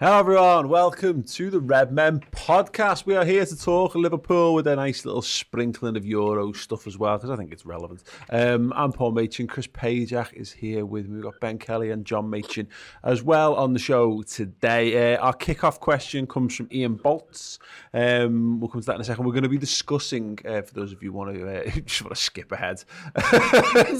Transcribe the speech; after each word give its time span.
Hello, 0.00 0.18
everyone. 0.18 0.68
Welcome 0.68 1.22
to 1.22 1.50
the 1.50 1.60
Redmen 1.60 2.24
podcast. 2.32 3.06
We 3.06 3.14
are 3.14 3.24
here 3.24 3.46
to 3.46 3.56
talk 3.56 3.94
Liverpool 3.94 4.52
with 4.52 4.66
a 4.66 4.74
nice 4.74 5.04
little 5.04 5.22
sprinkling 5.22 5.96
of 5.96 6.04
Euro 6.04 6.52
stuff 6.52 6.88
as 6.88 6.98
well, 6.98 7.16
because 7.16 7.30
I 7.30 7.36
think 7.36 7.52
it's 7.52 7.64
relevant. 7.64 8.02
Um, 8.28 8.72
I'm 8.74 8.90
Paul 8.90 9.12
Machin. 9.12 9.46
Chris 9.46 9.68
Pajak 9.68 10.32
is 10.32 10.50
here 10.50 10.84
with 10.84 11.08
me. 11.08 11.14
We've 11.14 11.22
got 11.22 11.38
Ben 11.38 11.58
Kelly 11.58 11.92
and 11.92 12.04
John 12.04 12.28
Machin 12.28 12.66
as 13.04 13.22
well 13.22 13.54
on 13.54 13.72
the 13.72 13.78
show 13.78 14.22
today. 14.22 15.14
Uh, 15.14 15.18
our 15.18 15.32
kickoff 15.32 15.78
question 15.78 16.26
comes 16.26 16.56
from 16.56 16.68
Ian 16.72 16.96
Bolts. 16.96 17.60
Um, 17.92 18.58
we'll 18.58 18.70
come 18.70 18.80
to 18.80 18.86
that 18.86 18.96
in 18.96 19.00
a 19.00 19.04
second. 19.04 19.24
We're 19.24 19.30
going 19.30 19.44
to 19.44 19.48
be 19.48 19.58
discussing, 19.58 20.40
uh, 20.44 20.62
for 20.62 20.74
those 20.74 20.92
of 20.92 21.04
you 21.04 21.12
who 21.12 21.18
want 21.18 21.36
to 21.36 21.68
uh, 21.68 21.70
just 21.86 22.02
want 22.02 22.16
to 22.16 22.20
skip 22.20 22.50
ahead, 22.50 22.82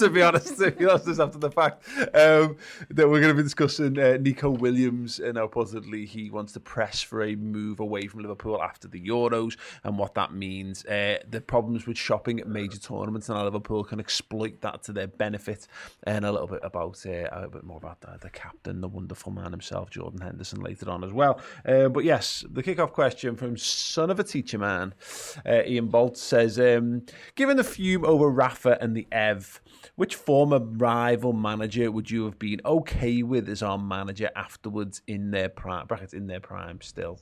to 0.00 0.10
be 0.12 0.22
honest, 0.22 0.58
to 0.58 0.72
be 0.72 0.86
honest, 0.86 1.20
after 1.20 1.38
the 1.38 1.52
fact, 1.52 1.86
um, 2.16 2.56
that 2.90 3.08
we're 3.08 3.20
going 3.20 3.28
to 3.28 3.34
be 3.34 3.44
discussing 3.44 3.96
uh, 3.96 4.18
Neco 4.20 4.50
Williams 4.50 5.20
and 5.20 5.38
how 5.38 5.46
positively 5.84 6.06
he 6.06 6.30
wants 6.30 6.52
to 6.52 6.60
press 6.60 7.02
for 7.02 7.22
a 7.22 7.34
move 7.36 7.80
away 7.80 8.06
from 8.06 8.20
Liverpool 8.20 8.62
after 8.62 8.88
the 8.88 9.00
Euros 9.00 9.56
and 9.82 9.98
what 9.98 10.14
that 10.14 10.32
means. 10.32 10.84
Uh, 10.86 11.18
the 11.28 11.40
problems 11.40 11.86
with 11.86 11.98
shopping 11.98 12.40
at 12.40 12.46
major 12.46 12.78
tournaments 12.78 13.28
and 13.28 13.38
Liverpool 13.42 13.84
can 13.84 14.00
exploit 14.00 14.60
that 14.62 14.82
to 14.84 14.92
their 14.92 15.06
benefit, 15.06 15.66
and 16.04 16.24
a 16.24 16.32
little 16.32 16.46
bit 16.46 16.60
about 16.62 17.04
uh, 17.06 17.28
a 17.30 17.48
bit 17.48 17.64
more 17.64 17.78
about 17.78 18.00
the, 18.00 18.18
the, 18.20 18.30
captain, 18.30 18.80
the 18.80 18.88
wonderful 18.88 19.32
man 19.32 19.50
himself, 19.50 19.90
Jordan 19.90 20.20
Henderson, 20.20 20.60
later 20.60 20.88
on 20.90 21.04
as 21.04 21.12
well. 21.12 21.40
Uh, 21.66 21.88
but 21.88 22.04
yes, 22.04 22.44
the 22.50 22.62
kickoff 22.62 22.92
question 22.92 23.36
from 23.36 23.56
son 23.56 24.10
of 24.10 24.18
a 24.18 24.24
teacher 24.24 24.58
man, 24.58 24.94
uh, 25.46 25.62
Ian 25.66 25.88
Bolt 25.88 26.16
says, 26.16 26.58
um, 26.58 27.02
given 27.34 27.56
the 27.56 27.64
fume 27.64 28.04
over 28.04 28.28
Rafa 28.28 28.78
and 28.80 28.96
the 28.96 29.06
Ev. 29.12 29.60
Which 29.96 30.14
former 30.14 30.58
rival 30.58 31.32
manager 31.32 31.90
would 31.90 32.10
you 32.10 32.24
have 32.24 32.38
been 32.38 32.60
okay 32.64 33.22
with 33.22 33.48
as 33.48 33.62
our 33.62 33.78
manager 33.78 34.30
afterwards 34.36 35.02
in 35.06 35.30
their 35.30 35.48
prime 35.48 35.86
brackets 35.86 36.12
in 36.12 36.26
their 36.26 36.40
prime 36.40 36.80
still, 36.80 37.20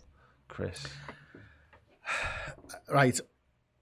Chris? 0.48 0.84
Right. 2.90 3.20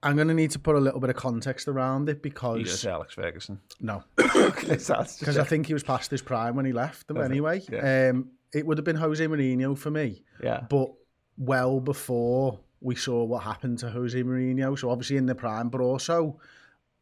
I'm 0.03 0.15
going 0.15 0.27
to 0.27 0.33
need 0.33 0.51
to 0.51 0.59
put 0.59 0.75
a 0.75 0.79
little 0.79 0.99
bit 0.99 1.09
of 1.09 1.15
context 1.15 1.67
around 1.67 2.09
it 2.09 2.21
because. 2.21 2.59
You 2.59 2.65
say 2.65 2.89
Alex 2.89 3.13
Ferguson? 3.13 3.59
No. 3.79 4.03
Because 4.17 5.37
I 5.37 5.43
think 5.43 5.67
he 5.67 5.73
was 5.73 5.83
past 5.83 6.11
his 6.11 6.21
prime 6.21 6.55
when 6.55 6.65
he 6.65 6.73
left 6.73 7.07
them 7.07 7.17
anyway. 7.17 7.61
Yeah. 7.71 8.09
Um, 8.09 8.31
it 8.53 8.65
would 8.65 8.77
have 8.77 8.85
been 8.85 8.95
Jose 8.95 9.25
Mourinho 9.25 9.77
for 9.77 9.91
me. 9.91 10.23
Yeah. 10.43 10.61
But 10.69 10.91
well 11.37 11.79
before 11.79 12.59
we 12.81 12.95
saw 12.95 13.23
what 13.23 13.43
happened 13.43 13.79
to 13.79 13.89
Jose 13.89 14.21
Mourinho. 14.21 14.77
So 14.77 14.89
obviously 14.89 15.17
in 15.17 15.25
the 15.25 15.35
prime, 15.35 15.69
but 15.69 15.81
also 15.81 16.39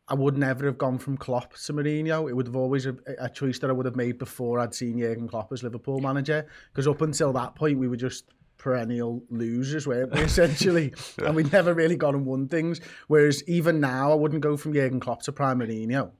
I 0.09 0.15
would 0.15 0.37
never 0.37 0.65
have 0.65 0.77
gone 0.77 0.97
from 0.97 1.17
Klopp 1.17 1.53
to 1.53 1.73
Mourinho. 1.73 2.29
It 2.29 2.33
would 2.33 2.47
have 2.47 2.55
always 2.55 2.87
a, 2.87 2.95
a 3.19 3.29
choice 3.29 3.59
that 3.59 3.69
I 3.69 3.73
would 3.73 3.85
have 3.85 3.95
made 3.95 4.17
before 4.17 4.59
I'd 4.59 4.73
seen 4.73 4.97
Jurgen 4.97 5.27
Klopp 5.27 5.53
as 5.53 5.61
Liverpool 5.61 5.99
manager. 5.99 6.47
Because 6.71 6.87
up 6.87 7.01
until 7.01 7.31
that 7.33 7.53
point, 7.53 7.77
we 7.77 7.87
were 7.87 7.95
just 7.95 8.25
perennial 8.57 9.23
losers, 9.29 9.85
weren't 9.85 10.11
we, 10.11 10.21
essentially? 10.21 10.93
yeah. 11.19 11.27
And 11.27 11.35
we'd 11.35 11.51
never 11.51 11.75
really 11.75 11.95
gone 11.95 12.15
and 12.15 12.25
won 12.25 12.47
things. 12.47 12.81
Whereas 13.07 13.47
even 13.47 13.79
now, 13.79 14.11
I 14.11 14.15
wouldn't 14.15 14.41
go 14.41 14.57
from 14.57 14.73
Jurgen 14.73 14.99
Klopp 14.99 15.21
to 15.23 15.31
Prime 15.31 15.59
Mourinho. 15.59 16.11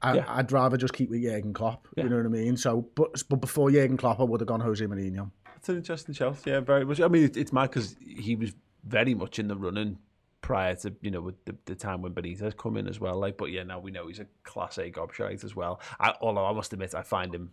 I, 0.00 0.14
yeah. 0.14 0.24
I'd 0.28 0.52
rather 0.52 0.76
just 0.76 0.94
keep 0.94 1.10
with 1.10 1.22
Jurgen 1.22 1.52
Klopp, 1.52 1.88
yeah. 1.96 2.04
you 2.04 2.10
know 2.10 2.18
what 2.18 2.26
I 2.26 2.28
mean? 2.28 2.56
So, 2.56 2.88
but, 2.94 3.20
but 3.28 3.40
before 3.40 3.72
Jurgen 3.72 3.96
Klopp, 3.96 4.20
I 4.20 4.22
would 4.22 4.40
have 4.40 4.46
gone 4.46 4.60
Jose 4.60 4.84
Mourinho. 4.84 5.32
That's 5.44 5.68
an 5.70 5.76
interesting 5.76 6.14
shout, 6.14 6.38
yeah, 6.46 6.60
very 6.60 6.84
much. 6.84 7.00
I 7.00 7.08
mean, 7.08 7.24
it, 7.24 7.36
it's 7.36 7.52
mad 7.52 7.70
because 7.70 7.96
he 7.98 8.36
was 8.36 8.52
very 8.84 9.14
much 9.14 9.40
in 9.40 9.48
the 9.48 9.56
running 9.56 9.98
prior 10.48 10.74
to 10.74 10.90
you 11.02 11.10
know 11.10 11.20
with 11.20 11.44
the, 11.44 11.54
the 11.66 11.74
time 11.74 12.00
when 12.00 12.14
Benitez 12.14 12.56
come 12.56 12.78
in 12.78 12.88
as 12.88 12.98
well. 12.98 13.18
Like, 13.18 13.36
but 13.36 13.50
yeah, 13.50 13.64
now 13.64 13.78
we 13.80 13.90
know 13.90 14.06
he's 14.06 14.18
a 14.18 14.26
class 14.44 14.78
A 14.78 14.90
gobshite 14.90 15.44
as 15.44 15.54
well. 15.54 15.78
I, 16.00 16.14
although 16.22 16.46
I 16.46 16.54
must 16.54 16.72
admit, 16.72 16.94
I 16.94 17.02
find 17.02 17.34
him. 17.34 17.50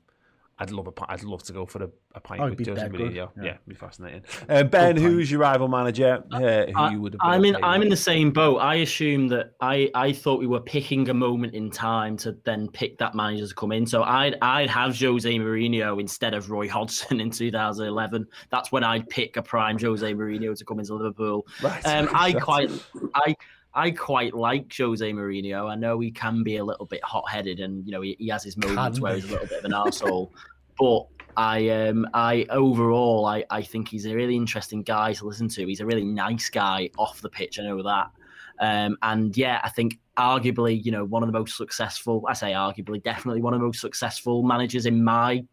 I'd 0.58 0.72
love 0.72 0.88
a. 0.88 0.92
pi- 0.94 1.06
I'd 1.10 1.24
love 1.24 1.44
to 1.44 1.54
go 1.54 1.66
for 1.66 1.84
a, 1.84 1.90
a 2.14 2.20
pint 2.22 2.40
Oh, 2.42 2.50
with 2.50 2.60
he'd 2.60 2.68
Jose 2.70 2.88
Mourinho. 2.88 3.14
Yeah, 3.14 3.28
yeah. 3.36 3.44
it'd 3.56 3.60
be 3.68 3.76
fascinating. 3.76 4.22
Uh, 4.48 4.64
ben, 4.64 4.96
who's 4.96 5.30
your 5.30 5.42
rival 5.42 5.68
manager? 5.68 6.24
Uh, 6.32 6.40
who 6.40 6.72
I, 6.78 6.92
you 6.92 7.02
would 7.02 7.14
have? 7.14 7.20
Been 7.20 7.30
I'm 7.30 7.44
in. 7.46 7.56
I'm 7.62 7.80
with? 7.82 7.88
in 7.88 7.90
the 7.90 7.98
same 7.98 8.32
boat. 8.32 8.60
I 8.60 8.76
assume 8.76 9.28
that 9.28 9.52
I, 9.60 9.90
I 9.94 10.14
thought 10.14 10.40
we 10.40 10.48
were 10.48 10.62
picking 10.62 11.10
a 11.10 11.14
moment 11.14 11.54
in 11.56 11.70
time 11.70 12.16
to 12.18 12.38
then 12.46 12.70
pick 12.70 12.98
that 13.00 13.16
manager 13.16 13.46
to 13.48 13.54
come 13.54 13.74
in. 13.74 13.86
So 13.86 14.04
I'd 14.04 14.38
I'd 14.42 14.70
have 14.70 14.98
Jose 14.98 15.30
Mourinho 15.30 16.00
instead 16.00 16.34
of 16.34 16.50
Roy 16.50 16.70
Hodgson 16.70 17.20
in 17.20 17.32
2011. 17.32 18.26
That's 18.50 18.72
when 18.72 18.86
I'd 18.86 19.10
pick 19.10 19.36
a 19.36 19.42
prime 19.42 19.78
Jose 19.78 20.14
Mourinho 20.14 20.58
to 20.58 20.64
come 20.64 20.80
into 20.80 20.94
Liverpool. 20.94 21.46
Right, 21.62 21.86
Um, 21.86 22.08
I 22.14 22.32
quite 22.32 22.72
I. 23.14 23.36
I 23.76 23.92
quite 23.92 24.34
like 24.34 24.74
Jose 24.78 25.12
Mourinho. 25.12 25.70
I 25.70 25.76
know 25.76 26.00
he 26.00 26.10
can 26.10 26.44
be 26.44 26.58
a 26.58 26.64
little 26.64 26.86
bit 26.86 27.04
hot-headed, 27.04 27.60
and 27.60 27.86
you 27.86 27.92
know 27.92 28.02
he, 28.02 28.16
he 28.18 28.30
has 28.30 28.44
his 28.44 28.58
moments 28.58 29.00
where 29.00 29.16
he's 29.16 29.26
a 29.26 29.32
little 29.32 29.48
bit 29.48 29.60
of 29.60 29.66
an 29.66 29.72
arsehole. 29.72 30.32
but 30.80 31.08
I 31.38 31.70
um 31.70 32.08
I 32.14 32.46
overall 32.50 33.26
I, 33.26 33.44
I 33.50 33.62
think 33.62 33.90
he's 33.90 34.06
a 34.06 34.16
really 34.16 34.38
interesting 34.38 34.82
guy 34.82 35.14
to 35.14 35.28
listen 35.28 35.50
to. 35.50 35.66
He's 35.66 35.82
a 35.82 35.86
really 35.86 36.06
nice 36.06 36.50
guy 36.50 36.90
off 36.98 37.22
the 37.22 37.30
pitch. 37.30 37.60
I 37.60 37.64
know 37.64 37.84
that. 37.84 38.12
Um, 38.60 38.98
and 39.02 39.36
yeah, 39.36 39.60
I 39.64 39.70
think 39.70 40.00
arguably, 40.18 40.84
you 40.84 40.92
know, 40.92 41.04
one 41.04 41.24
of 41.24 41.28
the 41.28 41.38
most 41.38 41.58
successful, 41.58 42.24
I 42.28 42.34
say 42.34 42.54
arguably, 42.54 43.04
definitely 43.04 43.42
one 43.42 43.54
of 43.54 43.60
the 43.60 43.66
most 43.66 43.82
successful 43.82 44.44
managers 44.44 44.86
in 44.86 45.04
my 45.04 45.44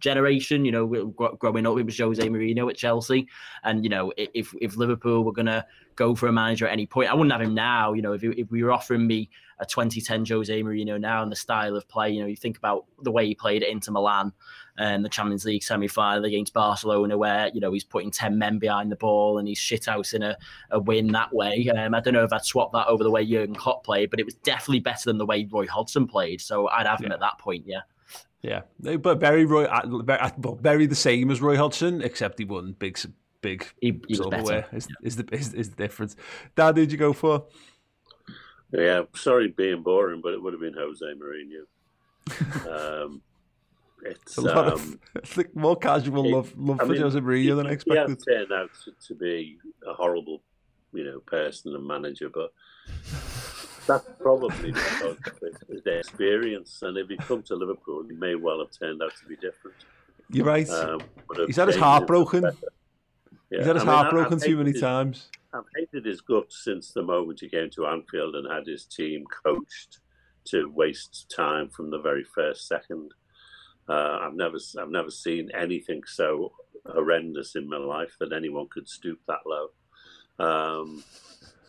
generation. 0.00 0.64
You 0.64 0.72
know, 0.72 0.86
growing 0.86 1.66
up, 1.66 1.78
it 1.78 1.86
was 1.86 1.98
Jose 1.98 2.28
Mourinho 2.28 2.70
at 2.70 2.76
Chelsea. 2.76 3.26
And, 3.64 3.84
you 3.84 3.90
know, 3.90 4.12
if, 4.16 4.54
if 4.60 4.76
Liverpool 4.76 5.24
were 5.24 5.32
going 5.32 5.46
to 5.46 5.64
go 5.96 6.14
for 6.14 6.28
a 6.28 6.32
manager 6.32 6.66
at 6.66 6.72
any 6.72 6.86
point, 6.86 7.10
I 7.10 7.14
wouldn't 7.14 7.32
have 7.32 7.40
him 7.40 7.54
now. 7.54 7.92
You 7.92 8.02
know, 8.02 8.12
if, 8.12 8.22
if 8.24 8.50
we 8.50 8.62
were 8.62 8.72
offering 8.72 9.06
me 9.06 9.28
a 9.58 9.66
2010 9.66 10.24
Jose 10.24 10.62
Mourinho 10.62 10.98
now 10.98 11.22
and 11.22 11.30
the 11.30 11.36
style 11.36 11.76
of 11.76 11.86
play, 11.88 12.10
you 12.10 12.20
know, 12.20 12.26
you 12.26 12.36
think 12.36 12.56
about 12.56 12.86
the 13.02 13.10
way 13.10 13.26
he 13.26 13.34
played 13.34 13.62
at 13.62 13.68
Inter 13.68 13.92
Milan 13.92 14.32
and 14.78 15.04
the 15.04 15.08
Champions 15.10 15.44
League 15.44 15.62
semi 15.62 15.88
final 15.88 16.24
against 16.24 16.54
Barcelona, 16.54 17.18
where, 17.18 17.50
you 17.52 17.60
know, 17.60 17.70
he's 17.72 17.84
putting 17.84 18.10
10 18.10 18.38
men 18.38 18.58
behind 18.58 18.90
the 18.90 18.96
ball 18.96 19.36
and 19.36 19.46
he's 19.46 19.58
shithousing 19.60 20.24
a, 20.24 20.36
a 20.70 20.80
win 20.80 21.08
that 21.08 21.34
way. 21.34 21.68
Um, 21.68 21.94
I 21.94 22.00
don't 22.00 22.14
know 22.14 22.24
if 22.24 22.32
I'd 22.32 22.44
swap 22.44 22.72
that 22.72 22.86
over 22.86 23.04
the 23.04 23.10
way 23.10 23.26
Jurgen 23.26 23.54
Klopp 23.54 23.84
played, 23.84 24.08
but 24.10 24.18
it 24.20 24.24
was 24.24 24.34
definitely 24.36 24.80
better 24.80 25.04
than 25.04 25.18
the 25.18 25.26
way 25.26 25.46
Roy 25.50 25.66
Hodgson 25.66 26.06
played. 26.06 26.40
So 26.40 26.68
I'd 26.68 26.86
have 26.86 27.00
him 27.00 27.08
Yeah. 27.08 27.14
at 27.14 27.20
that 27.20 27.38
point, 27.38 27.64
yeah. 27.66 27.80
Yeah, 28.42 28.62
but 28.78 29.20
very 29.20 29.44
Roy, 29.44 29.64
uh, 29.64 29.86
very, 30.02 30.18
uh, 30.18 30.30
well, 30.38 30.54
very 30.54 30.86
the 30.86 30.94
same 30.94 31.30
as 31.30 31.42
Roy 31.42 31.56
Hodgson, 31.56 32.00
except 32.00 32.38
he 32.38 32.46
won 32.46 32.72
big, 32.78 32.98
big 33.42 33.66
He, 33.82 34.00
he 34.08 34.14
silverware. 34.14 34.62
better. 34.62 34.76
Is, 34.76 34.88
is 35.02 35.16
the 35.16 35.28
is, 35.30 35.52
is 35.52 35.70
the 35.70 35.76
difference? 35.76 36.16
Dad, 36.56 36.76
who'd 36.76 36.90
you 36.90 36.96
go 36.96 37.12
for? 37.12 37.44
Yeah, 38.72 39.02
sorry 39.14 39.48
being 39.48 39.82
boring, 39.82 40.22
but 40.22 40.32
it 40.32 40.42
would 40.42 40.54
have 40.54 40.62
been 40.62 40.72
Jose 40.74 41.04
Mourinho. 41.04 43.04
um, 43.04 43.20
it's 44.04 44.38
A 44.38 44.40
lot 44.40 44.68
um, 44.68 44.72
of 44.72 44.98
I 45.16 45.26
think 45.26 45.54
more 45.54 45.76
casual 45.76 46.24
it- 46.24 46.32
love 46.32 46.54
love 46.56 46.80
I 46.80 46.84
for 46.86 46.92
mean, 46.92 47.02
Jose 47.02 47.20
Mourinho 47.20 47.56
than 47.56 47.66
I 47.66 47.72
expected. 47.72 48.16
He 48.26 48.32
turned 48.32 48.52
out 48.52 48.70
to, 48.84 48.92
to 49.08 49.14
be 49.16 49.58
a 49.86 49.92
horrible, 49.92 50.42
you 50.94 51.04
know, 51.04 51.20
person 51.20 51.74
and 51.74 51.86
manager, 51.86 52.30
but 52.32 52.52
that's 53.90 54.08
probably 54.20 54.72
because 54.72 55.16
his 55.68 55.86
experience. 55.86 56.82
And 56.82 56.96
if 56.96 57.08
he 57.08 57.16
come 57.16 57.42
to 57.44 57.54
Liverpool, 57.54 58.04
he 58.08 58.14
may 58.14 58.34
well 58.34 58.60
have 58.60 58.70
turned 58.70 59.02
out 59.02 59.12
to 59.20 59.26
be 59.26 59.36
different. 59.36 59.76
You're 60.30 60.46
right. 60.46 60.68
Um, 60.68 61.00
He's 61.46 61.56
had 61.56 61.68
his 61.68 61.76
heart 61.76 62.06
broken. 62.06 62.44
Yeah. 62.44 63.58
He's 63.58 63.66
had 63.66 63.76
his 63.76 63.82
I 63.82 63.86
mean, 63.86 63.94
heart 63.94 64.10
broken 64.10 64.38
too 64.38 64.56
many 64.56 64.72
his, 64.72 64.80
times. 64.80 65.28
I've 65.52 65.64
hated 65.76 66.04
his 66.04 66.20
guts 66.20 66.62
since 66.64 66.92
the 66.92 67.02
moment 67.02 67.40
he 67.40 67.48
came 67.48 67.68
to 67.70 67.86
Anfield 67.86 68.36
and 68.36 68.50
had 68.50 68.66
his 68.66 68.84
team 68.84 69.24
coached 69.44 69.98
to 70.46 70.70
waste 70.70 71.32
time 71.34 71.68
from 71.68 71.90
the 71.90 71.98
very 71.98 72.24
first 72.24 72.68
second. 72.68 73.10
Uh, 73.88 74.18
I've 74.22 74.34
never, 74.34 74.58
I've 74.80 74.90
never 74.90 75.10
seen 75.10 75.50
anything 75.52 76.02
so 76.06 76.52
horrendous 76.86 77.56
in 77.56 77.68
my 77.68 77.76
life 77.76 78.14
that 78.20 78.32
anyone 78.32 78.68
could 78.70 78.88
stoop 78.88 79.18
that 79.26 79.40
low. 79.44 79.68
Um, 80.38 81.02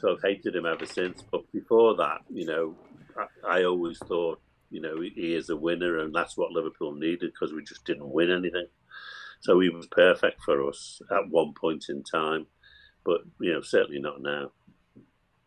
so 0.02 0.14
I've 0.14 0.22
hated 0.22 0.56
him 0.56 0.66
ever 0.66 0.86
since. 0.86 1.24
But 1.32 1.50
before 1.52 1.96
that, 1.98 2.22
you 2.30 2.46
know, 2.46 2.76
I, 3.16 3.60
I 3.60 3.64
always 3.64 4.00
thought, 4.00 4.42
you 4.72 4.82
know, 4.82 5.00
he 5.02 5.36
is 5.36 5.50
a 5.50 5.56
winner, 5.56 6.00
and 6.00 6.14
that's 6.14 6.36
what 6.36 6.52
Liverpool 6.52 6.94
needed 6.94 7.32
because 7.34 7.54
we 7.54 7.64
just 7.64 7.86
didn't 7.86 8.10
win 8.10 8.32
anything. 8.32 8.68
So 9.42 9.60
he 9.60 9.70
was 9.70 9.88
perfect 9.88 10.42
for 10.44 10.68
us 10.68 11.02
at 11.12 11.30
one 11.30 11.54
point 11.54 11.86
in 11.90 12.04
time, 12.04 12.48
but 13.04 13.22
you 13.40 13.54
know, 13.54 13.62
certainly 13.62 14.00
not 14.00 14.22
now. 14.22 14.52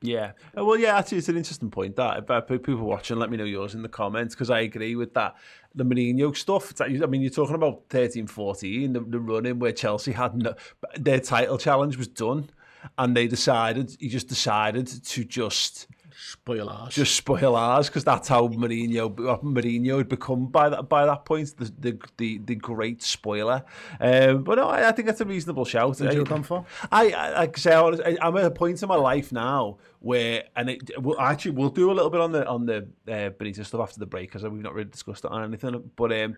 Yeah, 0.03 0.33
uh, 0.59 0.63
well, 0.63 0.77
yeah, 0.77 0.99
actually, 0.99 1.19
it's 1.19 1.31
an 1.31 1.39
interesting 1.39 1.71
point. 1.71 1.97
That 1.97 2.19
about 2.19 2.47
people 2.47 2.77
watching, 2.77 3.17
let 3.19 3.31
me 3.31 3.39
know 3.39 3.45
yours 3.45 3.75
in 3.75 3.81
the 3.81 3.89
comments 3.89 4.35
because 4.35 4.51
I 4.51 4.61
agree 4.61 4.97
with 4.97 5.15
that. 5.15 5.35
The 5.75 5.85
Mourinho 5.85 6.37
stuff. 6.37 6.75
I 6.81 6.89
mean, 6.89 7.23
you're 7.23 7.31
talking 7.31 7.55
about 7.55 7.85
13, 7.89 8.27
14, 8.27 8.93
the, 8.93 9.01
the 9.01 9.19
running 9.19 9.59
where 9.59 9.73
Chelsea 9.73 10.13
had 10.13 10.37
no, 10.37 10.55
their 10.97 11.21
title 11.21 11.57
challenge 11.57 11.97
was 11.97 12.09
done, 12.09 12.51
and 12.99 13.17
they 13.17 13.27
decided, 13.27 13.97
he 13.99 14.09
just 14.09 14.29
decided 14.29 14.87
to 14.87 15.25
just 15.25 15.87
spoil 16.17 16.69
ours. 16.69 16.95
Just 16.95 17.17
spoil 17.17 17.57
ours 17.57 17.89
because 17.89 18.05
that's 18.05 18.29
how 18.29 18.49
Mourinho 18.49 19.15
Mourinho 19.43 19.99
had 19.99 20.09
become 20.09 20.47
by 20.47 20.69
that 20.69 20.89
by 20.89 21.07
that 21.07 21.25
point 21.25 21.57
the 21.57 21.73
the 21.79 21.99
the, 22.17 22.39
the 22.39 22.55
great 22.55 23.03
spoiler. 23.03 23.65
Um, 24.01 24.45
but 24.45 24.57
no, 24.57 24.69
I, 24.69 24.89
I 24.89 24.93
think 24.93 25.07
that's 25.07 25.21
a 25.21 25.25
reasonable 25.25 25.65
shout. 25.65 26.01
What 26.01 26.15
you 26.15 26.25
come 26.25 26.43
for? 26.43 26.65
I 26.91 27.11
I, 27.11 27.43
I 27.43 27.51
say 27.57 27.75
I, 27.75 28.17
I'm 28.23 28.37
at 28.37 28.45
a 28.45 28.51
point 28.51 28.83
in 28.83 28.89
my 28.89 28.97
life 28.97 29.33
now 29.33 29.79
where 30.01 30.45
and 30.57 30.71
it 30.71 30.91
we'll, 30.99 31.21
actually 31.21 31.53
we'll 31.53 31.71
do 31.71 31.91
a 31.91 31.95
little 31.95 32.11
bit 32.11 32.21
on 32.21 32.33
the 32.33 32.47
on 32.47 32.67
the 32.67 32.89
uh, 33.09 33.31
Benitez 33.31 33.67
stuff 33.67 33.81
after 33.81 34.01
the 34.01 34.07
break 34.07 34.29
because 34.29 34.43
we've 34.45 34.63
not 34.63 34.75
really 34.75 34.91
discussed 34.91 35.25
it 35.25 35.31
on 35.31 35.45
anything. 35.45 35.91
But 35.97 36.13
um, 36.13 36.37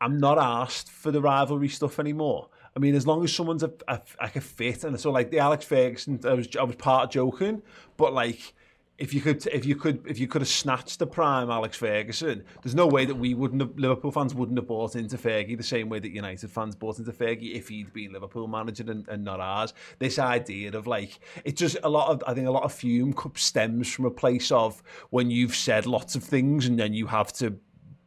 I'm 0.00 0.18
not 0.18 0.38
asked 0.38 0.90
for 0.90 1.10
the 1.10 1.20
rivalry 1.20 1.68
stuff 1.68 1.98
anymore. 1.98 2.48
I 2.74 2.78
mean, 2.78 2.94
as 2.94 3.06
long 3.06 3.22
as 3.22 3.34
someone's 3.34 3.62
a, 3.62 3.72
a, 3.88 4.00
like 4.20 4.36
a 4.36 4.40
fit, 4.40 4.84
and 4.84 4.98
so 4.98 5.10
like 5.10 5.30
the 5.30 5.38
Alex 5.38 5.64
Ferguson, 5.64 6.20
I 6.24 6.34
was 6.34 6.48
I 6.56 6.62
was 6.62 6.76
part 6.76 7.04
of 7.04 7.10
joking, 7.10 7.62
but 7.96 8.12
like 8.12 8.54
if 8.98 9.12
you 9.12 9.20
could 9.20 9.44
if 9.48 9.64
you 9.64 9.74
could 9.74 10.06
if 10.06 10.18
you 10.18 10.28
could 10.28 10.42
have 10.42 10.48
snatched 10.48 10.98
the 10.98 11.06
prime 11.06 11.50
Alex 11.50 11.76
Ferguson, 11.76 12.44
there's 12.62 12.74
no 12.74 12.86
way 12.86 13.04
that 13.04 13.14
we 13.14 13.34
wouldn't 13.34 13.60
have 13.60 13.76
Liverpool 13.78 14.12
fans 14.12 14.34
wouldn't 14.34 14.56
have 14.56 14.68
bought 14.68 14.94
into 14.94 15.16
Fergie 15.16 15.56
the 15.56 15.62
same 15.62 15.88
way 15.88 15.98
that 15.98 16.12
United 16.12 16.50
fans 16.50 16.76
bought 16.76 16.98
into 16.98 17.10
Fergie 17.10 17.54
if 17.54 17.68
he'd 17.68 17.92
been 17.92 18.12
Liverpool 18.12 18.46
manager 18.46 18.84
and, 18.88 19.08
and 19.08 19.24
not 19.24 19.40
ours. 19.40 19.74
This 19.98 20.18
idea 20.18 20.70
of 20.76 20.86
like 20.86 21.18
it's 21.44 21.58
just 21.58 21.78
a 21.82 21.88
lot 21.88 22.10
of 22.10 22.22
I 22.26 22.34
think 22.34 22.46
a 22.46 22.52
lot 22.52 22.62
of 22.62 22.72
fume 22.72 23.14
stems 23.34 23.92
from 23.92 24.04
a 24.04 24.10
place 24.10 24.52
of 24.52 24.82
when 25.10 25.30
you've 25.30 25.56
said 25.56 25.86
lots 25.86 26.14
of 26.14 26.22
things 26.22 26.66
and 26.66 26.78
then 26.78 26.94
you 26.94 27.06
have 27.06 27.32
to 27.34 27.56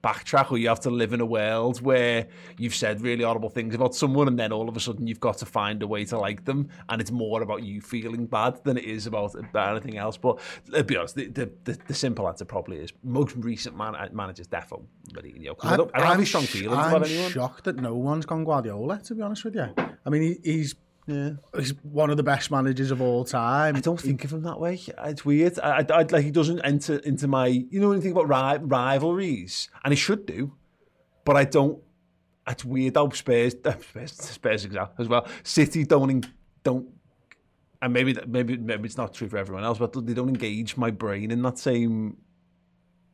backtrack 0.06 0.52
or 0.52 0.58
you 0.60 0.68
have 0.68 0.80
to 0.80 0.92
live 0.92 1.14
in 1.14 1.20
a 1.20 1.26
world 1.26 1.82
where 1.82 2.28
you've 2.58 2.76
said 2.76 3.02
really 3.02 3.24
horrible 3.24 3.50
things 3.50 3.74
about 3.74 3.96
someone 3.96 4.28
and 4.28 4.38
then 4.38 4.52
all 4.52 4.70
of 4.70 4.78
a 4.78 4.80
sudden 4.80 5.08
you've 5.08 5.20
got 5.20 5.38
to 5.40 5.46
find 5.48 5.82
a 5.82 5.88
way 5.88 6.06
to 6.06 6.18
like 6.18 6.46
them 6.46 6.70
and 6.90 7.02
it's 7.02 7.10
more 7.10 7.42
about 7.42 7.64
you 7.64 7.82
feeling 7.82 8.28
bad 8.28 8.64
than 8.64 8.78
it 8.78 8.84
is 8.84 9.08
about, 9.08 9.36
anything 9.56 9.98
else. 9.98 10.16
But 10.18 10.40
to 10.72 10.84
be 10.84 10.96
honest 10.96 11.16
the, 11.16 11.28
the, 11.28 11.52
the, 11.64 11.78
the 11.88 11.94
simple 11.96 12.28
answer 12.28 12.46
probably 12.46 12.78
is 12.78 12.94
most 13.04 13.36
recent 13.36 13.76
man, 13.76 13.96
uh, 13.96 14.10
managers 14.12 14.48
defo 14.48 14.84
Mourinho 15.14 15.56
I, 15.62 15.74
I 15.74 15.78
don't, 15.78 15.92
I 15.94 16.00
don't 16.00 16.20
have 16.20 16.28
strong 16.28 16.44
feelings 16.44 16.78
I'm 16.78 16.94
about 16.94 17.08
anyone. 17.08 17.26
I'm 17.26 17.32
shocked 17.32 17.64
that 17.64 17.78
no 17.78 17.96
one's 17.96 18.28
gone 18.28 18.44
Guardiola 18.44 19.00
to 19.00 19.16
be 19.16 19.24
honest 19.24 19.44
with 19.44 19.56
you. 19.56 19.74
I 20.06 20.10
mean 20.10 20.22
he, 20.22 20.40
he's 20.44 20.76
yeah. 21.08 21.32
He's 21.56 21.72
one 21.84 22.10
of 22.10 22.18
the 22.18 22.24
best 22.24 22.50
managers 22.50 22.90
of 22.90 23.02
all 23.02 23.24
time. 23.26 23.76
I 23.76 23.80
don't 23.80 24.00
think 24.00 24.24
of 24.24 24.34
him 24.34 24.42
that 24.44 24.60
way. 24.60 24.80
It's 25.04 25.24
weird. 25.24 25.60
I, 25.60 25.80
I, 25.80 25.86
I 25.90 26.02
like 26.04 26.24
he 26.24 26.32
doesn't 26.32 26.62
enter 26.62 26.98
into 26.98 27.28
my. 27.28 27.48
You 27.48 27.80
know 27.80 27.92
anything 27.92 28.12
about 28.12 28.28
ri- 28.28 28.66
rivalries, 28.66 29.70
and 29.84 29.92
he 29.92 29.96
should 29.96 30.26
do, 30.26 30.54
but 31.24 31.36
I 31.36 31.44
don't. 31.44 31.80
It's 32.48 32.66
weird 32.66 32.96
how 32.96 33.10
Spurs, 33.10 33.56
Spurs, 33.82 34.14
Spurs 34.14 34.68
as 34.98 35.08
well. 35.08 35.28
City 35.44 35.84
don't 35.84 36.26
don't, 36.64 36.88
and 37.82 37.94
maybe 37.94 38.18
maybe 38.28 38.58
maybe 38.58 38.86
it's 38.88 38.98
not 38.98 39.14
true 39.14 39.30
for 39.30 39.38
everyone 39.38 39.64
else, 39.64 39.78
but 39.78 39.94
they 40.06 40.14
don't 40.14 40.30
engage 40.30 40.76
my 40.76 40.90
brain 40.90 41.30
in 41.30 41.42
that 41.44 41.60
same 41.60 42.18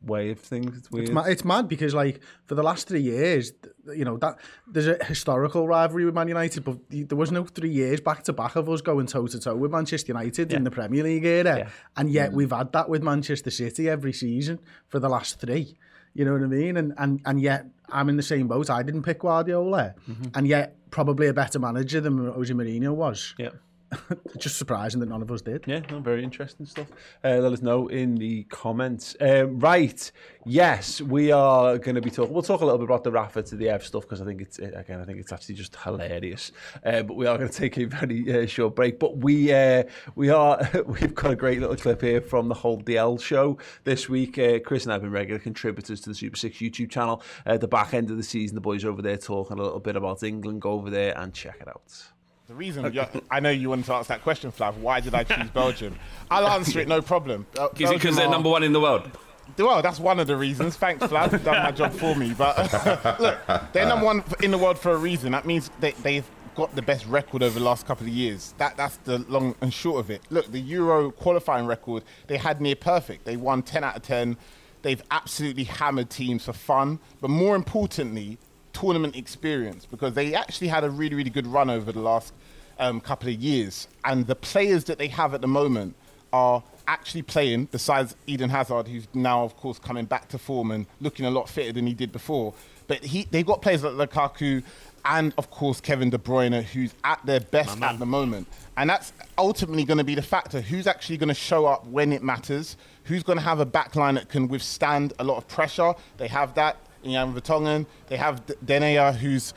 way 0.04 0.30
of 0.30 0.38
things. 0.38 0.76
It's 0.76 0.90
weird. 0.90 1.04
It's 1.04 1.14
mad, 1.14 1.26
it's 1.28 1.44
mad 1.44 1.68
because 1.68 1.94
like 1.94 2.20
for 2.44 2.54
the 2.54 2.62
last 2.62 2.88
three 2.88 3.00
years, 3.00 3.52
you 3.94 4.04
know 4.04 4.16
that 4.18 4.38
there's 4.66 4.88
a 4.88 5.04
historical 5.04 5.66
rivalry 5.66 6.04
with 6.04 6.14
Man 6.14 6.28
United, 6.28 6.64
but 6.64 6.78
there 6.90 7.16
was 7.16 7.30
no 7.30 7.44
three 7.44 7.70
years 7.70 8.00
back 8.00 8.22
to 8.24 8.32
back 8.32 8.56
of 8.56 8.68
us 8.68 8.80
going 8.80 9.06
toe 9.06 9.26
to 9.26 9.40
toe 9.40 9.56
with 9.56 9.70
Manchester 9.70 10.12
United 10.12 10.50
yeah. 10.50 10.56
in 10.56 10.64
the 10.64 10.70
Premier 10.70 11.04
League 11.04 11.24
era, 11.24 11.58
yeah. 11.58 11.68
and 11.96 12.10
yet 12.10 12.32
we've 12.32 12.52
had 12.52 12.72
that 12.72 12.88
with 12.88 13.02
Manchester 13.02 13.50
City 13.50 13.88
every 13.88 14.12
season 14.12 14.58
for 14.88 14.98
the 14.98 15.08
last 15.08 15.40
three. 15.40 15.76
You 16.14 16.24
know 16.24 16.32
what 16.32 16.42
I 16.42 16.46
mean? 16.46 16.76
And 16.76 16.92
and 16.98 17.20
and 17.24 17.40
yet 17.40 17.66
I'm 17.88 18.08
in 18.08 18.16
the 18.16 18.22
same 18.22 18.48
boat. 18.48 18.70
I 18.70 18.82
didn't 18.82 19.02
pick 19.02 19.20
Guardiola, 19.20 19.94
mm-hmm. 20.08 20.28
and 20.34 20.46
yet 20.46 20.76
probably 20.90 21.28
a 21.28 21.34
better 21.34 21.58
manager 21.58 22.00
than 22.00 22.26
Jose 22.32 22.52
Mourinho 22.52 22.94
was. 22.94 23.34
Yeah. 23.38 23.50
just 24.38 24.56
surprising 24.56 25.00
that 25.00 25.08
none 25.08 25.22
of 25.22 25.30
us 25.30 25.42
did. 25.42 25.64
Yeah, 25.66 25.80
no, 25.90 26.00
very 26.00 26.22
interesting 26.24 26.66
stuff. 26.66 26.86
Uh, 27.24 27.36
let 27.38 27.52
us 27.52 27.62
know 27.62 27.88
in 27.88 28.14
the 28.16 28.44
comments. 28.44 29.16
Um, 29.20 29.58
right, 29.58 30.10
yes, 30.44 31.00
we 31.00 31.32
are 31.32 31.78
going 31.78 31.94
to 31.94 32.00
be 32.00 32.10
talking. 32.10 32.32
We'll 32.32 32.42
talk 32.42 32.60
a 32.60 32.64
little 32.64 32.78
bit 32.78 32.84
about 32.84 33.04
the 33.04 33.12
Rafa 33.12 33.42
to 33.44 33.56
the 33.56 33.68
Ev 33.68 33.84
stuff 33.84 34.02
because 34.02 34.20
I 34.20 34.24
think 34.24 34.40
it's 34.40 34.58
again, 34.58 35.00
I 35.00 35.04
think 35.04 35.18
it's 35.18 35.32
actually 35.32 35.56
just 35.56 35.76
hilarious. 35.76 36.52
Uh, 36.84 37.02
but 37.02 37.16
we 37.16 37.26
are 37.26 37.36
going 37.36 37.50
to 37.50 37.56
take 37.56 37.78
a 37.78 37.84
very 37.84 38.42
uh, 38.42 38.46
short 38.46 38.74
break. 38.74 38.98
But 38.98 39.18
we 39.18 39.52
uh, 39.52 39.84
we 40.14 40.30
are 40.30 40.60
we've 40.86 41.14
got 41.14 41.32
a 41.32 41.36
great 41.36 41.60
little 41.60 41.76
clip 41.76 42.00
here 42.00 42.20
from 42.20 42.48
the 42.48 42.54
Hold 42.54 42.86
the 42.86 42.96
L 42.96 43.18
show 43.18 43.58
this 43.84 44.08
week. 44.08 44.38
Uh, 44.38 44.58
Chris 44.60 44.84
and 44.84 44.92
I've 44.92 45.02
been 45.02 45.10
regular 45.10 45.38
contributors 45.38 46.00
to 46.02 46.10
the 46.10 46.14
Super 46.14 46.36
Six 46.36 46.58
YouTube 46.58 46.90
channel. 46.90 47.22
At 47.46 47.60
the 47.60 47.68
back 47.68 47.94
end 47.94 48.10
of 48.10 48.16
the 48.16 48.22
season, 48.22 48.54
the 48.54 48.60
boys 48.60 48.84
over 48.84 49.02
there 49.02 49.16
talking 49.16 49.58
a 49.58 49.62
little 49.62 49.80
bit 49.80 49.96
about 49.96 50.22
England. 50.22 50.62
Go 50.62 50.72
over 50.72 50.90
there 50.90 51.16
and 51.18 51.32
check 51.32 51.58
it 51.60 51.68
out. 51.68 52.11
The 52.52 52.58
reason 52.58 52.98
I 53.30 53.40
know 53.40 53.48
you 53.48 53.70
wanted 53.70 53.86
to 53.86 53.94
ask 53.94 54.08
that 54.08 54.22
question, 54.22 54.52
Flav. 54.52 54.76
Why 54.76 55.00
did 55.00 55.14
I 55.14 55.24
choose 55.24 55.48
Belgium? 55.54 55.98
I'll 56.30 56.46
answer 56.46 56.80
it, 56.80 56.88
no 56.88 57.00
problem. 57.00 57.46
Uh, 57.58 57.68
Is 57.78 57.90
it 57.90 57.94
because 57.94 58.14
they're 58.14 58.28
number 58.28 58.50
one 58.50 58.62
in 58.62 58.74
the 58.74 58.80
world? 58.80 59.10
Well, 59.56 59.80
that's 59.80 59.98
one 59.98 60.20
of 60.20 60.26
the 60.26 60.36
reasons. 60.36 60.76
Thanks, 60.76 61.02
Flav. 61.06 61.32
You've 61.32 61.44
done 61.44 61.62
my 61.62 61.70
job 61.70 61.94
for 61.94 62.14
me. 62.14 62.34
But 62.34 62.58
look, 63.20 63.38
they're 63.72 63.86
number 63.86 64.04
one 64.04 64.22
in 64.42 64.50
the 64.50 64.58
world 64.58 64.78
for 64.78 64.92
a 64.92 64.98
reason. 64.98 65.32
That 65.32 65.46
means 65.46 65.70
they, 65.80 65.92
they've 65.92 66.30
got 66.54 66.76
the 66.76 66.82
best 66.82 67.06
record 67.06 67.42
over 67.42 67.58
the 67.58 67.64
last 67.64 67.86
couple 67.86 68.06
of 68.06 68.12
years. 68.12 68.52
That 68.58 68.76
that's 68.76 68.98
the 68.98 69.20
long 69.30 69.54
and 69.62 69.72
short 69.72 70.00
of 70.00 70.10
it. 70.10 70.20
Look, 70.28 70.52
the 70.52 70.60
Euro 70.60 71.10
qualifying 71.10 71.64
record 71.64 72.04
they 72.26 72.36
had 72.36 72.60
near 72.60 72.76
perfect. 72.76 73.24
They 73.24 73.38
won 73.38 73.62
10 73.62 73.82
out 73.82 73.96
of 73.96 74.02
10. 74.02 74.36
They've 74.82 75.02
absolutely 75.10 75.64
hammered 75.64 76.10
teams 76.10 76.44
for 76.44 76.52
fun, 76.52 76.98
but 77.22 77.30
more 77.30 77.56
importantly, 77.56 78.38
tournament 78.72 79.16
experience 79.16 79.86
because 79.86 80.14
they 80.14 80.34
actually 80.34 80.68
had 80.68 80.84
a 80.84 80.90
really 80.90 81.14
really 81.14 81.30
good 81.30 81.46
run 81.46 81.70
over 81.70 81.92
the 81.92 82.00
last 82.00 82.32
um, 82.78 83.00
couple 83.00 83.28
of 83.28 83.34
years. 83.34 83.88
And 84.04 84.26
the 84.26 84.34
players 84.34 84.84
that 84.84 84.98
they 84.98 85.08
have 85.08 85.34
at 85.34 85.40
the 85.40 85.48
moment 85.48 85.94
are 86.32 86.62
actually 86.88 87.22
playing, 87.22 87.66
besides 87.66 88.16
Eden 88.26 88.50
Hazard, 88.50 88.88
who's 88.88 89.06
now, 89.14 89.44
of 89.44 89.56
course, 89.56 89.78
coming 89.78 90.04
back 90.04 90.28
to 90.28 90.38
form 90.38 90.70
and 90.70 90.86
looking 91.00 91.26
a 91.26 91.30
lot 91.30 91.48
fitter 91.48 91.72
than 91.72 91.86
he 91.86 91.94
did 91.94 92.12
before. 92.12 92.54
But 92.88 93.04
he, 93.04 93.26
they've 93.30 93.46
got 93.46 93.62
players 93.62 93.82
like 93.84 94.10
Lukaku 94.10 94.62
and, 95.04 95.34
of 95.38 95.50
course, 95.50 95.80
Kevin 95.80 96.10
De 96.10 96.18
Bruyne, 96.18 96.62
who's 96.62 96.94
at 97.04 97.24
their 97.24 97.40
best 97.40 97.80
at 97.80 97.98
the 97.98 98.06
moment. 98.06 98.46
And 98.76 98.88
that's 98.88 99.12
ultimately 99.36 99.84
going 99.84 99.98
to 99.98 100.04
be 100.04 100.14
the 100.14 100.22
factor. 100.22 100.60
Who's 100.60 100.86
actually 100.86 101.16
going 101.16 101.28
to 101.28 101.34
show 101.34 101.66
up 101.66 101.86
when 101.86 102.12
it 102.12 102.22
matters? 102.22 102.76
Who's 103.04 103.22
going 103.22 103.38
to 103.38 103.44
have 103.44 103.60
a 103.60 103.66
backline 103.66 104.14
that 104.14 104.28
can 104.28 104.48
withstand 104.48 105.12
a 105.18 105.24
lot 105.24 105.38
of 105.38 105.48
pressure? 105.48 105.94
They 106.18 106.28
have 106.28 106.54
that 106.54 106.76
Jan 107.04 107.34
Vertonghen. 107.34 107.86
They 108.08 108.16
have 108.16 108.44
Denayer, 108.64 109.14
who's 109.14 109.54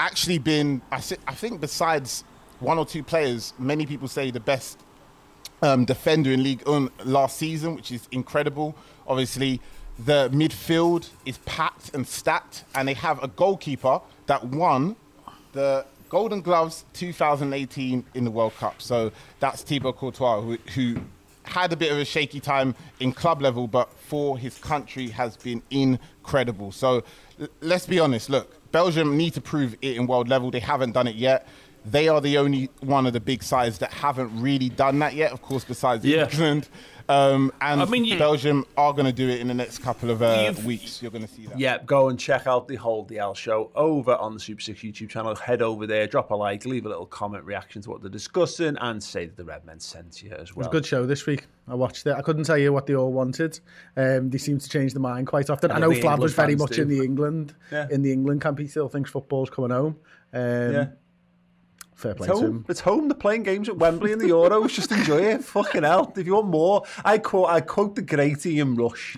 actually 0.00 0.38
been, 0.38 0.82
I, 0.90 1.00
think, 1.00 1.60
besides 1.60 2.24
one 2.60 2.78
or 2.78 2.86
two 2.86 3.02
players, 3.02 3.54
many 3.58 3.86
people 3.86 4.08
say 4.08 4.30
the 4.30 4.40
best 4.40 4.78
um, 5.62 5.84
defender 5.84 6.30
in 6.32 6.42
League 6.42 6.62
last 7.04 7.36
season, 7.36 7.74
which 7.74 7.90
is 7.90 8.08
incredible. 8.12 8.76
Obviously, 9.06 9.60
the 9.98 10.30
midfield 10.32 11.08
is 11.24 11.38
packed 11.38 11.94
and 11.94 12.06
stacked, 12.06 12.64
and 12.74 12.86
they 12.86 12.94
have 12.94 13.22
a 13.22 13.28
goalkeeper 13.28 14.00
that 14.26 14.44
won 14.44 14.96
the 15.52 15.84
Golden 16.08 16.40
Gloves 16.40 16.84
2018 16.94 18.04
in 18.14 18.24
the 18.24 18.30
World 18.30 18.54
Cup. 18.56 18.80
So 18.80 19.12
that's 19.40 19.62
Thibaut 19.62 19.96
Courtois, 19.96 20.40
who, 20.40 20.58
who 20.74 21.00
had 21.48 21.72
a 21.72 21.76
bit 21.76 21.90
of 21.92 21.98
a 21.98 22.04
shaky 22.04 22.40
time 22.40 22.74
in 23.00 23.12
club 23.12 23.42
level, 23.42 23.66
but 23.66 23.92
for 23.92 24.38
his 24.38 24.58
country 24.58 25.08
has 25.08 25.36
been 25.36 25.62
incredible. 25.70 26.72
So 26.72 27.02
let's 27.60 27.86
be 27.86 27.98
honest. 27.98 28.30
Look, 28.30 28.70
Belgium 28.72 29.16
need 29.16 29.34
to 29.34 29.40
prove 29.40 29.74
it 29.82 29.96
in 29.96 30.06
world 30.06 30.28
level. 30.28 30.50
They 30.50 30.60
haven't 30.60 30.92
done 30.92 31.06
it 31.08 31.16
yet 31.16 31.46
they 31.84 32.08
are 32.08 32.20
the 32.20 32.36
only 32.36 32.68
one 32.80 33.06
of 33.06 33.12
the 33.14 33.20
big 33.20 33.42
sides 33.42 33.78
that 33.78 33.90
haven't 33.92 34.42
really 34.42 34.68
done 34.68 34.98
that 34.98 35.14
yet. 35.14 35.32
Of 35.32 35.40
course, 35.40 35.64
besides 35.64 36.04
Yeah. 36.04 36.28
England. 36.28 36.68
Um, 37.08 37.52
and 37.60 37.80
I 37.80 37.86
mean, 37.86 38.04
you- 38.04 38.18
Belgium 38.18 38.66
are 38.76 38.92
going 38.92 39.06
to 39.06 39.12
do 39.12 39.28
it 39.28 39.40
in 39.40 39.48
the 39.48 39.54
next 39.54 39.78
couple 39.78 40.10
of 40.10 40.20
uh, 40.22 40.52
weeks. 40.64 41.00
You're 41.00 41.10
going 41.10 41.26
to 41.26 41.32
see 41.32 41.46
that. 41.46 41.58
Yeah, 41.58 41.78
go 41.84 42.08
and 42.10 42.18
check 42.18 42.46
out 42.46 42.68
the 42.68 42.76
Hold 42.76 43.08
the 43.08 43.18
L 43.18 43.34
show 43.34 43.70
over 43.74 44.14
on 44.16 44.34
the 44.34 44.40
Super 44.40 44.60
Six 44.60 44.80
YouTube 44.80 45.08
channel. 45.08 45.34
Head 45.34 45.62
over 45.62 45.86
there, 45.86 46.06
drop 46.06 46.30
a 46.30 46.34
like, 46.34 46.66
leave 46.66 46.84
a 46.84 46.88
little 46.88 47.06
comment 47.06 47.44
reaction 47.44 47.80
to 47.82 47.90
what 47.90 48.02
they're 48.02 48.10
discussing, 48.10 48.76
and 48.80 49.02
say 49.02 49.26
that 49.26 49.36
the 49.36 49.44
Redmen 49.44 49.80
sent 49.80 50.22
you 50.22 50.32
as 50.32 50.54
well. 50.54 50.66
It 50.66 50.68
was 50.68 50.76
a 50.76 50.80
good 50.80 50.86
show 50.86 51.06
this 51.06 51.24
week. 51.24 51.46
I 51.66 51.74
watched 51.74 52.06
it. 52.06 52.12
I 52.14 52.20
couldn't 52.22 52.44
tell 52.44 52.58
you 52.58 52.72
what 52.72 52.86
they 52.86 52.94
all 52.94 53.12
wanted. 53.12 53.58
Um, 53.96 54.30
they 54.30 54.38
seem 54.38 54.58
to 54.58 54.68
change 54.68 54.92
their 54.92 55.00
mind 55.02 55.26
quite 55.26 55.48
often. 55.50 55.70
I 55.70 55.76
I 55.76 55.78
know 55.78 55.90
think 55.90 56.02
the 56.02 56.08
Flav 56.08 56.18
was 56.18 56.34
very 56.34 56.56
much 56.56 56.72
do. 56.76 56.82
in 56.82 56.88
the 56.88 57.02
England 57.02 57.54
Yeah. 57.72 57.86
in 57.90 58.02
the 58.02 58.12
England 58.12 58.42
camp. 58.42 58.58
He 58.58 58.66
still 58.66 58.88
thinks 58.88 59.10
football's 59.10 59.50
coming 59.50 59.70
home. 59.70 59.96
Um, 60.32 60.72
Yeah. 60.72 60.86
Fair 61.98 62.14
play 62.14 62.28
It's 62.28 62.38
to 62.38 62.46
home. 62.46 62.56
him. 62.58 62.64
It's 62.68 62.80
home. 62.80 63.08
They're 63.08 63.16
playing 63.16 63.42
games 63.42 63.68
at 63.68 63.76
Wembley 63.76 64.12
in 64.12 64.20
the 64.20 64.26
Euros. 64.26 64.68
Just 64.68 64.92
enjoy 64.92 65.18
it. 65.18 65.42
Fucking 65.42 65.82
hell. 65.82 66.12
If 66.16 66.26
you 66.26 66.34
want 66.34 66.46
more, 66.46 66.84
I 67.04 67.18
quote 67.18 67.48
I 67.50 67.60
quote 67.60 67.96
the 67.96 68.02
great 68.02 68.46
Ian 68.46 68.76
Rush, 68.76 69.16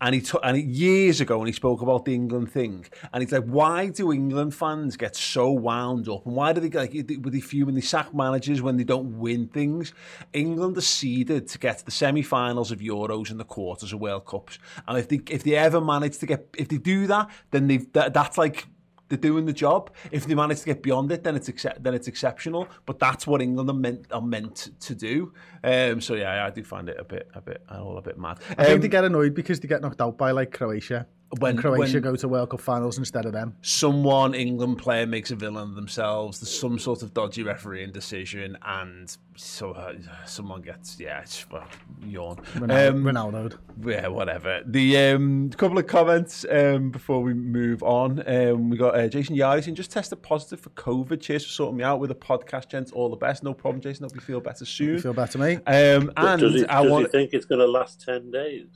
and 0.00 0.12
he 0.12 0.20
took 0.20 0.40
and 0.42 0.56
he, 0.56 0.64
years 0.64 1.20
ago 1.20 1.38
when 1.38 1.46
he 1.46 1.52
spoke 1.52 1.82
about 1.82 2.04
the 2.04 2.14
England 2.14 2.50
thing, 2.50 2.84
and 3.12 3.22
he's 3.22 3.30
like, 3.30 3.44
why 3.44 3.90
do 3.90 4.10
England 4.12 4.56
fans 4.56 4.96
get 4.96 5.14
so 5.14 5.52
wound 5.52 6.08
up, 6.08 6.26
and 6.26 6.34
why 6.34 6.52
do 6.52 6.60
they 6.60 6.68
get 6.68 6.80
like 6.80 6.92
with 7.22 7.32
they 7.32 7.62
when 7.62 7.76
they 7.76 7.80
sack 7.80 8.12
managers 8.12 8.60
when 8.60 8.76
they 8.76 8.82
don't 8.82 9.20
win 9.20 9.46
things? 9.46 9.92
England 10.32 10.76
are 10.76 10.80
seeded 10.80 11.46
to 11.46 11.58
get 11.58 11.78
to 11.78 11.84
the 11.84 11.92
semi-finals 11.92 12.72
of 12.72 12.80
Euros 12.80 13.30
and 13.30 13.38
the 13.38 13.44
quarters 13.44 13.92
of 13.92 14.00
World 14.00 14.26
Cups, 14.26 14.58
and 14.88 14.98
if 14.98 15.06
they 15.06 15.20
if 15.30 15.44
they 15.44 15.54
ever 15.54 15.80
manage 15.80 16.18
to 16.18 16.26
get 16.26 16.48
if 16.58 16.66
they 16.66 16.78
do 16.78 17.06
that, 17.06 17.30
then 17.52 17.68
they 17.68 17.76
that, 17.92 18.14
that's 18.14 18.36
like 18.36 18.66
they're 19.08 19.18
doing 19.18 19.46
the 19.46 19.52
job. 19.52 19.90
If 20.10 20.26
they 20.26 20.34
manage 20.34 20.60
to 20.60 20.66
get 20.66 20.82
beyond 20.82 21.12
it, 21.12 21.24
then 21.24 21.36
it's 21.36 21.50
then 21.80 21.94
it's 21.94 22.08
exceptional. 22.08 22.68
But 22.84 22.98
that's 22.98 23.26
what 23.26 23.40
England 23.40 23.70
are 23.70 23.74
meant 23.74 24.06
are 24.10 24.22
meant 24.22 24.70
to 24.80 24.94
do. 24.94 25.32
Um, 25.62 26.00
so 26.00 26.14
yeah, 26.14 26.44
I 26.44 26.50
do 26.50 26.64
find 26.64 26.88
it 26.88 26.96
a 26.98 27.04
bit 27.04 27.28
a 27.34 27.40
bit 27.40 27.62
all 27.70 27.98
a 27.98 28.02
bit 28.02 28.18
mad. 28.18 28.38
I 28.58 28.62
um, 28.62 28.66
think 28.66 28.82
they 28.82 28.88
get 28.88 29.04
annoyed 29.04 29.34
because 29.34 29.60
they 29.60 29.68
get 29.68 29.82
knocked 29.82 30.00
out 30.00 30.16
by 30.18 30.30
like 30.32 30.52
Croatia. 30.52 31.06
When- 31.30 31.56
When 31.56 31.56
Croatia 31.56 31.94
when- 31.94 32.02
go 32.02 32.16
to 32.16 32.28
World 32.28 32.50
Cup 32.50 32.60
finals 32.60 32.98
instead 32.98 33.26
of 33.26 33.32
them. 33.32 33.56
someone 33.60 34.32
England 34.32 34.78
player 34.78 35.06
makes 35.06 35.32
a 35.32 35.36
villain 35.36 35.70
of 35.70 35.74
themselves. 35.74 36.38
There's 36.38 36.56
some 36.56 36.78
sort 36.78 37.02
of 37.02 37.12
dodgy 37.14 37.42
refereeing 37.42 37.90
decision, 37.90 38.56
and 38.64 39.14
so 39.34 39.72
uh, 39.72 39.94
someone 40.24 40.62
gets 40.62 41.00
yeah, 41.00 41.20
it's, 41.22 41.48
well, 41.50 41.66
yawn. 42.04 42.36
Ronaldo. 42.54 42.88
Um, 42.90 43.04
Ronaldo. 43.04 43.58
Yeah, 43.84 44.06
whatever. 44.06 44.62
The 44.64 44.96
um, 44.98 45.50
couple 45.50 45.78
of 45.78 45.88
comments 45.88 46.46
um, 46.48 46.90
before 46.90 47.20
we 47.22 47.34
move 47.34 47.82
on. 47.82 48.22
Um, 48.26 48.70
we 48.70 48.76
got 48.76 48.94
uh, 48.94 49.08
Jason 49.08 49.36
Yari 49.36 49.64
saying 49.64 49.74
just 49.74 49.90
tested 49.90 50.22
positive 50.22 50.60
for 50.60 50.70
COVID. 50.70 51.20
Cheers 51.20 51.44
for 51.44 51.50
sorting 51.50 51.78
me 51.78 51.84
out 51.84 51.98
with 51.98 52.12
a 52.12 52.14
podcast, 52.14 52.68
gents. 52.68 52.92
All 52.92 53.10
the 53.10 53.16
best. 53.16 53.42
No 53.42 53.52
problem, 53.52 53.80
Jason. 53.82 54.04
Hope 54.04 54.14
you 54.14 54.20
feel 54.20 54.40
better 54.40 54.64
soon. 54.64 54.94
You 54.94 55.00
feel 55.00 55.12
better, 55.12 55.38
mate? 55.38 55.58
Um, 55.66 56.12
and 56.16 56.40
does 56.40 56.54
he, 56.54 56.66
I 56.66 56.82
does 56.84 56.92
want 56.92 57.06
he 57.06 57.10
think 57.10 57.32
it's 57.32 57.46
going 57.46 57.58
to 57.58 57.66
last 57.66 58.00
10 58.02 58.30
days? 58.30 58.66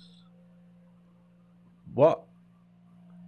what? 1.94 2.24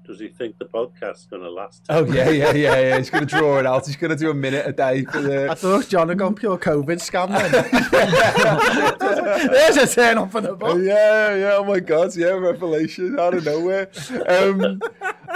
Does 0.04 0.18
he 0.18 0.28
think 0.28 0.58
the 0.58 0.64
podcast's 0.64 1.26
going 1.26 1.42
to 1.42 1.50
last? 1.50 1.84
Oh 1.88 2.04
yeah, 2.04 2.28
yeah, 2.28 2.52
yeah, 2.52 2.80
yeah. 2.80 2.98
He's 2.98 3.08
going 3.08 3.24
to 3.24 3.38
draw 3.38 3.60
it 3.60 3.66
out. 3.66 3.86
He's 3.86 3.94
going 3.94 4.10
to 4.10 4.16
do 4.16 4.30
a 4.30 4.34
minute 4.34 4.66
a 4.66 4.72
day 4.72 5.04
for 5.04 5.20
the... 5.20 5.48
I 5.48 5.54
thought 5.54 5.88
John 5.88 6.08
had 6.08 6.18
gone 6.18 6.34
pure 6.34 6.58
COVID 6.58 6.98
scam 6.98 7.28
then. 7.28 7.52
There's 9.52 9.76
a 9.76 9.86
turn 9.86 10.18
up 10.18 10.32
for 10.32 10.40
the 10.40 10.54
book. 10.54 10.78
Yeah, 10.82 11.36
yeah. 11.36 11.52
Oh 11.56 11.64
my 11.64 11.78
God, 11.78 12.16
yeah. 12.16 12.30
Revelation 12.30 13.18
out 13.18 13.34
of 13.34 13.44
nowhere. 13.44 13.90
Um, 14.26 14.80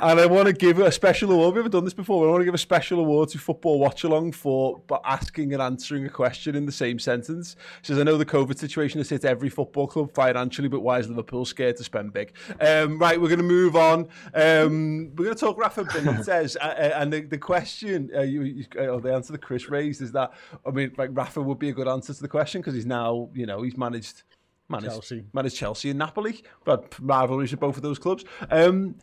and 0.03 0.21
I 0.21 0.27
want 0.27 0.47
to 0.47 0.53
give 0.53 0.79
a 0.79 0.93
special 0.93 1.33
award. 1.33 1.55
We've 1.55 1.63
never 1.63 1.69
done 1.69 1.85
this 1.85 1.95
before. 1.95 2.27
I 2.27 2.31
want 2.31 2.41
to 2.41 2.45
give 2.45 2.55
a 2.55 2.59
special 2.59 3.01
award 3.01 3.31
to 3.31 3.39
Football 3.39 3.79
Watch 3.79 4.05
Along 4.05 4.33
for 4.33 4.81
but 4.87 5.01
asking 5.05 5.53
and 5.53 5.63
answering 5.63 6.07
a 6.07 6.09
question 6.09 6.55
in 6.55 6.67
the 6.67 6.73
same 6.73 6.99
sentence. 6.99 7.57
Says, 7.83 7.99
I 7.99 8.03
know 8.03 8.17
the 8.17 8.27
COVID 8.27 8.59
situation 8.59 8.99
has 8.99 9.09
hit 9.09 9.25
every 9.25 9.49
football 9.49 9.87
club 9.87 10.13
financially, 10.13 10.69
but 10.69 10.81
why 10.81 10.99
is 10.99 11.09
Liverpool 11.09 11.45
scared 11.45 11.77
to 11.79 11.85
spend 11.85 12.13
big? 12.13 12.33
Um, 12.61 12.99
right, 12.99 13.21
we're 13.21 13.29
going 13.29 13.39
to 13.39 13.45
move 13.45 13.77
on. 13.77 14.09
Um, 14.35 15.13
we're 15.17 15.25
going 15.25 15.37
to 15.37 15.41
talk 15.41 15.59
Rafa 15.59 15.85
Benitez. 15.85 16.57
and 16.63 17.13
the, 17.13 17.23
the 17.23 17.39
question, 17.39 18.11
uh, 18.15 18.23
you, 18.23 18.43
you, 18.43 18.65
uh, 18.77 18.87
or 18.87 19.01
the 19.01 19.13
answer 19.13 19.33
that 19.33 19.43
Chris 19.43 19.69
raised 19.69 20.03
is 20.03 20.13
that, 20.13 20.33
I 20.67 20.71
mean, 20.71 20.93
like 20.97 21.11
Rafa 21.13 21.41
would 21.41 21.59
be 21.59 21.71
a 21.71 21.73
good 21.73 21.89
answer 21.89 22.13
to 22.13 22.23
the 22.23 22.29
question 22.29 22.61
because 22.61 22.75
he's 22.75 22.87
now, 22.87 23.31
you 23.35 23.47
know, 23.47 23.63
he's 23.63 23.77
managed 23.77 24.23
managed 24.69 24.91
Chelsea. 24.91 25.25
managed 25.33 25.57
Chelsea 25.57 25.91
and 25.91 25.99
Napoli, 25.99 26.43
but 26.65 26.95
rivalries 27.01 27.51
with 27.51 27.61
both 27.61 27.77
of 27.77 27.83
those 27.83 27.99
clubs. 27.99 28.25
Um, 28.51 28.97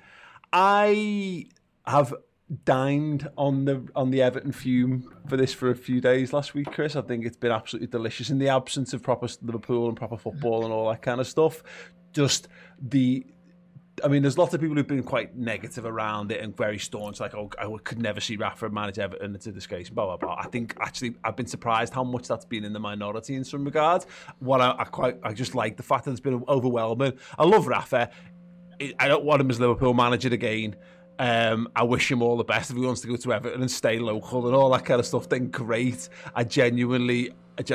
I 0.53 1.47
have 1.87 2.13
dined 2.65 3.27
on 3.37 3.65
the 3.65 3.87
on 3.95 4.11
the 4.11 4.21
Everton 4.21 4.51
fume 4.51 5.11
for 5.27 5.35
this 5.35 5.51
for 5.51 5.71
a 5.71 5.75
few 5.75 5.99
days 5.99 6.31
last 6.31 6.53
week, 6.53 6.71
Chris. 6.71 6.95
I 6.95 7.01
think 7.01 7.25
it's 7.25 7.35
been 7.35 7.51
absolutely 7.51 7.87
delicious 7.87 8.29
in 8.29 8.37
the 8.37 8.49
absence 8.49 8.93
of 8.93 9.01
proper 9.01 9.27
Liverpool 9.41 9.87
and 9.89 9.97
proper 9.97 10.17
football 10.17 10.63
and 10.63 10.71
all 10.71 10.89
that 10.91 11.01
kind 11.01 11.19
of 11.19 11.27
stuff. 11.27 11.63
Just 12.13 12.47
the 12.79 13.25
I 14.03 14.07
mean, 14.07 14.21
there's 14.21 14.37
lots 14.37 14.53
of 14.53 14.61
people 14.61 14.75
who've 14.75 14.87
been 14.87 15.03
quite 15.03 15.35
negative 15.35 15.85
around 15.85 16.31
it 16.31 16.41
and 16.41 16.55
very 16.55 16.79
staunch, 16.79 17.19
like, 17.19 17.35
oh, 17.35 17.49
I 17.59 17.67
could 17.83 18.01
never 18.01 18.19
see 18.19 18.37
Rafa 18.37 18.69
manage 18.69 18.97
Everton. 18.97 19.35
It's 19.35 19.45
a 19.45 19.51
disgrace, 19.51 19.89
blah, 19.89 20.05
blah, 20.05 20.17
blah. 20.17 20.35
I 20.39 20.47
think 20.47 20.75
actually 20.81 21.15
I've 21.23 21.35
been 21.35 21.47
surprised 21.47 21.93
how 21.93 22.03
much 22.03 22.27
that's 22.27 22.45
been 22.45 22.65
in 22.65 22.73
the 22.73 22.79
minority 22.79 23.35
in 23.35 23.43
some 23.43 23.63
regards. 23.63 24.07
What 24.39 24.61
I, 24.61 24.75
I 24.79 24.83
quite, 24.85 25.19
I 25.23 25.33
just 25.33 25.53
like 25.53 25.77
the 25.77 25.83
fact 25.83 26.05
that 26.05 26.11
it's 26.11 26.19
been 26.19 26.43
overwhelming. 26.47 27.13
I 27.37 27.43
love 27.43 27.67
Rafa. 27.67 28.09
I- 28.99 29.07
don't 29.07 29.23
want 29.23 29.41
him 29.41 29.49
as 29.49 29.59
Liverpool 29.59 29.93
manager 29.93 30.33
again. 30.33 30.75
Um, 31.19 31.69
I 31.75 31.83
wish 31.83 32.11
him 32.11 32.21
all 32.23 32.37
the 32.37 32.43
best 32.43 32.71
if 32.71 32.75
he 32.77 32.83
wants 32.83 33.01
to 33.01 33.07
go 33.07 33.15
to 33.15 33.33
Everton 33.33 33.61
and 33.61 33.69
stay 33.69 33.99
local 33.99 34.47
and 34.47 34.55
all 34.55 34.69
that 34.71 34.83
kind 34.83 34.99
of 34.99 35.05
stuff. 35.05 35.29
Then 35.29 35.49
great. 35.51 36.09
I 36.35 36.43
genuinely, 36.43 37.31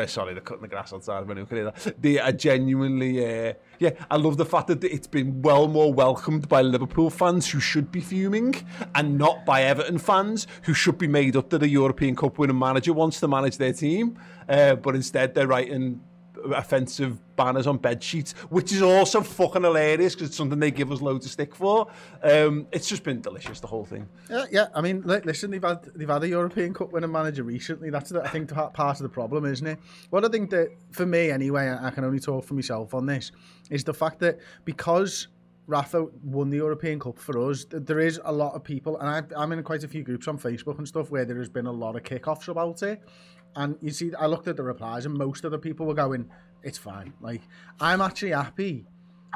sorry, 0.07 0.35
they're 0.35 0.43
cutting 0.43 0.63
the 0.63 0.69
grass 0.69 0.93
outside. 0.93 1.23
If 1.23 1.31
anyone 1.31 1.47
can 1.47 1.57
hear 1.57 1.65
that. 1.67 2.03
The, 2.03 2.21
I 2.21 2.33
genuinely, 2.33 3.25
uh, 3.25 3.53
yeah, 3.79 3.91
I 4.11 4.17
love 4.17 4.39
the 4.39 4.45
fact 4.45 4.67
that 4.67 4.83
it's 4.83 5.07
been 5.07 5.41
well 5.41 5.69
more 5.69 5.95
welcomed 5.95 6.49
by 6.49 6.63
Liverpool 6.63 7.11
fans 7.11 7.49
who 7.49 7.61
should 7.61 7.93
be 7.93 8.01
fuming, 8.01 8.57
and 8.97 9.17
not 9.17 9.47
by 9.47 9.63
Everton 9.63 9.99
fans 9.99 10.49
who 10.65 10.75
should 10.75 10.99
be 10.99 11.07
made 11.09 11.37
up 11.37 11.49
that 11.51 11.63
a 11.63 11.69
European 11.69 12.17
Cup 12.17 12.39
winning 12.39 12.59
manager 12.59 12.93
wants 12.93 13.21
to 13.21 13.29
manage 13.29 13.57
their 13.57 13.73
team, 13.73 14.19
uh, 14.49 14.75
but 14.75 14.97
instead 14.97 15.35
they're 15.35 15.47
writing 15.47 16.01
offensive 16.45 17.19
banners 17.37 17.67
on 17.67 17.79
bed 17.79 18.03
sheets, 18.03 18.33
which 18.51 18.73
is 18.73 18.83
also 18.83 19.21
fucking 19.21 19.63
hilarious 19.63 20.15
because 20.15 20.29
it's 20.29 20.37
something 20.37 20.59
they 20.59 20.71
give 20.71 20.91
us 20.91 21.01
loads 21.01 21.27
of 21.27 21.33
stick 21.33 21.55
for. 21.55 21.87
Um, 22.23 22.67
it's 22.73 22.89
just 22.89 23.05
been 23.05 23.21
delicious, 23.21 23.61
the 23.61 23.67
whole 23.67 23.85
thing. 23.85 24.09
Yeah, 24.31 24.45
yeah. 24.51 24.67
I 24.75 24.81
mean, 24.81 25.03
li- 25.03 25.21
listen, 25.25 25.51
they've 25.51 25.63
had 25.63 25.85
they've 25.95 26.09
had 26.09 26.23
a 26.23 26.29
European 26.29 26.75
Cup 26.75 26.93
winning 26.93 27.13
manager 27.13 27.43
recently. 27.43 27.91
That's 27.91 28.13
I 28.13 28.29
think 28.29 28.53
part 28.53 28.79
of 28.79 29.03
the 29.03 29.09
problem, 29.09 29.45
isn't 29.45 29.67
it? 29.67 29.79
What 30.11 30.25
I 30.25 30.29
think 30.29 30.51
that 30.51 30.71
for 30.91 31.07
me 31.07 31.31
anyway, 31.31 31.77
I 31.81 31.91
can 31.91 32.05
only 32.05 32.21
talk 32.21 32.45
for 32.45 32.55
myself 32.55 32.95
on 32.95 33.07
this, 33.07 33.33
is 33.71 33.85
the 33.85 33.95
fact 33.95 34.19
that 34.21 34.39
because 34.65 35.29
Rafa 35.69 36.07
won 36.25 36.49
the 36.49 36.57
European 36.57 36.99
Cup 36.99 37.19
for 37.19 37.51
us, 37.51 37.67
there 37.71 38.01
is 38.01 38.19
a 38.25 38.33
lot 38.33 38.55
of 38.55 38.65
people, 38.65 38.99
and 38.99 39.09
I, 39.09 39.41
I'm 39.41 39.53
in 39.53 39.63
quite 39.63 39.85
a 39.85 39.89
few 39.89 40.03
groups 40.03 40.27
on 40.27 40.39
Facebook 40.39 40.79
and 40.79 40.89
stuff 40.89 41.11
where 41.11 41.27
there 41.27 41.37
has 41.37 41.51
been 41.51 41.67
a 41.67 41.73
lot 41.73 41.95
of 41.95 42.03
kickoffs 42.03 42.49
about 42.49 42.83
it. 42.83 43.03
And 43.57 43.77
you 43.81 43.91
see, 43.91 44.15
I 44.15 44.27
looked 44.27 44.49
at 44.49 44.57
the 44.57 44.63
replies, 44.63 45.07
and 45.07 45.15
most 45.17 45.45
of 45.45 45.51
the 45.51 45.59
people 45.59 45.87
were 45.87 45.95
going, 45.95 46.31
"It's 46.63 46.79
fine." 46.79 47.15
Like, 47.21 47.43
I'm 47.81 48.01
actually 48.01 48.33
happy 48.33 48.87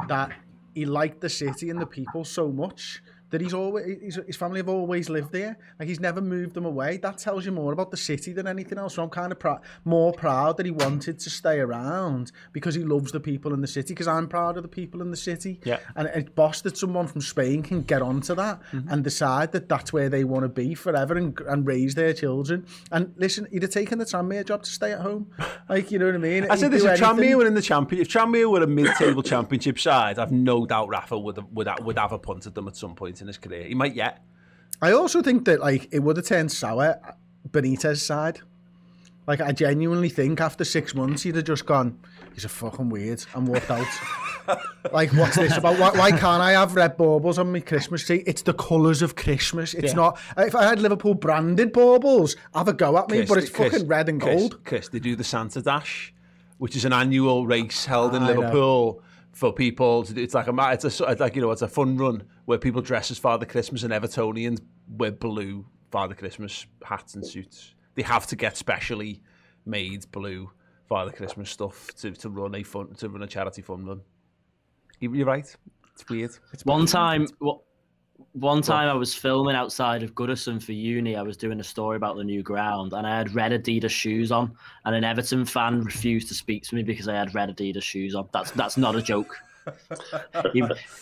that 0.09 0.33
he 0.75 0.85
liked 0.87 1.21
the 1.21 1.29
city 1.29 1.71
and 1.71 1.81
the 1.81 1.87
people 1.87 2.25
so 2.25 2.51
much 2.51 3.03
that 3.33 3.41
he's 3.41 3.55
always 3.55 4.01
his, 4.01 4.21
his 4.27 4.37
family 4.37 4.59
have 4.59 4.69
always 4.69 5.09
lived 5.09 5.33
there. 5.33 5.57
Like 5.79 5.89
he's 5.89 6.01
never 6.01 6.21
moved 6.21 6.55
them 6.55 6.67
away. 6.67 6.99
That 6.99 7.17
tells 7.17 7.47
you 7.47 7.51
more 7.51 7.73
about 7.73 7.91
the 7.91 7.97
city 7.97 8.33
than 8.33 8.47
anything 8.47 8.79
else. 8.79 8.95
So 8.95 9.03
I'm 9.03 9.09
kind 9.09 9.33
of 9.33 9.39
prou- 9.39 9.61
more 9.85 10.13
proud 10.13 10.59
that 10.59 10.67
he 10.67 10.71
wanted 10.71 11.19
to 11.19 11.31
stay 11.31 11.59
around 11.59 12.31
because 12.53 12.75
he 12.75 12.85
loves 12.85 13.11
the 13.11 13.21
people 13.21 13.55
in 13.55 13.63
the 13.63 13.67
city. 13.67 13.95
Because 13.95 14.07
I'm 14.07 14.29
proud 14.29 14.59
of 14.59 14.63
the 14.63 14.69
people 14.69 15.01
in 15.01 15.11
the 15.11 15.17
city. 15.17 15.61
Yeah. 15.65 15.79
And 15.97 16.09
it's 16.09 16.29
boss 16.31 16.61
that 16.61 16.77
someone 16.77 17.07
from 17.07 17.23
Spain 17.23 17.63
can 17.63 17.83
get 17.83 18.03
onto 18.03 18.35
that 18.35 18.61
mm-hmm. 18.71 18.89
and 18.91 19.03
decide 19.03 19.53
that 19.53 19.67
that's 19.67 19.95
where 19.95 20.11
they 20.11 20.25
want 20.25 20.45
to 20.45 20.51
be 20.51 20.75
forever 20.75 21.17
and, 21.17 21.39
and 21.49 21.67
raise 21.67 21.95
their 21.95 22.13
children. 22.13 22.67
And 22.91 23.15
listen, 23.17 23.49
he'd 23.51 23.63
have 23.63 23.71
taken 23.71 23.99
the 23.99 24.05
Tranmere 24.05 24.45
job 24.45 24.63
to 24.65 24.71
stay 24.71 24.93
at 24.93 25.01
home. 25.01 25.31
Like 25.69 25.91
you 25.91 25.99
know 25.99 26.07
what 26.07 26.17
I 26.17 26.19
mean? 26.19 26.51
I 26.51 26.57
said 26.57 26.71
this: 26.71 26.85
if. 26.85 27.01
Tranmere 27.01 27.37
were 27.37 27.47
in 27.47 27.55
the 27.55 27.63
champion, 27.63 28.03
if 28.03 28.09
Tranmere 28.09 28.51
were 28.51 28.63
a 28.63 28.67
mid-table 28.67 29.23
championship 29.23 29.79
side, 29.79 30.19
I've 30.19 30.33
no 30.33 30.67
doubt 30.67 30.89
Rafa 30.89 31.19
would 31.19 31.37
have, 31.37 31.47
would 31.53 31.67
have, 31.67 31.81
would 31.85 31.99
have 31.99 32.13
a 32.13 32.19
punt 32.19 32.47
at 32.47 32.55
them 32.55 32.69
at 32.69 32.77
some 32.77 32.95
point 32.95 33.22
in 33.23 33.27
his 33.29 33.39
career. 33.39 33.65
He 33.65 33.75
might 33.75 33.95
yet. 33.95 34.23
I 34.83 34.93
also 34.93 35.23
think 35.23 35.47
that 35.47 35.61
like 35.61 35.89
it 35.93 36.01
would 36.01 36.17
have 36.19 36.27
turned 36.27 36.53
sour 36.53 37.01
Benitez 37.49 37.99
side. 38.01 38.41
Like 39.27 39.41
I 39.41 39.53
genuinely 39.53 40.09
think 40.09 40.41
after 40.41 40.65
six 40.65 40.95
months 40.95 41.23
he'd 41.23 41.37
have 41.37 41.45
just 41.45 41.65
gone, 41.65 41.97
he's 42.35 42.45
a 42.45 42.49
fucking 42.49 42.89
weird 42.91 43.25
and 43.35 43.47
walked 43.47 43.71
out. 43.71 43.87
like 44.93 45.13
what's 45.13 45.37
this 45.37 45.57
about? 45.57 45.79
Why, 45.79 45.91
why 45.93 46.11
can't 46.11 46.43
I 46.43 46.53
have 46.53 46.75
red 46.75 46.97
baubles 46.97 47.39
on 47.39 47.53
my 47.53 47.61
Christmas 47.61 48.05
tree? 48.05 48.25
It's 48.27 48.43
the 48.43 48.53
colours 48.55 49.01
of 49.01 49.15
Christmas. 49.15 49.73
It's 49.75 49.93
Yeah. 49.93 49.97
not. 49.97 50.19
Uh, 50.37 50.43
if 50.43 50.57
I 50.57 50.65
had 50.65 50.81
Liverpool 50.81 51.15
branded 51.15 51.73
baubles, 51.73 52.35
have 52.53 52.67
a 52.67 52.73
go 52.73 52.99
at 52.99 53.09
me, 53.09 53.19
Chris, 53.19 53.29
but 53.29 53.39
it's 53.39 53.51
Chris, 53.51 53.73
fucking 53.75 53.87
red 53.87 54.09
and 54.09 54.21
Chris, 54.21 54.41
gold. 54.41 54.65
Chris, 54.65 54.89
they 54.89 54.99
do 54.99 55.15
the 55.15 55.23
Santa 55.25 55.63
Dash, 55.63 56.13
which 56.59 56.75
is 56.75 56.85
an 56.85 56.93
annual 56.93 57.47
race 57.47 57.85
held 57.87 58.17
in 58.17 58.25
I 58.25 58.33
know. 58.33 59.01
For 59.33 59.53
people. 59.53 60.05
It's 60.15 60.35
like 60.35 60.47
a 60.47 60.55
it's 60.73 61.01
a 61.01 61.05
like 61.15 61.35
you 61.37 61.43
know 61.43 61.51
it's 61.51 61.63
a 61.63 61.69
fun 61.69 61.97
run 61.97 62.23
where 62.45 62.59
people 62.59 62.83
dress 62.83 63.11
as 63.11 63.19
Father 63.19 63.47
Christmas 63.47 63.83
and 63.83 63.93
Evertonians 63.93 64.61
wear 64.89 65.11
blue 65.11 65.67
Father 65.91 66.15
Christmas 66.15 66.67
hats 66.85 67.15
and 67.15 67.27
suits. 67.27 67.75
they 67.95 68.03
have 68.03 68.27
to 68.27 68.37
get 68.37 68.57
specially 68.57 69.23
made 69.65 70.11
blue 70.11 70.51
Father 70.89 71.13
Christmas 71.13 71.51
stuff 71.51 71.89
to, 71.97 72.11
to 72.13 72.29
run 72.29 72.55
a 72.55 72.63
fun 72.63 72.95
to 72.95 73.09
run 73.09 73.23
a 73.23 73.27
charity 73.27 73.63
fund 73.63 73.87
run. 73.87 74.03
You're 75.01 75.27
right. 75.27 75.57
It's 75.95 76.09
weird. 76.09 76.31
It's 76.53 76.65
one 76.65 76.87
time, 76.87 77.27
one 78.33 78.63
time 78.63 78.89
I 78.89 78.95
was 78.95 79.15
filming 79.15 79.57
outside 79.57 80.03
of 80.03 80.15
Goodison 80.15 80.63
for 80.63 80.73
uni. 80.73 81.17
I 81.17 81.23
was 81.23 81.37
doing 81.37 81.61
a 81.61 81.65
story 81.65 81.97
about 81.97 82.17
the 82.17 82.25
new 82.25 82.43
ground, 82.43 82.93
and 82.93 83.07
I 83.07 83.17
had 83.17 83.35
red 83.35 83.53
Adidas 83.53 83.91
shoes 83.91 84.33
on, 84.33 84.57
and 84.85 84.95
an 84.95 85.05
Everton 85.05 85.45
fan 85.45 85.83
refused 85.83 86.29
to 86.29 86.35
speak 86.35 86.65
to 86.65 86.75
me 86.75 86.83
because 86.83 87.09
I 87.09 87.15
had 87.15 87.35
red 87.35 87.57
Adidas 87.57 87.83
shoes 87.83 88.15
on. 88.15 88.29
That's 88.33 88.51
that's 88.53 88.77
not 88.77 88.97
a 88.97 89.03
joke. 89.03 89.37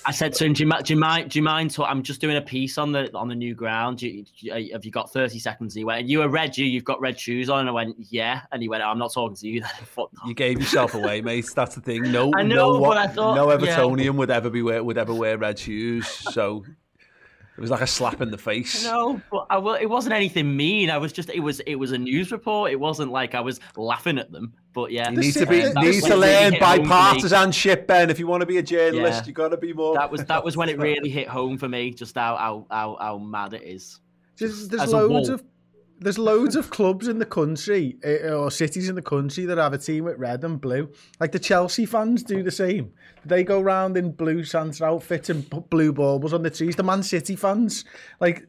I 0.06 0.12
said 0.12 0.34
to 0.34 0.44
him, 0.44 0.52
do 0.52 0.64
you, 0.64 0.72
do 0.82 0.94
you 0.94 1.00
mind? 1.00 1.30
Do 1.30 1.38
you 1.38 1.42
mind? 1.42 1.70
To, 1.72 1.84
I'm 1.84 2.02
just 2.02 2.20
doing 2.20 2.36
a 2.36 2.42
piece 2.42 2.78
on 2.78 2.92
the 2.92 3.14
on 3.16 3.28
the 3.28 3.34
new 3.34 3.54
ground. 3.54 4.02
You, 4.02 4.24
you, 4.36 4.52
uh, 4.52 4.60
have 4.72 4.84
you 4.84 4.90
got 4.90 5.12
30 5.12 5.38
seconds? 5.38 5.74
He 5.74 5.84
went, 5.84 6.06
you 6.08 6.22
are 6.22 6.28
red. 6.28 6.56
You, 6.56 6.66
you've 6.66 6.84
got 6.84 7.00
red 7.00 7.18
shoes 7.18 7.48
on. 7.48 7.60
And 7.60 7.68
I 7.68 7.72
went, 7.72 7.96
yeah. 7.98 8.42
And 8.52 8.62
he 8.62 8.68
went, 8.68 8.82
I'm 8.82 8.98
not 8.98 9.12
talking 9.12 9.36
to 9.36 9.48
you. 9.48 9.62
Then 9.62 10.06
you 10.26 10.34
gave 10.34 10.58
yourself 10.58 10.94
away, 10.94 11.20
mate. 11.20 11.46
That's 11.54 11.74
the 11.74 11.80
thing. 11.80 12.10
No, 12.10 12.30
I 12.34 12.42
know, 12.42 12.74
no, 12.74 12.78
what, 12.78 13.14
thought, 13.14 13.34
no 13.34 13.46
Evertonian 13.46 14.04
yeah. 14.04 14.10
would 14.10 14.30
ever 14.30 14.50
be 14.50 14.62
wear, 14.62 14.82
would 14.82 14.98
ever 14.98 15.14
wear 15.14 15.38
red 15.38 15.58
shoes. 15.58 16.06
So 16.06 16.64
it 17.60 17.62
was 17.62 17.70
like 17.70 17.82
a 17.82 17.86
slap 17.86 18.22
in 18.22 18.30
the 18.30 18.38
face. 18.38 18.84
No, 18.84 19.20
but 19.30 19.46
I, 19.50 19.58
well, 19.58 19.74
it 19.74 19.84
wasn't 19.84 20.14
anything 20.14 20.56
mean. 20.56 20.88
I 20.88 20.96
was 20.96 21.12
just 21.12 21.28
it 21.28 21.40
was 21.40 21.60
it 21.60 21.74
was 21.74 21.92
a 21.92 21.98
news 21.98 22.32
report. 22.32 22.72
It 22.72 22.80
wasn't 22.80 23.12
like 23.12 23.34
I 23.34 23.40
was 23.40 23.60
laughing 23.76 24.16
at 24.16 24.32
them. 24.32 24.54
But 24.72 24.92
yeah, 24.92 25.10
you 25.10 25.18
need 25.18 25.34
to 25.34 25.44
be 25.44 25.70
need 25.74 26.02
to 26.04 26.16
learn 26.16 26.54
bipartisanship, 26.54 27.86
Ben. 27.86 28.08
If 28.08 28.18
you 28.18 28.26
want 28.26 28.40
to 28.40 28.46
be 28.46 28.56
a 28.56 28.62
journalist, 28.62 29.24
yeah. 29.24 29.26
you 29.26 29.34
got 29.34 29.48
to 29.48 29.58
be 29.58 29.74
more. 29.74 29.94
That 29.94 30.10
was 30.10 30.24
that 30.24 30.42
was 30.42 30.56
when 30.56 30.70
it 30.70 30.78
really 30.78 31.10
hit 31.10 31.28
home 31.28 31.58
for 31.58 31.68
me. 31.68 31.90
Just 31.90 32.14
how 32.14 32.34
how 32.36 32.66
how, 32.70 32.96
how 32.98 33.18
mad 33.18 33.52
it 33.52 33.64
is. 33.64 34.00
Just, 34.36 34.70
there's 34.70 34.94
loads 34.94 35.28
of 35.28 35.44
there's 36.00 36.18
loads 36.18 36.56
of 36.56 36.70
clubs 36.70 37.08
in 37.08 37.18
the 37.18 37.26
country 37.26 37.96
eh, 38.02 38.30
or 38.30 38.50
cities 38.50 38.88
in 38.88 38.94
the 38.94 39.02
country 39.02 39.44
that 39.44 39.58
have 39.58 39.74
a 39.74 39.78
team 39.78 40.04
with 40.04 40.18
red 40.18 40.42
and 40.44 40.60
blue. 40.60 40.90
Like 41.20 41.32
the 41.32 41.38
Chelsea 41.38 41.86
fans 41.86 42.22
do 42.22 42.42
the 42.42 42.50
same. 42.50 42.92
They 43.24 43.44
go 43.44 43.60
round 43.60 43.96
in 43.96 44.12
blue 44.12 44.44
Santa 44.44 44.84
outfits 44.84 45.28
and 45.28 45.48
put 45.48 45.68
blue 45.68 45.92
baubles 45.92 46.32
on 46.32 46.42
the 46.42 46.50
trees. 46.50 46.76
The 46.76 46.82
Man 46.82 47.02
City 47.02 47.36
fans, 47.36 47.84
like 48.18 48.46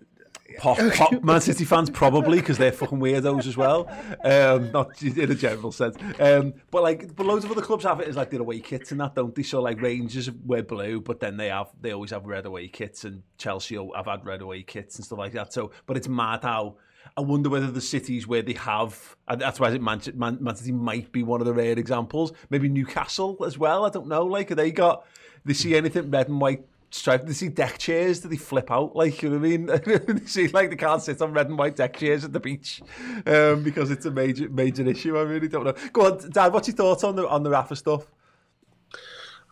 Pop, 0.57 0.77
pop 0.95 1.23
Man 1.23 1.41
City 1.41 1.65
fans 1.65 1.89
probably 1.89 2.39
because 2.39 2.57
they're 2.57 2.71
fucking 2.71 2.99
weirdos 2.99 3.47
as 3.47 3.57
well. 3.57 3.87
Um, 4.23 4.71
not 4.71 5.01
in 5.01 5.31
a 5.31 5.35
general 5.35 5.71
sense, 5.71 5.95
um, 6.19 6.53
but 6.71 6.83
like, 6.83 7.15
but 7.15 7.25
loads 7.25 7.45
of 7.45 7.51
other 7.51 7.61
clubs 7.61 7.83
have 7.83 7.99
it 7.99 8.07
as 8.07 8.15
like 8.15 8.29
their 8.31 8.41
away 8.41 8.59
kits 8.59 8.91
and 8.91 8.99
that, 9.01 9.15
don't 9.15 9.33
they? 9.33 9.43
So 9.43 9.61
like 9.61 9.81
Rangers 9.81 10.29
wear 10.45 10.63
blue, 10.63 11.01
but 11.01 11.19
then 11.19 11.37
they 11.37 11.47
have 11.47 11.69
they 11.79 11.91
always 11.93 12.11
have 12.11 12.25
red 12.25 12.45
away 12.45 12.67
kits, 12.67 13.03
and 13.03 13.23
Chelsea 13.37 13.75
have 13.75 14.05
had 14.05 14.25
red 14.25 14.41
away 14.41 14.63
kits 14.63 14.97
and 14.97 15.05
stuff 15.05 15.19
like 15.19 15.33
that. 15.33 15.53
So, 15.53 15.71
but 15.85 15.97
it's 15.97 16.07
mad 16.07 16.43
how 16.43 16.75
I 17.17 17.21
wonder 17.21 17.49
whether 17.49 17.69
the 17.69 17.81
cities 17.81 18.27
where 18.27 18.41
they 18.41 18.53
have, 18.53 19.15
and 19.27 19.41
that's 19.41 19.59
why 19.59 19.67
I 19.67 19.71
think 19.71 19.83
Man, 19.83 20.01
Man, 20.15 20.37
might 20.73 21.11
be 21.11 21.23
one 21.23 21.41
of 21.41 21.47
the 21.47 21.53
rare 21.53 21.77
examples. 21.77 22.31
Maybe 22.49 22.69
Newcastle 22.69 23.43
as 23.45 23.57
well. 23.57 23.85
I 23.85 23.89
don't 23.89 24.07
know. 24.07 24.25
Like, 24.25 24.49
they 24.49 24.71
got? 24.71 25.05
They 25.43 25.53
see 25.53 25.75
anything 25.75 26.09
red 26.11 26.29
and 26.29 26.39
white 26.39 26.63
striped? 26.91 27.25
They 27.25 27.33
see 27.33 27.49
deck 27.49 27.77
chairs? 27.77 28.19
Do 28.19 28.29
they 28.29 28.37
flip 28.37 28.71
out? 28.71 28.95
Like, 28.95 29.21
you 29.21 29.29
know 29.29 29.37
what 29.37 29.45
I 29.45 29.49
mean? 29.49 29.65
they 30.19 30.25
see 30.25 30.47
like 30.49 30.69
they 30.69 30.75
can't 30.75 31.01
sit 31.01 31.21
on 31.21 31.33
red 31.33 31.47
and 31.47 31.57
white 31.57 31.75
deck 31.75 31.97
chairs 31.97 32.23
at 32.23 32.33
the 32.33 32.39
beach 32.39 32.81
um, 33.25 33.63
because 33.63 33.91
it's 33.91 34.05
a 34.05 34.11
major 34.11 34.49
major 34.49 34.87
issue. 34.87 35.17
I 35.17 35.21
really 35.21 35.47
don't 35.47 35.63
know. 35.63 35.75
Go 35.93 36.05
on, 36.05 36.29
Dad. 36.29 36.53
What's 36.53 36.67
your 36.67 36.75
thoughts 36.75 37.03
on 37.03 37.15
the 37.15 37.27
on 37.27 37.43
the 37.43 37.49
Rafa 37.49 37.75
stuff? 37.75 38.11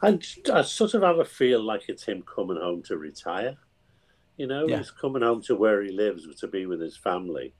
I, 0.02 0.18
I 0.54 0.62
sort 0.62 0.94
of 0.94 1.02
have 1.02 1.20
a 1.20 1.26
feel 1.26 1.62
like 1.62 1.90
it's 1.90 2.04
him 2.04 2.22
coming 2.24 2.58
home 2.58 2.84
to 2.84 2.98
retire. 2.98 3.58
You 4.40 4.48
know, 4.48 4.66
yeah. 4.66 4.78
he's 4.78 4.90
coming 4.90 5.22
home 5.22 5.42
to 5.44 5.56
where 5.58 5.84
he 5.84 5.92
lives 5.92 6.26
to 6.40 6.48
be 6.48 6.66
with 6.66 6.80
his 6.80 6.96
family, 6.96 7.54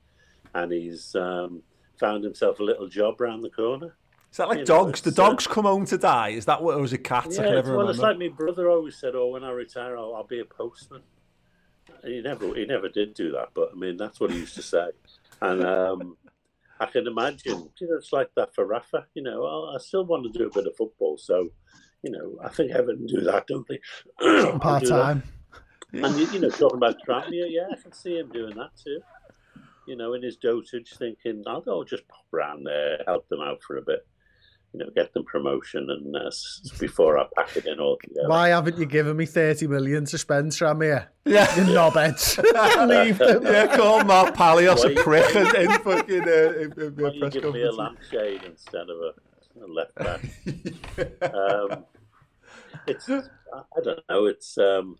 and 0.56 0.72
he's 0.72 1.14
um, 1.14 1.62
found 2.00 2.24
himself 2.24 2.62
a 2.62 2.64
little 2.64 2.88
job 2.88 3.20
around 3.20 3.42
the 3.42 3.50
corner. 3.50 3.98
Is 4.32 4.38
that 4.38 4.48
like 4.48 4.60
you 4.60 4.66
dogs? 4.66 5.06
Know, 5.06 5.12
the 5.12 5.16
dogs 5.16 5.46
uh, 5.46 5.50
come 5.52 5.66
home 5.66 5.86
to 5.88 5.98
die? 5.98 6.30
Is 6.30 6.46
that 6.46 6.64
what 6.64 6.78
it 6.78 6.82
was? 6.82 6.94
A 6.94 6.98
cat? 6.98 7.28
Yeah, 7.32 7.42
I 7.42 7.44
can 7.44 7.56
never 7.56 7.72
well, 7.72 7.80
remember. 7.80 7.92
it's 7.92 8.00
like 8.00 8.18
my 8.18 8.30
brother 8.30 8.70
always 8.70 8.96
said, 8.96 9.14
"Oh, 9.14 9.28
when 9.28 9.44
I 9.44 9.52
retire, 9.52 9.98
I'll, 9.98 10.16
I'll 10.16 10.24
be 10.24 10.40
a 10.40 10.46
postman." 10.46 11.02
And 12.02 12.14
he 12.14 12.22
never, 12.22 12.56
he 12.56 12.66
never 12.66 12.88
did 12.88 13.14
do 13.14 13.30
that, 13.34 13.50
but 13.54 13.72
I 13.74 13.76
mean, 13.76 13.98
that's 13.98 14.22
what 14.22 14.32
he 14.32 14.38
used 14.38 14.56
to 14.56 14.62
say. 14.62 14.88
And 15.42 15.66
um, 15.66 16.16
I 16.80 16.86
can 16.86 17.08
imagine, 17.08 17.70
you 17.82 17.88
know, 17.90 17.98
it's 17.98 18.14
like 18.14 18.30
that 18.38 18.56
for 18.56 18.66
Rafa. 18.66 19.06
You 19.16 19.24
know, 19.24 19.74
I 19.76 19.80
still 19.80 20.06
want 20.06 20.32
to 20.32 20.40
do 20.40 20.48
a 20.48 20.54
bit 20.54 20.66
of 20.66 20.78
football, 20.78 21.18
so 21.18 21.50
you 22.04 22.12
know, 22.12 22.38
I 22.42 22.48
think 22.48 22.72
Everton 22.72 23.06
do 23.06 23.20
that, 23.20 23.48
don't 23.48 23.68
they? 23.68 23.82
Part 24.60 24.88
time. 24.88 25.24
Yeah. 25.92 26.06
And 26.06 26.20
you 26.34 26.40
know, 26.40 26.50
talking 26.50 26.78
about 26.78 26.98
Tranmere, 27.08 27.48
yeah, 27.50 27.68
I 27.72 27.82
can 27.82 27.94
see 27.94 28.18
him 28.18 28.30
doing 28.30 28.56
that 28.56 28.72
too. 28.84 29.00
You 29.88 29.96
know, 29.96 30.14
in 30.14 30.22
his 30.22 30.38
dotage, 30.38 30.96
thinking 30.98 31.44
I'll 31.48 31.62
go 31.62 31.84
just 31.84 32.08
pop 32.08 32.26
around 32.32 32.64
there, 32.64 33.00
help 33.08 33.28
them 33.30 33.42
out 33.42 33.62
for 33.64 33.78
a 33.78 33.82
bit. 33.82 34.06
You 34.74 34.82
know, 34.82 34.92
get 34.96 35.12
them 35.16 35.24
promotion, 35.26 35.90
and 35.90 36.16
uh, 36.16 36.30
before 36.80 37.18
I 37.18 37.26
pack 37.36 37.58
it 37.58 37.66
in 37.66 37.80
all 37.80 37.98
together. 38.04 38.30
Why 38.30 38.50
haven't 38.50 38.78
you 38.78 38.86
given 38.86 39.18
me 39.18 39.26
thirty 39.26 39.66
million 39.66 40.06
to 40.06 40.18
spend, 40.20 40.52
Tranmere? 40.52 41.08
Yeah, 41.26 41.56
you 41.56 41.64
knobheads. 41.64 42.38
Leave 42.88 43.18
them. 43.18 43.44
Yeah, 43.44 43.76
call 43.76 44.04
Mark 44.04 44.36
Palios 44.36 44.86
a 44.86 44.94
prick 45.02 45.36
in, 45.36 45.56
in 45.56 45.80
fucking 45.80 46.22
uh, 46.22 46.54
in, 46.54 46.74
in, 46.80 46.96
Why 46.98 47.10
you 47.10 47.30
give 47.32 47.52
me 47.52 47.64
a 47.64 47.72
lampshade 47.72 48.44
instead 48.44 48.86
of 48.92 48.98
a, 49.00 49.66
a 49.66 49.68
left 49.68 49.96
back? 49.96 50.22
um, 51.34 51.86
it's 52.86 53.10
I 53.10 53.82
don't 53.84 54.04
know. 54.08 54.26
It's 54.28 54.56
um, 54.60 55.00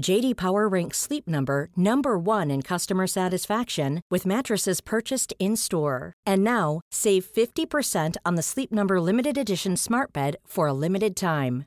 JD 0.00 0.36
Power 0.36 0.68
ranks 0.68 0.98
Sleep 0.98 1.28
Number 1.28 1.68
number 1.76 2.18
1 2.18 2.50
in 2.50 2.62
customer 2.62 3.06
satisfaction 3.06 4.00
with 4.10 4.26
mattresses 4.26 4.80
purchased 4.80 5.32
in-store. 5.38 6.12
And 6.26 6.42
now, 6.42 6.80
save 6.90 7.24
50% 7.24 8.16
on 8.24 8.34
the 8.36 8.42
Sleep 8.42 8.72
Number 8.72 9.00
limited 9.00 9.36
edition 9.36 9.76
Smart 9.76 10.12
Bed 10.12 10.36
for 10.46 10.66
a 10.66 10.72
limited 10.72 11.16
time. 11.16 11.66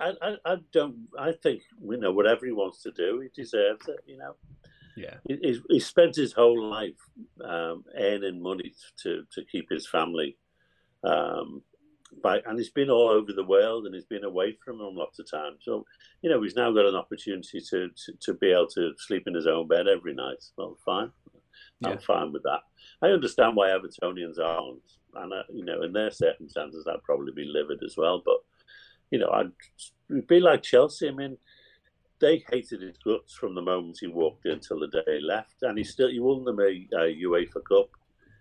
I, 0.00 0.12
I, 0.22 0.34
I, 0.44 0.56
don't. 0.72 1.08
I 1.18 1.32
think 1.32 1.62
you 1.82 1.96
know 1.96 2.12
whatever 2.12 2.46
he 2.46 2.52
wants 2.52 2.82
to 2.82 2.92
do, 2.92 3.20
he 3.20 3.28
deserves 3.42 3.86
it. 3.88 4.00
You 4.06 4.18
know. 4.18 4.34
Yeah. 4.96 5.14
He, 5.26 5.58
he 5.68 5.80
spent 5.80 6.16
his 6.16 6.32
whole 6.32 6.62
life 6.62 6.98
um, 7.42 7.84
earning 7.96 8.42
money 8.42 8.74
to 9.02 9.24
to 9.32 9.44
keep 9.50 9.68
his 9.70 9.88
family. 9.88 10.36
Um, 11.04 11.62
by, 12.22 12.40
and 12.46 12.58
he's 12.58 12.70
been 12.70 12.90
all 12.90 13.08
over 13.08 13.32
the 13.32 13.44
world 13.44 13.86
and 13.86 13.94
he's 13.94 14.04
been 14.04 14.24
away 14.24 14.58
from 14.64 14.78
them 14.78 14.96
lots 14.96 15.18
of 15.18 15.30
times. 15.30 15.58
So, 15.62 15.84
you 16.22 16.30
know, 16.30 16.42
he's 16.42 16.56
now 16.56 16.72
got 16.72 16.86
an 16.86 16.96
opportunity 16.96 17.60
to, 17.70 17.88
to, 17.88 18.12
to 18.20 18.34
be 18.34 18.50
able 18.50 18.68
to 18.68 18.92
sleep 18.98 19.24
in 19.26 19.34
his 19.34 19.46
own 19.46 19.68
bed 19.68 19.86
every 19.86 20.14
night. 20.14 20.42
Well, 20.56 20.76
fine. 20.84 21.12
I'm 21.84 21.98
fine 21.98 22.32
with 22.32 22.42
that. 22.42 22.60
I 23.02 23.08
understand 23.08 23.56
why 23.56 23.68
Evertonians 23.68 24.38
aren't. 24.38 24.82
And, 25.14 25.32
uh, 25.32 25.42
you 25.52 25.64
know, 25.64 25.82
in 25.82 25.92
their 25.92 26.10
circumstances, 26.10 26.86
I'd 26.86 27.02
probably 27.02 27.32
be 27.32 27.44
livid 27.44 27.82
as 27.84 27.96
well. 27.96 28.22
But 28.24 28.36
you 29.10 29.18
know, 29.18 29.30
I'd 29.30 30.26
be 30.26 30.40
like 30.40 30.62
Chelsea. 30.62 31.08
I 31.08 31.12
mean, 31.12 31.36
they 32.20 32.44
hated 32.50 32.82
his 32.82 32.96
guts 32.98 33.34
from 33.34 33.54
the 33.54 33.62
moment 33.62 33.98
he 34.00 34.06
walked 34.06 34.46
in 34.46 34.60
till 34.60 34.80
the 34.80 34.88
day 34.88 35.18
he 35.18 35.20
left, 35.20 35.62
and 35.62 35.76
he 35.78 35.84
still 35.84 36.08
he 36.10 36.20
won 36.20 36.44
them 36.44 36.60
a, 36.60 36.86
a 36.96 37.22
UEFA 37.24 37.64
Cup, 37.68 37.90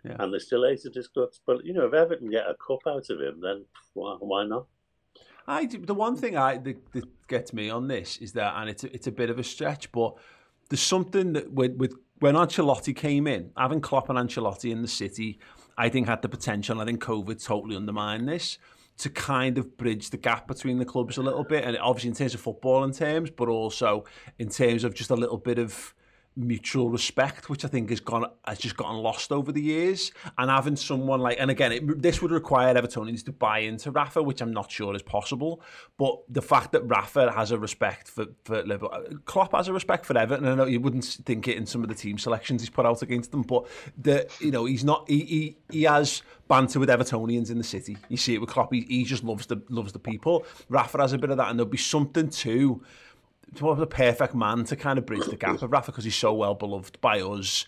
Yeah. 0.04 0.16
and 0.20 0.34
they 0.34 0.40
still 0.40 0.68
hated 0.68 0.96
his 0.96 1.08
guts. 1.08 1.40
But 1.46 1.66
you 1.66 1.74
know, 1.74 1.86
if 1.86 1.94
Everton 1.94 2.30
get 2.30 2.50
a 2.50 2.56
cup 2.56 2.80
out 2.88 3.10
of 3.10 3.20
him, 3.20 3.40
then 3.42 3.66
why, 3.94 4.16
why 4.20 4.46
not? 4.46 4.68
I 5.48 5.66
the 5.66 5.96
one 5.96 6.16
thing 6.16 6.38
I 6.38 6.58
that, 6.58 6.92
that 6.92 7.28
gets 7.28 7.54
me 7.54 7.70
on 7.70 7.88
this 7.88 8.18
is 8.18 8.34
that, 8.34 8.54
and 8.58 8.70
it's 8.70 8.84
a, 8.84 8.94
it's 8.94 9.08
a 9.08 9.12
bit 9.12 9.30
of 9.30 9.40
a 9.40 9.44
stretch, 9.44 9.92
but 9.92 10.16
there's 10.70 10.82
something 10.82 11.34
that 11.34 11.52
with, 11.52 11.76
with 11.78 11.96
when 12.20 12.36
Ancelotti 12.36 12.96
came 12.96 13.26
in, 13.26 13.50
having 13.58 13.82
Klopp 13.82 14.10
and 14.10 14.20
Ancelotti 14.20 14.72
in 14.72 14.82
the 14.84 14.88
city, 14.88 15.40
I 15.78 15.90
think 15.90 16.08
had 16.08 16.22
the 16.22 16.30
potential. 16.30 16.82
I 16.82 16.86
think 16.86 17.02
COVID 17.02 17.44
totally 17.44 17.76
undermined 17.76 18.28
this 18.28 18.58
to 19.00 19.10
kind 19.10 19.58
of 19.58 19.78
bridge 19.78 20.10
the 20.10 20.18
gap 20.18 20.48
between 20.48 20.78
the 20.78 20.86
clubs 20.86 21.18
a 21.18 21.22
little 21.22 21.44
bit, 21.44 21.64
and 21.64 21.78
obviously 21.78 22.10
in 22.10 22.16
terms 22.16 22.34
of 22.34 22.42
football 22.42 22.84
in 22.84 22.92
terms, 22.92 23.30
but 23.30 23.48
also 23.48 24.04
in 24.38 24.50
terms 24.50 24.84
of 24.84 24.94
just 24.94 25.10
a 25.10 25.16
little 25.16 25.38
bit 25.38 25.58
of 25.58 25.94
mutual 26.40 26.90
respect, 26.90 27.50
which 27.50 27.66
I 27.66 27.68
think 27.68 27.90
has 27.90 28.00
gone 28.00 28.26
has 28.46 28.58
just 28.58 28.78
gotten 28.78 28.98
lost 28.98 29.32
over 29.32 29.52
the 29.52 29.62
years. 29.62 30.12
And 30.38 30.50
having 30.50 30.76
someone 30.76 31.20
like, 31.20 31.38
and 31.40 31.52
again, 31.52 31.72
it, 31.72 32.02
this 32.02 32.22
would 32.22 32.32
require 32.32 32.74
Evertonians 32.74 33.24
to 33.26 33.32
buy 33.32 33.60
into 33.60 33.92
Rafa, 33.92 34.24
which 34.24 34.42
I'm 34.42 34.54
not 34.54 34.72
sure 34.72 34.96
is 34.96 35.02
possible. 35.02 35.62
But 35.98 36.18
the 36.30 36.42
fact 36.42 36.72
that 36.72 36.82
Rafa 36.84 37.32
has 37.32 37.52
a 37.52 37.60
respect 37.60 38.08
for 38.08 38.28
for 38.44 38.64
Liverpool, 38.64 39.20
Klopp 39.26 39.54
has 39.54 39.68
a 39.68 39.74
respect 39.74 40.06
for 40.06 40.18
Everton. 40.18 40.48
I 40.48 40.56
know 40.56 40.66
you 40.66 40.80
wouldn't 40.80 41.06
think 41.06 41.48
it 41.48 41.58
in 41.58 41.66
some 41.66 41.84
of 41.84 41.90
the 41.90 41.96
team 41.96 42.18
selections 42.18 42.62
he's 42.62 42.70
put 42.70 42.86
out 42.86 43.02
against 43.02 43.32
them, 43.32 43.42
but 43.42 43.68
the 43.98 44.30
you 44.40 44.52
know 44.52 44.66
he's 44.66 44.84
not 44.84 45.10
he 45.10 45.20
he, 45.20 45.58
he 45.72 45.84
has 45.84 46.22
banter 46.48 46.80
with 46.80 46.90
Evertonians 46.90 47.52
in 47.52 47.58
the 47.58 47.64
city. 47.64 47.98
You 48.08 48.18
see 48.18 48.36
it 48.36 48.42
with 48.42 48.50
Klopp. 48.50 48.74
He, 48.74 48.82
he 48.82 49.04
just 49.04 49.24
loves 49.24 49.46
the 49.46 49.62
loves 49.70 49.92
the 49.92 50.00
people. 50.00 50.46
Rafa 50.70 51.00
has 51.00 51.14
a 51.14 51.18
bit 51.18 51.30
of 51.30 51.38
that, 51.38 51.50
and 51.50 51.60
there'll 51.60 51.70
be 51.70 51.78
something 51.78 52.30
too 52.30 52.60
to 52.60 52.82
the 53.54 53.88
perfect 53.88 54.36
man 54.36 54.64
to 54.66 54.76
kind 54.76 54.98
of 54.98 55.06
bridge 55.06 55.26
the 55.26 55.36
gap 55.36 55.62
of 55.62 55.72
Rafa 55.72 55.92
because 55.92 56.04
he's 56.04 56.16
so 56.16 56.34
well 56.34 56.56
beloved 56.56 57.00
by 57.02 57.22
us. 57.22 57.66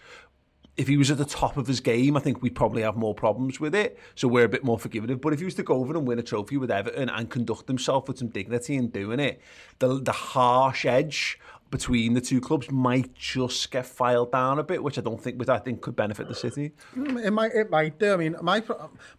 If 0.77 0.87
he 0.87 0.95
was 0.95 1.11
at 1.11 1.17
the 1.17 1.25
top 1.25 1.57
of 1.57 1.67
his 1.67 1.81
game, 1.81 2.15
I 2.15 2.21
think 2.21 2.41
we'd 2.41 2.55
probably 2.55 2.81
have 2.81 2.95
more 2.95 3.13
problems 3.13 3.59
with 3.59 3.75
it. 3.75 3.99
So 4.15 4.27
we're 4.27 4.45
a 4.45 4.49
bit 4.49 4.63
more 4.63 4.79
forgiving. 4.79 5.15
But 5.17 5.33
if 5.33 5.39
he 5.39 5.45
was 5.45 5.55
to 5.55 5.63
go 5.63 5.75
over 5.75 5.95
and 5.95 6.07
win 6.07 6.17
a 6.17 6.23
trophy 6.23 6.57
with 6.57 6.71
Everton 6.71 7.09
and 7.09 7.29
conduct 7.29 7.67
himself 7.67 8.07
with 8.07 8.19
some 8.19 8.29
dignity 8.29 8.75
in 8.75 8.87
doing 8.87 9.19
it, 9.19 9.41
the 9.79 10.01
the 10.01 10.13
harsh 10.13 10.85
edge 10.85 11.39
between 11.71 12.13
the 12.13 12.21
two 12.21 12.39
clubs 12.41 12.69
might 12.69 13.13
just 13.15 13.71
get 13.71 13.85
filed 13.85 14.31
down 14.31 14.59
a 14.59 14.63
bit, 14.63 14.83
which 14.83 14.99
I 14.99 15.01
don't 15.01 15.19
think, 15.19 15.39
which 15.39 15.49
I 15.49 15.57
think 15.57 15.81
could 15.81 15.95
benefit 15.95 16.27
the 16.27 16.35
city. 16.35 16.73
Mm, 16.95 17.25
It 17.25 17.31
might, 17.31 17.53
it 17.53 17.71
might 17.71 17.97
do. 17.97 18.13
I 18.13 18.17
mean, 18.17 18.35
my 18.41 18.61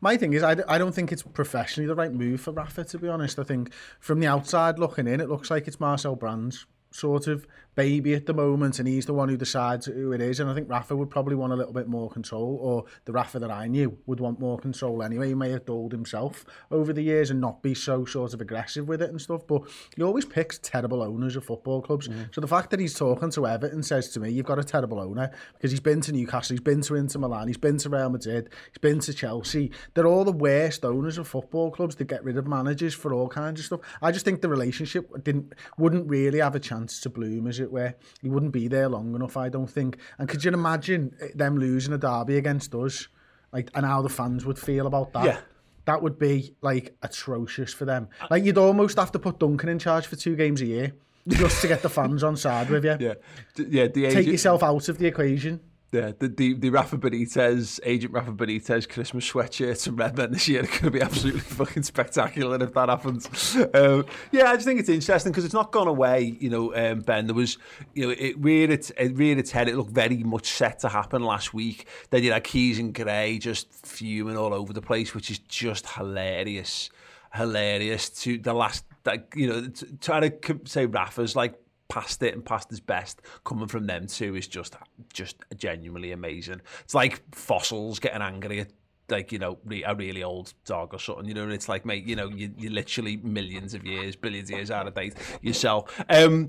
my 0.00 0.16
thing 0.16 0.34
is, 0.34 0.42
I, 0.42 0.56
I 0.68 0.78
don't 0.78 0.94
think 0.94 1.10
it's 1.10 1.22
professionally 1.22 1.86
the 1.88 1.94
right 1.94 2.12
move 2.12 2.40
for 2.42 2.52
Rafa. 2.52 2.84
To 2.84 2.98
be 2.98 3.08
honest, 3.08 3.38
I 3.38 3.42
think 3.42 3.72
from 3.98 4.20
the 4.20 4.26
outside 4.28 4.78
looking 4.78 5.08
in, 5.08 5.20
it 5.20 5.28
looks 5.28 5.50
like 5.50 5.66
it's 5.66 5.80
Marcel 5.80 6.14
Brand's 6.14 6.66
sort 6.90 7.26
of 7.26 7.46
baby 7.74 8.14
at 8.14 8.26
the 8.26 8.34
moment, 8.34 8.78
and 8.78 8.86
he's 8.86 9.06
the 9.06 9.14
one 9.14 9.28
who 9.28 9.36
decides 9.36 9.86
who 9.86 10.12
it 10.12 10.20
is. 10.20 10.40
And 10.40 10.50
I 10.50 10.54
think 10.54 10.68
Rafa 10.68 10.94
would 10.94 11.10
probably 11.10 11.34
want 11.34 11.52
a 11.52 11.56
little 11.56 11.72
bit 11.72 11.88
more 11.88 12.10
control, 12.10 12.58
or 12.60 12.84
the 13.04 13.12
Rafa 13.12 13.38
that 13.38 13.50
I 13.50 13.66
knew 13.66 13.98
would 14.06 14.20
want 14.20 14.40
more 14.40 14.58
control 14.58 15.02
anyway. 15.02 15.28
He 15.28 15.34
may 15.34 15.50
have 15.50 15.64
dulled 15.64 15.92
himself 15.92 16.44
over 16.70 16.92
the 16.92 17.02
years 17.02 17.30
and 17.30 17.40
not 17.40 17.62
be 17.62 17.74
so 17.74 18.04
sort 18.04 18.34
of 18.34 18.40
aggressive 18.40 18.88
with 18.88 19.02
it 19.02 19.10
and 19.10 19.20
stuff. 19.20 19.46
But 19.46 19.62
he 19.96 20.02
always 20.02 20.24
picks 20.24 20.58
terrible 20.58 21.02
owners 21.02 21.36
of 21.36 21.44
football 21.44 21.82
clubs. 21.82 22.08
Mm. 22.08 22.34
So 22.34 22.40
the 22.40 22.48
fact 22.48 22.70
that 22.70 22.80
he's 22.80 22.94
talking 22.94 23.30
to 23.30 23.46
Everton 23.46 23.82
says 23.82 24.10
to 24.10 24.20
me, 24.20 24.30
you've 24.30 24.46
got 24.46 24.58
a 24.58 24.64
terrible 24.64 25.00
owner 25.00 25.30
because 25.54 25.70
he's 25.70 25.80
been 25.80 26.00
to 26.02 26.12
Newcastle, 26.12 26.54
he's 26.54 26.60
been 26.60 26.82
to 26.82 26.94
Inter 26.94 27.20
Milan, 27.20 27.48
he's 27.48 27.56
been 27.56 27.78
to 27.78 27.88
Real 27.88 28.10
Madrid, 28.10 28.50
he's 28.70 28.78
been 28.78 29.00
to 29.00 29.14
Chelsea. 29.14 29.70
They're 29.94 30.06
all 30.06 30.24
the 30.24 30.32
worst 30.32 30.84
owners 30.84 31.18
of 31.18 31.28
football 31.28 31.70
clubs 31.70 31.94
to 31.96 32.04
get 32.04 32.22
rid 32.24 32.36
of 32.36 32.46
managers 32.46 32.94
for 32.94 33.12
all 33.12 33.28
kinds 33.28 33.60
of 33.60 33.66
stuff. 33.66 33.80
I 34.00 34.12
just 34.12 34.24
think 34.24 34.42
the 34.42 34.48
relationship 34.48 35.10
didn't 35.24 35.54
wouldn't 35.78 36.08
really 36.08 36.38
have 36.40 36.54
a 36.54 36.60
chance 36.60 37.00
to 37.00 37.10
bloom, 37.10 37.46
as 37.46 37.61
it 37.62 37.72
were. 37.72 37.94
He 38.20 38.28
wouldn't 38.28 38.52
be 38.52 38.68
there 38.68 38.88
long 38.88 39.14
enough, 39.14 39.36
I 39.36 39.48
don't 39.48 39.66
think. 39.70 39.96
And 40.18 40.28
could 40.28 40.44
you 40.44 40.52
imagine 40.52 41.14
eh, 41.20 41.28
them 41.34 41.58
losing 41.58 41.92
a 41.94 41.98
derby 41.98 42.36
against 42.36 42.74
us, 42.74 43.08
like, 43.52 43.70
and 43.74 43.86
how 43.86 44.02
the 44.02 44.08
fans 44.08 44.44
would 44.44 44.58
feel 44.58 44.86
about 44.86 45.12
that? 45.14 45.24
Yeah. 45.24 45.38
That 45.84 46.02
would 46.02 46.18
be 46.18 46.54
like 46.60 46.94
atrocious 47.02 47.72
for 47.74 47.84
them. 47.84 48.08
Uh, 48.20 48.28
like 48.30 48.44
you'd 48.44 48.58
almost 48.58 48.98
have 48.98 49.10
to 49.12 49.18
put 49.18 49.38
Duncan 49.40 49.68
in 49.68 49.78
charge 49.78 50.06
for 50.06 50.14
two 50.16 50.36
games 50.36 50.60
a 50.60 50.66
year 50.66 50.92
just 51.28 51.60
to 51.62 51.68
get 51.68 51.82
the 51.82 51.90
fans 51.90 52.22
on 52.22 52.36
side 52.36 52.70
with 52.70 52.84
you. 52.84 52.96
Yeah, 53.00 53.14
D- 53.54 53.66
yeah. 53.68 53.86
The 53.88 54.10
Take 54.10 54.26
yourself 54.28 54.62
out 54.62 54.88
of 54.88 54.98
the 54.98 55.06
equation. 55.06 55.60
Yeah, 55.92 56.12
the, 56.18 56.28
the, 56.28 56.54
the 56.54 56.70
Rafa 56.70 56.96
Benitez, 56.96 57.78
agent 57.84 58.14
Rafa 58.14 58.32
Benitez 58.32 58.88
Christmas 58.88 59.30
sweatshirts 59.30 59.86
and 59.86 59.98
Redmen 59.98 60.32
this 60.32 60.48
year 60.48 60.60
are 60.62 60.66
going 60.66 60.84
to 60.84 60.90
be 60.90 61.02
absolutely 61.02 61.40
fucking 61.58 61.82
spectacular 61.82 62.62
if 62.64 62.72
that 62.72 62.88
happens. 62.88 63.28
Um, 63.74 64.06
yeah, 64.30 64.50
I 64.50 64.54
just 64.54 64.64
think 64.64 64.80
it's 64.80 64.88
interesting 64.88 65.32
because 65.32 65.44
it's 65.44 65.52
not 65.52 65.70
gone 65.70 65.88
away, 65.88 66.38
you 66.40 66.48
know, 66.48 66.74
um, 66.74 67.00
Ben. 67.00 67.26
There 67.26 67.34
was, 67.34 67.58
you 67.92 68.06
know, 68.06 68.14
it 68.18 68.38
reared 68.38 68.70
its, 68.70 68.88
it 68.96 69.14
reared 69.18 69.36
its 69.36 69.50
head. 69.50 69.68
It 69.68 69.76
looked 69.76 69.90
very 69.90 70.22
much 70.22 70.46
set 70.46 70.78
to 70.78 70.88
happen 70.88 71.22
last 71.24 71.52
week. 71.52 71.86
Then 72.08 72.22
you 72.22 72.32
had 72.32 72.44
Keys 72.44 72.78
and 72.78 72.94
Gray 72.94 73.38
just 73.38 73.70
fuming 73.70 74.38
all 74.38 74.54
over 74.54 74.72
the 74.72 74.80
place, 74.80 75.14
which 75.14 75.30
is 75.30 75.40
just 75.40 75.86
hilarious. 75.86 76.88
Hilarious 77.34 78.08
to 78.08 78.38
the 78.38 78.54
last, 78.54 78.86
like, 79.04 79.34
you 79.36 79.46
know, 79.46 79.68
trying 80.00 80.40
to 80.40 80.60
say 80.64 80.86
Rafa's 80.86 81.36
like 81.36 81.61
past 81.92 82.22
it 82.22 82.32
and 82.32 82.42
past 82.42 82.70
his 82.70 82.80
best 82.80 83.20
coming 83.44 83.68
from 83.68 83.86
them 83.86 84.06
two 84.06 84.34
is 84.34 84.48
just 84.48 84.76
just 85.12 85.36
genuinely 85.58 86.12
amazing. 86.12 86.62
It's 86.80 86.94
like 86.94 87.22
fossils 87.34 87.98
getting 87.98 88.22
angry 88.22 88.60
at 88.60 88.72
like 89.10 89.30
you 89.30 89.38
know 89.38 89.58
a 89.84 89.94
really 89.94 90.22
old 90.22 90.54
dog 90.64 90.94
or 90.94 90.98
something. 90.98 91.26
You 91.26 91.34
know, 91.34 91.42
and 91.42 91.52
it's 91.52 91.68
like 91.68 91.84
mate, 91.84 92.06
you 92.06 92.16
know, 92.16 92.30
you, 92.30 92.50
you're 92.56 92.72
literally 92.72 93.18
millions 93.18 93.74
of 93.74 93.84
years, 93.84 94.16
billions 94.16 94.48
of 94.48 94.56
years 94.56 94.70
out 94.70 94.88
of 94.88 94.94
date 94.94 95.14
yourself. 95.42 96.02
Um, 96.08 96.48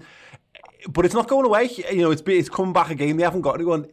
but 0.88 1.04
it's 1.04 1.14
not 1.14 1.28
going 1.28 1.46
away. 1.46 1.70
You 1.92 2.04
know, 2.04 2.12
it's 2.12 2.24
it's 2.26 2.48
come 2.48 2.72
back 2.72 2.90
again. 2.90 3.18
They 3.18 3.24
haven't 3.24 3.42
got 3.42 3.56
anyone. 3.56 3.88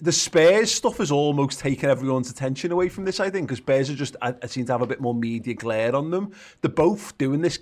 The 0.00 0.12
Spurs 0.12 0.74
stuff 0.74 0.98
has 0.98 1.12
almost 1.12 1.60
taken 1.60 1.90
everyone's 1.90 2.30
attention 2.30 2.72
away 2.72 2.88
from 2.88 3.04
this. 3.04 3.20
I 3.20 3.30
think 3.30 3.46
because 3.46 3.58
Spurs 3.58 3.88
are 3.88 3.94
just 3.94 4.16
I, 4.20 4.34
I 4.42 4.46
seem 4.46 4.66
to 4.66 4.72
have 4.72 4.82
a 4.82 4.86
bit 4.86 5.00
more 5.00 5.14
media 5.14 5.54
glare 5.54 5.94
on 5.94 6.10
them. 6.10 6.32
They're 6.60 6.72
both 6.72 7.16
doing 7.18 7.40
this 7.40 7.60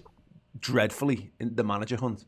dreadfully 0.58 1.32
in 1.38 1.54
the 1.54 1.64
manager 1.64 1.96
hunt. 1.96 2.24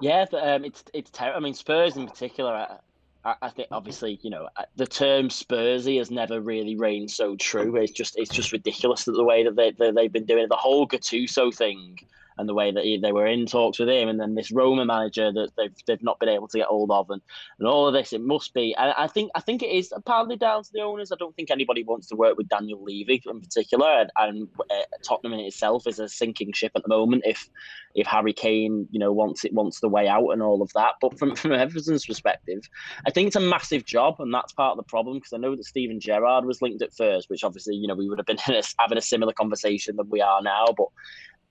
Yeah, 0.00 0.26
um, 0.32 0.64
it's 0.64 0.84
it's 0.92 1.10
terrible. 1.10 1.38
I 1.38 1.40
mean, 1.40 1.54
Spurs 1.54 1.96
in 1.96 2.06
particular. 2.06 2.78
I, 3.24 3.34
I, 3.40 3.50
think 3.50 3.68
obviously 3.70 4.18
you 4.22 4.30
know 4.30 4.48
uh, 4.56 4.64
the 4.74 4.86
term 4.86 5.28
Spursy 5.28 5.98
has 5.98 6.10
never 6.10 6.40
really 6.40 6.76
reigned 6.76 7.10
so 7.10 7.36
true. 7.36 7.76
It's 7.76 7.92
just 7.92 8.18
it's 8.18 8.30
just 8.30 8.52
ridiculous 8.52 9.04
that 9.04 9.12
the 9.12 9.24
way 9.24 9.44
that 9.44 9.54
they, 9.54 9.70
they 9.70 9.92
they've 9.92 10.12
been 10.12 10.24
doing 10.24 10.44
it. 10.44 10.48
The 10.48 10.56
whole 10.56 10.88
Gattuso 10.88 11.54
thing 11.54 11.98
and 12.38 12.48
the 12.48 12.54
way 12.54 12.70
that 12.70 12.84
he, 12.84 12.98
they 12.98 13.12
were 13.12 13.26
in 13.26 13.46
talks 13.46 13.78
with 13.78 13.88
him, 13.88 14.08
and 14.08 14.18
then 14.18 14.34
this 14.34 14.50
Roma 14.50 14.84
manager 14.84 15.32
that 15.32 15.50
they've 15.56 15.74
they've 15.86 16.02
not 16.02 16.18
been 16.18 16.28
able 16.28 16.48
to 16.48 16.58
get 16.58 16.66
hold 16.66 16.90
of, 16.90 17.10
and, 17.10 17.22
and 17.58 17.68
all 17.68 17.88
of 17.88 17.94
this. 17.94 18.12
It 18.12 18.22
must 18.22 18.54
be. 18.54 18.74
I, 18.76 19.04
I 19.04 19.06
think 19.06 19.30
I 19.34 19.40
think 19.40 19.62
it 19.62 19.70
is 19.70 19.92
partly 20.04 20.36
down 20.36 20.62
to 20.62 20.70
the 20.72 20.80
owners. 20.80 21.12
I 21.12 21.16
don't 21.18 21.34
think 21.36 21.50
anybody 21.50 21.82
wants 21.84 22.08
to 22.08 22.16
work 22.16 22.36
with 22.36 22.48
Daniel 22.48 22.82
Levy 22.82 23.22
in 23.26 23.40
particular, 23.40 23.88
and, 24.00 24.10
and 24.16 24.48
uh, 24.58 24.82
Tottenham 25.04 25.38
in 25.38 25.46
itself 25.46 25.86
is 25.86 25.98
a 25.98 26.08
sinking 26.08 26.52
ship 26.52 26.72
at 26.74 26.82
the 26.82 26.88
moment. 26.88 27.22
If 27.26 27.48
if 27.94 28.06
Harry 28.06 28.32
Kane, 28.32 28.88
you 28.90 28.98
know, 28.98 29.12
wants 29.12 29.44
it 29.44 29.52
wants 29.52 29.80
the 29.80 29.88
way 29.88 30.08
out 30.08 30.30
and 30.30 30.42
all 30.42 30.62
of 30.62 30.70
that. 30.74 30.94
But 31.00 31.18
from 31.18 31.36
from 31.36 31.52
Everton's 31.52 32.06
perspective, 32.06 32.62
I 33.06 33.10
think 33.10 33.28
it's 33.28 33.36
a 33.36 33.40
massive 33.40 33.84
job, 33.84 34.16
and 34.18 34.32
that's 34.32 34.52
part 34.52 34.72
of 34.72 34.76
the 34.78 34.88
problem 34.88 35.18
because 35.18 35.32
I 35.32 35.38
know 35.38 35.56
that 35.56 35.64
Steven 35.64 36.00
Gerrard 36.00 36.44
was 36.44 36.62
linked 36.62 36.82
at 36.82 36.94
first, 36.94 37.28
which 37.28 37.44
obviously 37.44 37.74
you 37.74 37.88
know 37.88 37.94
we 37.94 38.08
would 38.08 38.18
have 38.18 38.26
been 38.26 38.38
having 38.78 38.98
a 38.98 39.02
similar 39.02 39.32
conversation 39.32 39.96
than 39.96 40.08
we 40.08 40.20
are 40.20 40.42
now, 40.42 40.66
but 40.76 40.86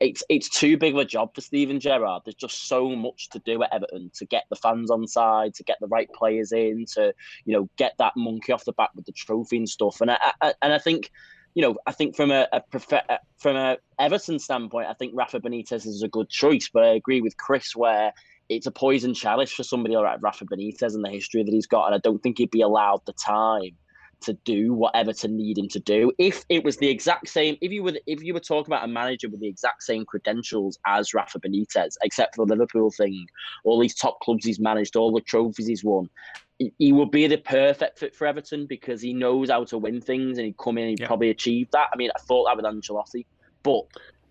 it's 0.02 0.24
it's 0.30 0.50
too 0.50 0.78
big 0.78 0.96
of 0.96 1.00
a 1.00 1.06
job 1.06 1.34
for 1.34 1.42
Steven 1.42 1.80
Gerrard. 1.80 2.24
There's 2.26 2.36
just 2.36 2.68
so 2.68 2.90
much 2.96 3.30
to 3.30 3.40
do 3.40 3.62
at 3.62 3.72
Everton 3.72 4.10
to 4.16 4.26
get 4.26 4.46
the 4.50 4.56
fans 4.56 4.90
on 4.90 5.08
side, 5.08 5.54
to 5.54 5.64
get 5.64 5.78
the 5.80 5.88
right 5.88 6.12
players 6.14 6.52
in, 6.52 6.86
to 6.94 7.14
you 7.46 7.54
know 7.54 7.70
get 7.78 7.94
that 8.00 8.14
monkey 8.18 8.52
off 8.52 8.66
the 8.66 8.74
back 8.74 8.90
with 8.96 9.06
the 9.06 9.12
trophy 9.12 9.58
and 9.58 9.70
stuff. 9.70 10.02
And 10.02 10.12
I, 10.12 10.18
I 10.42 10.54
and 10.64 10.74
I 10.74 10.80
think, 10.80 11.12
you 11.54 11.62
know, 11.62 11.78
I 11.86 11.92
think 11.92 12.16
from 12.16 12.32
a, 12.32 12.48
a 12.52 12.64
from 13.38 13.56
a 13.56 13.78
Everton 14.00 14.40
standpoint, 14.40 14.88
I 14.88 14.94
think 14.94 15.14
Rafa 15.16 15.40
Benitez 15.40 15.86
is 15.86 16.02
a 16.02 16.10
good 16.10 16.30
choice. 16.30 16.68
But 16.74 16.84
I 16.84 16.90
agree 16.90 17.22
with 17.22 17.38
Chris 17.38 17.76
where 17.76 18.12
it's 18.50 18.66
a 18.66 18.72
poison 18.72 19.14
chalice 19.14 19.52
for 19.52 19.64
somebody 19.64 19.96
like 19.96 20.22
Rafa 20.22 20.46
Benitez 20.46 20.96
and 20.96 21.06
the 21.06 21.10
history 21.10 21.44
that 21.44 21.54
he's 21.54 21.68
got, 21.68 21.86
and 21.86 21.96
I 21.96 22.00
don't 22.00 22.22
think 22.24 22.40
he'd 22.40 22.50
be 22.50 22.62
allowed 22.62 23.02
the 23.06 23.14
time 23.14 23.78
to 24.22 24.34
do 24.46 24.74
what 24.74 24.96
Everton 24.96 25.36
need 25.36 25.58
him 25.58 25.68
to 25.70 25.80
do. 25.80 26.12
If 26.18 26.46
it 26.50 26.64
was 26.64 26.78
the 26.78 26.88
exact 26.90 27.30
same, 27.30 27.58
if 27.62 27.72
you 27.72 27.84
were 27.84 27.94
if 28.08 28.24
you 28.24 28.34
were 28.34 28.40
talking 28.40 28.72
about 28.74 28.86
a 28.86 28.88
manager 28.88 29.30
with 29.30 29.40
the 29.42 29.48
exact 29.48 29.84
same 29.84 30.06
credentials 30.06 30.78
as 30.86 31.14
Rafa 31.14 31.40
Benitez, 31.40 31.96
except 32.04 32.36
for 32.36 32.46
the 32.46 32.54
Liverpool 32.56 32.92
thing, 32.92 33.26
all 33.64 33.80
these 33.80 33.96
top 33.96 34.20
clubs 34.22 34.46
he's 34.46 34.60
managed, 34.60 34.96
all 34.96 35.12
the 35.14 35.22
trophies 35.22 35.68
he's 35.68 35.84
won, 35.84 36.10
he 36.78 36.94
would 36.94 37.12
be 37.12 37.28
the 37.28 37.38
perfect 37.38 38.00
fit 38.00 38.16
for 38.16 38.28
Everton 38.28 38.68
because 38.68 39.02
he 39.02 39.14
knows 39.14 39.50
how 39.50 39.64
to 39.66 39.78
win 39.78 40.00
things 40.02 40.38
and 40.38 40.46
he'd 40.46 40.58
come 40.58 40.78
in 40.78 40.84
and 40.84 40.90
he'd 40.92 41.00
Yeah. 41.02 41.08
probably 41.08 41.30
achieve 41.30 41.70
that. 41.72 41.88
I 41.94 41.98
mean, 41.98 42.12
I 42.16 42.20
thought 42.22 42.46
that 42.46 42.56
with 42.56 42.66
Ancelotti, 42.66 43.26
but. 43.64 43.84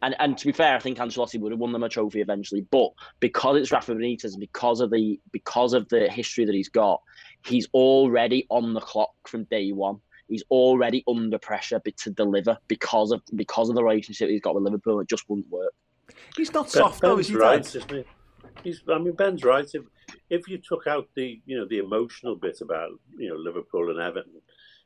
And, 0.02 0.16
and 0.18 0.38
to 0.38 0.46
be 0.46 0.52
fair, 0.52 0.74
I 0.74 0.78
think 0.78 0.96
Ancelotti 0.96 1.38
would 1.38 1.52
have 1.52 1.58
won 1.58 1.72
them 1.72 1.82
a 1.82 1.88
trophy 1.90 2.22
eventually. 2.22 2.62
But 2.70 2.88
because 3.20 3.58
it's 3.58 3.70
Rafa 3.70 3.94
Benitez, 3.94 4.32
and 4.32 4.40
because 4.40 4.80
of 4.80 4.90
the 4.90 5.20
because 5.30 5.74
of 5.74 5.86
the 5.90 6.08
history 6.08 6.46
that 6.46 6.54
he's 6.54 6.70
got, 6.70 7.02
he's 7.44 7.68
already 7.72 8.46
on 8.50 8.74
the 8.74 8.80
clock 8.80 9.12
from 9.26 9.44
day 9.44 9.72
one. 9.72 10.00
He's 10.28 10.44
already 10.50 11.02
under 11.08 11.38
pressure 11.38 11.80
to 11.84 12.10
deliver 12.10 12.56
because 12.68 13.10
of 13.10 13.20
because 13.34 13.68
of 13.68 13.74
the 13.74 13.82
relationship 13.82 14.28
he's 14.28 14.40
got 14.40 14.54
with 14.54 14.64
Liverpool. 14.64 15.00
It 15.00 15.08
just 15.08 15.28
wouldn't 15.28 15.50
work. 15.50 15.72
He's 16.36 16.52
not 16.52 16.70
soft 16.70 17.00
though, 17.00 17.16
Ben's 17.16 17.26
is 17.26 17.32
he? 17.32 17.36
right, 17.36 17.62
Dad? 17.62 17.76
isn't 17.76 17.90
he? 17.90 18.04
He's, 18.62 18.82
I 18.88 18.98
mean, 18.98 19.14
Ben's 19.14 19.44
right. 19.44 19.68
If 19.72 19.82
if 20.28 20.48
you 20.48 20.58
took 20.58 20.86
out 20.86 21.08
the 21.16 21.40
you 21.46 21.58
know 21.58 21.66
the 21.68 21.78
emotional 21.78 22.36
bit 22.36 22.60
about 22.60 22.90
you 23.16 23.28
know 23.28 23.36
Liverpool 23.36 23.90
and 23.90 24.00
Everton, 24.00 24.40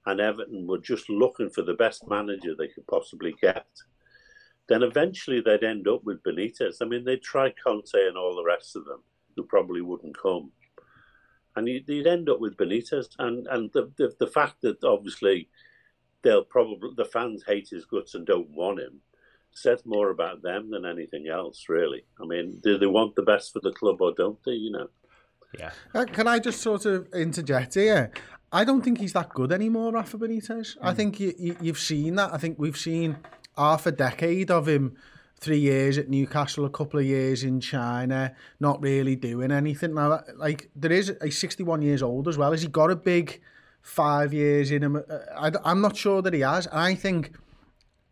and 0.07 0.21
Everton 0.21 0.67
were 0.67 0.79
just 0.79 1.09
looking 1.11 1.51
for 1.51 1.63
the 1.63 1.75
best 1.75 2.09
manager 2.09 2.55
they 2.57 2.69
could 2.69 2.87
possibly 2.87 3.35
get, 3.41 3.67
then 4.69 4.83
eventually 4.83 5.41
they'd 5.41 5.65
end 5.65 5.89
up 5.89 6.05
with 6.05 6.23
Benitez. 6.23 6.77
I 6.81 6.87
mean, 6.87 7.05
they'd 7.05 7.23
try 7.23 7.53
Conte 7.65 7.95
and 7.95 8.17
all 8.17 8.35
the 8.35 8.45
rest 8.45 8.77
of 8.77 8.85
them, 8.85 9.03
who 9.37 9.45
probably 9.45 9.81
wouldn't 9.81 10.17
come, 10.17 10.53
and 11.57 11.69
you'd, 11.69 11.89
you'd 11.89 12.07
end 12.07 12.29
up 12.29 12.41
with 12.41 12.57
Benitez. 12.57 13.09
And 13.19 13.47
and 13.49 13.71
the, 13.73 13.91
the 13.97 14.15
the 14.19 14.27
fact 14.27 14.63
that 14.63 14.83
obviously 14.85 15.49
they'll 16.23 16.45
probably 16.45 16.91
the 16.97 17.05
fans 17.05 17.45
hate 17.47 17.69
his 17.69 17.85
guts 17.85 18.15
and 18.15 18.27
don't 18.27 18.51
want 18.51 18.81
him 18.81 19.01
says 19.57 19.87
more 19.87 20.11
about 20.11 20.43
them 20.43 20.71
than 20.71 20.85
anything 20.85 21.29
else, 21.29 21.67
really. 21.69 22.05
I 22.21 22.27
mean, 22.27 22.61
do 22.63 22.77
they 22.77 22.87
want 22.87 23.15
the 23.15 23.23
best 23.23 23.53
for 23.53 23.61
the 23.61 23.73
club 23.73 24.01
or 24.01 24.13
don't 24.13 24.43
they? 24.45 24.53
You 24.53 24.73
know. 24.73 24.89
Yeah. 25.59 25.71
Uh, 25.95 26.05
can 26.05 26.27
I 26.27 26.41
just 26.41 26.61
sort 26.61 26.85
of 26.85 27.07
interject 27.15 27.75
here? 27.75 28.11
I 28.53 28.65
don't 28.65 28.83
think 28.83 28.99
he's 28.99 29.13
that 29.13 29.31
good 29.31 29.53
anymore, 29.53 29.93
Rafa 29.93 30.19
Benitez. 30.19 30.77
I 30.81 30.95
think 30.95 31.19
you, 31.21 31.35
you, 31.39 31.57
you've 31.61 31.79
seen 31.79 32.17
that. 32.17 32.33
I 32.33 32.39
think 32.39 32.59
we've 32.59 32.77
seen 32.77 33.19
half 33.57 33.87
a 33.87 33.93
decade 33.93 34.51
of 34.51 34.69
him 34.69 34.97
three 35.45 35.59
years 35.59 35.99
at 35.99 36.09
Newcastle, 36.09 36.65
a 36.65 36.71
couple 36.71 36.99
of 36.99 37.07
years 37.07 37.45
in 37.45 37.61
China, 37.61 38.35
not 38.59 38.83
really 38.83 39.15
doing 39.15 39.53
anything. 39.53 39.95
Now, 39.95 40.23
like, 40.37 40.71
there 40.75 40.91
is, 40.91 41.13
he's 41.23 41.39
61 41.39 41.83
years 41.83 42.03
old 42.03 42.27
as 42.27 42.39
well. 42.39 42.51
Has 42.51 42.63
he 42.63 42.69
got 42.69 42.91
a 42.91 42.97
big 42.97 43.41
five 43.83 44.33
years 44.33 44.71
in 44.71 44.83
him? 44.83 44.97
Uh, 44.97 45.19
I, 45.37 45.53
I'm 45.65 45.81
not 45.81 45.97
sure 45.97 46.23
that 46.23 46.33
he 46.33 46.41
has. 46.41 46.67
And 46.67 46.79
I 46.79 46.95
think, 46.95 47.33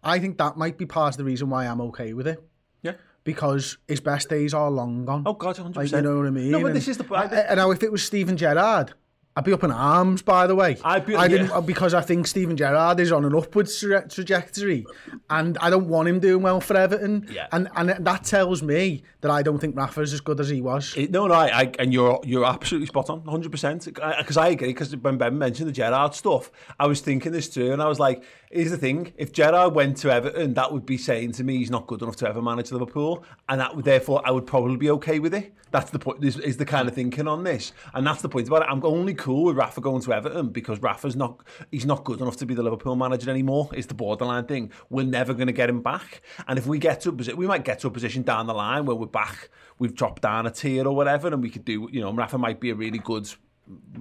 I 0.05 0.18
think 0.18 0.37
that 0.38 0.57
might 0.57 0.77
be 0.77 0.87
part 0.87 1.14
of 1.14 1.18
the 1.18 1.25
reason 1.25 1.49
why 1.49 1.66
I'm 1.66 1.81
okay 1.81 2.12
with 2.12 2.27
it. 2.27 2.42
Yeah. 2.83 2.92
Because 3.25 3.79
his 3.88 4.01
best 4.01 4.29
days 4.29 4.53
are 4.53 4.71
long 4.71 5.07
gone. 5.07 5.23
Oh 5.25 5.33
God, 5.33 5.57
100%. 5.57 5.75
Like, 5.75 5.90
you 5.90 6.03
know 6.03 6.18
what 6.18 6.27
I 6.27 6.31
mean? 6.31 6.51
No, 6.51 6.61
but 6.61 6.66
And 6.68 6.77
this 6.77 6.88
is 6.88 6.99
the 6.99 7.14
I, 7.14 7.51
I, 7.51 7.55
now, 7.55 7.71
if 7.71 7.83
it 7.83 7.90
was 7.90 8.05
Steven 8.05 8.37
Gerrard, 8.37 8.92
I'd 9.35 9.45
be 9.45 9.53
up 9.53 9.64
in 9.64 9.71
arms. 9.71 10.21
By 10.21 10.47
the 10.47 10.55
way, 10.55 10.77
I'd 10.85 11.07
be- 11.07 11.16
I 11.16 11.27
didn't 11.27 11.49
yeah. 11.49 11.61
because 11.61 11.95
I 11.95 12.03
think 12.03 12.27
Steven 12.27 12.57
Gerrard 12.57 13.01
is 13.01 13.11
on 13.12 13.25
an 13.25 13.35
upward 13.35 13.68
tra- 13.71 14.07
trajectory, 14.07 14.85
and 15.31 15.57
I 15.59 15.71
don't 15.71 15.88
want 15.88 16.09
him 16.09 16.21
doing 16.21 16.42
well 16.42 16.61
for 16.61 16.77
Everton. 16.77 17.27
Yeah. 17.33 17.47
And 17.51 17.68
and 17.75 17.90
that 17.90 18.25
tells 18.25 18.62
me 18.62 19.05
that 19.23 19.31
I 19.31 19.42
don't 19.42 19.59
think 19.59 19.75
Rafa's 19.75 20.12
as 20.12 20.21
good 20.21 20.38
as 20.38 20.51
he 20.51 20.61
was. 20.61 20.95
It, 20.97 21.11
no, 21.11 21.27
no, 21.27 21.35
I, 21.35 21.47
I, 21.47 21.73
and 21.79 21.92
you're 21.95 22.21
you're 22.25 22.45
absolutely 22.45 22.88
spot 22.88 23.09
on, 23.09 23.25
hundred 23.25 23.51
percent. 23.51 23.87
Because 23.87 24.37
I 24.37 24.49
agree. 24.49 24.68
Because 24.68 24.95
when 24.97 25.16
Ben 25.16 25.38
mentioned 25.38 25.68
the 25.68 25.73
Gerrard 25.73 26.14
stuff, 26.14 26.51
I 26.79 26.87
was 26.87 27.01
thinking 27.01 27.33
this 27.33 27.49
too, 27.49 27.73
and 27.73 27.81
I 27.81 27.88
was 27.88 27.99
like, 27.99 28.23
"Here's 28.51 28.71
the 28.71 28.77
thing: 28.77 29.14
if 29.16 29.33
Gerrard 29.33 29.75
went 29.75 29.97
to 29.99 30.11
Everton, 30.11 30.55
that 30.55 30.73
would 30.73 30.85
be 30.85 30.99
saying 30.99 31.33
to 31.33 31.45
me 31.45 31.57
he's 31.57 31.71
not 31.71 31.87
good 31.87 32.03
enough 32.03 32.16
to 32.16 32.29
ever 32.29 32.42
manage 32.42 32.71
Liverpool, 32.71 33.25
and 33.49 33.61
that 33.61 33.75
would 33.75 33.87
therefore 33.87 34.21
I 34.25 34.31
would 34.31 34.47
probably 34.47 34.77
be 34.77 34.90
okay 34.90 35.18
with 35.21 35.33
it. 35.33 35.55
That's 35.71 35.90
the 35.90 35.99
point. 35.99 36.23
Is, 36.23 36.38
is 36.38 36.59
the 36.59 36.66
kind 36.66 36.87
of 36.87 36.95
thinking 36.95 37.27
on 37.27 37.45
this, 37.45 37.73
and 37.95 38.07
that's 38.07 38.21
the 38.21 38.29
point 38.29 38.47
about 38.47 38.62
it. 38.62 38.68
I'm 38.68 38.85
only 38.85 39.14
cool 39.23 39.45
with 39.45 39.57
Rafa 39.57 39.81
going 39.81 40.03
to 40.03 40.13
Everton 40.13 40.49
because 40.49 40.81
Rafa's 40.81 41.15
not 41.15 41.45
he's 41.71 41.87
not 41.87 42.03
good 42.03 42.21
enough 42.21 42.37
to 42.39 42.47
be 42.47 42.55
the 42.55 42.63
Liverpool 42.63 42.97
manager 42.97 43.31
anymore. 43.31 43.71
It's 43.73 43.87
the 43.87 43.95
borderline 43.95 44.47
thing. 44.47 44.73
We're 44.91 45.07
never 45.07 45.33
going 45.33 45.47
to 45.47 45.53
get 45.53 45.71
him 45.71 45.81
back, 45.81 46.23
and 46.49 46.59
if 46.59 46.67
we 46.67 46.79
get 46.79 47.01
to 47.03 47.11
a 47.11 47.13
position, 47.13 47.39
we 47.39 47.47
might 47.47 47.65
get 47.65 47.79
to 47.81 47.87
a 47.87 47.91
position 47.91 48.23
down 48.23 48.49
the 48.49 48.55
line 48.55 48.85
where 48.85 48.97
we're 48.97 49.07
back. 49.07 49.49
We've 49.79 49.95
dropped 49.95 50.23
down 50.23 50.47
a 50.47 50.51
tier 50.51 50.87
or 50.87 50.95
whatever, 50.95 51.29
and 51.29 51.41
we 51.41 51.51
could 51.51 51.65
do. 51.65 51.89
You 51.93 52.01
know, 52.01 52.13
Rafa 52.13 52.37
might 52.37 52.59
be 52.59 52.71
a 52.71 52.75
really 52.75 52.99
good 52.99 53.33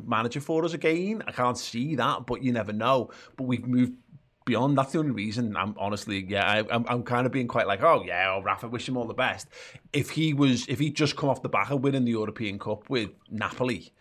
manager 0.06 0.42
for 0.42 0.66
us 0.66 0.74
again. 0.74 1.22
I 1.28 1.32
can't 1.32 1.58
see 1.58 1.96
that, 1.96 2.26
but 2.26 2.44
you 2.44 2.52
never 2.52 2.74
know. 2.74 3.12
But 3.38 3.44
we've 3.44 3.68
moved 3.68 3.94
beyond. 4.46 4.76
That's 4.76 4.94
the 4.94 5.00
only 5.00 5.12
reason. 5.12 5.56
I'm 5.56 5.76
honestly, 5.78 6.26
yeah, 6.28 6.50
I, 6.50 6.76
I'm, 6.76 6.84
I'm 6.88 7.04
kind 7.04 7.28
of 7.28 7.32
being 7.32 7.48
quite 7.48 7.68
like, 7.68 7.84
oh 7.84 8.04
yeah, 8.06 8.34
oh, 8.36 8.42
Rafa, 8.42 8.68
wish 8.68 8.90
him 8.90 8.98
all 8.98 9.06
the 9.06 9.14
best. 9.14 9.48
If 9.94 10.10
he 10.10 10.34
was, 10.34 10.66
if 10.68 10.80
he'd 10.80 10.96
just 10.96 11.16
come 11.16 11.30
off 11.30 11.44
the 11.44 11.50
back 11.50 11.70
of 11.70 11.82
winning 11.82 12.06
the 12.06 12.12
European 12.12 12.58
Cup 12.58 12.90
with 12.90 13.12
Napoli, 13.30 13.94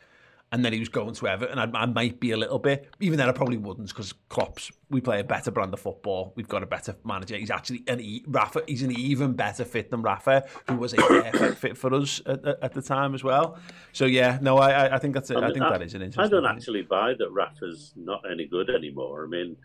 and 0.52 0.64
then 0.64 0.72
he 0.72 0.80
was 0.80 0.88
going 0.88 1.14
to 1.14 1.28
Everton, 1.28 1.58
I, 1.58 1.70
I 1.74 1.86
might 1.86 2.18
be 2.18 2.32
a 2.32 2.36
little 2.36 2.58
bit. 2.58 2.88
Even 2.98 3.18
then, 3.18 3.28
I 3.28 3.32
probably 3.32 3.56
wouldn't 3.56 3.88
because 3.88 4.12
Klopp's. 4.28 4.70
We 4.90 5.00
play 5.00 5.20
a 5.20 5.24
better 5.24 5.52
brand 5.52 5.72
of 5.72 5.78
football. 5.78 6.32
We've 6.34 6.48
got 6.48 6.64
a 6.64 6.66
better 6.66 6.96
manager. 7.04 7.36
He's 7.36 7.50
actually 7.50 7.84
an 7.86 8.00
e, 8.00 8.24
Rafa. 8.26 8.62
He's 8.66 8.82
an 8.82 8.90
even 8.98 9.34
better 9.34 9.64
fit 9.64 9.90
than 9.90 10.02
Rafa, 10.02 10.46
who 10.68 10.76
was 10.76 10.92
a 10.92 10.96
perfect 10.98 11.58
fit 11.58 11.78
for 11.78 11.94
us 11.94 12.20
at, 12.26 12.44
at, 12.44 12.74
the 12.74 12.82
time 12.82 13.14
as 13.14 13.22
well. 13.22 13.58
So 13.92 14.06
yeah, 14.06 14.38
no, 14.42 14.58
I, 14.58 14.70
I- 14.86 14.94
I 14.96 14.98
think 14.98 15.14
that's. 15.14 15.30
A, 15.30 15.36
I, 15.36 15.42
mean, 15.42 15.54
think 15.54 15.64
that 15.64 15.82
is 15.82 15.94
an 15.94 16.02
interesting. 16.02 16.24
I 16.24 16.28
don't 16.28 16.42
thing. 16.48 16.56
actually 16.56 16.82
buy 16.82 17.14
that 17.16 17.30
Rafa's 17.30 17.92
not 17.94 18.22
any 18.30 18.46
good 18.46 18.70
anymore. 18.70 19.24
I 19.24 19.28
mean, 19.28 19.56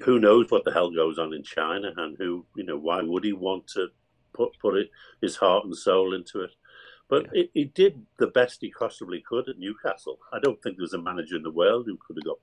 who 0.00 0.18
knows 0.18 0.50
what 0.50 0.64
the 0.64 0.72
hell 0.72 0.90
goes 0.90 1.18
on 1.18 1.34
in 1.34 1.42
China, 1.42 1.92
and 1.98 2.16
who 2.16 2.46
you 2.56 2.64
know 2.64 2.78
why 2.78 3.02
would 3.02 3.24
he 3.24 3.34
want 3.34 3.66
to 3.68 3.88
put 4.32 4.58
put 4.58 4.76
it, 4.76 4.90
his 5.20 5.36
heart 5.36 5.66
and 5.66 5.76
soul 5.76 6.14
into 6.14 6.40
it? 6.42 6.50
But 7.08 7.28
he, 7.32 7.50
he 7.54 7.64
did 7.64 8.04
the 8.18 8.26
best 8.26 8.58
he 8.60 8.72
possibly 8.78 9.22
could 9.26 9.48
at 9.48 9.58
Newcastle. 9.58 10.18
I 10.32 10.38
don't 10.42 10.62
think 10.62 10.76
there 10.76 10.82
was 10.82 10.92
a 10.92 11.02
manager 11.02 11.36
in 11.36 11.42
the 11.42 11.50
world 11.50 11.86
who 11.86 11.98
could 12.06 12.16
have 12.18 12.24
got 12.24 12.38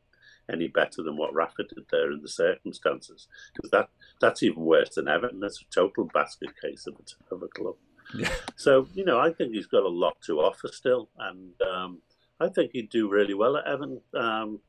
any 0.51 0.67
better 0.67 1.01
than 1.03 1.17
what 1.17 1.33
Rafa 1.33 1.63
did 1.63 1.85
there 1.91 2.11
in 2.11 2.21
the 2.21 2.27
circumstances. 2.27 3.27
Because 3.55 3.71
that 3.71 3.89
that's 4.21 4.43
even 4.43 4.63
worse 4.63 4.95
than 4.95 5.07
Everton. 5.07 5.39
That's 5.39 5.61
a 5.61 5.73
total 5.73 6.09
basket 6.13 6.49
case 6.61 6.87
of 6.87 6.95
a, 6.95 7.35
of 7.35 7.43
a 7.43 7.47
club. 7.47 7.75
Yeah. 8.15 8.29
So 8.55 8.87
you 8.93 9.05
know, 9.05 9.19
I 9.19 9.31
think 9.31 9.53
he's 9.53 9.67
got 9.67 9.83
a 9.83 9.89
lot 9.89 10.17
to 10.25 10.39
offer 10.39 10.67
still, 10.71 11.09
and 11.19 11.51
um, 11.61 12.01
I 12.39 12.49
think 12.49 12.71
he'd 12.73 12.89
do 12.89 13.09
really 13.09 13.33
well 13.33 13.57
at 13.57 13.67
Everton 13.67 14.01
um, 14.15 14.59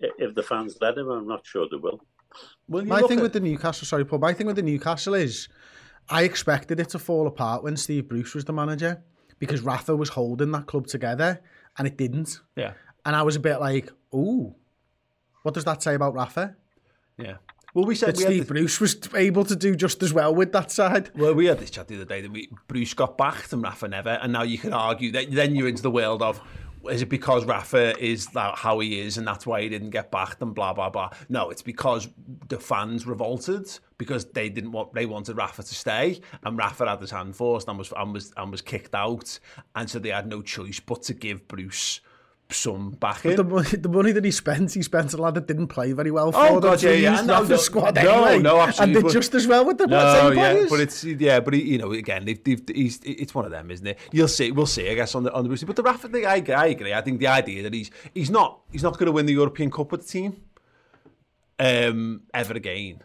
if 0.00 0.34
the 0.34 0.42
fans 0.42 0.76
let 0.80 0.98
him. 0.98 1.08
I'm 1.08 1.26
not 1.26 1.46
sure 1.46 1.66
they 1.70 1.76
will. 1.76 2.04
Well, 2.68 2.82
you 2.82 2.88
My 2.88 3.02
thing 3.02 3.18
at- 3.18 3.22
with 3.22 3.32
the 3.32 3.40
Newcastle, 3.40 3.86
sorry, 3.86 4.04
Paul. 4.04 4.18
My 4.18 4.32
thing 4.32 4.46
with 4.46 4.56
the 4.56 4.62
Newcastle 4.62 5.14
is, 5.14 5.48
I 6.08 6.24
expected 6.24 6.80
it 6.80 6.90
to 6.90 6.98
fall 6.98 7.26
apart 7.26 7.62
when 7.62 7.76
Steve 7.76 8.08
Bruce 8.08 8.34
was 8.34 8.44
the 8.44 8.52
manager 8.52 9.02
because 9.38 9.60
Rafa 9.60 9.94
was 9.96 10.10
holding 10.10 10.50
that 10.52 10.66
club 10.66 10.86
together, 10.86 11.40
and 11.78 11.86
it 11.86 11.96
didn't. 11.96 12.40
yeah, 12.56 12.72
And 13.04 13.14
I 13.16 13.22
was 13.22 13.36
a 13.36 13.40
bit 13.40 13.58
like, 13.60 13.90
ooh, 14.14 14.54
what 15.42 15.54
does 15.54 15.64
that 15.64 15.82
say 15.82 15.94
about 15.94 16.14
Rafa? 16.14 16.56
yeah. 17.18 17.36
Well, 17.74 17.84
we 17.84 17.94
said 17.94 18.16
That 18.16 18.16
we 18.16 18.24
Steve 18.24 18.48
Bruce 18.48 18.80
was 18.80 18.96
able 19.14 19.44
to 19.44 19.54
do 19.54 19.76
just 19.76 20.02
as 20.02 20.10
well 20.10 20.34
with 20.34 20.50
that 20.52 20.70
side. 20.72 21.10
Well, 21.14 21.34
we 21.34 21.44
had 21.44 21.58
this 21.58 21.68
chat 21.68 21.88
the 21.88 21.96
other 21.96 22.06
day 22.06 22.22
that 22.22 22.30
we, 22.32 22.48
Bruce 22.68 22.94
got 22.94 23.18
back 23.18 23.52
and 23.52 23.62
Rafa 23.62 23.86
never, 23.86 24.08
and 24.08 24.32
now 24.32 24.44
you 24.44 24.56
can 24.56 24.72
argue 24.72 25.12
that 25.12 25.30
then 25.30 25.54
you're 25.54 25.68
into 25.68 25.82
the 25.82 25.90
world 25.90 26.22
of 26.22 26.40
is 26.90 27.02
it 27.02 27.08
because 27.08 27.44
Rafa 27.44 27.98
is 28.02 28.26
that 28.28 28.56
how 28.56 28.78
he 28.80 29.00
is 29.00 29.18
and 29.18 29.26
that's 29.26 29.46
why 29.46 29.62
he 29.62 29.68
didn't 29.68 29.90
get 29.90 30.10
backed 30.10 30.40
and 30.42 30.54
blah 30.54 30.72
blah 30.72 30.90
blah. 30.90 31.10
No, 31.28 31.50
it's 31.50 31.62
because 31.62 32.08
the 32.48 32.58
fans 32.58 33.06
revolted 33.06 33.68
because 33.98 34.26
they 34.26 34.48
didn't 34.48 34.72
want 34.72 34.94
they 34.94 35.06
wanted 35.06 35.36
Rafa 35.36 35.62
to 35.62 35.74
stay 35.74 36.20
and 36.44 36.56
Rafa 36.56 36.88
had 36.88 37.00
his 37.00 37.10
hand 37.10 37.36
forced 37.36 37.68
and 37.68 37.78
was 37.78 37.92
and 37.96 38.12
was 38.12 38.32
and 38.36 38.50
was 38.50 38.62
kicked 38.62 38.94
out, 38.94 39.38
and 39.74 39.88
so 39.88 39.98
they 39.98 40.10
had 40.10 40.28
no 40.28 40.42
choice 40.42 40.80
but 40.80 41.02
to 41.04 41.14
give 41.14 41.46
Bruce 41.48 42.00
some 42.50 42.90
backing. 42.92 43.36
The 43.36 43.44
money, 43.44 43.68
the 43.70 43.88
money 43.88 44.12
that 44.12 44.24
he 44.24 44.30
spent, 44.30 44.72
he 44.72 44.82
spent 44.82 45.12
a 45.12 45.16
lad 45.16 45.34
that 45.34 45.46
didn't 45.46 45.68
play 45.68 45.92
very 45.92 46.10
well 46.10 46.30
for 46.30 46.38
Oh 46.38 46.60
god, 46.60 46.82
yeah, 46.82 46.90
yeah. 46.92 47.18
And 47.18 47.26
no, 47.26 47.34
Rafa's 47.34 47.50
no, 47.50 47.56
squad 47.56 47.94
no, 47.96 48.24
anyway. 48.24 48.42
no, 48.42 48.60
absolutely. 48.60 48.84
And 48.84 48.94
did 48.94 49.02
but- 49.04 49.12
just 49.12 49.34
as 49.34 49.46
well 49.46 49.64
with 49.64 49.78
the 49.78 49.86
no, 49.86 50.30
yeah, 50.30 50.30
players. 50.32 50.70
but 50.70 50.80
it's 50.80 51.04
yeah, 51.04 51.40
but 51.40 51.54
he, 51.54 51.62
you 51.62 51.78
know, 51.78 51.92
again, 51.92 52.24
they've, 52.24 52.42
they've, 52.42 52.62
he's, 52.72 53.00
it's 53.02 53.34
one 53.34 53.44
of 53.44 53.50
them, 53.50 53.70
isn't 53.70 53.86
it? 53.86 53.98
You'll 54.12 54.28
see, 54.28 54.52
we'll 54.52 54.66
see, 54.66 54.88
I 54.88 54.94
guess, 54.94 55.14
on 55.14 55.24
the 55.24 55.32
on 55.32 55.42
the 55.42 55.48
Bruce. 55.48 55.64
But 55.64 55.76
the 55.76 55.82
Rafa 55.82 56.08
thing, 56.08 56.24
I, 56.24 56.42
I 56.56 56.66
agree. 56.66 56.94
I 56.94 57.00
think 57.00 57.18
the 57.18 57.26
idea 57.26 57.62
that 57.64 57.74
he's 57.74 57.90
he's 58.14 58.30
not 58.30 58.60
he's 58.70 58.82
not 58.82 58.94
going 58.94 59.06
to 59.06 59.12
win 59.12 59.26
the 59.26 59.32
European 59.32 59.70
Cup 59.70 59.90
with 59.90 60.06
the 60.06 60.08
team 60.08 60.42
um, 61.58 62.22
ever 62.32 62.54
again. 62.54 63.02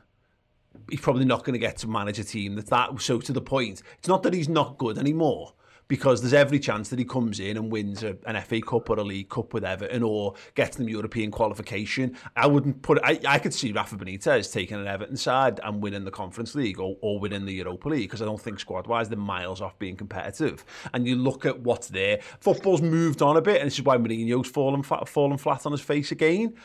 He's 0.89 1.01
probably 1.01 1.25
not 1.25 1.43
going 1.43 1.53
to 1.53 1.59
get 1.59 1.77
to 1.77 1.87
manage 1.87 2.19
a 2.19 2.23
team 2.23 2.55
that's 2.55 2.69
that 2.69 2.99
so 3.01 3.19
to 3.19 3.33
the 3.33 3.41
point. 3.41 3.81
It's 3.99 4.07
not 4.07 4.23
that 4.23 4.33
he's 4.33 4.49
not 4.49 4.77
good 4.77 4.97
anymore. 4.97 5.53
Because 5.91 6.21
there's 6.21 6.31
every 6.31 6.57
chance 6.57 6.87
that 6.87 6.99
he 6.99 7.03
comes 7.03 7.41
in 7.41 7.57
and 7.57 7.69
wins 7.69 8.01
a, 8.01 8.15
an 8.25 8.41
FA 8.43 8.61
Cup 8.61 8.89
or 8.89 8.97
a 8.97 9.03
League 9.03 9.27
Cup 9.27 9.53
with 9.53 9.65
Everton 9.65 10.03
or 10.03 10.35
gets 10.55 10.77
them 10.77 10.87
European 10.87 11.31
qualification. 11.31 12.15
I 12.33 12.47
wouldn't 12.47 12.81
put 12.81 12.97
I, 13.03 13.19
I 13.27 13.39
could 13.39 13.53
see 13.53 13.73
Rafa 13.73 13.97
Benitez 13.97 14.53
taking 14.53 14.77
an 14.77 14.87
Everton 14.87 15.17
side 15.17 15.59
and 15.61 15.83
winning 15.83 16.05
the 16.05 16.11
Conference 16.11 16.55
League 16.55 16.79
or, 16.79 16.95
or 17.01 17.19
winning 17.19 17.43
the 17.43 17.51
Europa 17.51 17.89
League 17.89 18.03
because 18.03 18.21
I 18.21 18.25
don't 18.25 18.39
think 18.39 18.61
squad 18.61 18.87
wise 18.87 19.09
they're 19.09 19.17
miles 19.17 19.59
off 19.59 19.77
being 19.79 19.97
competitive. 19.97 20.63
And 20.93 21.05
you 21.05 21.17
look 21.17 21.45
at 21.45 21.59
what's 21.59 21.89
there. 21.89 22.21
Football's 22.39 22.81
moved 22.81 23.21
on 23.21 23.35
a 23.35 23.41
bit, 23.41 23.59
and 23.59 23.67
this 23.67 23.77
is 23.77 23.83
why 23.83 23.97
Mourinho's 23.97 24.47
fallen 24.47 24.83
fallen 24.83 25.37
flat 25.37 25.65
on 25.65 25.73
his 25.73 25.81
face 25.81 26.13
again 26.13 26.55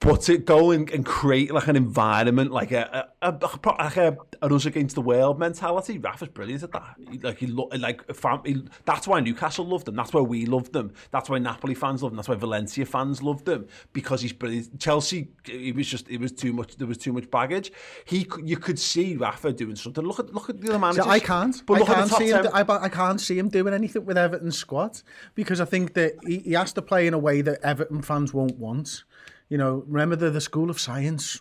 but 0.00 0.22
to 0.22 0.38
go 0.38 0.70
and, 0.70 0.88
and 0.90 1.04
create 1.04 1.52
like 1.52 1.68
an 1.68 1.76
environment, 1.76 2.50
like 2.50 2.72
a, 2.72 3.10
a, 3.20 3.28
a 3.28 3.58
like 3.78 3.98
a, 3.98 4.16
an 4.40 4.52
us 4.52 4.64
against 4.64 4.94
the 4.94 5.02
world 5.02 5.38
mentality. 5.38 5.98
Rafa's 5.98 6.28
brilliant 6.28 6.62
at 6.62 6.72
that. 6.72 6.96
Like 7.22 7.36
he, 7.36 7.46
lo- 7.46 7.68
like 7.78 8.02
fam, 8.14 8.40
he, 8.46 8.64
that's 8.86 9.06
why 9.06 9.20
Newcastle 9.20 9.66
loved 9.66 9.86
him. 9.88 9.96
That's 9.96 10.14
why 10.14 10.22
we 10.22 10.46
loved 10.46 10.72
them. 10.72 10.94
That's 11.10 11.28
why 11.28 11.38
Napoli 11.38 11.74
fans 11.74 12.02
loved 12.02 12.14
him. 12.14 12.16
That's 12.16 12.30
why 12.30 12.36
Valencia 12.36 12.86
fans 12.86 13.22
loved 13.22 13.46
him 13.46 13.68
because 13.92 14.22
he's 14.22 14.32
brilliant. 14.32 14.80
Chelsea, 14.80 15.28
it 15.46 15.76
was 15.76 15.86
just 15.86 16.08
it 16.08 16.18
was 16.18 16.32
too 16.32 16.54
much. 16.54 16.76
There 16.76 16.88
was 16.88 16.98
too 16.98 17.12
much 17.12 17.30
baggage. 17.30 17.70
He, 18.06 18.26
you 18.42 18.56
could 18.56 18.78
see 18.78 19.16
Rafa 19.16 19.52
doing 19.52 19.76
something. 19.76 20.02
Look 20.02 20.18
at 20.18 20.32
look 20.32 20.48
at 20.48 20.62
the 20.62 20.70
other 20.70 20.78
managers. 20.78 21.04
See, 21.04 21.10
I 21.10 21.18
can't. 21.20 21.66
But 21.66 21.74
I 21.74 21.78
look 21.80 21.90
at 21.90 21.96
can't 21.96 22.06
the 22.06 22.10
top 22.10 22.18
see 22.18 22.30
him. 22.30 22.42
10. 22.44 22.52
I, 22.54 22.84
I 22.84 22.88
can't 22.88 23.20
see 23.20 23.38
him 23.38 23.50
doing 23.50 23.74
anything 23.74 24.06
with 24.06 24.16
Everton's 24.16 24.56
squad 24.56 25.02
because 25.34 25.60
I 25.60 25.66
think 25.66 25.92
that 25.92 26.14
he, 26.26 26.38
he 26.38 26.52
has 26.54 26.72
to 26.72 26.80
play 26.80 27.06
in 27.06 27.12
a 27.12 27.18
way 27.18 27.42
that 27.42 27.60
Everton 27.62 28.00
fans 28.00 28.32
won't 28.32 28.56
want. 28.56 29.04
You 29.50 29.58
know, 29.58 29.84
remember 29.86 30.16
the 30.16 30.30
the 30.30 30.40
school 30.40 30.70
of 30.70 30.80
science. 30.80 31.40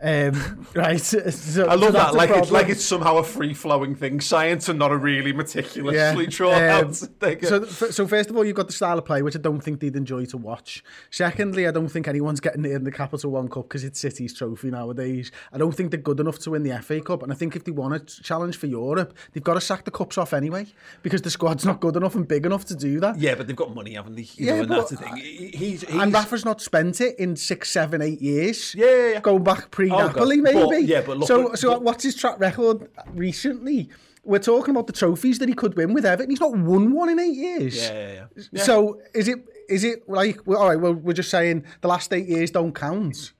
Um, 0.00 0.66
right. 0.74 1.00
So, 1.00 1.66
I 1.66 1.74
love 1.74 1.92
so 1.92 1.98
that. 1.98 2.14
Like 2.14 2.30
it's 2.30 2.50
like 2.50 2.68
it's 2.68 2.84
somehow 2.84 3.16
a 3.18 3.24
free 3.24 3.54
flowing 3.54 3.94
thing, 3.94 4.20
science, 4.20 4.68
and 4.68 4.78
not 4.78 4.92
a 4.92 4.96
really 4.96 5.32
meticulously 5.32 6.26
drawn 6.26 6.54
Um, 6.54 6.60
out 6.86 6.94
thing. 6.96 7.42
so, 7.44 7.64
so 7.64 8.06
first 8.06 8.30
of 8.30 8.36
all, 8.36 8.44
you've 8.44 8.56
got 8.56 8.66
the 8.68 8.72
style 8.72 8.98
of 8.98 9.04
play, 9.04 9.22
which 9.22 9.34
I 9.36 9.40
don't 9.40 9.60
think 9.60 9.80
they'd 9.80 9.96
enjoy 9.96 10.24
to 10.26 10.36
watch. 10.36 10.84
Secondly, 11.10 11.66
I 11.66 11.70
don't 11.70 11.88
think 11.88 12.06
anyone's 12.08 12.40
getting 12.40 12.64
it 12.64 12.72
in 12.72 12.84
the 12.84 12.92
Capital 12.92 13.30
One 13.32 13.48
Cup 13.48 13.64
because 13.68 13.84
it's 13.84 13.98
City's 14.00 14.34
trophy 14.34 14.70
nowadays. 14.70 15.32
I 15.52 15.58
don't 15.58 15.72
think 15.72 15.90
they're 15.90 16.00
good 16.00 16.20
enough 16.20 16.38
to 16.40 16.50
win 16.52 16.62
the 16.62 16.80
FA 16.82 17.00
Cup, 17.00 17.22
and 17.22 17.32
I 17.32 17.34
think 17.34 17.56
if 17.56 17.64
they 17.64 17.72
want 17.72 17.94
a 17.94 18.22
challenge 18.22 18.56
for 18.56 18.66
Europe, 18.66 19.16
they've 19.32 19.42
got 19.42 19.54
to 19.54 19.60
sack 19.60 19.84
the 19.84 19.90
cups 19.90 20.16
off 20.18 20.32
anyway 20.32 20.66
because 21.02 21.22
the 21.22 21.30
squad's 21.30 21.64
not 21.64 21.80
good 21.80 21.96
enough 21.96 22.14
and 22.14 22.26
big 22.28 22.46
enough 22.46 22.64
to 22.66 22.76
do 22.76 23.00
that. 23.00 23.18
yeah, 23.18 23.34
but 23.34 23.46
they've 23.46 23.56
got 23.56 23.74
money, 23.74 23.94
haven't 23.94 24.14
they? 24.16 24.22
You 24.22 24.46
Yeah, 24.46 24.54
know, 24.54 24.58
and 24.60 24.68
but- 24.68 24.76
that's 24.76 24.90
the 24.90 24.96
thing. 24.98 25.16
He's, 25.16 25.80
he's 25.82 25.84
And 25.84 26.12
Rafa's 26.12 26.44
not 26.44 26.60
spent 26.60 27.00
it 27.00 27.18
in 27.18 27.34
six, 27.36 27.70
seven, 27.70 28.00
eight 28.02 28.20
years. 28.20 28.74
Yeah, 28.74 28.86
yeah, 28.86 29.08
yeah. 29.14 29.20
Going 29.20 29.42
back 29.42 29.70
pre-Napoli, 29.88 30.40
Oh, 30.40 30.42
God. 30.42 30.54
maybe. 30.54 30.66
But- 30.68 30.82
yeah, 30.84 31.00
but 31.02 31.18
look 31.18 31.28
so, 31.28 31.52
at- 31.52 31.58
so 31.58 31.70
but- 31.72 31.82
what's 31.82 32.04
his 32.04 32.14
track 32.14 32.38
record 32.40 32.88
recently? 33.14 33.88
We're 34.24 34.38
talking 34.40 34.72
about 34.72 34.86
the 34.86 34.92
trophies 34.92 35.38
that 35.38 35.48
he 35.48 35.54
could 35.54 35.74
win 35.76 35.94
with 35.94 36.04
Everton. 36.04 36.30
He's 36.30 36.40
not 36.40 36.52
won 36.56 36.92
one 36.92 37.08
in 37.08 37.18
eight 37.18 37.36
years. 37.36 37.76
Yeah, 37.76 37.92
yeah, 37.92 38.12
yeah. 38.36 38.42
Yeah. 38.52 38.62
So 38.62 39.00
is 39.14 39.26
it 39.28 39.38
is 39.68 39.84
it 39.84 40.08
like 40.08 40.40
well, 40.46 40.58
all 40.58 40.68
right? 40.68 40.78
Well, 40.80 40.92
we're 40.94 41.14
just 41.14 41.30
saying 41.30 41.64
the 41.80 41.88
last 41.88 42.12
eight 42.12 42.26
years 42.26 42.50
don't 42.50 42.74
count. 42.74 43.32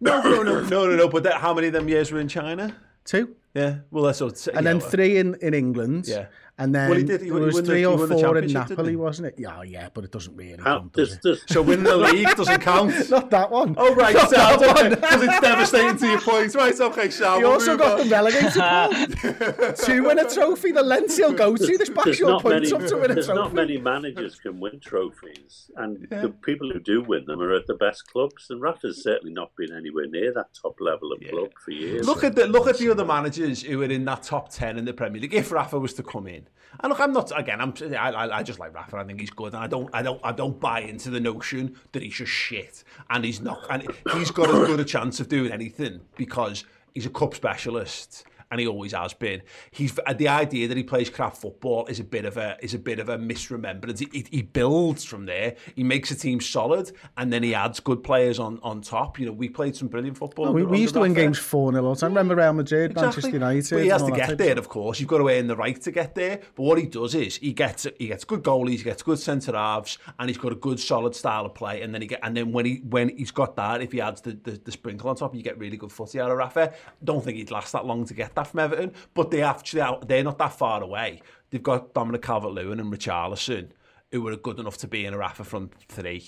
no, 0.00 0.20
no, 0.22 0.42
no, 0.42 0.60
no, 0.62 0.86
no, 0.86 0.96
no. 0.96 1.08
But 1.08 1.24
that, 1.24 1.34
how 1.40 1.52
many 1.54 1.66
of 1.68 1.72
them 1.72 1.88
years 1.88 2.12
were 2.12 2.20
in 2.20 2.28
China? 2.28 2.76
Two, 3.04 3.34
Yeah, 3.54 3.76
well, 3.90 4.04
that's 4.04 4.20
all. 4.20 4.30
and 4.54 4.64
then 4.66 4.78
three 4.78 5.16
in, 5.18 5.34
in 5.42 5.52
England. 5.54 6.06
Yeah. 6.06 6.26
And 6.60 6.74
then 6.74 6.90
Well, 6.90 6.98
he 6.98 7.04
did- 7.04 7.20
he 7.22 7.26
there 7.26 7.34
won- 7.34 7.42
he 7.42 7.46
was 7.46 7.56
the- 7.56 7.62
three 7.64 7.78
he 7.80 7.84
or 7.86 8.06
four 8.06 8.38
in 8.38 8.52
Napoli, 8.52 8.94
wasn't 8.96 9.28
it? 9.28 9.34
Yeah, 9.38 9.62
yeah, 9.62 9.88
but 9.92 10.04
it 10.04 10.12
doesn't 10.12 10.36
really 10.36 10.56
How, 10.62 10.78
count. 10.80 10.92
Does 10.92 11.18
there's, 11.22 11.42
it? 11.42 11.50
So 11.52 11.62
winning 11.62 11.84
the 11.84 11.96
league 11.96 12.28
doesn't 12.36 12.60
count. 12.72 13.10
Not 13.10 13.30
that 13.30 13.50
one. 13.50 13.74
Oh 13.76 13.94
right, 13.94 14.14
Not 14.14 14.30
that 14.30 14.60
one. 14.60 14.90
because 14.90 15.22
it's 15.22 15.40
devastating 15.40 15.96
to 15.96 16.06
your 16.06 16.20
points. 16.20 16.54
Right, 16.54 16.78
okay, 16.80 17.10
Shah. 17.10 17.36
You 17.36 17.42
we'll 17.44 17.52
also 17.54 17.76
got 17.76 17.92
on. 17.92 17.98
them 18.00 18.08
relegated. 18.10 18.52
Paul. 18.60 19.72
to 19.72 20.00
win 20.00 20.18
a 20.18 20.28
trophy, 20.30 20.72
the 20.72 20.82
lengths 20.82 21.16
he'll 21.16 21.32
go 21.32 21.56
to. 21.56 21.78
This 21.78 21.88
backs 21.88 22.04
there's 22.04 22.18
your 22.20 22.30
not 22.30 22.42
points 22.42 22.70
many, 22.70 22.84
up 22.84 22.88
to 22.90 22.96
win 22.96 23.10
a 23.10 23.14
there's 23.14 23.28
not 23.28 23.52
many 23.54 23.78
managers 23.78 24.36
can 24.38 24.60
win 24.60 24.78
trophies, 24.80 25.70
and 25.76 26.06
the 26.10 26.28
people 26.42 26.70
who 26.70 26.78
do 26.80 27.02
win 27.02 27.24
them 27.26 27.40
are 27.40 27.54
at 27.54 27.66
the 27.66 27.74
best 27.74 28.06
clubs. 28.12 28.46
And 28.50 28.60
Rafa's 28.60 29.02
certainly 29.02 29.32
not 29.32 29.50
been 29.56 29.72
anywhere 29.74 30.06
near 30.06 30.32
that 30.34 30.48
top 30.60 30.76
level 30.80 31.12
of 31.12 31.20
club 31.30 31.48
for 31.64 31.70
years. 31.70 32.06
Look 32.06 32.24
at 32.24 32.34
the 32.34 32.46
look 32.46 32.66
at 32.68 32.78
the 32.78 32.90
other 32.90 33.04
managers 33.04 33.62
who 33.62 33.80
are 33.82 33.86
in 33.86 34.04
that 34.04 34.22
top 34.22 34.50
ten 34.50 34.76
in 34.78 34.84
the 34.84 34.92
Premier 34.92 35.22
League. 35.22 35.34
If 35.34 35.50
Rafa 35.52 35.78
was 35.78 35.94
to 35.94 36.02
come 36.02 36.26
in, 36.26 36.46
and 36.80 36.90
look, 36.90 37.00
I'm 37.00 37.12
not 37.12 37.36
again. 37.38 37.60
I'm 37.60 37.74
I, 37.82 38.12
I, 38.12 38.38
I 38.38 38.42
just 38.42 38.58
like 38.58 38.74
Rafa. 38.74 38.96
I 38.96 39.04
think 39.04 39.20
he's 39.20 39.30
good, 39.30 39.54
and 39.54 39.62
I 39.62 39.66
don't 39.66 39.90
I 39.92 40.02
don't 40.02 40.20
I 40.22 40.32
don't 40.32 40.58
buy 40.60 40.80
into 40.80 41.10
the 41.10 41.20
notion 41.20 41.76
that 41.92 42.02
he's 42.02 42.14
just 42.14 42.32
shit, 42.32 42.84
and 43.10 43.24
he's 43.24 43.40
not. 43.40 43.66
And 43.68 43.86
he's 44.14 44.30
got 44.30 44.48
as 44.48 44.66
good 44.66 44.80
a 44.80 44.84
chance 44.84 45.20
of 45.20 45.28
doing 45.28 45.52
anything 45.52 46.00
because 46.16 46.64
he's 46.94 47.06
a 47.06 47.10
cup 47.10 47.34
specialist. 47.34 48.24
And 48.50 48.60
he 48.60 48.66
always 48.66 48.92
has 48.92 49.14
been. 49.14 49.42
He's 49.70 49.98
uh, 50.06 50.12
the 50.12 50.28
idea 50.28 50.68
that 50.68 50.76
he 50.76 50.82
plays 50.82 51.10
crap 51.10 51.36
football 51.36 51.86
is 51.86 52.00
a 52.00 52.04
bit 52.04 52.24
of 52.24 52.36
a 52.36 52.56
is 52.62 52.74
a 52.74 52.78
bit 52.78 52.98
of 52.98 53.08
a 53.08 53.18
misremembrance. 53.18 53.98
He, 53.98 54.26
he, 54.30 54.42
builds 54.42 55.04
from 55.04 55.26
there. 55.26 55.56
He 55.76 55.84
makes 55.84 56.10
a 56.10 56.16
team 56.16 56.40
solid, 56.40 56.92
and 57.16 57.32
then 57.32 57.42
he 57.42 57.54
adds 57.54 57.80
good 57.80 58.02
players 58.02 58.38
on 58.38 58.58
on 58.62 58.80
top. 58.80 59.18
You 59.18 59.26
know, 59.26 59.32
we 59.32 59.48
played 59.48 59.76
some 59.76 59.88
brilliant 59.88 60.16
football. 60.16 60.48
Oh, 60.48 60.52
we, 60.52 60.64
we 60.64 60.80
used 60.80 60.94
to 60.94 61.00
win 61.00 61.14
games 61.14 61.38
4 61.38 61.72
0 61.72 61.84
all 61.84 61.94
the 61.94 62.00
time. 62.00 62.10
Remember 62.10 62.34
Real 62.34 62.52
Madrid, 62.52 62.94
Manchester 62.94 63.30
United. 63.30 63.70
But 63.70 63.82
he 63.82 63.88
has 63.88 64.02
to 64.02 64.12
get 64.12 64.38
there, 64.38 64.58
of 64.58 64.60
of 64.60 64.68
course. 64.68 65.00
You've 65.00 65.08
got 65.08 65.18
to 65.18 65.28
earn 65.28 65.48
the 65.48 65.56
right 65.56 65.80
to 65.82 65.90
get 65.90 66.14
there. 66.14 66.40
But 66.54 66.62
what 66.62 66.78
he 66.78 66.86
does 66.86 67.14
is 67.14 67.36
he 67.36 67.52
gets 67.52 67.86
he 67.98 68.06
gets 68.06 68.24
good 68.24 68.42
goalies, 68.42 68.78
he 68.78 68.84
gets 68.84 69.02
good 69.02 69.18
centre 69.18 69.52
halves, 69.52 69.98
and 70.18 70.28
he's 70.28 70.38
got 70.38 70.52
a 70.52 70.56
good 70.56 70.78
solid 70.78 71.16
style 71.16 71.46
of 71.46 71.54
play. 71.54 71.82
And 71.82 71.92
then 71.92 72.02
he 72.02 72.08
get 72.08 72.20
and 72.22 72.36
then 72.36 72.52
when 72.52 72.66
he 72.66 72.76
when 72.88 73.08
he's 73.16 73.32
got 73.32 73.56
that, 73.56 73.82
if 73.82 73.90
he 73.92 74.00
adds 74.00 74.20
the, 74.20 74.32
the, 74.32 74.52
the 74.52 74.72
sprinkle 74.72 75.10
on 75.10 75.16
top, 75.16 75.34
you 75.34 75.42
get 75.42 75.58
really 75.58 75.76
good 75.76 75.90
footy 75.90 76.20
out 76.20 76.30
of 76.30 76.38
Rafa. 76.38 76.72
Don't 77.02 77.24
think 77.24 77.38
he'd 77.38 77.50
last 77.50 77.72
that 77.72 77.84
long 77.84 78.04
to 78.06 78.14
get 78.14 78.34
that 78.36 78.39
that 78.40 78.50
from 78.50 78.60
Everton, 78.60 78.92
but 79.14 79.30
they 79.30 79.42
actually 79.42 79.82
out, 79.82 80.08
they're 80.08 80.24
not 80.24 80.38
that 80.38 80.52
far 80.52 80.82
away. 80.82 81.22
They've 81.50 81.62
got 81.62 81.94
Dominic 81.94 82.22
Calvert-Lewin 82.22 82.80
and 82.80 82.92
Richarlison, 82.92 83.70
who 84.12 84.22
were 84.22 84.36
good 84.36 84.58
enough 84.58 84.76
to 84.78 84.88
be 84.88 85.06
in 85.06 85.14
a 85.14 85.18
Rafa 85.18 85.44
front 85.44 85.72
three, 85.88 86.26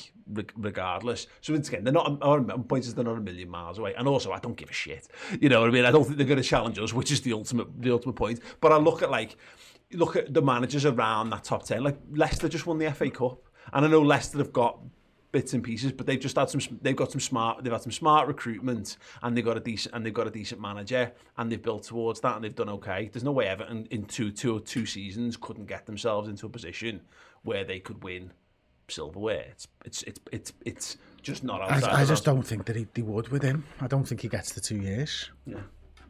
regardless. 0.56 1.26
So 1.40 1.52
once 1.52 1.68
again, 1.68 1.84
they're 1.84 1.92
not, 1.92 2.18
our 2.22 2.40
point 2.40 2.84
is 2.84 2.94
they're 2.94 3.04
not 3.04 3.18
a 3.18 3.20
million 3.20 3.48
miles 3.48 3.78
away. 3.78 3.94
And 3.94 4.06
also, 4.06 4.32
I 4.32 4.38
don't 4.38 4.56
give 4.56 4.70
a 4.70 4.72
shit. 4.72 5.08
You 5.40 5.48
know 5.48 5.60
what 5.60 5.68
I 5.68 5.72
mean? 5.72 5.84
I 5.84 5.90
don't 5.90 6.04
think 6.04 6.16
they're 6.16 6.26
going 6.26 6.42
to 6.42 6.48
challenge 6.48 6.78
us, 6.78 6.92
which 6.92 7.10
is 7.10 7.22
the 7.22 7.32
ultimate, 7.32 7.68
the 7.80 7.92
ultimate 7.92 8.14
point. 8.14 8.40
But 8.60 8.72
I 8.72 8.76
look 8.76 9.02
at 9.02 9.10
like, 9.10 9.36
look 9.92 10.16
at 10.16 10.32
the 10.32 10.42
managers 10.42 10.84
around 10.86 11.30
that 11.30 11.44
top 11.44 11.64
10. 11.64 11.82
Like 11.82 11.98
Leicester 12.12 12.48
just 12.48 12.66
won 12.66 12.78
the 12.78 12.90
FA 12.92 13.10
Cup. 13.10 13.42
And 13.72 13.84
I 13.84 13.88
know 13.88 14.00
Leicester 14.00 14.38
have 14.38 14.52
got 14.52 14.78
bits 15.32 15.54
and 15.54 15.64
pieces, 15.64 15.90
but 15.92 16.06
they've 16.06 16.20
just 16.20 16.36
had 16.36 16.50
some. 16.50 16.60
They've 16.82 16.94
got 16.94 17.10
some 17.10 17.20
smart. 17.20 17.64
They've 17.64 17.72
had 17.72 17.82
some 17.82 17.92
smart 17.92 18.28
recruitment, 18.28 18.98
and 19.22 19.36
they've 19.36 19.44
got 19.44 19.56
a 19.56 19.60
decent 19.60 19.94
and 19.94 20.06
they've 20.06 20.14
got 20.14 20.26
a 20.26 20.30
decent 20.30 20.60
manager, 20.60 21.12
and 21.38 21.50
they've 21.50 21.62
built 21.62 21.84
towards 21.84 22.20
that, 22.20 22.36
and 22.36 22.44
they've 22.44 22.54
done 22.54 22.68
okay. 22.68 23.10
There's 23.12 23.24
no 23.24 23.32
way 23.32 23.48
Everton 23.48 23.88
in 23.90 24.04
two, 24.04 24.30
two, 24.30 24.60
two 24.60 24.86
seasons 24.86 25.36
couldn't 25.36 25.66
get 25.66 25.86
themselves 25.86 26.28
into 26.28 26.46
a 26.46 26.50
position 26.50 27.00
where 27.42 27.64
they 27.64 27.80
could 27.80 28.04
win 28.04 28.32
silverware. 28.88 29.46
It's 29.50 29.68
it's 29.84 30.02
it's 30.02 30.20
it's, 30.30 30.52
it's 30.64 30.96
just 31.22 31.42
not 31.42 31.62
outside. 31.62 31.90
I, 31.90 32.02
I 32.02 32.04
just 32.04 32.24
don't 32.24 32.42
think 32.42 32.66
that 32.66 32.76
he, 32.76 32.86
he 32.94 33.02
would 33.02 33.28
with 33.28 33.42
him. 33.42 33.64
I 33.80 33.86
don't 33.86 34.04
think 34.04 34.20
he 34.20 34.28
gets 34.28 34.52
the 34.52 34.60
two 34.60 34.76
years. 34.76 35.30
Yeah, 35.46 35.60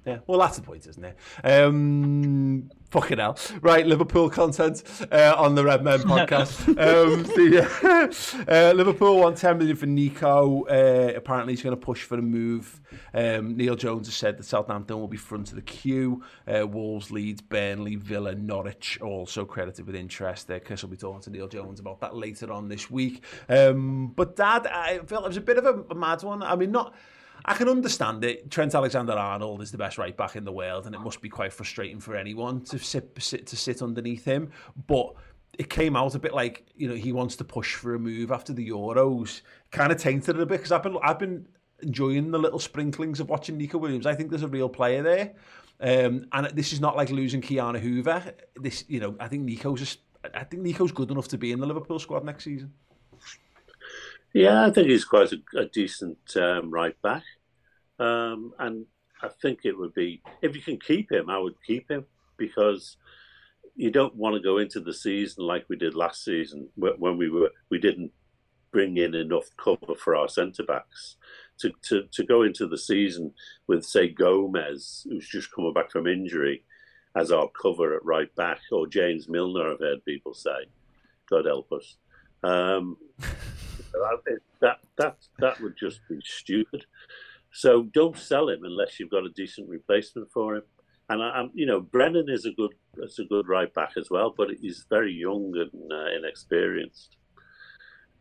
well, 0.05 0.41
that's 0.41 0.57
the 0.57 0.62
point, 0.62 0.87
isn't 0.87 1.05
it? 1.05 1.17
Um, 1.45 2.71
fucking 2.91 3.19
hell. 3.19 3.38
Right, 3.61 3.87
Liverpool 3.87 4.29
content 4.31 4.83
uh, 5.11 5.35
on 5.37 5.55
the 5.55 5.65
Redmen 5.65 6.01
podcast. 6.01 6.69
um, 8.43 8.47
uh, 8.49 8.73
Liverpool 8.73 9.19
want 9.19 9.37
10 9.37 9.59
million 9.59 9.77
for 9.77 9.87
Neco. 9.87 10.65
Uh, 10.65 11.12
apparently, 11.17 11.53
he's 11.53 11.62
going 11.62 11.77
to 11.77 11.81
push 11.81 12.03
for 12.03 12.19
a 12.19 12.23
move. 12.23 12.81
Um, 13.15 13.57
Neil 13.57 13.77
Jones 13.77 14.09
has 14.09 14.17
said 14.17 14.38
that 14.38 14.45
Southampton 14.45 14.99
will 14.99 15.09
be 15.09 15.17
front 15.17 15.51
of 15.51 15.57
the 15.57 15.62
queue. 15.62 16.23
Uh, 16.47 16.67
Wolves, 16.67 17.11
Leeds, 17.11 17.41
Burnley, 17.41 17.97
Villa, 17.97 18.35
Norwich 18.35 19.01
also 19.01 19.45
credited 19.45 19.87
with 19.87 19.95
interest. 19.95 20.51
Uh, 20.51 20.59
Chris 20.59 20.83
will 20.83 20.91
be 20.91 20.97
talking 20.97 21.23
to 21.23 21.31
Neil 21.31 21.49
Jones 21.49 21.81
about 21.81 22.01
that 22.01 22.17
later 22.17 22.53
on 22.53 22.69
this 22.69 22.91
week. 22.91 23.25
Um, 23.49 24.09
but, 24.09 24.37
Dad, 24.37 24.67
I 24.67 24.99
felt 25.07 25.25
it 25.25 25.29
was 25.29 25.37
a 25.37 25.41
bit 25.41 25.59
of 25.59 25.65
a, 25.65 25.85
a 25.91 25.95
mad 25.95 26.23
one. 26.23 26.43
I 26.43 26.57
mean, 26.57 26.73
not. 26.73 26.95
I 27.44 27.55
can 27.55 27.68
understand 27.68 28.24
it. 28.24 28.50
Trent 28.50 28.74
Alexander-Arnold 28.74 29.62
is 29.62 29.72
the 29.72 29.78
best 29.78 29.98
right 29.98 30.16
back 30.16 30.37
in 30.37 30.44
the 30.44 30.52
world, 30.52 30.87
and 30.87 30.94
it 30.94 31.00
must 31.00 31.20
be 31.20 31.28
quite 31.28 31.52
frustrating 31.52 32.00
for 32.00 32.16
anyone 32.16 32.62
to 32.66 32.78
sit, 32.78 33.11
sit 33.18 33.46
to 33.48 33.57
sit 33.57 33.83
underneath 33.83 34.24
him. 34.24 34.50
But 34.87 35.14
it 35.59 35.68
came 35.68 35.96
out 35.96 36.14
a 36.14 36.18
bit 36.18 36.33
like 36.33 36.64
you 36.74 36.88
know 36.88 36.94
he 36.94 37.12
wants 37.12 37.37
to 37.37 37.44
push 37.44 37.74
for 37.74 37.94
a 37.94 37.98
move 37.98 38.31
after 38.31 38.52
the 38.52 38.68
Euros. 38.68 39.42
Kind 39.70 39.92
of 39.92 39.98
tainted 39.98 40.37
it 40.37 40.42
a 40.42 40.46
bit 40.46 40.59
because 40.59 40.72
I've 40.72 40.83
been 40.83 40.96
I've 41.02 41.18
been 41.18 41.46
enjoying 41.83 42.31
the 42.31 42.38
little 42.38 42.59
sprinklings 42.59 43.20
of 43.20 43.28
watching 43.28 43.59
Neco 43.59 43.78
Williams. 43.78 44.07
I 44.07 44.14
think 44.14 44.31
there's 44.31 44.42
a 44.42 44.48
real 44.48 44.68
player 44.68 45.02
there, 45.02 45.35
um, 45.81 46.26
and 46.33 46.46
this 46.55 46.72
is 46.72 46.81
not 46.81 46.96
like 46.96 47.11
losing 47.11 47.40
Ki-Jana 47.40 47.81
Hoever. 47.81 48.35
This 48.57 48.85
you 48.88 49.00
know 49.00 49.14
I 49.20 49.28
think 49.28 49.44
Neco's 49.44 49.81
just, 49.81 50.00
I 50.35 50.44
think 50.44 50.62
Neco's 50.62 50.92
good 50.92 51.11
enough 51.11 51.28
to 51.28 51.38
be 51.38 51.52
in 51.52 51.61
the 51.61 51.66
Liverpool 51.66 51.98
squad 51.98 52.24
next 52.24 52.44
season. 52.44 52.72
Yeah, 54.35 54.66
I 54.66 54.71
think 54.71 54.88
he's 54.88 55.05
quite 55.05 55.33
a, 55.33 55.59
a 55.59 55.66
decent 55.66 56.18
um, 56.37 56.71
right 56.71 57.01
back, 57.03 57.25
um, 57.99 58.53
and 58.59 58.87
I 59.23 59.29
think 59.29 59.61
it 59.64 59.77
would 59.77 59.95
be 59.95 60.23
if 60.40 60.57
you 60.57 60.62
can 60.62 60.79
keep 60.79 61.12
him, 61.12 61.29
I 61.29 61.38
would 61.38 61.57
keep 61.66 61.90
him 61.90 62.07
because 62.37 62.97
you 63.75 63.90
don't 63.90 64.16
want 64.16 64.35
to 64.35 64.42
go 64.42 64.59
into 64.59 64.81
the 64.81 64.92
season 64.92 65.45
like 65.45 65.64
we 65.68 65.77
did 65.77 65.95
last 65.95 66.25
season 66.25 66.68
when 66.77 67.16
we 67.16 67.31
were 67.31 67.51
we 67.71 67.79
didn't 67.79 68.11
bring 68.73 68.97
in 68.97 69.14
enough 69.14 69.49
cover 69.57 69.95
for 69.97 70.16
our 70.16 70.29
centre 70.29 70.64
backs 70.64 71.16
to, 71.59 71.71
to 71.83 72.05
to 72.11 72.25
go 72.25 72.42
into 72.42 72.66
the 72.66 72.79
season 72.79 73.33
with 73.66 73.85
say 73.85 74.09
Gomez, 74.09 75.07
who's 75.09 75.29
just 75.29 75.55
coming 75.55 75.73
back 75.73 75.90
from 75.90 76.07
injury, 76.07 76.64
as 77.16 77.31
our 77.31 77.49
cover 77.61 77.95
at 77.95 78.05
right 78.05 78.35
back, 78.35 78.61
or 78.71 78.87
James 78.87 79.29
Milner. 79.29 79.73
I've 79.73 79.81
heard 79.81 80.05
people 80.05 80.35
say, 80.35 80.66
God 81.29 81.47
help 81.47 81.71
us. 81.73 81.97
Um, 82.42 82.97
that 84.61 84.78
that 84.98 85.16
that 85.38 85.61
would 85.61 85.76
just 85.78 86.00
be 86.09 86.20
stupid. 86.24 86.85
So 87.52 87.85
don't 87.92 88.16
sell 88.16 88.48
him 88.48 88.64
unless 88.64 88.98
you've 88.98 89.11
got 89.11 89.26
a 89.26 89.31
decent 89.31 89.68
replacement 89.68 90.31
for 90.33 90.57
him. 90.57 90.62
And 91.09 91.22
I, 91.22 91.31
I'm, 91.31 91.50
you 91.52 91.66
know, 91.66 91.81
Brennan 91.81 92.28
is 92.28 92.46
a 92.46 92.52
good, 92.52 92.72
is 92.96 93.18
a 93.18 93.24
good 93.24 93.48
right 93.48 93.72
back 93.74 93.92
as 93.98 94.09
well, 94.11 94.33
but 94.35 94.48
he's 94.61 94.87
very 94.88 95.12
young 95.12 95.52
and 95.57 95.92
uh, 95.92 96.16
inexperienced. 96.16 97.16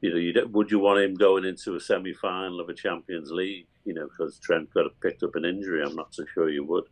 You 0.02 0.34
know, 0.34 0.46
would 0.48 0.72
you 0.72 0.80
want 0.80 1.00
him 1.00 1.14
going 1.14 1.46
into 1.46 1.76
a 1.76 1.80
semi-final 1.80 2.60
of 2.60 2.70
a 2.70 2.74
Champions 2.74 3.32
League? 3.32 3.68
You 3.86 3.94
know, 3.94 4.08
because 4.08 4.40
Trent 4.40 4.74
got 4.74 4.88
picked 5.02 5.24
up 5.24 5.36
an 5.36 5.46
injury. 5.46 5.84
I'm 5.84 5.96
not 5.96 6.14
so 6.14 6.26
sure 6.34 6.50
you 6.50 6.66
would. 6.66 6.86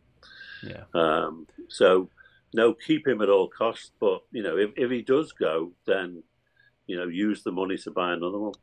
Yeah. 0.62 0.84
Um, 0.94 1.46
so, 1.68 2.08
no, 2.54 2.72
keep 2.72 3.06
him 3.06 3.20
at 3.20 3.28
all 3.28 3.48
costs. 3.48 3.90
But 4.00 4.20
you 4.30 4.42
know, 4.42 4.56
if 4.56 4.70
if 4.76 4.90
he 4.90 5.02
does 5.02 5.32
go, 5.32 5.72
then 5.86 6.22
you 6.86 6.96
know, 6.96 7.08
use 7.08 7.42
the 7.42 7.52
money 7.52 7.76
to 7.78 7.90
buy 7.90 8.12
another 8.12 8.38
one. 8.38 8.54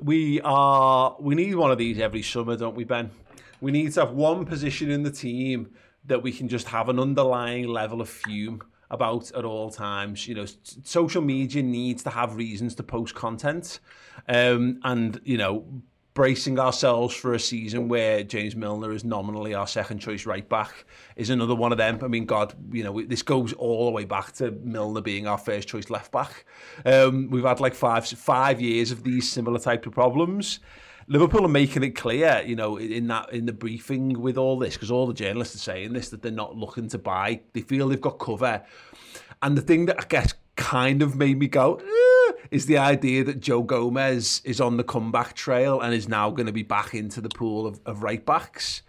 We 0.00 0.40
are. 0.42 1.16
We 1.18 1.34
need 1.34 1.54
one 1.54 1.70
of 1.70 1.78
these 1.78 1.98
every 1.98 2.22
summer, 2.22 2.56
don't 2.56 2.76
we, 2.76 2.84
Ben? 2.84 3.10
We 3.60 3.72
need 3.72 3.92
to 3.94 4.00
have 4.00 4.12
one 4.12 4.44
position 4.44 4.90
in 4.90 5.02
the 5.02 5.10
team 5.10 5.70
that 6.04 6.22
we 6.22 6.32
can 6.32 6.48
just 6.48 6.68
have 6.68 6.88
an 6.88 6.98
underlying 6.98 7.68
level 7.68 8.00
of 8.00 8.08
fume 8.08 8.62
about 8.90 9.30
at 9.32 9.44
all 9.44 9.70
times. 9.70 10.28
You 10.28 10.36
know, 10.36 10.46
social 10.84 11.22
media 11.22 11.62
needs 11.62 12.02
to 12.04 12.10
have 12.10 12.36
reasons 12.36 12.74
to 12.76 12.82
post 12.82 13.14
content, 13.14 13.80
um, 14.28 14.80
and 14.84 15.20
you 15.24 15.36
know, 15.36 15.82
bracing 16.18 16.58
ourselves 16.58 17.14
for 17.14 17.34
a 17.34 17.38
season 17.38 17.86
where 17.86 18.24
James 18.24 18.56
Milner 18.56 18.90
is 18.90 19.04
nominally 19.04 19.54
our 19.54 19.68
second 19.68 20.00
choice 20.00 20.26
right 20.26 20.48
back 20.48 20.84
is 21.14 21.30
another 21.30 21.54
one 21.54 21.70
of 21.70 21.78
them. 21.78 22.00
I 22.02 22.08
mean, 22.08 22.26
God, 22.26 22.54
you 22.72 22.82
know, 22.82 23.00
this 23.02 23.22
goes 23.22 23.52
all 23.52 23.84
the 23.84 23.92
way 23.92 24.04
back 24.04 24.32
to 24.32 24.50
Milner 24.50 25.00
being 25.00 25.28
our 25.28 25.38
first 25.38 25.68
choice 25.68 25.90
left 25.90 26.10
back. 26.10 26.44
Um, 26.84 27.30
we've 27.30 27.44
had 27.44 27.60
like 27.60 27.72
five 27.72 28.04
five 28.04 28.60
years 28.60 28.90
of 28.90 29.04
these 29.04 29.30
similar 29.30 29.60
type 29.60 29.86
of 29.86 29.92
problems. 29.92 30.58
Liverpool 31.06 31.44
are 31.44 31.48
making 31.48 31.84
it 31.84 31.90
clear, 31.90 32.42
you 32.44 32.56
know, 32.56 32.78
in 32.78 33.06
that 33.06 33.32
in 33.32 33.46
the 33.46 33.52
briefing 33.52 34.20
with 34.20 34.36
all 34.36 34.58
this, 34.58 34.74
because 34.74 34.90
all 34.90 35.06
the 35.06 35.14
journalists 35.14 35.54
are 35.54 35.60
saying 35.60 35.92
this 35.92 36.08
that 36.08 36.20
they're 36.20 36.32
not 36.32 36.56
looking 36.56 36.88
to 36.88 36.98
buy. 36.98 37.42
They 37.52 37.60
feel 37.60 37.86
they've 37.86 38.00
got 38.00 38.18
cover, 38.18 38.64
and 39.40 39.56
the 39.56 39.62
thing 39.62 39.86
that 39.86 40.00
I 40.00 40.04
guess 40.08 40.34
kind 40.56 41.00
of 41.00 41.14
made 41.14 41.38
me 41.38 41.46
go. 41.46 41.76
Eh, 41.76 42.07
is 42.50 42.66
the 42.66 42.78
idea 42.78 43.24
that 43.24 43.40
Joe 43.40 43.62
Gomez 43.62 44.40
is 44.44 44.60
on 44.60 44.76
the 44.76 44.84
comeback 44.84 45.34
trail 45.34 45.80
and 45.80 45.94
is 45.94 46.08
now 46.08 46.30
going 46.30 46.46
to 46.46 46.52
be 46.52 46.62
back 46.62 46.94
into 46.94 47.20
the 47.20 47.28
pool 47.28 47.66
of, 47.66 47.80
of 47.86 48.02
right 48.02 48.24
backs? 48.24 48.82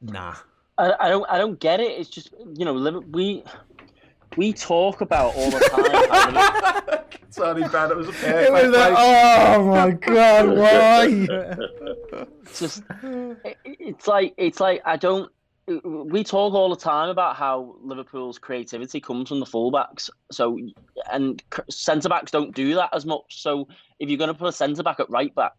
Nah. 0.00 0.34
I, 0.76 0.94
I 1.00 1.08
don't. 1.08 1.26
I 1.28 1.38
don't 1.38 1.58
get 1.58 1.80
it. 1.80 1.98
It's 1.98 2.08
just 2.08 2.32
you 2.54 2.64
know 2.64 3.02
we 3.10 3.42
we 4.36 4.52
talk 4.52 5.00
about 5.00 5.34
all 5.34 5.50
the 5.50 5.58
time. 5.58 7.04
Sorry, 7.30 7.62
Ben. 7.72 7.90
It 7.90 7.96
was 7.96 8.08
a 8.08 8.12
perfect. 8.12 8.48
It 8.48 8.52
was 8.52 8.70
like, 8.70 8.94
oh 8.96 9.64
my 9.64 9.90
god, 9.90 10.56
why? 10.56 12.26
it's 12.42 12.60
just. 12.60 12.82
It, 13.02 13.56
it's 13.64 14.06
like 14.06 14.34
it's 14.36 14.60
like 14.60 14.80
I 14.84 14.96
don't 14.96 15.30
we 15.84 16.24
talk 16.24 16.54
all 16.54 16.70
the 16.70 16.76
time 16.76 17.10
about 17.10 17.36
how 17.36 17.76
Liverpool's 17.82 18.38
creativity 18.38 19.00
comes 19.00 19.28
from 19.28 19.40
the 19.40 19.46
fullbacks. 19.46 20.08
So, 20.32 20.58
and 21.12 21.42
centre 21.70 22.08
backs 22.08 22.30
don't 22.30 22.54
do 22.54 22.74
that 22.74 22.90
as 22.94 23.04
much. 23.04 23.42
So, 23.42 23.68
if 23.98 24.08
you're 24.08 24.18
going 24.18 24.28
to 24.28 24.34
put 24.34 24.48
a 24.48 24.52
centre 24.52 24.82
back 24.82 24.98
at 25.00 25.10
right 25.10 25.34
back, 25.34 25.54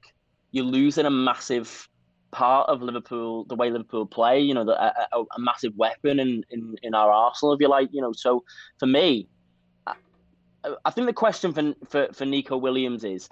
you're 0.51 0.65
losing 0.65 1.05
a 1.05 1.11
massive 1.11 1.87
part 2.31 2.69
of 2.69 2.81
Liverpool, 2.81 3.45
the 3.45 3.55
way 3.55 3.69
Liverpool 3.69 4.05
play. 4.05 4.39
You 4.39 4.53
know, 4.53 4.65
the, 4.65 4.81
a, 4.81 5.23
a, 5.35 5.39
massive 5.39 5.75
weapon 5.75 6.19
in, 6.19 6.43
in 6.49 6.75
in 6.81 6.95
our 6.95 7.11
arsenal, 7.11 7.53
if 7.53 7.61
you 7.61 7.67
like. 7.67 7.89
You 7.91 8.01
know, 8.01 8.13
so 8.13 8.43
for 8.79 8.87
me, 8.87 9.27
I, 9.85 9.93
I 10.85 10.91
think 10.91 11.07
the 11.07 11.13
question 11.13 11.53
for 11.53 11.73
for 11.87 12.13
for 12.13 12.25
Neco 12.25 12.57
Williams 12.57 13.03
is 13.03 13.29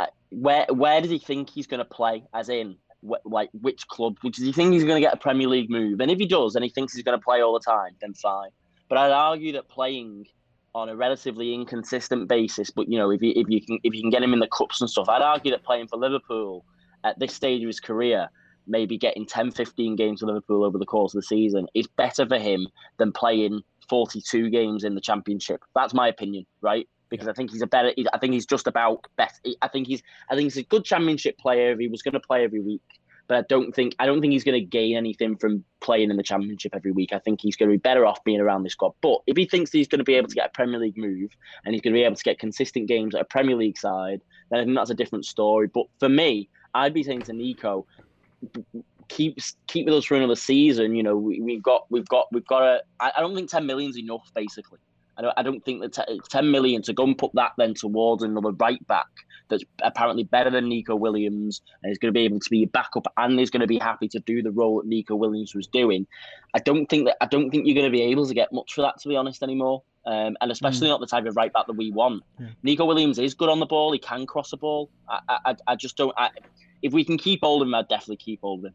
uh, 0.00 0.06
where 0.30 0.66
where 0.70 1.00
does 1.00 1.10
he 1.10 1.18
think 1.18 1.50
he's 1.50 1.66
going 1.66 1.78
to 1.78 1.84
play? 1.84 2.24
As 2.34 2.48
in, 2.48 2.76
like 3.24 3.50
which 3.60 3.86
club? 3.88 4.16
Which 4.22 4.36
does 4.36 4.46
he 4.46 4.52
think 4.52 4.72
he's 4.72 4.84
going 4.84 4.96
to 4.96 5.06
get 5.06 5.14
a 5.14 5.18
Premier 5.18 5.48
League 5.48 5.70
move? 5.70 6.00
And 6.00 6.10
if 6.10 6.18
he 6.18 6.26
does, 6.26 6.54
and 6.54 6.64
he 6.64 6.70
thinks 6.70 6.94
he's 6.94 7.04
going 7.04 7.18
to 7.18 7.24
play 7.24 7.42
all 7.42 7.52
the 7.52 7.60
time, 7.60 7.92
then 8.00 8.14
fine. 8.14 8.50
But 8.88 8.98
I'd 8.98 9.12
argue 9.12 9.52
that 9.52 9.68
playing 9.68 10.26
on 10.74 10.88
a 10.88 10.96
relatively 10.96 11.54
inconsistent 11.54 12.28
basis, 12.28 12.70
but 12.70 12.88
you 12.88 12.98
know, 12.98 13.10
if 13.10 13.22
you 13.22 13.32
if 13.34 13.48
you 13.48 13.64
can 13.64 13.78
if 13.82 13.94
you 13.94 14.02
can 14.02 14.10
get 14.10 14.22
him 14.22 14.32
in 14.32 14.40
the 14.40 14.48
cups 14.48 14.80
and 14.80 14.90
stuff, 14.90 15.08
I'd 15.08 15.22
argue 15.22 15.50
that 15.52 15.64
playing 15.64 15.88
for 15.88 15.96
Liverpool 15.96 16.64
at 17.04 17.18
this 17.18 17.32
stage 17.32 17.62
of 17.62 17.66
his 17.66 17.80
career, 17.80 18.28
maybe 18.66 18.98
getting 18.98 19.26
10, 19.26 19.52
15 19.52 19.96
games 19.96 20.20
for 20.20 20.26
Liverpool 20.26 20.64
over 20.64 20.76
the 20.76 20.86
course 20.86 21.14
of 21.14 21.20
the 21.20 21.26
season, 21.26 21.66
is 21.74 21.86
better 21.86 22.26
for 22.26 22.38
him 22.38 22.68
than 22.98 23.12
playing 23.12 23.62
42 23.88 24.50
games 24.50 24.84
in 24.84 24.94
the 24.94 25.00
Championship. 25.00 25.62
That's 25.74 25.94
my 25.94 26.08
opinion, 26.08 26.44
right? 26.60 26.88
Because 27.08 27.28
I 27.28 27.32
think 27.32 27.50
he's 27.50 27.62
a 27.62 27.66
better. 27.66 27.92
I 28.12 28.18
think 28.18 28.34
he's 28.34 28.46
just 28.46 28.66
about 28.66 29.06
best. 29.16 29.46
I 29.62 29.68
think 29.68 29.86
he's. 29.86 30.02
I 30.30 30.34
think 30.34 30.46
he's 30.46 30.56
a 30.56 30.62
good 30.62 30.84
championship 30.84 31.38
player. 31.38 31.72
If 31.72 31.78
he 31.78 31.88
was 31.88 32.02
going 32.02 32.14
to 32.14 32.20
play 32.20 32.44
every 32.44 32.60
week, 32.60 32.82
but 33.28 33.38
I 33.38 33.42
don't 33.48 33.74
think. 33.74 33.94
I 33.98 34.06
don't 34.06 34.20
think 34.20 34.32
he's 34.32 34.44
going 34.44 34.60
to 34.60 34.66
gain 34.66 34.96
anything 34.96 35.36
from 35.36 35.64
playing 35.80 36.10
in 36.10 36.16
the 36.16 36.22
championship 36.22 36.74
every 36.74 36.92
week. 36.92 37.12
I 37.12 37.18
think 37.18 37.40
he's 37.40 37.56
going 37.56 37.70
to 37.70 37.74
be 37.74 37.80
better 37.80 38.06
off 38.06 38.22
being 38.24 38.40
around 38.40 38.62
this 38.62 38.72
squad. 38.72 38.92
But 39.00 39.18
if 39.26 39.36
he 39.36 39.46
thinks 39.46 39.70
he's 39.70 39.88
going 39.88 39.98
to 39.98 40.04
be 40.04 40.14
able 40.14 40.28
to 40.28 40.34
get 40.34 40.46
a 40.46 40.52
Premier 40.52 40.78
League 40.78 40.98
move 40.98 41.30
and 41.64 41.74
he's 41.74 41.82
going 41.82 41.92
to 41.92 41.98
be 41.98 42.04
able 42.04 42.16
to 42.16 42.22
get 42.22 42.38
consistent 42.38 42.88
games 42.88 43.14
at 43.14 43.20
a 43.20 43.24
Premier 43.24 43.56
League 43.56 43.78
side, 43.78 44.22
then 44.50 44.60
I 44.60 44.64
think 44.64 44.76
that's 44.76 44.90
a 44.90 44.94
different 44.94 45.24
story. 45.24 45.68
But 45.72 45.86
for 45.98 46.08
me, 46.08 46.48
I'd 46.74 46.94
be 46.94 47.02
saying 47.02 47.22
to 47.22 47.32
Neco, 47.32 47.86
keep 49.08 49.38
keep 49.66 49.86
with 49.86 49.94
us 49.94 50.04
for 50.04 50.16
another 50.16 50.36
season. 50.36 50.94
You 50.94 51.02
know, 51.02 51.16
we, 51.16 51.54
have 51.54 51.62
got 51.62 51.86
we've 51.90 52.08
got 52.08 52.26
we've 52.32 52.46
got 52.46 52.62
a. 52.62 52.82
I, 53.00 53.12
I 53.16 53.20
don't 53.20 53.34
think 53.34 53.50
ten 53.50 53.66
million's 53.66 53.98
enough. 53.98 54.30
Basically, 54.34 54.78
I 55.18 55.22
don't, 55.22 55.34
I 55.36 55.42
don't 55.42 55.64
think 55.64 55.82
that 55.82 55.92
t- 55.94 56.20
10 56.28 56.50
million 56.50 56.82
to 56.82 56.92
go 56.92 57.04
and 57.04 57.16
put 57.16 57.32
that 57.34 57.52
then 57.56 57.74
towards 57.74 58.22
another 58.22 58.50
right 58.52 58.84
back 58.86 59.06
that's 59.48 59.64
apparently 59.82 60.24
better 60.24 60.50
than 60.50 60.68
Neco 60.68 60.96
Williams 60.96 61.62
and 61.82 61.92
is 61.92 61.98
going 61.98 62.12
to 62.12 62.18
be 62.18 62.24
able 62.24 62.40
to 62.40 62.50
be 62.50 62.64
a 62.64 62.66
backup 62.66 63.06
and 63.16 63.38
is 63.40 63.50
going 63.50 63.60
to 63.60 63.66
be 63.66 63.78
happy 63.78 64.08
to 64.08 64.18
do 64.20 64.42
the 64.42 64.50
role 64.50 64.78
that 64.78 64.88
Neco 64.88 65.14
Williams 65.14 65.54
was 65.54 65.66
doing. 65.66 66.06
I 66.54 66.58
don't 66.58 66.86
think 66.86 67.06
that 67.06 67.16
I 67.20 67.26
don't 67.26 67.50
think 67.50 67.66
you're 67.66 67.74
going 67.74 67.90
to 67.90 67.96
be 67.96 68.02
able 68.02 68.26
to 68.26 68.34
get 68.34 68.52
much 68.52 68.74
for 68.74 68.82
that 68.82 69.00
to 69.00 69.08
be 69.08 69.16
honest 69.16 69.42
anymore. 69.42 69.82
Um, 70.06 70.36
and 70.40 70.52
especially 70.52 70.86
mm. 70.86 70.90
not 70.90 71.00
the 71.00 71.06
type 71.06 71.26
of 71.26 71.34
right 71.34 71.52
back 71.52 71.66
that 71.66 71.72
we 71.72 71.90
want. 71.90 72.22
Yeah. 72.38 72.46
Neco 72.62 72.84
Williams 72.84 73.18
is 73.18 73.34
good 73.34 73.48
on 73.48 73.58
the 73.58 73.66
ball. 73.66 73.92
He 73.92 73.98
can 73.98 74.24
cross 74.24 74.52
the 74.52 74.56
ball. 74.56 74.88
I, 75.08 75.38
I, 75.44 75.56
I 75.66 75.74
just 75.74 75.96
don't. 75.96 76.14
I, 76.16 76.30
if 76.82 76.92
we 76.92 77.04
can 77.04 77.18
keep 77.18 77.40
hold 77.42 77.62
of 77.62 77.66
him, 77.66 77.74
I'd 77.74 77.88
definitely 77.88 78.18
keep 78.18 78.40
hold 78.40 78.60
of 78.60 78.66
him. 78.66 78.74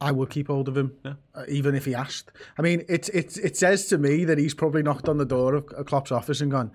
I 0.00 0.12
would 0.12 0.30
keep 0.30 0.46
hold 0.46 0.68
of 0.68 0.76
him, 0.76 0.96
yeah. 1.04 1.14
uh, 1.34 1.44
even 1.48 1.74
if 1.74 1.84
he 1.84 1.94
asked. 1.94 2.30
I 2.56 2.62
mean, 2.62 2.84
it, 2.88 3.08
it, 3.08 3.36
it 3.38 3.56
says 3.56 3.86
to 3.88 3.98
me 3.98 4.24
that 4.24 4.38
he's 4.38 4.54
probably 4.54 4.82
knocked 4.82 5.08
on 5.08 5.18
the 5.18 5.24
door 5.24 5.54
of, 5.54 5.68
of 5.72 5.86
Klopp's 5.86 6.12
office 6.12 6.40
and 6.40 6.50
gone, 6.50 6.70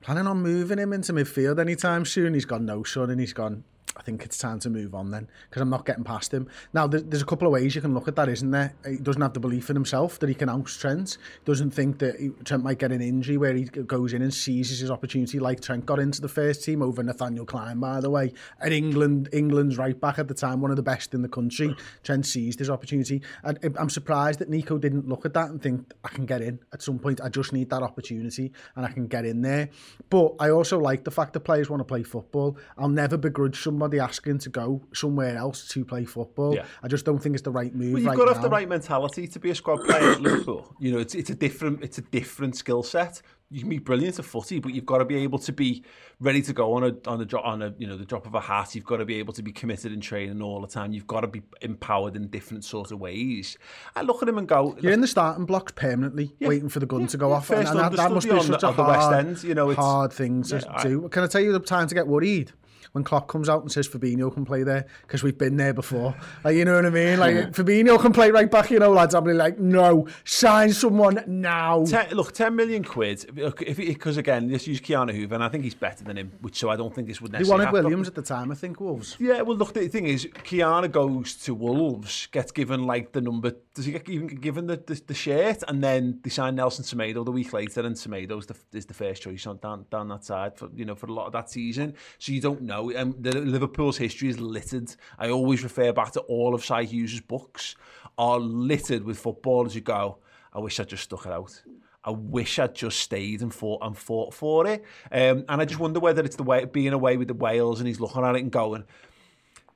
planning 0.00 0.26
on 0.26 0.42
moving 0.42 0.78
him 0.78 0.92
into 0.92 1.12
midfield 1.12 1.58
anytime 1.58 2.04
soon. 2.04 2.34
He's 2.34 2.44
gone, 2.44 2.66
no, 2.66 2.82
son, 2.82 3.10
and 3.10 3.18
he's 3.20 3.32
gone, 3.32 3.64
I 4.00 4.02
think 4.02 4.24
it's 4.24 4.38
time 4.38 4.58
to 4.60 4.70
move 4.70 4.94
on 4.94 5.10
then 5.10 5.28
because 5.50 5.60
I'm 5.60 5.68
not 5.68 5.84
getting 5.84 6.04
past 6.04 6.32
him. 6.32 6.48
Now, 6.72 6.86
there's, 6.86 7.02
there's 7.02 7.22
a 7.22 7.26
couple 7.26 7.46
of 7.46 7.52
ways 7.52 7.74
you 7.74 7.82
can 7.82 7.92
look 7.92 8.08
at 8.08 8.16
that, 8.16 8.30
isn't 8.30 8.50
there? 8.50 8.72
He 8.88 8.96
doesn't 8.96 9.20
have 9.20 9.34
the 9.34 9.40
belief 9.40 9.68
in 9.68 9.76
himself 9.76 10.18
that 10.20 10.28
he 10.30 10.34
can 10.34 10.48
out 10.48 10.68
Trent. 10.68 11.18
Doesn't 11.44 11.72
think 11.72 11.98
that 11.98 12.18
he, 12.18 12.30
Trent 12.44 12.64
might 12.64 12.78
get 12.78 12.92
an 12.92 13.02
injury 13.02 13.36
where 13.36 13.52
he 13.52 13.64
goes 13.64 14.14
in 14.14 14.22
and 14.22 14.32
seizes 14.32 14.80
his 14.80 14.90
opportunity, 14.90 15.38
like 15.38 15.60
Trent 15.60 15.84
got 15.84 15.98
into 15.98 16.22
the 16.22 16.28
first 16.28 16.64
team 16.64 16.80
over 16.80 17.02
Nathaniel 17.02 17.44
Clyne, 17.44 17.78
by 17.78 18.00
the 18.00 18.08
way. 18.08 18.32
At 18.58 18.72
England, 18.72 19.28
England's 19.34 19.76
right 19.76 20.00
back 20.00 20.18
at 20.18 20.28
the 20.28 20.34
time, 20.34 20.62
one 20.62 20.70
of 20.70 20.78
the 20.78 20.82
best 20.82 21.12
in 21.12 21.20
the 21.20 21.28
country. 21.28 21.76
Trent 22.02 22.24
seized 22.24 22.58
his 22.58 22.70
opportunity. 22.70 23.20
And 23.44 23.58
I'm 23.78 23.90
surprised 23.90 24.38
that 24.38 24.48
Neco 24.48 24.78
didn't 24.78 25.10
look 25.10 25.26
at 25.26 25.34
that 25.34 25.50
and 25.50 25.60
think, 25.60 25.92
I 26.02 26.08
can 26.08 26.24
get 26.24 26.40
in 26.40 26.58
at 26.72 26.80
some 26.80 26.98
point. 26.98 27.20
I 27.20 27.28
just 27.28 27.52
need 27.52 27.68
that 27.68 27.82
opportunity 27.82 28.50
and 28.76 28.86
I 28.86 28.92
can 28.92 29.08
get 29.08 29.26
in 29.26 29.42
there. 29.42 29.68
But 30.08 30.36
I 30.40 30.48
also 30.48 30.78
like 30.78 31.04
the 31.04 31.10
fact 31.10 31.34
that 31.34 31.40
players 31.40 31.68
want 31.68 31.80
to 31.80 31.84
play 31.84 32.02
football. 32.02 32.56
I'll 32.78 32.88
never 32.88 33.18
begrudge 33.18 33.62
someone 33.62 33.89
somebody 33.90 34.00
asking 34.00 34.38
to 34.38 34.48
go 34.48 34.80
somewhere 34.94 35.36
else 35.36 35.66
to 35.68 35.84
play 35.84 36.04
football. 36.04 36.54
Yeah. 36.54 36.64
I 36.82 36.88
just 36.88 37.04
don't 37.04 37.18
think 37.18 37.34
it's 37.34 37.42
the 37.42 37.50
right 37.50 37.74
move. 37.74 37.94
Well, 37.94 38.02
you've 38.02 38.08
right 38.08 38.16
got 38.16 38.26
to 38.26 38.34
have 38.34 38.42
the 38.42 38.48
right 38.48 38.68
mentality 38.68 39.26
to 39.26 39.38
be 39.40 39.50
a 39.50 39.54
squad 39.54 39.84
player 39.84 40.12
at 40.12 40.20
Liverpool. 40.20 40.66
You 40.80 40.92
know, 40.92 40.98
it's 40.98 41.14
it's 41.14 41.30
a 41.30 41.34
different 41.34 41.82
it's 41.82 41.98
a 41.98 42.02
different 42.02 42.56
skill 42.56 42.82
set. 42.82 43.20
You 43.50 43.60
can 43.60 43.68
be 43.68 43.78
brilliant 43.78 44.18
at 44.18 44.24
footy, 44.24 44.60
but 44.60 44.72
you've 44.72 44.86
got 44.86 44.98
to 44.98 45.04
be 45.04 45.16
able 45.16 45.38
to 45.40 45.52
be 45.52 45.84
ready 46.20 46.40
to 46.42 46.52
go 46.52 46.72
on 46.74 46.84
a 46.84 46.96
on 47.06 47.20
a 47.20 47.24
drop 47.24 47.44
on 47.44 47.60
a 47.60 47.74
you 47.76 47.86
know 47.86 47.96
the 47.96 48.06
drop 48.06 48.26
of 48.26 48.34
a 48.34 48.40
hat. 48.40 48.74
You've 48.74 48.86
got 48.86 48.98
to 48.98 49.04
be 49.04 49.16
able 49.16 49.34
to 49.34 49.42
be 49.42 49.52
committed 49.52 49.92
in 49.92 50.00
training 50.00 50.40
all 50.40 50.60
the 50.60 50.68
time. 50.68 50.92
You've 50.92 51.06
got 51.06 51.20
to 51.20 51.26
be 51.26 51.42
empowered 51.60 52.16
in 52.16 52.28
different 52.28 52.64
sort 52.64 52.92
of 52.92 53.00
ways. 53.00 53.58
I 53.94 54.02
look 54.02 54.22
at 54.22 54.28
him 54.28 54.38
and 54.38 54.48
go, 54.48 54.76
"You're 54.80 54.92
in 54.92 55.02
the 55.02 55.06
starting 55.06 55.44
blocks 55.44 55.72
permanently, 55.72 56.34
yeah, 56.38 56.48
waiting 56.48 56.70
for 56.70 56.80
the 56.80 56.86
gun 56.86 57.02
yeah, 57.02 57.06
to 57.08 57.16
go 57.18 57.32
off." 57.32 57.50
and, 57.50 57.68
and 57.68 57.78
that, 57.78 57.92
that 57.92 58.12
must 58.12 58.28
be 58.28 58.40
such 58.40 58.60
the, 58.60 58.68
a 58.68 58.72
hard, 58.72 59.26
End, 59.26 59.42
you 59.42 59.54
know, 59.54 59.74
hard 59.74 60.12
thing 60.12 60.42
to 60.44 60.60
do. 60.82 61.08
Can 61.10 61.24
I 61.24 61.26
tell 61.26 61.42
you 61.42 61.52
the 61.52 61.60
time 61.60 61.88
to 61.88 61.94
get 61.94 62.06
worried? 62.06 62.52
When 62.92 63.04
Klopp 63.04 63.28
comes 63.28 63.48
out 63.48 63.62
and 63.62 63.70
says 63.70 63.88
Fabinho 63.88 64.32
can 64.32 64.44
play 64.44 64.62
there 64.62 64.86
because 65.02 65.22
we've 65.22 65.38
been 65.38 65.56
there 65.56 65.72
before. 65.72 66.14
Like, 66.44 66.56
you 66.56 66.64
know 66.64 66.74
what 66.74 66.86
I 66.86 66.90
mean? 66.90 67.18
Like 67.18 67.52
Fabinho 67.52 68.00
can 68.00 68.12
play 68.12 68.30
right 68.30 68.50
back, 68.50 68.70
you 68.70 68.78
know, 68.78 68.90
lads. 68.90 69.14
I'll 69.14 69.20
be 69.20 69.32
like, 69.32 69.58
no, 69.58 70.08
sign 70.24 70.72
someone 70.72 71.22
now. 71.26 71.84
Ten, 71.84 72.10
look, 72.10 72.32
10 72.32 72.54
million 72.56 72.84
quid. 72.84 73.30
Because 73.34 74.16
again, 74.16 74.50
let's 74.50 74.66
use 74.66 74.80
Ki-Jana 74.80 75.12
Hoever, 75.12 75.34
and 75.34 75.44
I 75.44 75.48
think 75.48 75.64
he's 75.64 75.74
better 75.74 76.04
than 76.04 76.16
him, 76.16 76.32
which 76.40 76.58
so 76.58 76.68
I 76.70 76.76
don't 76.76 76.94
think 76.94 77.08
this 77.08 77.20
would 77.20 77.32
necessarily. 77.32 77.66
He 77.66 77.72
wanted 77.72 77.84
Williams 77.84 78.08
at 78.08 78.14
the 78.14 78.22
time, 78.22 78.50
I 78.50 78.54
think, 78.54 78.80
Wolves. 78.80 79.16
Yeah, 79.18 79.42
well, 79.42 79.56
look, 79.56 79.72
the 79.72 79.88
thing 79.88 80.06
is, 80.06 80.28
Ki-Jana 80.44 80.88
goes 80.88 81.34
to 81.44 81.54
Wolves, 81.54 82.26
gets 82.26 82.52
given 82.52 82.84
like 82.84 83.12
the 83.12 83.20
number. 83.20 83.52
Does 83.74 83.84
he 83.84 83.92
get 83.92 84.08
even 84.08 84.26
given 84.28 84.66
the, 84.66 84.76
the, 84.76 85.00
the 85.06 85.14
shirt? 85.14 85.62
And 85.68 85.82
then 85.82 86.20
they 86.22 86.30
sign 86.30 86.56
Nelson 86.56 86.84
Semedo 86.84 87.24
the 87.24 87.32
week 87.32 87.52
later, 87.52 87.80
and 87.80 87.94
Semedo's 87.94 88.46
the, 88.46 88.56
is 88.72 88.86
the 88.86 88.94
first 88.94 89.22
choice 89.22 89.46
on 89.46 89.58
down, 89.58 89.86
down 89.90 90.08
that 90.08 90.24
side 90.24 90.56
for 90.56 90.68
you 90.74 90.84
know 90.84 90.94
for 90.94 91.06
a 91.06 91.12
lot 91.12 91.26
of 91.26 91.32
that 91.32 91.50
season. 91.50 91.94
So 92.18 92.32
you 92.32 92.40
don't 92.40 92.62
know. 92.62 92.79
Um, 92.96 93.14
the, 93.18 93.32
Liverpool's 93.40 93.96
history 93.96 94.28
is 94.28 94.40
littered. 94.40 94.94
I 95.18 95.30
always 95.30 95.62
refer 95.62 95.92
back 95.92 96.12
to 96.12 96.20
all 96.20 96.54
of 96.54 96.64
Si 96.64 96.84
Hughes' 96.86 97.20
books 97.20 97.76
are 98.18 98.38
littered 98.38 99.04
with 99.04 99.18
footballers 99.18 99.74
who 99.74 99.80
go, 99.80 100.18
I 100.52 100.58
wish 100.58 100.80
I'd 100.80 100.88
just 100.88 101.04
stuck 101.04 101.26
it 101.26 101.32
out. 101.32 101.62
I 102.04 102.10
wish 102.10 102.58
I'd 102.58 102.74
just 102.74 102.98
stayed 102.98 103.42
and 103.42 103.52
fought 103.52 103.80
and 103.82 103.96
fought 103.96 104.32
for 104.32 104.66
it. 104.66 104.84
Um, 105.12 105.44
and 105.48 105.60
I 105.60 105.64
just 105.64 105.80
wonder 105.80 106.00
whether 106.00 106.24
it's 106.24 106.36
the 106.36 106.42
way 106.42 106.64
being 106.64 106.92
away 106.92 107.16
with 107.16 107.28
the 107.28 107.34
Wales 107.34 107.80
and 107.80 107.86
he's 107.86 108.00
looking 108.00 108.24
at 108.24 108.34
it 108.34 108.42
and 108.42 108.50
going, 108.50 108.84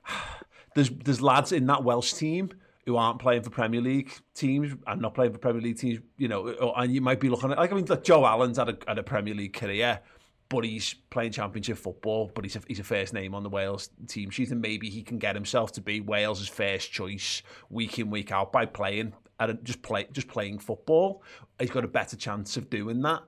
there's 0.75 0.91
there's 0.91 1.21
lads 1.21 1.53
in 1.53 1.67
that 1.67 1.85
Welsh 1.85 2.15
team 2.15 2.51
who 2.87 2.97
aren't 2.97 3.19
playing 3.19 3.43
for 3.43 3.51
Premier 3.51 3.81
League 3.81 4.13
teams 4.35 4.75
and 4.87 5.01
not 5.01 5.15
playing 5.15 5.33
for 5.33 5.39
Premier 5.39 5.63
League 5.63 5.79
teams, 5.79 6.01
you 6.19 6.29
know, 6.29 6.49
and 6.77 6.95
you 6.95 7.01
might 7.01 7.21
be 7.21 7.29
looking 7.29 7.51
at 7.51 7.59
like 7.59 7.73
I 7.73 7.75
mean, 7.75 7.87
like 7.87 8.05
Joe 8.05 8.27
Allen's 8.27 8.59
had 8.59 8.69
a, 8.69 8.79
had 8.87 8.99
a 8.99 9.03
Premier 9.03 9.35
League 9.35 9.55
career 9.55 10.01
but 10.49 10.65
he's 10.65 10.95
playing 11.11 11.33
championship 11.33 11.79
football, 11.79 12.31
but 12.35 12.45
he's 12.45 12.57
a, 12.57 12.61
he's 12.69 12.81
a 12.81 12.85
first 12.85 13.13
name 13.13 13.35
on 13.35 13.43
the 13.43 13.49
Wales 13.49 13.91
team 14.07 14.31
sheet, 14.31 14.51
and 14.51 14.61
maybe 14.61 14.91
he 14.91 15.03
can 15.03 15.19
get 15.19 15.35
himself 15.35 15.73
to 15.73 15.81
be 15.81 16.01
Wales's 16.01 16.49
first 16.49 16.93
choice 16.93 17.43
week 17.71 17.99
in 17.99 18.11
week 18.11 18.31
out 18.31 18.53
by 18.53 18.67
playing 18.67 19.15
at 19.41 19.65
just 19.65 19.83
play 19.83 20.07
just 20.13 20.29
playing 20.29 20.59
football. 20.59 21.23
He's 21.59 21.71
got 21.71 21.85
a 21.85 21.89
better 21.89 22.17
chance 22.17 22.57
of 22.57 22.71
doing 22.71 23.03
that. 23.03 23.23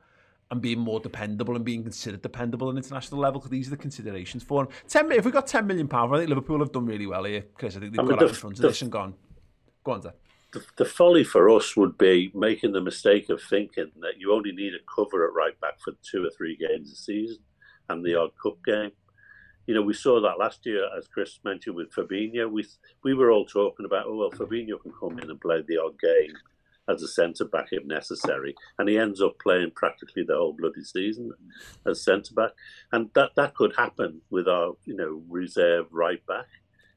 and 0.51 0.63
being 0.63 0.79
more 0.79 1.01
dependable 1.01 1.57
and 1.57 1.65
being 1.65 1.83
considered 1.83 2.23
dependable 2.23 2.69
on 2.69 2.77
international 2.77 3.21
level 3.21 3.41
because 3.41 3.51
these 3.51 3.67
are 3.67 3.71
the 3.71 3.77
considerations 3.77 4.45
for 4.45 4.63
him. 4.63 4.69
Ten, 4.87 5.11
if 5.11 5.25
we've 5.25 5.35
got 5.35 5.47
ten 5.47 5.67
million 5.67 5.89
pounds, 5.89 6.13
I 6.13 6.19
think 6.19 6.29
Liverpool 6.29 6.61
have 6.61 6.71
done 6.73 6.87
really 6.87 7.07
well 7.07 7.25
here, 7.25 7.45
Chris. 7.55 7.77
I 7.77 7.81
think 7.81 7.97
they've 7.97 8.07
got 8.07 8.23
out 8.23 8.29
in 8.29 8.35
front 8.35 8.57
of 8.59 8.63
this 8.63 8.83
and 8.83 8.93
gone. 8.93 9.15
Go 9.83 9.93
on, 9.93 10.03
Zach. 10.03 10.15
The, 10.53 10.65
the 10.77 10.85
folly 10.85 11.25
for 11.25 11.51
us 11.51 11.77
would 11.77 11.99
be 11.99 12.31
making 12.35 12.73
the 12.73 12.81
mistake 12.81 13.29
of 13.31 13.43
thinking 13.43 13.91
that 14.01 14.19
you 14.19 14.33
only 14.33 14.53
need 14.53 14.73
a 14.75 14.95
cover 14.95 15.27
at 15.27 15.35
right 15.35 15.59
back 15.61 15.81
for 15.81 15.93
two 16.03 16.25
or 16.25 16.31
three 16.31 16.57
games 16.57 16.93
a 16.93 16.97
season 16.97 17.39
and 17.89 18.05
the 18.05 18.15
odd 18.15 18.31
cup 18.43 18.59
game. 18.65 18.93
You 19.67 19.75
know, 19.75 19.83
we 19.83 19.95
saw 19.95 20.21
that 20.21 20.39
last 20.39 20.65
year, 20.65 20.89
as 20.97 21.09
Chris 21.09 21.41
mentioned 21.45 21.75
with 21.75 21.93
Fabinho. 21.93 22.51
We 22.51 22.65
we 23.03 23.15
were 23.15 23.33
all 23.33 23.45
talking 23.45 23.85
about, 23.85 24.07
oh 24.07 24.17
well, 24.17 24.31
Fabinho 24.31 24.81
can 24.81 24.93
come 24.99 25.19
in 25.19 25.29
and 25.29 25.41
play 25.41 25.63
the 25.67 25.79
odd 25.79 25.99
game 26.01 26.37
as 26.89 27.03
a 27.03 27.09
centre 27.09 27.45
back 27.45 27.69
if 27.73 27.85
necessary, 27.85 28.55
and 28.79 28.89
he 28.89 28.99
ends 28.99 29.21
up 29.21 29.39
playing 29.41 29.73
practically 29.75 30.23
the 30.23 30.37
whole 30.37 30.53
bloody 30.53 30.85
season 30.85 31.33
as 31.87 32.05
centre 32.05 32.35
back, 32.35 32.53
and 32.93 33.11
that 33.15 33.31
that 33.37 33.55
could 33.55 33.75
happen 33.77 34.21
with 34.31 34.47
our 34.47 34.75
you 34.85 34.95
know 34.95 35.23
reserve 35.29 35.87
right 35.91 36.25
back. 36.27 36.47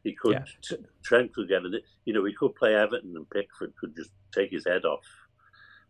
He 0.04 0.14
could 0.14 0.44
yeah. 0.72 0.78
Trent 1.04 1.34
could 1.34 1.50
get 1.50 1.64
it. 1.66 1.84
You 2.06 2.14
know, 2.14 2.26
he 2.26 2.34
could 2.34 2.56
play 2.56 2.76
Everton 2.76 3.14
and 3.16 3.30
Pickford 3.30 3.74
could 3.80 3.96
just 3.96 4.12
take 4.34 4.52
his 4.52 4.66
head 4.66 4.86
off, 4.86 5.06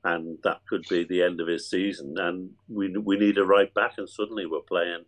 and 0.03 0.38
that 0.43 0.62
could 0.68 0.86
be 0.89 1.03
the 1.03 1.22
end 1.22 1.39
of 1.39 1.47
his 1.47 1.70
season. 1.70 2.16
And 2.18 2.51
we 2.68 2.89
we 2.97 3.18
need 3.18 3.38
a 3.38 3.45
right 3.45 3.74
back, 3.74 3.93
and 3.97 4.10
suddenly 4.10 4.45
we're 4.45 4.62
playing, 4.62 5.05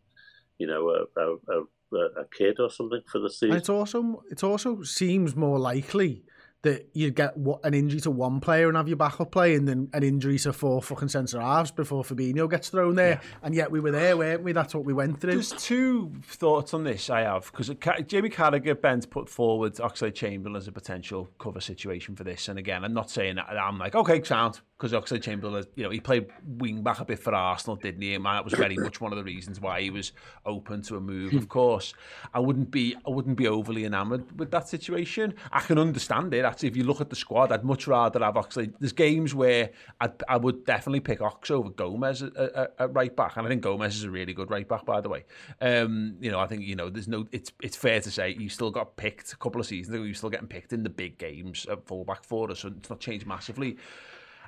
you 0.59 0.67
know, 0.67 0.89
a, 0.89 1.19
a, 1.19 1.37
a, 1.49 2.21
a 2.21 2.25
kid 2.37 2.59
or 2.59 2.69
something 2.69 3.01
for 3.11 3.19
the 3.19 3.29
season. 3.29 3.51
And 3.51 3.59
it's 3.59 3.69
also 3.69 4.23
it 4.29 4.43
also 4.43 4.83
seems 4.83 5.35
more 5.35 5.57
likely 5.57 6.23
that 6.63 6.89
you'd 6.93 7.15
get 7.15 7.35
an 7.63 7.73
injury 7.73 7.99
to 8.01 8.11
one 8.11 8.39
player 8.39 8.67
and 8.67 8.77
have 8.77 8.87
your 8.87 8.97
backup 8.97 9.31
play, 9.31 9.55
and 9.55 9.67
then 9.67 9.89
an 9.93 10.03
injury 10.03 10.37
to 10.39 10.53
four 10.53 10.81
fucking 10.81 11.09
centre 11.09 11.41
halves 11.41 11.71
before 11.71 12.03
Fabinho 12.03 12.49
gets 12.49 12.69
thrown 12.69 12.95
there. 12.95 13.19
Yeah. 13.21 13.37
And 13.43 13.55
yet 13.55 13.71
we 13.71 13.79
were 13.79 13.91
there, 13.91 14.15
weren't 14.15 14.43
we? 14.43 14.51
That's 14.51 14.75
what 14.75 14.85
we 14.85 14.93
went 14.93 15.19
through. 15.19 15.33
There's 15.33 15.51
two 15.51 16.13
thoughts 16.23 16.73
on 16.73 16.83
this 16.83 17.09
I 17.09 17.21
have 17.21 17.51
because 17.51 17.69
Jamie 18.05 18.29
Carragher, 18.29 18.79
Ben's 18.79 19.05
put 19.05 19.27
forward 19.27 19.73
Oxlade 19.75 20.13
Chamberlain 20.13 20.55
as 20.55 20.67
a 20.67 20.71
potential 20.71 21.29
cover 21.39 21.61
situation 21.61 22.15
for 22.15 22.23
this. 22.23 22.47
And 22.47 22.59
again, 22.59 22.83
I'm 22.83 22.93
not 22.93 23.09
saying 23.09 23.35
that 23.35 23.49
I'm 23.49 23.77
like, 23.77 23.95
okay, 23.95 24.21
sound, 24.23 24.61
because 24.81 24.93
Oxlade 24.93 25.21
Chamberlain, 25.21 25.63
you 25.75 25.83
know, 25.83 25.91
he 25.91 25.99
played 25.99 26.25
wing 26.57 26.81
back 26.81 26.99
a 26.99 27.05
bit 27.05 27.19
for 27.19 27.35
Arsenal, 27.35 27.75
didn't 27.75 28.01
he? 28.01 28.15
And 28.15 28.25
that 28.25 28.43
was 28.43 28.55
very 28.55 28.75
much 28.77 28.99
one 28.99 29.11
of 29.11 29.17
the 29.17 29.23
reasons 29.23 29.59
why 29.59 29.79
he 29.79 29.91
was 29.91 30.11
open 30.43 30.81
to 30.83 30.97
a 30.97 30.99
move. 30.99 31.35
of 31.35 31.47
course, 31.49 31.93
I 32.33 32.39
wouldn't 32.39 32.71
be, 32.71 32.95
I 33.05 33.11
wouldn't 33.11 33.37
be 33.37 33.47
overly 33.47 33.85
enamoured 33.85 34.39
with 34.39 34.49
that 34.49 34.67
situation. 34.67 35.35
I 35.51 35.59
can 35.59 35.77
understand 35.77 36.33
it 36.33 36.45
actually, 36.45 36.69
if 36.69 36.75
you 36.75 36.83
look 36.83 36.99
at 36.99 37.11
the 37.11 37.15
squad, 37.15 37.51
I'd 37.51 37.63
much 37.63 37.85
rather 37.85 38.23
have 38.23 38.33
Oxlade. 38.33 38.73
There's 38.79 38.91
games 38.91 39.35
where 39.35 39.69
I'd, 39.99 40.13
I 40.27 40.37
would 40.37 40.65
definitely 40.65 41.01
pick 41.01 41.21
Ox 41.21 41.51
over 41.51 41.69
Gomez 41.69 42.23
at, 42.23 42.35
at, 42.35 42.73
at, 42.79 42.95
right 42.95 43.15
back, 43.15 43.37
and 43.37 43.45
I 43.45 43.49
think 43.49 43.61
Gomez 43.61 43.95
is 43.95 44.05
a 44.05 44.09
really 44.09 44.33
good 44.33 44.49
right 44.49 44.67
back, 44.67 44.83
by 44.83 44.99
the 44.99 45.09
way. 45.09 45.25
Um, 45.61 46.15
you 46.19 46.31
know, 46.31 46.39
I 46.39 46.47
think 46.47 46.63
you 46.63 46.75
know, 46.75 46.89
there's 46.89 47.07
no. 47.07 47.27
It's 47.31 47.51
it's 47.61 47.77
fair 47.77 48.01
to 48.01 48.09
say 48.09 48.35
you 48.39 48.49
still 48.49 48.71
got 48.71 48.97
picked 48.97 49.31
a 49.31 49.37
couple 49.37 49.61
of 49.61 49.67
seasons 49.67 49.93
ago. 49.93 50.03
You're 50.03 50.15
still 50.15 50.31
getting 50.31 50.47
picked 50.47 50.73
in 50.73 50.81
the 50.81 50.89
big 50.89 51.19
games 51.19 51.67
at 51.69 51.85
fullback 51.85 52.23
for 52.23 52.49
us, 52.49 52.61
so 52.61 52.69
it's 52.75 52.89
not 52.89 52.99
changed 52.99 53.27
massively. 53.27 53.77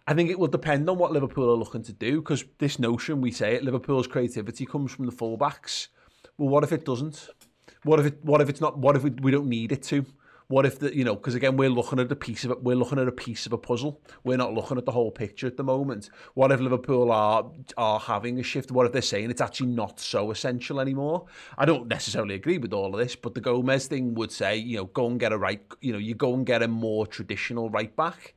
I 0.06 0.14
think 0.14 0.30
it 0.30 0.38
will 0.38 0.48
depend 0.48 0.90
on 0.90 0.98
what 0.98 1.14
Liverpool 1.14 1.50
are 1.50 1.56
looking 1.56 1.84
to 1.84 1.94
do 1.94 2.20
because 2.20 2.44
this 2.58 2.78
notion 2.78 3.22
we 3.22 3.32
say 3.32 3.56
it, 3.56 3.64
Liverpool's 3.64 4.08
creativity 4.08 4.66
comes 4.66 4.92
from 4.92 5.06
the 5.06 5.14
fullbacks. 5.14 5.88
Well, 6.38 6.50
what 6.50 6.64
if 6.64 6.74
it 6.74 6.84
doesn't? 6.84 7.30
What 7.84 8.00
if 8.00 8.08
it? 8.08 8.24
What 8.24 8.42
if 8.42 8.50
it's 8.50 8.60
not? 8.60 8.78
What 8.78 8.96
if 8.96 9.04
we, 9.04 9.12
we 9.12 9.32
don't 9.32 9.48
need 9.48 9.72
it 9.72 9.84
to? 9.84 10.06
What 10.48 10.66
if 10.66 10.80
the 10.80 10.96
you 10.96 11.06
know 11.06 11.16
because 11.16 11.36
again 11.36 11.56
we're 11.56 11.70
looking 11.70 12.00
at 12.00 12.12
a 12.12 12.16
piece 12.16 12.44
of 12.44 12.52
it 12.52 12.62
we're 12.62 12.76
looking 12.76 13.00
at 13.00 13.08
a 13.08 13.14
piece 13.14 13.46
of 13.46 13.54
a 13.54 13.58
puzzle 13.58 14.02
we're 14.24 14.38
not 14.38 14.54
looking 14.54 14.78
at 14.78 14.86
the 14.86 14.92
whole 14.92 15.10
picture 15.10 15.48
at 15.48 15.58
the 15.58 15.64
moment 15.64 16.10
what 16.34 16.52
if 16.52 16.60
Liverpool 16.60 17.12
are 17.12 17.50
are 17.78 18.00
having 18.00 18.40
a 18.40 18.44
shift 18.44 18.70
what 18.70 18.86
if 18.86 18.92
they're 18.92 19.02
saying 19.02 19.32
it's 19.32 19.42
actually 19.42 19.68
not 19.68 20.00
so 20.00 20.32
essential 20.32 20.80
anymore 20.80 21.26
I 21.58 21.66
don't 21.66 21.88
necessarily 21.88 22.36
agree 22.36 22.58
with 22.58 22.74
all 22.74 22.94
of 22.94 23.00
this 23.00 23.16
but 23.16 23.34
the 23.34 23.42
Gomez 23.42 23.88
thing 23.88 24.14
would 24.16 24.32
say 24.32 24.58
you 24.58 24.78
know 24.78 24.86
go 24.86 25.08
and 25.08 25.20
get 25.20 25.32
a 25.32 25.38
right 25.38 25.64
you 25.82 25.94
know 25.94 25.98
you 25.98 26.14
go 26.14 26.34
and 26.34 26.46
get 26.46 26.62
a 26.62 26.68
more 26.68 27.08
traditional 27.08 27.70
right 27.70 27.96
back 27.96 28.36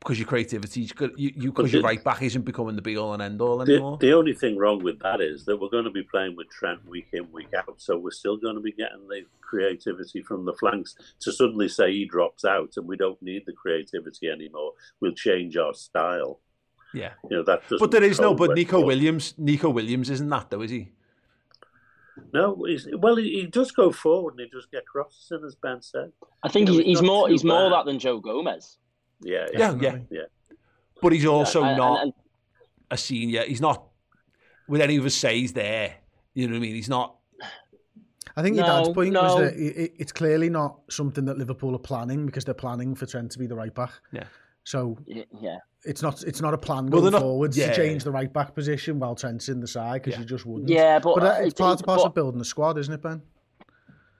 because 0.00 0.18
your 0.18 0.26
creativity, 0.26 0.90
you, 1.16 1.32
you 1.36 1.52
because 1.52 1.72
your 1.72 1.82
right 1.82 2.02
back 2.02 2.22
isn't 2.22 2.42
becoming 2.42 2.74
the 2.74 2.80
be 2.80 2.96
all 2.96 3.12
and 3.12 3.22
end 3.22 3.40
all 3.42 3.60
anymore. 3.60 3.98
The, 3.98 4.06
the, 4.06 4.12
only 4.14 4.32
thing 4.32 4.56
wrong 4.56 4.82
with 4.82 4.98
that 5.00 5.20
is 5.20 5.44
that 5.44 5.60
we're 5.60 5.68
going 5.68 5.84
to 5.84 5.90
be 5.90 6.02
playing 6.02 6.36
with 6.36 6.48
Trent 6.48 6.84
week 6.88 7.08
in 7.12 7.30
week 7.32 7.52
out, 7.54 7.74
so 7.76 7.98
we're 7.98 8.10
still 8.10 8.38
going 8.38 8.54
to 8.54 8.62
be 8.62 8.72
getting 8.72 9.06
the 9.08 9.24
creativity 9.42 10.22
from 10.22 10.46
the 10.46 10.54
flanks. 10.54 10.94
To 11.20 11.32
suddenly 11.32 11.68
say 11.68 11.92
he 11.92 12.06
drops 12.06 12.46
out 12.46 12.72
and 12.76 12.88
we 12.88 12.96
don't 12.96 13.20
need 13.20 13.42
the 13.44 13.52
creativity 13.52 14.28
anymore, 14.28 14.72
we'll 15.00 15.12
change 15.12 15.58
our 15.58 15.74
style. 15.74 16.40
Yeah, 16.94 17.12
you 17.28 17.36
know 17.36 17.44
that. 17.44 17.62
But 17.78 17.90
there 17.90 18.02
is 18.02 18.18
no. 18.18 18.34
But 18.34 18.56
Neco 18.56 18.80
Williams, 18.80 19.34
Neco 19.36 19.68
Williams 19.68 20.08
isn't 20.08 20.28
that 20.30 20.48
though, 20.48 20.62
is 20.62 20.70
he? 20.70 20.88
No, 22.32 22.64
he's, 22.66 22.88
well, 22.98 23.16
he, 23.16 23.40
he, 23.40 23.46
does 23.46 23.70
go 23.70 23.90
forward 23.90 24.34
and 24.34 24.40
he 24.40 24.48
does 24.48 24.66
get 24.66 24.86
crosses 24.86 25.30
in, 25.30 25.44
as 25.44 25.54
Ben 25.54 25.80
said. 25.80 26.12
I 26.42 26.48
think 26.48 26.68
you 26.68 26.74
know, 26.74 26.78
he's, 26.78 26.98
he's 26.98 27.02
more 27.02 27.28
he's 27.28 27.42
bad. 27.42 27.48
more 27.48 27.70
that 27.70 27.86
than 27.86 27.98
Joe 27.98 28.20
Gomez. 28.20 28.78
Yeah, 29.22 29.46
yeah, 29.52 29.76
yeah, 29.80 29.98
yeah. 30.10 30.22
But 31.02 31.12
he's 31.12 31.26
also 31.26 31.62
yeah, 31.62 31.68
and, 31.68 31.78
not 31.78 32.02
and, 32.02 32.02
and, 32.04 32.12
a 32.90 32.96
senior. 32.96 33.44
He's 33.44 33.60
not 33.60 33.84
with 34.68 34.80
any 34.80 34.96
of 34.96 35.04
us 35.04 35.14
say 35.14 35.40
he's 35.40 35.52
there. 35.52 35.94
You 36.34 36.46
know 36.46 36.52
what 36.52 36.58
I 36.58 36.60
mean? 36.60 36.74
He's 36.74 36.88
not. 36.88 37.16
I 38.36 38.42
think 38.42 38.56
your 38.56 38.64
dad's 38.64 38.90
point 38.90 39.12
no. 39.12 39.22
was 39.22 39.36
that 39.36 39.54
it, 39.54 39.92
it's 39.98 40.12
clearly 40.12 40.48
not 40.48 40.80
something 40.88 41.24
that 41.24 41.36
Liverpool 41.36 41.74
are 41.74 41.80
planning 41.80 42.26
because 42.26 42.44
they're 42.44 42.54
planning 42.54 42.94
for 42.94 43.06
Trent 43.06 43.32
to 43.32 43.38
be 43.38 43.46
the 43.46 43.56
right 43.56 43.74
back. 43.74 43.90
Yeah. 44.12 44.24
So 44.64 44.96
yeah, 45.06 45.58
it's 45.84 46.02
not 46.02 46.22
it's 46.22 46.40
not 46.40 46.54
a 46.54 46.58
plan 46.58 46.86
going 46.86 47.02
well, 47.04 47.12
not, 47.12 47.22
forwards 47.22 47.56
yeah, 47.56 47.70
to 47.70 47.76
change 47.76 48.04
the 48.04 48.10
right 48.10 48.32
back 48.32 48.54
position 48.54 48.98
while 48.98 49.14
Trent's 49.14 49.48
in 49.48 49.60
the 49.60 49.66
side 49.66 50.02
because 50.02 50.14
yeah. 50.14 50.20
you 50.20 50.26
just 50.26 50.46
wouldn't. 50.46 50.68
Yeah, 50.68 50.98
but, 50.98 51.16
but 51.16 51.24
uh, 51.24 51.42
it's 51.42 51.54
part 51.54 51.78
and 51.78 51.86
parcel 51.86 52.06
of 52.06 52.14
building 52.14 52.38
the 52.38 52.44
squad, 52.44 52.78
isn't 52.78 52.92
it, 52.92 53.02
Ben? 53.02 53.22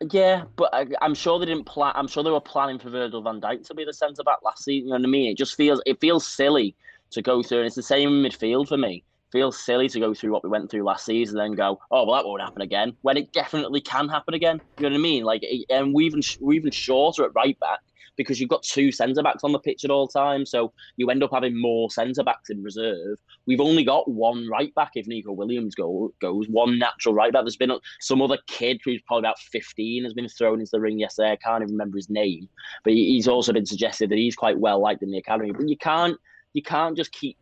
Yeah, 0.08 0.44
but 0.56 0.72
I, 0.72 0.86
am 1.02 1.14
sure 1.14 1.38
they 1.38 1.46
didn't 1.46 1.64
plan. 1.64 1.92
I'm 1.94 2.08
sure 2.08 2.22
they 2.22 2.30
were 2.30 2.40
planning 2.40 2.78
for 2.78 2.88
Virgil 2.88 3.20
Van 3.20 3.40
Dijk 3.40 3.66
to 3.66 3.74
be 3.74 3.84
the 3.84 3.92
centre 3.92 4.22
back 4.22 4.38
last 4.42 4.64
season. 4.64 4.88
You 4.88 4.94
know 4.94 5.00
what 5.00 5.08
I 5.08 5.10
mean? 5.10 5.30
It 5.30 5.36
just 5.36 5.56
feels 5.56 5.82
it 5.84 6.00
feels 6.00 6.26
silly 6.26 6.74
to 7.10 7.20
go 7.20 7.42
through, 7.42 7.58
and 7.58 7.66
it's 7.66 7.76
the 7.76 7.82
same 7.82 8.08
in 8.08 8.30
midfield 8.30 8.68
for 8.68 8.78
me. 8.78 9.04
Feels 9.30 9.58
silly 9.60 9.88
to 9.90 10.00
go 10.00 10.14
through 10.14 10.32
what 10.32 10.42
we 10.42 10.48
went 10.48 10.70
through 10.70 10.84
last 10.84 11.04
season, 11.04 11.38
and 11.38 11.50
then 11.50 11.56
go, 11.56 11.80
oh 11.90 12.06
well, 12.06 12.16
that 12.16 12.26
won't 12.26 12.40
happen 12.40 12.62
again. 12.62 12.96
When 13.02 13.18
it 13.18 13.32
definitely 13.32 13.82
can 13.82 14.08
happen 14.08 14.32
again. 14.32 14.62
You 14.78 14.84
know 14.84 14.94
what 14.94 15.00
I 15.00 15.02
mean? 15.02 15.24
Like, 15.24 15.44
and 15.68 15.92
we 15.92 16.06
even 16.06 16.22
we're 16.40 16.54
even 16.54 16.70
shorter 16.70 17.24
at 17.24 17.34
right 17.34 17.58
back 17.60 17.80
because 18.20 18.38
you've 18.38 18.50
got 18.50 18.62
two 18.62 18.92
centre 18.92 19.22
backs 19.22 19.44
on 19.44 19.52
the 19.52 19.58
pitch 19.58 19.82
at 19.82 19.90
all 19.90 20.06
times. 20.06 20.50
So 20.50 20.74
you 20.98 21.08
end 21.08 21.22
up 21.22 21.30
having 21.32 21.58
more 21.58 21.90
centre 21.90 22.22
backs 22.22 22.50
in 22.50 22.62
reserve. 22.62 23.18
We've 23.46 23.62
only 23.62 23.82
got 23.82 24.10
one 24.10 24.46
right 24.46 24.74
back 24.74 24.90
if 24.94 25.06
Neco 25.06 25.32
Williams 25.32 25.74
go, 25.74 26.12
goes, 26.20 26.46
one 26.50 26.78
natural 26.78 27.14
right 27.14 27.32
back. 27.32 27.44
There's 27.44 27.56
been 27.56 27.72
some 28.00 28.20
other 28.20 28.36
kid 28.46 28.78
who's 28.84 29.00
probably 29.06 29.22
about 29.22 29.38
15 29.38 30.04
has 30.04 30.12
been 30.12 30.28
thrown 30.28 30.60
into 30.60 30.68
the 30.70 30.80
ring 30.80 30.98
yesterday. 30.98 31.32
I 31.32 31.36
can't 31.36 31.62
even 31.62 31.72
remember 31.72 31.96
his 31.96 32.10
name, 32.10 32.46
but 32.84 32.92
he's 32.92 33.26
also 33.26 33.54
been 33.54 33.64
suggested 33.64 34.10
that 34.10 34.18
he's 34.18 34.36
quite 34.36 34.58
well 34.58 34.82
liked 34.82 35.02
in 35.02 35.10
the 35.10 35.16
academy. 35.16 35.52
But 35.52 35.66
you 35.66 35.78
can't 35.78 36.18
you 36.52 36.62
can't 36.62 36.94
just 36.94 37.12
keep 37.12 37.38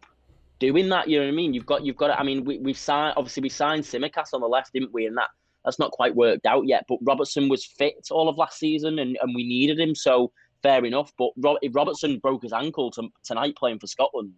doing 0.61 0.91
that. 0.91 1.09
You 1.09 1.19
know 1.19 1.27
what 1.27 1.33
I 1.33 1.35
mean? 1.35 1.55
You've 1.55 1.67
got 1.67 1.85
you've 1.85 1.97
got. 1.97 2.17
I 2.17 2.23
mean, 2.23 2.45
we, 2.45 2.59
we've 2.59 2.79
signed 2.79 3.15
obviously 3.17 3.43
we 3.43 3.49
signed 3.49 3.83
Tsimikas 3.83 4.33
on 4.33 4.43
the 4.43 4.47
left, 4.47 4.73
didn't 4.73 4.93
we? 4.93 5.07
And 5.07 5.17
that 5.17 5.31
that's 5.65 5.79
not 5.79 5.91
quite 5.91 6.15
worked 6.15 6.47
out 6.47 6.67
yet. 6.67 6.85
But 6.89 6.99
Robertson 7.03 7.49
was 7.49 7.65
fit 7.65 8.09
all 8.11 8.29
of 8.29 8.39
last 8.39 8.59
season, 8.59 8.99
and, 8.99 9.19
and 9.21 9.35
we 9.35 9.47
needed 9.47 9.79
him. 9.79 9.95
So 9.95 10.33
fair 10.63 10.85
enough. 10.85 11.13
But 11.19 11.33
if 11.63 11.75
Robertson 11.75 12.19
broke 12.19 12.43
his 12.43 12.53
ankle 12.53 12.91
to, 12.93 13.09
tonight 13.25 13.57
playing 13.57 13.79
for 13.79 13.87
Scotland, 13.87 14.33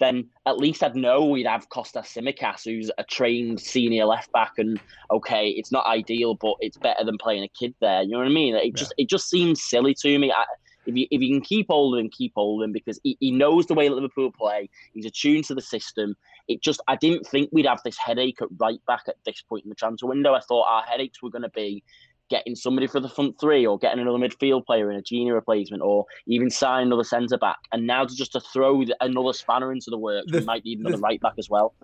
then 0.00 0.28
at 0.46 0.56
least 0.56 0.82
I'd 0.82 0.96
know 0.96 1.26
we'd 1.26 1.46
have 1.46 1.68
Costa 1.68 2.00
Tsimikas, 2.00 2.64
who's 2.64 2.90
a 2.98 3.04
trained 3.04 3.60
senior 3.60 4.06
left 4.06 4.32
back, 4.32 4.52
and 4.58 4.80
okay, 5.10 5.50
it's 5.50 5.70
not 5.70 5.86
ideal, 5.86 6.34
but 6.34 6.54
it's 6.60 6.78
better 6.78 7.04
than 7.04 7.18
playing 7.18 7.44
a 7.44 7.48
kid 7.48 7.74
there. 7.80 8.02
You 8.02 8.12
know 8.12 8.18
what 8.18 8.26
I 8.26 8.30
mean? 8.30 8.56
It 8.56 8.64
yeah. 8.64 8.70
just 8.74 8.94
it 8.96 9.08
just 9.08 9.28
seems 9.28 9.62
silly 9.62 9.94
to 10.00 10.18
me. 10.18 10.32
I, 10.32 10.44
if 10.86 10.96
you 10.96 11.06
if 11.10 11.20
you 11.20 11.34
can 11.34 11.42
keep 11.42 11.66
holding, 11.68 12.10
keep 12.10 12.32
holding 12.34 12.72
because 12.72 12.98
he, 13.04 13.16
he 13.20 13.30
knows 13.30 13.66
the 13.66 13.74
way 13.74 13.88
Liverpool 13.88 14.32
play. 14.32 14.68
He's 14.94 15.04
attuned 15.04 15.44
to 15.44 15.54
the 15.54 15.60
system. 15.60 16.16
It 16.48 16.62
just 16.62 16.80
I 16.88 16.96
didn't 16.96 17.26
think 17.26 17.50
we'd 17.52 17.66
have 17.66 17.82
this 17.84 17.98
headache 17.98 18.40
at 18.40 18.48
right 18.58 18.80
back 18.86 19.02
at 19.06 19.16
this 19.26 19.42
point 19.42 19.64
in 19.64 19.68
the 19.68 19.74
transfer 19.74 20.06
window. 20.06 20.34
I 20.34 20.40
thought 20.40 20.66
our 20.66 20.82
headaches 20.82 21.22
were 21.22 21.30
going 21.30 21.42
to 21.42 21.50
be 21.50 21.84
getting 22.30 22.54
somebody 22.54 22.86
for 22.86 23.00
the 23.00 23.08
front 23.08 23.38
three 23.40 23.66
or 23.66 23.78
getting 23.78 24.00
another 24.00 24.18
midfield 24.18 24.64
player 24.64 24.90
in 24.90 24.96
a 24.96 25.02
junior 25.02 25.34
replacement 25.34 25.82
or 25.82 26.06
even 26.26 26.48
sign 26.48 26.86
another 26.86 27.04
centre 27.04 27.36
back. 27.36 27.58
And 27.72 27.86
now 27.86 28.04
to 28.04 28.14
just 28.14 28.32
to 28.32 28.40
throw 28.40 28.82
another 29.00 29.32
spanner 29.32 29.72
into 29.72 29.90
the 29.90 29.98
works, 29.98 30.30
the, 30.30 30.38
we 30.38 30.44
might 30.44 30.64
need 30.64 30.78
another 30.78 30.96
the, 30.96 31.02
right 31.02 31.20
back 31.20 31.34
as 31.38 31.50
well. 31.50 31.74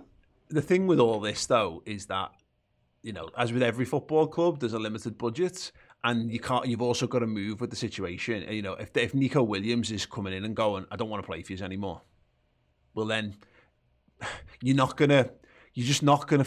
The 0.49 0.63
thing 0.63 0.87
with 0.87 1.01
all 1.01 1.21
this 1.21 1.47
though 1.47 1.83
is 1.85 2.07
that 2.07 2.31
you 3.07 3.13
know, 3.13 3.29
as 3.39 3.53
with 3.53 3.63
every 3.63 3.85
football 3.85 4.27
club, 4.27 4.59
there's 4.59 4.73
a 4.73 4.81
limited 4.81 5.17
budget, 5.17 5.71
and 6.03 6.29
you 6.29 6.41
can't. 6.41 6.67
You've 6.67 6.83
also 6.83 7.07
got 7.07 7.21
to 7.21 7.27
move 7.29 7.61
with 7.61 7.71
the 7.71 7.77
situation. 7.77 8.45
You 8.53 8.63
know, 8.63 8.73
if 8.73 8.97
if 8.97 9.15
Neco 9.15 9.45
Williams 9.45 9.93
is 9.93 10.05
coming 10.05 10.33
in 10.33 10.45
and 10.45 10.57
going, 10.57 10.87
I 10.91 10.97
don't 10.97 11.09
want 11.09 11.23
to 11.23 11.27
play 11.27 11.41
for 11.43 11.53
you 11.53 11.65
anymore. 11.65 12.03
Well, 12.95 13.07
then 13.07 13.37
you're 14.61 14.75
not 14.75 14.97
gonna. 14.97 15.31
You're 15.75 15.87
just 15.87 16.03
not 16.03 16.27
gonna 16.27 16.47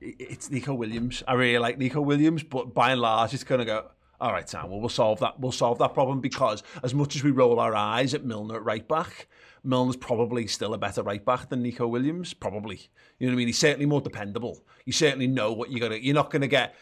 it's 0.00 0.50
Neco 0.50 0.74
Williams. 0.74 1.22
I 1.26 1.34
really 1.34 1.58
like 1.58 1.78
Neco 1.78 2.00
Williams, 2.00 2.42
but 2.42 2.74
by 2.74 2.92
and 2.92 3.00
large, 3.00 3.34
it's 3.34 3.44
going 3.44 3.60
to 3.60 3.64
go, 3.64 3.90
All 4.20 4.32
right, 4.32 4.48
Sam. 4.48 4.70
Well, 4.70 4.80
we'll 4.80 4.88
solve 4.88 5.20
that. 5.20 5.40
We'll 5.40 5.52
solve 5.52 5.78
that 5.78 5.94
problem 5.94 6.20
because 6.20 6.62
as 6.82 6.94
much 6.94 7.16
as 7.16 7.24
we 7.24 7.30
roll 7.30 7.60
our 7.60 7.74
eyes 7.74 8.14
at 8.14 8.24
Milner 8.24 8.56
at 8.56 8.64
right 8.64 8.86
back, 8.86 9.26
Milner's 9.64 9.96
probably 9.96 10.46
still 10.46 10.74
a 10.74 10.78
better 10.78 11.02
right 11.02 11.24
back 11.24 11.48
than 11.48 11.62
Neco 11.62 11.86
Williams. 11.86 12.34
Probably, 12.34 12.80
you 13.18 13.26
know 13.26 13.32
what 13.32 13.36
I 13.36 13.38
mean. 13.38 13.46
He's 13.48 13.58
certainly 13.58 13.86
more 13.86 14.00
dependable. 14.00 14.64
You 14.84 14.92
certainly 14.92 15.26
know 15.26 15.52
what 15.52 15.70
you're 15.70 15.80
gonna. 15.80 16.00
You're 16.00 16.14
not 16.14 16.30
gonna 16.30 16.46
get 16.46 16.74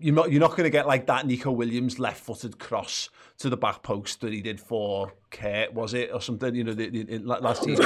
you're 0.00 0.14
not 0.14 0.30
you're 0.30 0.40
not 0.40 0.50
going 0.50 0.64
to 0.64 0.70
get 0.70 0.86
like 0.86 1.06
that 1.06 1.26
Neco 1.26 1.50
Williams 1.50 1.98
left-footed 1.98 2.58
cross 2.58 3.08
to 3.38 3.48
the 3.48 3.56
back 3.56 3.82
post 3.82 4.20
that 4.20 4.32
he 4.32 4.40
did 4.40 4.60
for 4.60 5.12
Kurt, 5.30 5.72
was 5.72 5.94
it 5.94 6.10
or 6.12 6.20
something? 6.20 6.54
You 6.54 6.64
know, 6.64 6.74
the, 6.74 6.88
the, 6.88 7.18
last 7.18 7.62
season. 7.62 7.84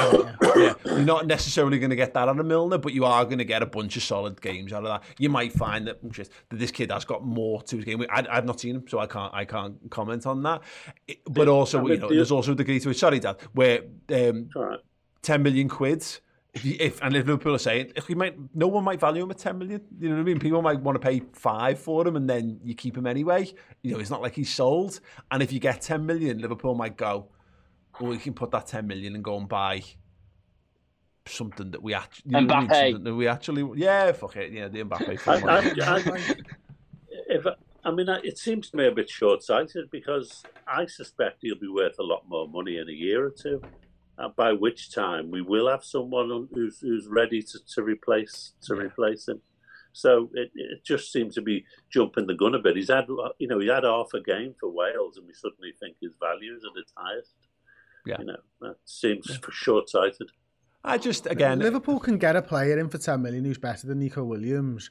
yeah, 0.57 0.73
you're 0.85 1.01
not 1.01 1.27
necessarily 1.27 1.79
going 1.79 1.91
to 1.91 1.97
get 1.97 2.15
that 2.15 2.29
out 2.29 2.39
of 2.39 2.47
Milner, 2.47 2.79
but 2.79 2.95
you 2.95 3.05
are 3.05 3.25
going 3.25 3.39
to 3.39 3.45
get 3.45 3.63
a 3.63 3.67
bunch 3.67 3.97
of 3.97 4.03
solid 4.03 4.41
games 4.41 4.73
out 4.73 4.85
of 4.85 4.89
that. 4.89 5.03
You 5.19 5.29
might 5.29 5.53
find 5.53 5.87
that 5.87 6.11
just 6.11 6.31
that 6.49 6.59
this 6.59 6.71
kid 6.71 6.91
has 6.91 7.05
got 7.05 7.25
more 7.25 7.63
to 7.65 7.77
his 7.77 7.85
game. 7.85 8.05
I, 8.11 8.27
I've 8.31 8.47
not 8.47 8.61
seen 8.61 8.77
him, 8.77 8.85
so 8.89 8.99
I 8.99 9.07
can't 9.07 9.33
I 9.35 9.45
can't 9.45 9.77
comment 9.91 10.27
on 10.27 10.43
that. 10.45 10.63
But 11.27 11.49
also, 11.49 11.87
you 11.87 11.99
know, 11.99 12.09
there's 12.09 12.31
also 12.31 12.53
a 12.53 12.55
degree 12.55 12.81
to 12.81 12.91
it. 12.91 12.99
Sorry, 12.99 13.21
Dad, 13.21 13.37
where 13.53 13.83
um, 14.11 14.49
ten 15.21 15.43
million 15.43 15.69
quid 15.69 16.05
if, 16.55 16.65
you, 16.65 16.77
if 16.79 17.01
and 17.03 17.17
if 17.17 17.27
Liverpool 17.27 17.55
are 17.55 17.59
saying 17.59 17.93
if 17.97 18.11
you 18.11 18.17
might, 18.17 18.37
no 18.55 18.69
one 18.69 18.85
might 18.85 19.01
value 19.01 19.23
him 19.23 19.31
at 19.31 19.39
ten 19.39 19.59
million. 19.59 19.81
You 19.99 20.11
know 20.11 20.17
what 20.17 20.21
I 20.21 20.25
mean? 20.25 20.39
People 20.39 20.61
might 20.61 20.81
want 20.81 20.97
to 20.97 21.01
pay 21.01 21.23
five 21.33 21.79
for 21.79 22.07
him, 22.07 22.17
and 22.17 22.29
then 22.29 22.61
you 22.63 22.75
keep 22.75 22.97
him 22.97 23.07
anyway. 23.07 23.53
You 23.83 23.93
know, 23.93 24.01
it's 24.01 24.11
not 24.11 24.21
like 24.21 24.35
he's 24.35 24.53
sold. 24.53 25.01
And 25.31 25.43
if 25.43 25.53
you 25.53 25.61
get 25.61 25.81
ten 25.81 26.05
million, 26.05 26.39
Liverpool 26.39 26.75
might 26.75 26.97
go, 26.97 27.29
well, 27.99 28.11
we 28.11 28.19
can 28.19 28.35
put 28.35 28.51
that 28.51 28.67
ten 28.67 28.87
million 28.87 29.15
and 29.15 29.25
go 29.25 29.39
and 29.39 29.49
buy 29.49 29.83
something 31.27 31.71
that 31.71 31.83
we 31.83 31.95
actually, 31.95 32.33
you 32.33 32.47
know 32.47 32.55
Mbappe. 32.55 32.73
I 32.73 32.93
mean? 32.93 33.05
that 33.05 33.15
we 33.15 33.29
actually, 33.29 33.81
yeah, 33.81 34.13
fuck 34.13 34.37
it, 34.37 34.53
yeah, 34.53 34.69
the 34.69 34.85
Mbappe. 34.85 35.27
I, 35.27 35.57
I, 35.57 35.97
I, 35.97 36.35
if 37.29 37.47
I 37.85 37.91
mean, 37.91 38.09
it 38.09 38.39
seems 38.39 38.71
to 38.71 38.77
me 38.77 38.87
a 38.87 38.93
bit 38.93 39.09
short-sighted 39.09 39.91
because 39.91 40.43
I 40.67 40.87
suspect 40.87 41.39
he'll 41.41 41.59
be 41.59 41.69
worth 41.69 41.99
a 41.99 42.03
lot 42.03 42.29
more 42.29 42.47
money 42.49 42.77
in 42.77 42.89
a 42.89 42.93
year 42.93 43.25
or 43.25 43.31
two 43.31 43.63
Uh, 44.19 44.29
by 44.37 44.53
which 44.53 44.93
time 44.95 45.31
we 45.31 45.41
will 45.41 45.69
have 45.69 45.83
someone 45.83 46.47
who's 46.53 46.81
who's 46.81 47.07
ready 47.09 47.43
to, 47.43 47.59
to 47.75 47.83
replace 47.83 48.53
to 48.63 48.75
yeah. 48.75 48.83
replace 48.83 49.27
him. 49.27 49.41
So 49.93 50.31
it, 50.35 50.51
it 50.55 50.85
just 50.85 51.13
seems 51.13 51.35
to 51.35 51.43
be 51.43 51.65
jumping 51.91 52.27
the 52.27 52.35
gun 52.35 52.55
a 52.55 52.59
bit. 52.59 52.77
He's 52.77 52.91
had 52.91 53.07
you 53.39 53.49
know 53.49 53.59
he 53.59 53.69
had 53.69 53.85
half 53.85 54.09
a 54.15 54.21
game 54.21 54.55
for 54.61 54.71
Wales, 54.71 55.17
and 55.17 55.27
we 55.27 55.35
suddenly 55.35 55.73
think 55.81 55.97
his 56.01 56.13
value 56.21 56.55
is 56.55 56.65
at 56.65 56.81
its 56.81 56.93
highest. 56.97 57.35
Yeah, 58.05 58.17
you 58.19 58.27
know 58.27 58.37
that 58.61 58.77
seems 58.85 59.27
yeah. 59.29 59.37
short 59.51 59.89
sighted. 59.89 60.31
I 60.85 60.99
just 60.99 61.27
again 61.27 61.61
Liverpool 61.61 62.01
can 62.01 62.19
get 62.19 62.37
a 62.37 62.43
player 62.43 62.79
in 62.79 62.89
for 62.89 62.99
ten 62.99 63.23
million 63.23 63.45
who's 63.45 63.59
better 63.59 63.87
than 63.87 64.01
Neco 64.01 64.25
Williams, 64.25 64.91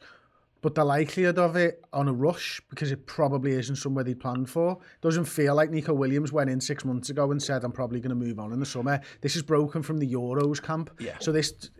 but 0.61 0.75
the 0.75 0.85
likelihood 0.85 1.37
of 1.37 1.55
it 1.55 1.83
on 1.91 2.07
a 2.07 2.13
rush, 2.13 2.61
because 2.69 2.91
it 2.91 3.05
probably 3.05 3.51
isn't 3.51 3.75
somewhere 3.75 4.03
they 4.03 4.13
planned 4.13 4.49
for, 4.49 4.77
doesn't 5.01 5.25
feel 5.25 5.55
like 5.55 5.71
Neco 5.71 5.93
Williams 5.93 6.31
went 6.31 6.49
in 6.49 6.61
six 6.61 6.85
months 6.85 7.09
ago 7.09 7.31
and 7.31 7.41
said, 7.41 7.63
I'm 7.63 7.71
probably 7.71 7.99
going 7.99 8.09
to 8.09 8.15
move 8.15 8.39
on 8.39 8.53
in 8.53 8.59
the 8.59 8.65
summer. 8.65 9.01
This 9.21 9.35
is 9.35 9.41
broken 9.41 9.81
from 9.81 9.97
the 9.97 10.07
Euros 10.07 10.61
camp. 10.61 10.91
Yeah. 10.99 11.17
So 11.19 11.31
this, 11.31 11.71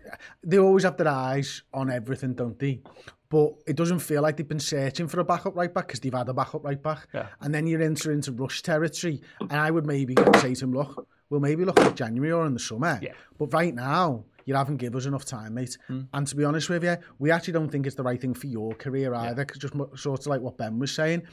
they 0.44 0.58
always 0.58 0.84
have 0.84 0.98
their 0.98 1.08
eyes 1.08 1.64
on 1.74 1.92
everything, 1.92 2.34
don't 2.34 2.58
they? 2.58 2.82
But 3.30 3.54
it 3.66 3.78
doesn't 3.78 4.00
feel 4.00 4.22
like 4.24 4.36
they've 4.36 4.48
been 4.48 4.60
searching 4.60 5.08
for 5.08 5.22
a 5.22 5.24
backup 5.24 5.56
right 5.56 5.74
back 5.74 5.88
because 5.88 6.02
they've 6.02 6.14
had 6.14 6.28
a 6.28 6.34
backup 6.34 6.66
right 6.66 6.82
back. 6.82 7.08
Yeah. 7.14 7.28
And 7.40 7.54
then 7.54 7.66
you're 7.66 7.82
entering 7.82 8.18
into 8.18 8.34
rush 8.34 8.62
territory. 8.62 9.22
And 9.40 9.54
I 9.54 9.72
would 9.72 9.86
maybe 9.86 10.16
say 10.42 10.54
to 10.56 10.66
him, 10.66 10.74
look, 10.74 11.08
we'll 11.30 11.40
maybe 11.40 11.64
look 11.64 11.80
at 11.80 11.96
January 11.96 12.34
or 12.34 12.46
in 12.46 12.54
the 12.54 12.60
summer. 12.60 13.00
Yeah. 13.02 13.14
But 13.38 13.54
right 13.54 13.74
now, 13.74 14.26
you 14.46 14.56
haven't 14.56 14.78
given 14.78 14.98
us 14.98 15.06
enough 15.06 15.26
time, 15.26 15.54
mate. 15.54 15.78
Mm. 15.90 16.08
And 16.14 16.28
to 16.28 16.36
be 16.36 16.44
honest 16.44 16.70
with 16.70 16.84
you, 16.84 16.98
we 17.20 17.32
actually 17.32 17.54
don't 17.54 17.70
think 17.70 17.86
it's 17.86 17.96
the 17.96 18.04
right 18.04 18.20
thing 18.20 18.34
for 18.34 18.48
your 18.48 18.74
career 18.76 19.14
either, 19.14 19.46
yeah. 19.48 19.60
just 19.60 19.74
sort 20.02 20.20
of 20.20 20.28
like 20.28 20.42
what 20.42 20.58
Ben 20.58 20.80
was 20.80 20.92
saying. 20.92 21.24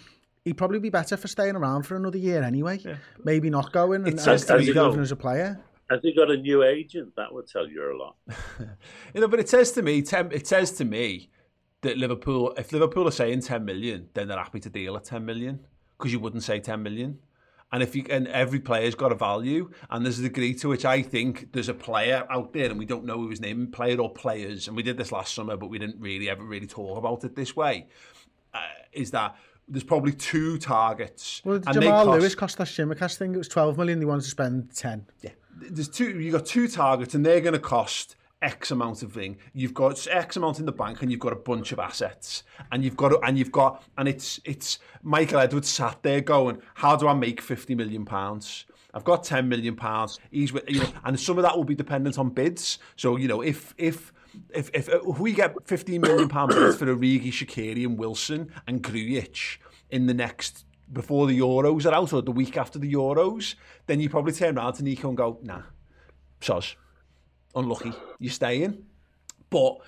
He'd 0.44 0.56
probably 0.56 0.78
be 0.78 0.90
better 0.90 1.16
for 1.16 1.28
staying 1.28 1.56
around 1.56 1.82
for 1.82 1.96
another 1.96 2.18
year 2.18 2.42
anyway. 2.42 2.78
Yeah. 2.78 2.96
Maybe 3.24 3.50
not 3.50 3.72
going 3.72 4.06
it's 4.06 4.26
and, 4.26 4.34
as, 4.34 4.50
as, 4.50 4.68
as 4.68 5.12
a 5.12 5.16
player. 5.16 5.60
Has 5.90 6.00
he 6.02 6.14
got 6.14 6.30
a 6.30 6.36
new 6.36 6.62
agent? 6.64 7.14
That 7.16 7.32
would 7.32 7.48
tell 7.48 7.66
you 7.66 7.92
a 7.92 7.96
lot. 7.96 8.16
you 9.14 9.20
know, 9.20 9.28
but 9.28 9.40
it 9.40 9.48
says 9.48 9.72
to 9.72 9.82
me, 9.82 9.98
it 9.98 10.46
says 10.46 10.72
to 10.72 10.84
me 10.84 11.30
that 11.80 11.96
Liverpool, 11.96 12.52
if 12.56 12.72
Liverpool 12.72 13.08
are 13.08 13.12
saying 13.12 13.40
10 13.40 13.64
million, 13.64 14.08
then 14.14 14.28
they're 14.28 14.38
happy 14.38 14.60
to 14.60 14.70
deal 14.70 14.96
at 14.96 15.04
10 15.04 15.24
million 15.24 15.60
because 15.96 16.12
you 16.12 16.20
wouldn't 16.20 16.42
say 16.42 16.60
10 16.60 16.82
million. 16.82 17.18
And 17.70 17.82
if 17.82 17.94
you 17.94 18.04
and 18.08 18.26
every 18.28 18.60
player's 18.60 18.94
got 18.94 19.12
a 19.12 19.14
value, 19.14 19.70
and 19.90 20.04
there's 20.04 20.18
a 20.18 20.22
degree 20.22 20.54
to 20.54 20.68
which 20.68 20.84
I 20.84 21.02
think 21.02 21.52
there's 21.52 21.68
a 21.68 21.74
player 21.74 22.26
out 22.30 22.52
there, 22.52 22.70
and 22.70 22.78
we 22.78 22.86
don't 22.86 23.04
know 23.04 23.18
who 23.18 23.28
his 23.28 23.40
name, 23.40 23.66
player 23.70 24.00
or 24.00 24.10
players, 24.10 24.68
and 24.68 24.76
we 24.76 24.82
did 24.82 24.96
this 24.96 25.12
last 25.12 25.34
summer, 25.34 25.56
but 25.56 25.68
we 25.68 25.78
didn't 25.78 26.00
really 26.00 26.30
ever 26.30 26.42
really 26.42 26.66
talk 26.66 26.96
about 26.96 27.24
it 27.24 27.36
this 27.36 27.54
way. 27.54 27.86
Uh, 28.54 28.60
is 28.92 29.10
that 29.10 29.36
there's 29.68 29.84
probably 29.84 30.12
two 30.12 30.58
targets. 30.58 31.42
Well, 31.44 31.58
the 31.58 31.72
Jamal 31.72 32.06
cost, 32.06 32.20
Lewis 32.20 32.34
Costas 32.34 32.70
Tsimikas 32.70 33.18
thing, 33.18 33.34
it 33.34 33.38
was 33.38 33.48
12 33.48 33.76
million, 33.76 33.98
they 33.98 34.06
wanted 34.06 34.22
to 34.22 34.30
spend 34.30 34.74
10. 34.74 35.06
Yeah. 35.20 35.30
There's 35.60 35.88
two, 35.88 36.18
you 36.18 36.32
got 36.32 36.46
two 36.46 36.68
targets, 36.68 37.14
and 37.14 37.26
they're 37.26 37.42
going 37.42 37.52
to 37.52 37.58
cost 37.58 38.16
X 38.40 38.70
amount 38.70 39.02
of 39.02 39.12
thing. 39.12 39.36
You've 39.52 39.74
got 39.74 40.06
X 40.06 40.36
amount 40.36 40.60
in 40.60 40.66
the 40.66 40.72
bank, 40.72 41.02
and 41.02 41.10
you've 41.10 41.20
got 41.20 41.32
a 41.32 41.36
bunch 41.36 41.72
of 41.72 41.78
assets, 41.78 42.44
and 42.70 42.84
you've 42.84 42.96
got 42.96 43.12
and 43.26 43.36
you've 43.38 43.52
got 43.52 43.82
and 43.96 44.08
it's 44.08 44.40
it's 44.44 44.78
Michael 45.02 45.40
Edwards 45.40 45.68
sat 45.68 46.02
there 46.02 46.20
going, 46.20 46.60
"How 46.74 46.96
do 46.96 47.08
I 47.08 47.14
make 47.14 47.40
fifty 47.40 47.74
million 47.74 48.04
pounds?" 48.04 48.66
I've 48.94 49.04
got 49.04 49.24
ten 49.24 49.48
million 49.48 49.76
pounds. 49.76 50.18
He's 50.30 50.52
you 50.68 50.80
know, 50.80 50.88
and 51.04 51.18
some 51.18 51.38
of 51.38 51.42
that 51.42 51.56
will 51.56 51.64
be 51.64 51.74
dependent 51.74 52.18
on 52.18 52.30
bids. 52.30 52.78
So 52.96 53.16
you 53.16 53.28
know, 53.28 53.42
if 53.42 53.74
if 53.76 54.12
if 54.50 54.70
if, 54.72 54.88
uh, 54.88 55.00
if 55.06 55.18
we 55.18 55.32
get 55.32 55.54
fifteen 55.66 56.00
million 56.00 56.28
pound 56.28 56.50
bids 56.50 56.76
for 56.76 56.86
Origi, 56.86 57.28
Shaqiri, 57.28 57.84
and 57.84 57.98
Wilson 57.98 58.52
and 58.66 58.82
Grujic 58.82 59.58
in 59.90 60.06
the 60.06 60.14
next 60.14 60.64
before 60.92 61.26
the 61.26 61.38
Euros 61.38 61.84
are 61.90 61.94
out 61.94 62.12
or 62.12 62.22
the 62.22 62.32
week 62.32 62.56
after 62.56 62.78
the 62.78 62.90
Euros, 62.90 63.56
then 63.86 64.00
you 64.00 64.08
probably 64.08 64.32
turn 64.32 64.56
around 64.56 64.74
to 64.74 64.84
Neco 64.84 65.08
and 65.08 65.16
go, 65.16 65.38
"Nah, 65.42 65.62
soz." 66.40 66.76
Unlucky. 67.58 67.92
You're 68.18 68.32
staying. 68.32 68.84
But 69.50 69.78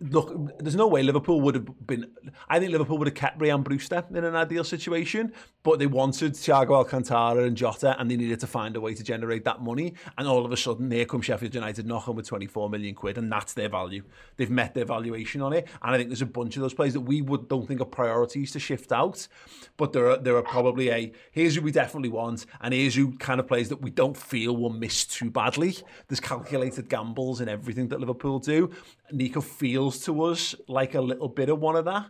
look, 0.00 0.58
there's 0.60 0.76
no 0.76 0.86
way 0.86 1.02
Liverpool 1.02 1.40
would 1.40 1.56
have 1.56 1.86
been. 1.86 2.06
I 2.48 2.60
think 2.60 2.70
Liverpool 2.70 2.96
would 2.98 3.08
have 3.08 3.14
kept 3.14 3.40
Ryan 3.40 3.62
Brewster 3.62 4.04
in 4.10 4.24
an 4.24 4.36
ideal 4.36 4.62
situation, 4.62 5.32
but 5.62 5.78
they 5.78 5.86
wanted 5.86 6.34
Thiago 6.34 6.76
Alcantara 6.76 7.42
and 7.44 7.56
Jota, 7.56 7.96
and 7.98 8.10
they 8.10 8.16
needed 8.16 8.40
to 8.40 8.46
find 8.46 8.76
a 8.76 8.80
way 8.80 8.94
to 8.94 9.02
generate 9.02 9.44
that 9.44 9.62
money. 9.62 9.94
And 10.16 10.28
all 10.28 10.44
of 10.44 10.52
a 10.52 10.56
sudden, 10.56 10.90
here 10.90 11.06
comes 11.06 11.24
Sheffield 11.24 11.54
United 11.54 11.86
knocking 11.86 12.14
with 12.14 12.26
24 12.26 12.70
million 12.70 12.94
quid, 12.94 13.18
and 13.18 13.30
that's 13.30 13.54
their 13.54 13.68
value. 13.68 14.04
They've 14.36 14.50
met 14.50 14.74
their 14.74 14.84
valuation 14.84 15.42
on 15.42 15.52
it, 15.52 15.68
and 15.82 15.94
I 15.94 15.98
think 15.98 16.08
there's 16.08 16.22
a 16.22 16.26
bunch 16.26 16.56
of 16.56 16.62
those 16.62 16.74
players 16.74 16.92
that 16.92 17.00
we 17.00 17.20
would 17.22 17.48
don't 17.48 17.66
think 17.66 17.80
are 17.80 17.86
priorities 17.86 18.52
to 18.52 18.60
shift 18.60 18.92
out, 18.92 19.26
but 19.76 19.92
there 19.92 20.10
are 20.10 20.16
there 20.18 20.36
are 20.36 20.42
probably 20.42 20.90
a 20.90 21.12
here's 21.32 21.56
who 21.56 21.62
we 21.62 21.72
definitely 21.72 22.10
want, 22.10 22.46
and 22.60 22.72
here's 22.72 22.94
who 22.94 23.16
kind 23.18 23.40
of 23.40 23.48
players 23.48 23.68
that 23.70 23.82
we 23.82 23.90
don't 23.90 24.16
feel 24.16 24.56
will 24.56 24.70
miss 24.70 25.04
too 25.04 25.30
badly. 25.30 25.76
There's 26.06 26.20
calculated 26.20 26.88
gambles 26.88 27.40
in 27.40 27.48
everything 27.48 27.88
that 27.88 27.98
Liverpool 27.98 28.38
do. 28.38 28.70
Neco 29.10 29.40
feels 29.64 29.98
to 30.04 30.22
us 30.24 30.54
like 30.68 30.94
a 30.94 31.00
little 31.00 31.28
bit 31.28 31.48
of 31.48 31.58
one 31.58 31.74
of 31.74 31.86
that 31.86 32.06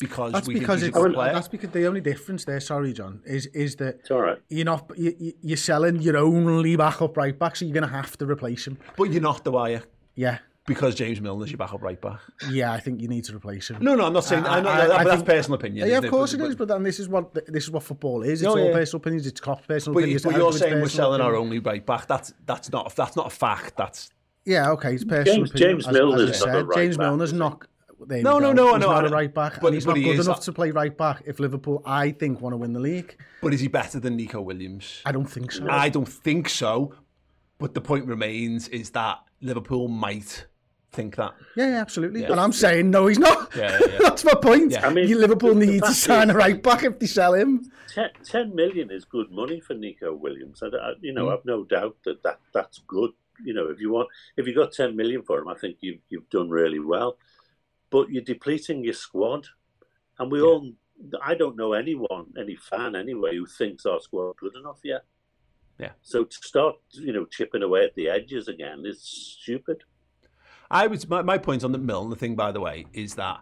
because 0.00 0.32
that's 0.32 0.48
we 0.48 0.54
because 0.54 0.82
it's, 0.82 0.96
that's 0.96 1.46
because 1.46 1.70
the 1.70 1.86
only 1.86 2.00
difference 2.00 2.44
there, 2.44 2.58
sorry, 2.58 2.92
John, 2.92 3.22
is 3.24 3.46
is 3.46 3.76
that 3.76 4.00
it's 4.00 4.10
all 4.10 4.20
right. 4.20 4.38
you're 4.48 4.64
not 4.64 4.90
you, 4.96 5.32
you're 5.40 5.56
selling 5.56 6.00
your 6.00 6.16
only 6.16 6.74
backup 6.74 7.16
right 7.16 7.38
back, 7.38 7.54
so 7.54 7.64
you're 7.64 7.74
going 7.74 7.88
to 7.88 7.96
have 7.96 8.16
to 8.18 8.26
replace 8.26 8.66
him. 8.66 8.78
But 8.96 9.12
you're 9.12 9.22
not, 9.22 9.44
though, 9.44 9.58
are 9.58 9.70
you? 9.70 9.82
Yeah. 10.16 10.38
Because 10.66 10.96
James 10.96 11.20
Milner's 11.20 11.50
your 11.50 11.58
backup 11.58 11.82
right 11.82 12.00
back. 12.00 12.20
Yeah, 12.48 12.72
I 12.72 12.80
think 12.80 13.00
you 13.00 13.08
need 13.08 13.24
to 13.24 13.36
replace 13.36 13.70
him. 13.70 13.78
No, 13.80 13.94
no, 13.94 14.06
I'm 14.06 14.12
not 14.12 14.24
saying. 14.24 14.44
I, 14.44 14.58
I, 14.58 14.60
I, 14.60 14.98
I 15.00 15.04
that's 15.04 15.16
think, 15.16 15.26
personal 15.26 15.58
opinion. 15.58 15.88
Yeah, 15.88 15.98
of 15.98 16.08
course 16.08 16.34
it, 16.34 16.40
it 16.40 16.50
is. 16.50 16.56
But 16.56 16.68
then 16.68 16.82
this 16.82 16.98
is 17.00 17.08
what 17.08 17.34
this 17.34 17.64
is 17.64 17.70
what 17.70 17.82
football 17.82 18.22
is. 18.22 18.42
It's 18.42 18.48
all 18.48 18.58
yeah. 18.58 18.72
personal 18.72 18.98
opinions. 18.98 19.26
It's 19.26 19.40
Klopp's 19.40 19.66
personal 19.66 19.94
but, 19.94 20.00
opinions. 20.00 20.22
But 20.22 20.36
you're 20.36 20.52
saying 20.52 20.80
we're 20.80 20.88
selling 20.88 21.20
opinion. 21.20 21.34
our 21.34 21.40
only 21.40 21.58
right 21.58 21.84
back. 21.84 22.06
That's 22.06 22.32
that's 22.46 22.70
not 22.70 22.94
that's 22.94 23.16
not 23.16 23.26
a 23.26 23.30
fact. 23.30 23.76
That's 23.76 24.10
yeah, 24.44 24.70
okay. 24.70 24.94
It's 24.94 25.04
personal 25.04 25.36
James, 25.36 25.50
opinion. 25.50 25.80
James 25.80 25.86
Milner's 25.86 26.44
not 26.44 26.66
right 26.66 26.76
James 26.76 26.98
Milner's 26.98 27.32
not 27.32 27.66
there 28.06 28.22
no, 28.22 28.38
no, 28.38 28.52
no, 28.52 28.72
he's 28.72 28.80
no, 28.80 28.92
not 28.92 29.06
a 29.06 29.08
right 29.08 29.32
back, 29.32 29.60
but, 29.60 29.68
and 29.68 29.74
he's 29.74 29.84
but 29.84 29.92
not 29.92 29.98
he 29.98 30.04
good 30.04 30.20
enough 30.20 30.40
to 30.40 30.52
play 30.52 30.70
right 30.70 30.96
back 30.96 31.22
if 31.24 31.38
Liverpool, 31.38 31.82
I 31.84 32.10
think, 32.10 32.40
want 32.40 32.52
to 32.52 32.56
win 32.56 32.72
the 32.72 32.80
league. 32.80 33.16
But 33.40 33.54
is 33.54 33.60
he 33.60 33.68
better 33.68 34.00
than 34.00 34.16
Neco 34.16 34.40
Williams? 34.40 35.02
I 35.04 35.12
don't 35.12 35.26
think 35.26 35.52
so. 35.52 35.68
I 35.70 35.88
don't 35.88 36.08
think 36.08 36.48
so. 36.48 36.94
But 37.58 37.74
the 37.74 37.80
point 37.80 38.06
remains 38.06 38.68
is 38.68 38.90
that 38.90 39.20
Liverpool 39.40 39.86
might 39.86 40.46
think 40.90 41.16
that. 41.16 41.34
Yeah, 41.56 41.68
yeah 41.68 41.80
absolutely. 41.80 42.22
Yeah. 42.22 42.32
And 42.32 42.40
I'm 42.40 42.52
saying 42.52 42.90
no, 42.90 43.06
he's 43.06 43.18
not. 43.18 43.54
Yeah, 43.54 43.78
yeah, 43.80 43.98
That's 44.00 44.24
my 44.24 44.34
point. 44.34 44.82
I 44.82 44.92
mean, 44.92 45.08
Liverpool 45.18 45.54
need 45.54 45.82
to 45.82 45.94
sign 45.94 46.30
a 46.30 46.34
right 46.34 46.60
back 46.60 46.82
if 46.82 46.98
they 46.98 47.06
sell 47.06 47.34
him. 47.34 47.70
10, 47.94 48.10
10 48.24 48.54
million 48.54 48.90
is 48.90 49.04
good 49.04 49.30
money 49.30 49.60
for 49.60 49.74
Neco 49.74 50.14
Williams. 50.14 50.62
I, 50.62 50.68
I 50.68 50.92
you 51.00 51.12
know, 51.12 51.26
mm. 51.26 51.38
I've 51.38 51.44
no 51.44 51.64
doubt 51.64 51.96
that, 52.04 52.22
that 52.22 52.40
that's 52.52 52.80
good. 52.86 53.10
You 53.44 53.54
know, 53.54 53.68
if 53.68 53.80
you 53.80 53.92
want, 53.92 54.08
if 54.36 54.46
you 54.46 54.54
got 54.54 54.72
10 54.72 54.96
million 54.96 55.22
for 55.22 55.38
him, 55.38 55.48
I 55.48 55.54
think 55.54 55.78
you've 55.80 56.00
you've 56.08 56.28
done 56.30 56.48
really 56.50 56.78
well 56.78 57.16
but 57.92 58.10
you're 58.10 58.24
depleting 58.24 58.82
your 58.82 58.94
squad. 58.94 59.46
And 60.18 60.32
we 60.32 60.40
yeah. 60.40 60.46
all, 60.46 60.72
I 61.22 61.34
don't 61.34 61.56
know 61.56 61.74
anyone, 61.74 62.32
any 62.36 62.56
fan 62.56 62.96
anyway, 62.96 63.36
who 63.36 63.46
thinks 63.46 63.86
our 63.86 64.00
squad 64.00 64.36
good 64.38 64.56
enough 64.56 64.80
yet. 64.82 65.02
Yeah. 65.78 65.90
So 66.00 66.24
to 66.24 66.36
start, 66.36 66.76
you 66.92 67.12
know, 67.12 67.26
chipping 67.26 67.62
away 67.62 67.84
at 67.84 67.94
the 67.94 68.08
edges 68.08 68.48
again 68.48 68.82
is 68.84 69.02
stupid. 69.02 69.84
I 70.70 70.86
was 70.86 71.08
my, 71.08 71.22
my 71.22 71.38
point 71.38 71.64
on 71.64 71.72
the 71.72 71.78
Milner 71.78 72.16
thing, 72.16 72.34
by 72.34 72.50
the 72.50 72.60
way, 72.60 72.86
is 72.94 73.14
that 73.16 73.40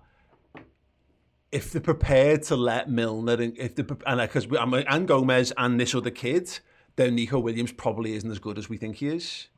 if 1.52 1.70
they're 1.70 1.80
prepared 1.80 2.42
to 2.44 2.56
let 2.56 2.90
Milner 2.90 3.34
and 3.34 3.56
if 3.56 3.76
they 3.76 3.84
and 4.06 4.20
uh, 4.20 4.26
because 4.26 4.48
I'm 4.58 4.74
and 4.74 5.06
Gomez 5.06 5.52
and 5.56 5.78
this 5.78 5.94
other 5.94 6.10
kid, 6.10 6.58
then 6.96 7.14
Neco 7.14 7.38
Williams 7.38 7.72
probably 7.72 8.14
isn't 8.14 8.30
as 8.30 8.40
good 8.40 8.58
as 8.58 8.68
we 8.68 8.78
think 8.78 8.96
he 8.96 9.08
is. 9.08 9.48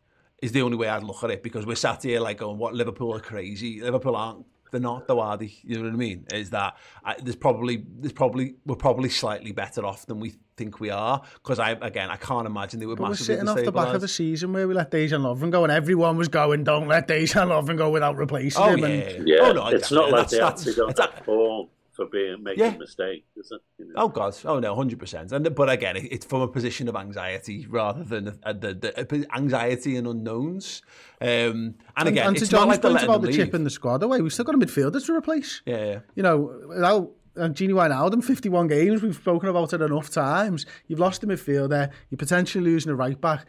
is 0.42 0.52
the 0.52 0.60
only 0.60 0.76
way 0.76 0.88
I'd 0.88 1.04
look 1.04 1.24
at 1.24 1.30
it 1.30 1.42
because 1.42 1.64
we're 1.64 1.76
sat 1.76 2.02
here 2.02 2.20
like 2.20 2.38
going, 2.38 2.58
what, 2.58 2.74
Liverpool 2.74 3.14
are 3.14 3.20
crazy. 3.20 3.80
Liverpool 3.80 4.16
aren't 4.16 4.44
they're 4.72 4.80
not 4.80 5.06
though 5.06 5.20
are 5.20 5.36
they? 5.36 5.52
You 5.62 5.76
know 5.76 5.84
what 5.84 5.92
I 5.92 5.96
mean? 5.96 6.26
Is 6.32 6.50
that 6.50 6.76
I, 7.04 7.14
there's 7.22 7.36
probably 7.36 7.84
there's 8.00 8.12
probably 8.12 8.56
we're 8.66 8.74
probably 8.74 9.10
slightly 9.10 9.52
better 9.52 9.84
off 9.84 10.06
than 10.06 10.18
we 10.18 10.34
think 10.56 10.80
we 10.80 10.90
are 10.90 11.20
because 11.34 11.58
I 11.58 11.72
again 11.72 12.10
I 12.10 12.16
can't 12.16 12.46
imagine 12.46 12.80
they 12.80 12.86
were 12.86 12.96
but 12.96 13.10
massively 13.10 13.34
we're 13.34 13.40
sitting 13.40 13.48
off 13.48 13.64
the 13.64 13.72
back 13.72 13.94
of 13.94 14.00
the 14.00 14.08
season 14.08 14.52
where 14.52 14.66
we 14.66 14.74
let 14.74 14.90
Dejan 14.90 15.20
Lovren 15.20 15.50
go 15.50 15.62
and 15.62 15.72
everyone 15.72 16.16
was 16.16 16.28
going 16.28 16.64
don't 16.64 16.88
let 16.88 17.06
Dejan 17.06 17.48
Lovren 17.48 17.76
go 17.76 17.90
without 17.90 18.16
replacing 18.16 18.62
oh, 18.62 18.70
him. 18.70 18.78
Yeah, 18.78 18.86
and, 18.86 19.28
yeah. 19.28 19.36
Oh 19.42 19.52
no, 19.52 19.66
it's 19.66 19.90
exactly. 19.90 19.96
not 19.96 20.10
like 20.10 20.20
that's, 20.20 20.32
they 20.32 20.38
that's, 20.38 20.64
to 20.64 20.72
go 20.72 20.90
that 20.90 21.24
form. 21.24 21.68
For 21.92 22.06
being 22.06 22.42
making 22.42 22.64
Yeah. 22.64 22.76
mistakes, 22.76 23.26
is 23.36 23.52
it? 23.52 23.60
You 23.78 23.86
know? 23.86 23.92
Oh 23.96 24.08
God! 24.08 24.34
Oh 24.44 24.58
no, 24.58 24.74
hundred 24.74 24.98
percent. 24.98 25.30
And 25.32 25.54
but 25.54 25.68
again, 25.70 25.96
it's 25.96 26.26
from 26.26 26.40
a 26.42 26.48
position 26.48 26.88
of 26.88 26.96
anxiety 26.96 27.66
rather 27.68 28.02
than 28.02 28.38
uh, 28.42 28.52
the, 28.52 28.74
the 28.74 29.26
anxiety 29.34 29.96
and 29.96 30.06
unknowns. 30.06 30.82
Um, 31.20 31.28
and, 31.28 31.74
and, 31.96 32.08
again, 32.08 32.26
and 32.28 32.36
to 32.36 32.42
it's 32.42 32.52
not 32.52 32.58
John's 32.60 32.68
like 32.68 32.82
they're 32.82 32.90
point 32.92 33.04
about 33.04 33.20
the 33.22 33.26
leave. 33.28 33.36
chip 33.36 33.54
in 33.54 33.64
the 33.64 33.70
squad 33.70 34.02
away, 34.02 34.20
we've 34.22 34.32
still 34.32 34.44
got 34.44 34.54
a 34.54 34.58
midfielder 34.58 35.04
to 35.04 35.14
replace. 35.14 35.62
Yeah, 35.66 35.84
yeah. 35.84 35.98
You 36.14 36.22
know, 36.22 36.60
without 36.68 37.12
and 37.34 37.54
Genie 37.54 37.72
Wijnaldum, 37.72 38.22
51 38.22 38.68
games, 38.68 39.00
we've 39.02 39.14
spoken 39.14 39.48
about 39.48 39.72
it 39.72 39.80
enough 39.80 40.10
times. 40.10 40.66
You've 40.86 40.98
lost 40.98 41.22
the 41.22 41.26
midfielder, 41.26 41.90
you're 42.10 42.18
potentially 42.18 42.62
losing 42.62 42.92
a 42.92 42.94
right 42.94 43.18
back. 43.18 43.46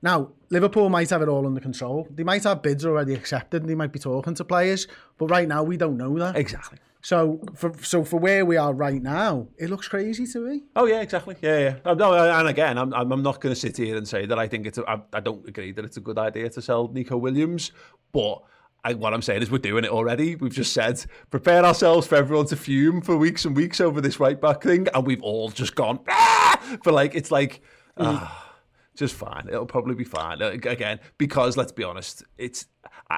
Now, 0.00 0.30
Liverpool 0.48 0.88
might 0.88 1.10
have 1.10 1.20
it 1.20 1.28
all 1.28 1.46
under 1.46 1.60
control. 1.60 2.08
They 2.10 2.24
might 2.24 2.44
have 2.44 2.62
bids 2.62 2.86
already 2.86 3.12
accepted 3.12 3.60
and 3.62 3.68
they 3.68 3.74
might 3.74 3.92
be 3.92 3.98
talking 3.98 4.34
to 4.36 4.44
players, 4.44 4.86
but 5.18 5.26
right 5.30 5.46
now 5.46 5.62
we 5.62 5.76
don't 5.76 5.98
know 5.98 6.18
that. 6.18 6.34
Exactly. 6.34 6.78
So 7.02 7.40
for 7.54 7.72
so 7.82 8.04
for 8.04 8.18
where 8.18 8.44
we 8.44 8.56
are 8.56 8.74
right 8.74 9.02
now, 9.02 9.48
it 9.58 9.70
looks 9.70 9.88
crazy 9.88 10.26
to 10.26 10.40
me. 10.40 10.64
Oh 10.76 10.86
yeah, 10.86 11.00
exactly. 11.00 11.36
Yeah, 11.40 11.78
yeah. 11.84 11.94
No, 11.94 12.12
and 12.14 12.48
again, 12.48 12.76
I'm 12.76 12.92
I'm 12.92 13.22
not 13.22 13.40
going 13.40 13.54
to 13.54 13.60
sit 13.60 13.76
here 13.76 13.96
and 13.96 14.06
say 14.06 14.26
that 14.26 14.38
I 14.38 14.46
think 14.46 14.66
it's 14.66 14.78
a, 14.78 14.88
I, 14.88 15.00
I 15.14 15.20
don't 15.20 15.46
agree 15.48 15.72
that 15.72 15.84
it's 15.84 15.96
a 15.96 16.00
good 16.00 16.18
idea 16.18 16.50
to 16.50 16.62
sell 16.62 16.88
Neco 16.88 17.16
Williams, 17.16 17.72
but. 18.12 18.42
I, 18.82 18.94
what 18.94 19.12
I'm 19.12 19.20
saying 19.20 19.42
is 19.42 19.50
we're 19.50 19.58
doing 19.58 19.84
it 19.84 19.90
already. 19.90 20.36
We've 20.36 20.54
just 20.54 20.72
said 20.72 21.04
prepare 21.28 21.62
ourselves 21.66 22.06
for 22.06 22.14
everyone 22.14 22.46
to 22.46 22.56
fume 22.56 23.02
for 23.02 23.14
weeks 23.14 23.44
and 23.44 23.54
weeks 23.54 23.78
over 23.78 24.00
this 24.00 24.18
right 24.18 24.40
back 24.40 24.62
thing, 24.62 24.88
and 24.94 25.06
we've 25.06 25.22
all 25.22 25.50
just 25.50 25.74
gone 25.74 26.00
ah! 26.08 26.78
for 26.82 26.90
like 26.90 27.14
it's 27.14 27.30
like 27.30 27.60
ah, 27.98 28.54
just 28.96 29.14
fine. 29.14 29.48
It'll 29.48 29.66
probably 29.66 29.94
be 29.96 30.04
fine 30.04 30.40
Uh, 30.40 30.52
again 30.52 30.98
because 31.18 31.58
let's 31.58 31.72
be 31.72 31.84
honest, 31.84 32.24
it's 32.38 32.68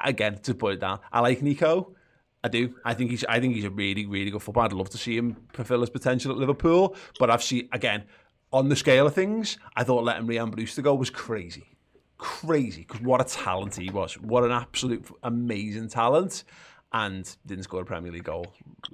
again 0.03 0.39
to 0.39 0.53
put 0.53 0.73
it 0.73 0.81
down. 0.81 0.99
I 1.13 1.21
like 1.21 1.41
Neco. 1.41 1.95
I 2.43 2.49
do. 2.49 2.75
I 2.83 2.93
think 2.93 3.09
he's. 3.11 3.23
I 3.25 3.39
think 3.39 3.55
he's 3.55 3.63
a 3.63 3.69
really, 3.69 4.05
really 4.05 4.29
good 4.29 4.41
footballer. 4.41 4.65
I'd 4.65 4.73
love 4.73 4.89
to 4.89 4.97
see 4.97 5.15
him 5.17 5.37
fulfil 5.53 5.79
his 5.81 5.89
potential 5.89 6.31
at 6.31 6.37
Liverpool. 6.37 6.95
But 7.19 7.29
I've 7.29 7.41
seen 7.43 7.69
again 7.71 8.03
on 8.51 8.67
the 8.69 8.75
scale 8.75 9.07
of 9.07 9.13
things. 9.15 9.57
I 9.75 9.83
thought 9.83 10.03
letting 10.03 10.27
Ryan 10.27 10.49
Brewster 10.51 10.81
go 10.81 10.93
was 10.95 11.09
crazy, 11.09 11.63
crazy. 12.17 12.81
Because 12.81 13.01
what 13.01 13.21
a 13.21 13.23
talent 13.23 13.75
he 13.75 13.89
was. 13.89 14.15
What 14.19 14.43
an 14.43 14.51
absolute 14.51 15.05
amazing 15.23 15.87
talent. 15.87 16.43
And 16.95 17.33
didn't 17.47 17.63
score 17.63 17.81
a 17.81 17.85
Premier 17.85 18.11
League 18.11 18.23
goal. 18.25 18.45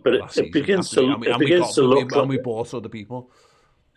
But 0.04 0.14
it- 0.14 0.24
it 0.24 0.32
season. 0.32 0.52
begins 0.52 0.96
we- 0.96 1.02
to- 1.06 1.12
and 1.12 1.20
we- 1.22 1.28
it 1.28 1.32
and 1.32 1.40
we 1.40 1.46
begins 1.48 1.66
got- 1.66 1.74
to 1.76 1.82
and 1.82 1.90
we- 1.90 1.96
look 1.96 2.12
and 2.16 2.30
we 2.30 2.36
like- 2.38 2.44
bought 2.46 2.74
other 2.74 2.88
people. 2.88 3.30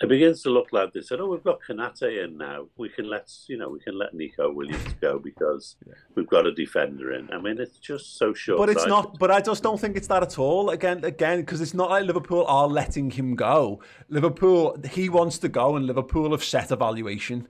It 0.02 0.08
begins 0.08 0.42
to 0.42 0.50
look 0.50 0.72
like 0.72 0.92
they 0.92 1.00
said, 1.00 1.20
"Oh, 1.20 1.28
we've 1.28 1.44
got 1.44 1.60
Konaté 1.62 2.24
in 2.24 2.36
now. 2.36 2.66
We 2.76 2.88
can 2.88 3.08
let 3.08 3.30
you 3.46 3.56
know 3.56 3.68
we 3.68 3.78
can 3.78 3.96
let 3.96 4.14
Neco 4.14 4.52
Williams 4.52 4.94
go 5.00 5.18
because 5.18 5.76
we've 6.16 6.28
got 6.28 6.44
a 6.44 6.52
defender 6.52 7.12
in." 7.12 7.30
I 7.30 7.38
mean, 7.38 7.60
it's 7.60 7.78
just 7.78 8.18
so 8.18 8.34
short. 8.34 8.58
But 8.58 8.70
it's 8.70 8.86
not. 8.86 9.18
But 9.20 9.30
I 9.30 9.40
just 9.40 9.62
don't 9.62 9.80
think 9.80 9.96
it's 9.96 10.08
that 10.08 10.22
at 10.22 10.38
all. 10.38 10.70
Again, 10.70 11.04
again, 11.04 11.40
because 11.40 11.60
it's 11.60 11.74
not 11.74 11.90
like 11.90 12.04
Liverpool 12.04 12.44
are 12.46 12.66
letting 12.66 13.12
him 13.12 13.36
go. 13.36 13.80
Liverpool, 14.08 14.76
he 14.90 15.08
wants 15.08 15.38
to 15.38 15.48
go, 15.48 15.76
and 15.76 15.86
Liverpool 15.86 16.32
have 16.32 16.42
set 16.42 16.72
a 16.72 16.76
valuation. 16.76 17.46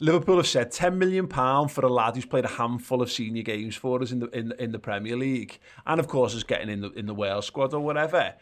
Liverpool 0.00 0.36
have 0.36 0.46
said 0.46 0.72
ten 0.72 0.98
million 0.98 1.26
pound 1.26 1.70
for 1.70 1.84
a 1.86 1.88
lad 1.88 2.16
who's 2.16 2.26
played 2.26 2.44
a 2.44 2.48
handful 2.48 3.00
of 3.00 3.10
senior 3.10 3.42
games 3.42 3.76
for 3.76 4.02
us 4.02 4.10
in 4.10 4.18
the 4.20 4.28
in, 4.36 4.52
in 4.58 4.72
the 4.72 4.78
Premier 4.78 5.16
League, 5.16 5.58
and 5.86 5.98
of 5.98 6.08
course 6.08 6.34
is 6.34 6.44
getting 6.44 6.68
in 6.68 6.80
the 6.82 6.90
in 6.90 7.06
the 7.06 7.14
Wales 7.14 7.46
squad 7.46 7.72
or 7.72 7.80
whatever. 7.80 8.34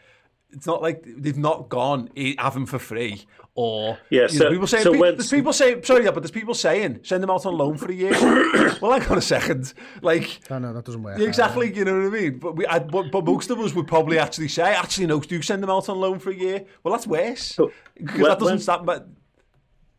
It's 0.53 0.65
not 0.67 0.81
like 0.81 1.03
they've 1.05 1.37
not 1.37 1.69
gone 1.69 2.09
eh, 2.15 2.35
have 2.39 2.55
him 2.55 2.65
for 2.65 2.79
free 2.79 3.25
or 3.55 3.97
Yeah, 4.09 4.27
you 4.29 4.39
know, 4.39 4.49
people 4.49 4.67
saying 4.67 4.83
so 4.83 4.93
pe- 4.93 4.97
when- 4.99 5.15
there's 5.15 5.29
people 5.29 5.53
saying 5.53 5.83
sorry 5.83 6.05
yeah, 6.05 6.11
but 6.11 6.21
there's 6.23 6.31
people 6.31 6.53
saying 6.53 6.99
send 7.03 7.21
them 7.21 7.29
out 7.29 7.45
on 7.45 7.55
loan 7.55 7.77
for 7.77 7.91
a 7.91 7.93
year. 7.93 8.11
well, 8.81 8.99
hang 8.99 9.07
on 9.11 9.17
a 9.17 9.21
second, 9.21 9.73
like 10.01 10.39
I 10.49 10.59
know 10.59 10.73
that 10.73 10.85
doesn't 10.85 11.03
work. 11.03 11.19
yeah, 11.19 11.27
exactly. 11.27 11.73
You 11.75 11.85
know 11.85 11.95
what 11.99 12.07
I 12.17 12.21
mean? 12.21 12.39
But 12.39 12.55
we, 12.55 12.65
I, 12.65 12.79
but, 12.79 13.11
but 13.11 13.25
most 13.25 13.49
of 13.49 13.59
us 13.59 13.73
would 13.73 13.87
probably 13.87 14.17
actually 14.19 14.47
say, 14.47 14.63
actually, 14.73 15.07
no, 15.07 15.19
do 15.19 15.41
send 15.41 15.61
them 15.61 15.69
out 15.69 15.89
on 15.89 15.99
loan 15.99 16.19
for 16.19 16.29
a 16.31 16.35
year. 16.35 16.63
Well, 16.83 16.93
that's 16.93 17.05
worse 17.07 17.55
because 17.95 18.19
when- 18.19 18.21
that 18.23 18.39
doesn't 18.39 18.45
when- 18.45 18.59
stop. 18.59 18.85
But 18.85 19.07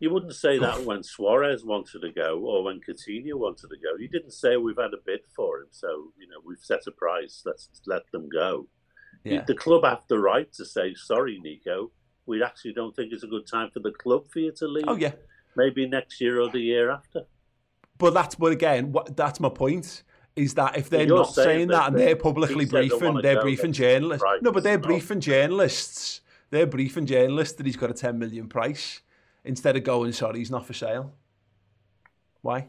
You 0.00 0.11
wouldn't 0.11 0.34
say 0.34 0.59
that 0.59 0.84
when 0.84 1.02
Suarez 1.02 1.64
wanted 1.64 2.00
to 2.02 2.11
go 2.11 2.38
or 2.40 2.64
when 2.64 2.80
Coutinho 2.80 3.34
wanted 3.34 3.68
to 3.70 3.76
go. 3.76 3.96
You 3.98 4.09
didn't 4.09 4.32
say 4.32 4.57
we've 4.57 4.76
had 4.76 4.92
a 4.92 5.02
bid 5.07 5.20
for 5.34 5.61
him, 5.61 5.68
so 5.70 5.88
you 6.18 6.26
know 6.28 6.36
we've 6.44 6.59
set 6.59 6.80
a 6.88 6.90
price. 6.90 7.42
Let's 7.46 7.68
let 7.86 8.02
them 8.12 8.28
go. 8.28 8.66
Yeah. 9.25 9.43
The 9.47 9.55
club 9.55 9.85
have 9.85 10.03
the 10.09 10.18
right 10.18 10.53
to 10.53 10.64
say, 10.64 10.95
"Sorry, 10.95 11.41
Neco, 11.43 11.91
we 12.27 12.43
actually 12.43 12.75
don't 12.75 12.95
think 12.95 13.12
it's 13.12 13.22
a 13.22 13.27
good 13.27 13.47
time 13.47 13.70
for 13.70 13.81
the 13.81 13.93
club 13.93 14.29
for 14.31 14.39
you 14.41 14.53
to 14.53 14.68
leave." 14.68 14.85
oh 14.87 14.97
yeah, 14.97 15.12
maybe 15.57 15.87
next 15.89 16.20
year 16.20 16.41
or 16.41 16.51
the 16.51 16.61
year 16.61 16.91
after. 16.91 17.22
but 17.99 18.12
that's 18.12 18.35
but 18.35 18.53
again, 18.53 18.93
what 18.93 19.16
that's 19.16 19.41
my 19.41 19.49
point. 19.49 20.03
Is 20.37 20.55
that 20.55 20.77
if 20.77 20.91
they're 20.91 21.07
You're 21.07 21.18
not 21.18 21.33
saying, 21.33 21.47
saying 21.47 21.68
that, 21.68 21.75
that 21.75 21.87
and 21.89 21.97
they- 21.97 22.05
they're 22.07 22.16
publicly 22.16 22.64
he 22.64 22.70
said 22.70 22.83
they 22.83 22.89
briefing, 22.89 23.20
they're 23.22 23.41
briefing 23.41 23.72
journalists. 23.72 24.25
No, 24.43 24.51
but 24.51 24.64
they're 24.64 24.75
it's 24.75 24.83
not. 24.83 24.89
briefing 24.89 25.20
journalists. 25.20 26.20
They're 26.51 26.66
briefing 26.66 27.07
journalists 27.07 27.57
that 27.57 27.66
he's 27.66 27.77
got 27.77 27.91
a 27.91 27.95
ten 27.95 28.18
million 28.18 28.49
price 28.49 29.01
instead 29.45 29.77
of 29.77 29.85
going, 29.85 30.11
sorry, 30.12 30.41
he's 30.41 30.51
not 30.51 30.66
for 30.66 30.72
sale. 30.72 31.14
Why? 32.43 32.68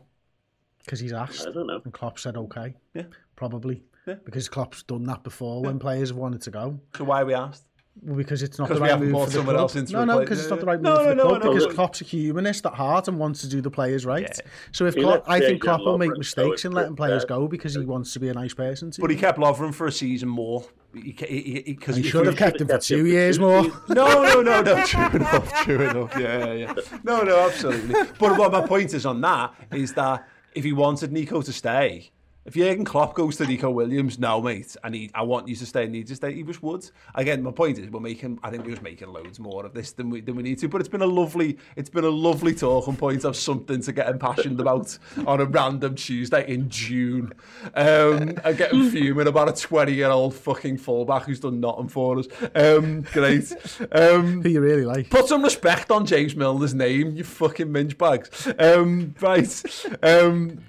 Because 0.84 1.00
he's 1.00 1.12
asked. 1.14 1.48
I 1.48 1.52
don't 1.52 1.66
know. 1.66 1.82
And 1.84 1.92
Klopp 1.92 2.20
said 2.20 2.38
okay. 2.38 2.76
Yeah. 2.94 3.04
Probably. 3.36 3.84
Yeah. 4.08 4.16
Because 4.24 4.48
Klopp's 4.50 4.84
done 4.84 5.04
that 5.06 5.24
before 5.24 5.62
when 5.64 5.80
players 5.80 6.10
have 6.10 6.18
wanted 6.18 6.42
to 6.44 6.52
go. 6.52 6.80
So 6.98 7.04
why 7.06 7.22
are 7.22 7.26
we 7.26 7.34
asked? 7.34 7.64
Well, 8.02 8.18
because 8.18 8.44
it's 8.44 8.60
not 8.60 8.68
the 8.68 8.76
right 8.76 8.90
haven't 8.90 9.10
move 9.10 9.22
for 9.22 9.26
the 9.28 9.32
someone 9.38 9.56
club. 9.56 9.62
else 9.64 9.76
into 9.78 9.94
no, 9.94 10.02
a 10.02 10.06
no, 10.06 10.14
play- 10.16 10.24
because 10.26 10.42
it's 10.42 10.50
not 10.50 10.60
the 10.60 10.66
yeah. 10.66 10.72
right 10.74 10.82
No, 10.82 10.90
move 10.90 10.98
for 10.98 11.04
no, 11.04 11.10
the 11.10 11.16
no, 11.16 11.24
club. 11.24 11.36
I 11.42 11.46
know. 11.46 11.52
Because 11.54 11.66
Look- 11.68 11.76
Klopp's 11.76 12.02
a 12.02 12.04
humanist 12.04 12.66
at 12.66 12.74
heart 12.74 13.08
and 13.08 13.18
wants 13.18 13.40
to 13.42 13.48
do 13.48 13.62
the 13.62 13.72
players 13.72 14.06
right. 14.06 14.24
Yeah. 14.24 14.52
So 14.74 14.86
if 14.86 14.96
He 14.96 15.02
Klopp, 15.02 15.24
I 15.30 15.40
think 15.40 15.60
Dejan 15.62 15.64
Klopp 15.64 15.80
will 15.80 15.98
make 15.98 16.18
mistakes 16.18 16.64
go 16.64 16.70
in 16.70 16.76
letting 16.76 16.96
players 16.98 17.22
that. 17.22 17.30
go 17.30 17.48
because 17.48 17.74
he 17.74 17.86
wants 17.86 18.12
to 18.12 18.20
be 18.20 18.28
a 18.28 18.34
nice 18.34 18.54
person. 18.54 18.92
To 18.92 19.02
But 19.02 19.12
he 19.12 19.16
kept 19.16 19.40
Lovren 19.40 19.74
for 19.74 19.88
a 19.88 19.94
season 19.94 20.28
more. 20.28 20.66
He, 20.94 21.16
he, 21.18 21.42
he, 21.42 21.62
because 21.74 21.96
He 21.96 22.04
should 22.04 22.26
have 22.26 22.36
kept 22.36 22.60
him 22.60 22.68
for 22.68 22.78
two 22.80 23.04
for 23.04 23.08
years 23.08 23.40
more. 23.40 23.64
No, 23.88 24.24
no, 24.24 24.42
no, 24.42 24.62
no. 24.62 24.84
True 24.86 25.06
enough. 25.14 25.64
True 25.64 25.82
enough. 25.90 26.20
Yeah, 26.20 26.46
yeah, 26.48 26.54
yeah. 26.54 26.74
No, 27.06 27.22
no, 27.24 27.48
absolutely. 27.48 27.96
But 28.20 28.38
what 28.38 28.52
my 28.52 28.68
point 28.68 28.94
is 28.94 29.06
on 29.06 29.22
that 29.22 29.54
is 29.72 29.94
that 29.94 30.28
if 30.54 30.66
he 30.66 30.74
wanted 30.74 31.14
Neco 31.14 31.42
to 31.42 31.54
stay, 31.54 32.12
if 32.46 32.54
Jurgen 32.54 32.86
Klopp 32.86 33.16
goes 33.16 33.38
to 33.38 33.48
Neco 33.48 33.72
Williams, 33.72 34.20
no, 34.20 34.40
mate, 34.40 34.76
I 34.84 34.90
need, 34.90 35.10
I 35.16 35.24
want 35.24 35.48
you 35.48 35.56
to 35.56 35.66
stay, 35.66 35.88
need 35.88 36.06
to 36.08 36.16
stay, 36.16 36.32
he 36.32 36.44
just 36.44 36.62
would. 36.62 36.88
Again, 37.16 37.42
my 37.42 37.52
point 37.52 37.80
is, 37.80 37.90
we're 37.90 38.00
making, 38.00 38.40
I 38.44 38.52
think 38.52 38.64
we're 38.64 38.72
just 38.72 38.84
making 38.84 39.08
loads 39.08 39.40
more 39.40 39.66
of 39.66 39.74
this 39.74 39.94
than 39.94 40.12
we 40.12 40.22
than 40.22 40.36
we 40.36 40.44
need 40.44 40.60
to. 40.60 40.68
But 40.68 40.82
it's 40.82 40.90
been 40.90 41.02
a 41.02 41.08
lovely, 41.08 41.58
it's 41.76 41.90
been 41.90 42.04
a 42.04 42.10
lovely 42.10 42.54
talking 42.54 42.96
point 42.96 43.24
of 43.24 43.36
something 43.36 43.82
to 43.82 43.92
get 43.92 44.08
impassioned 44.10 44.60
about 44.60 44.96
on 45.26 45.42
a 45.42 45.46
random 45.46 45.96
Tuesday 45.96 46.48
in 46.48 46.70
June. 46.70 47.34
Um, 47.74 48.38
and 48.44 48.58
getting 48.58 48.90
fuming 48.92 49.28
about 49.28 49.50
a 49.50 49.62
twenty-year-old 49.62 50.36
fucking 50.36 50.78
fullback 50.78 51.24
who's 51.24 51.40
done 51.40 51.60
nothing 51.60 51.88
for 51.88 52.20
us. 52.20 52.28
Um, 52.54 53.02
great. 53.12 53.52
Um, 53.92 54.44
Who 54.44 54.50
you 54.50 54.62
really 54.62 54.86
like. 54.86 55.10
Put 55.10 55.28
some 55.28 55.44
respect 55.44 55.90
on 55.90 56.06
James 56.06 56.36
Milner's 56.36 56.76
name, 56.76 57.16
you 57.16 57.24
fucking 57.24 57.72
minge 57.72 57.98
bags. 57.98 58.48
Um, 58.60 59.16
right. 59.20 59.64
Um, 60.04 60.60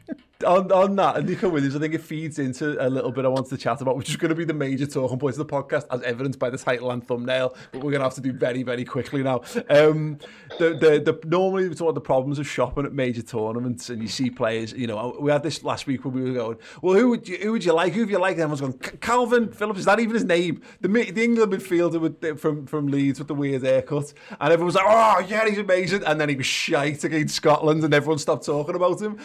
on, 0.45 0.71
on 0.71 0.97
that, 0.97 1.17
and 1.17 1.29
Neco 1.29 1.49
Williams, 1.49 1.75
I 1.77 1.79
think 1.79 1.95
it 1.95 2.03
feeds 2.03 2.39
into 2.39 2.85
a 2.85 2.89
little 2.89 3.11
bit 3.11 3.25
I 3.25 3.29
wanted 3.29 3.51
to 3.51 3.57
chat 3.57 3.81
about, 3.81 3.97
which 3.97 4.11
is 4.11 4.17
going 4.17 4.29
to 4.29 4.35
be 4.35 4.45
the 4.45 4.53
major 4.53 4.87
talking 4.87 5.19
points 5.19 5.39
of 5.39 5.47
the 5.47 5.53
podcast, 5.53 5.87
as 5.91 6.03
evidenced 6.03 6.39
by 6.39 6.51
the 6.51 6.59
title 6.59 6.91
and 6.91 7.07
thumbnail. 7.07 7.55
But 7.73 7.83
we're 7.83 7.91
going 7.91 8.01
to 8.01 8.05
have 8.05 8.15
to 8.15 8.21
do 8.21 8.33
very, 8.33 8.63
very 8.63 8.85
quickly 8.85 9.23
now. 9.23 9.43
Um, 9.71 10.19
the, 10.59 10.71
the, 10.75 11.01
the 11.05 11.21
normally 11.27 11.69
we 11.69 11.75
talk 11.75 11.87
about 11.87 11.95
the 11.95 12.01
problems 12.01 12.39
of 12.39 12.47
shopping 12.47 12.85
at 12.85 12.93
major 12.93 13.23
tournaments, 13.23 13.89
and 13.89 14.03
you 14.03 14.09
see 14.09 14.29
players. 14.29 14.73
You 14.73 14.87
know, 14.87 15.17
we 15.19 15.31
had 15.31 15.43
this 15.43 15.65
last 15.65 15.87
week 15.87 16.05
when 16.05 16.15
we 16.15 16.23
were 16.23 16.35
going, 16.35 16.59
well, 16.83 16.95
who 16.95 17.11
would 17.11 17.29
you, 17.29 17.39
who 17.39 17.53
would 17.53 17.65
you 17.65 17.73
like? 17.73 17.95
Who 17.95 18.01
have 18.01 18.11
you 18.11 18.19
like? 18.19 18.37
Everyone's 18.37 18.61
going, 18.61 18.75
Kalvin 18.75 19.55
Phillips. 19.55 19.81
Is 19.81 19.87
that 19.87 20.01
even 20.01 20.15
his 20.15 20.25
name? 20.25 20.63
The 20.81 20.89
the 20.89 21.25
England 21.25 21.53
midfielder 21.53 22.01
with 22.01 22.39
from 22.39 22.67
from 22.67 22.89
Leeds 22.89 23.19
with 23.19 23.29
the 23.29 23.35
weird 23.35 23.63
haircut, 23.63 24.13
and 24.41 24.53
everyone 24.53 24.67
was 24.67 24.75
like, 24.75 24.87
oh 24.87 25.25
yeah, 25.27 25.49
he's 25.49 25.59
amazing. 25.59 26.05
And 26.05 26.21
then 26.21 26.29
he 26.29 26.37
was 26.37 26.47
shite 26.47 27.05
against 27.05 27.35
Scotland, 27.35 27.85
and 27.85 27.95
everyone 27.95 28.19
stopped 28.19 28.45
talking 28.45 28.75
about 28.75 29.01
him. 29.01 29.19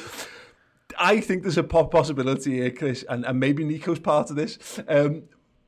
I 1.01 1.19
think 1.19 1.41
there's 1.41 1.57
a 1.57 1.63
possibility 1.63 2.57
here, 2.57 2.69
Chris, 2.69 3.03
and, 3.09 3.25
and 3.25 3.39
maybe 3.39 3.63
Neco's 3.65 3.99
part 3.99 4.29
of 4.29 4.35
this. 4.35 4.79
Um, 4.87 5.23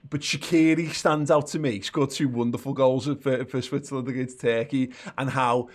but 0.08 0.22
Shaqiri 0.22 0.94
stands 0.94 1.32
out 1.32 1.48
to 1.48 1.60
me. 1.60 1.72
He 1.72 1.82
scored 1.82 2.12
two 2.12 2.30
wonderful 2.30 2.74
goals 2.74 3.10
for, 3.20 3.44
for 3.46 3.62
Switzerland 3.62 4.08
against 4.08 4.40
Turkey, 4.42 4.94
and 5.18 5.32
how 5.32 5.70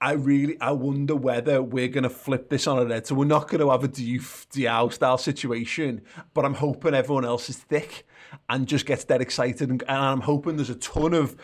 I 0.00 0.12
really, 0.12 0.58
I 0.60 0.70
wonder 0.70 1.16
whether 1.16 1.60
we're 1.60 1.88
going 1.88 2.04
to 2.04 2.10
flip 2.10 2.50
this 2.50 2.68
on 2.68 2.78
a 2.78 2.88
head. 2.88 3.06
So 3.06 3.16
we're 3.16 3.24
not 3.24 3.48
going 3.48 3.60
to 3.60 3.70
have 3.70 3.82
a 3.82 3.88
Diouf 3.88 4.46
Diao 4.48 4.92
style 4.92 5.18
situation, 5.18 6.02
but 6.32 6.44
I'm 6.44 6.54
hoping 6.54 6.94
everyone 6.94 7.24
else 7.24 7.50
is 7.50 7.56
thick 7.56 8.06
and 8.48 8.68
just 8.68 8.86
gets 8.86 9.04
dead 9.04 9.20
excited. 9.20 9.68
And, 9.68 9.82
and 9.82 9.98
I'm 9.98 10.20
hoping 10.20 10.56
there's 10.56 10.70
a 10.70 10.76
ton 10.76 11.14
of 11.14 11.36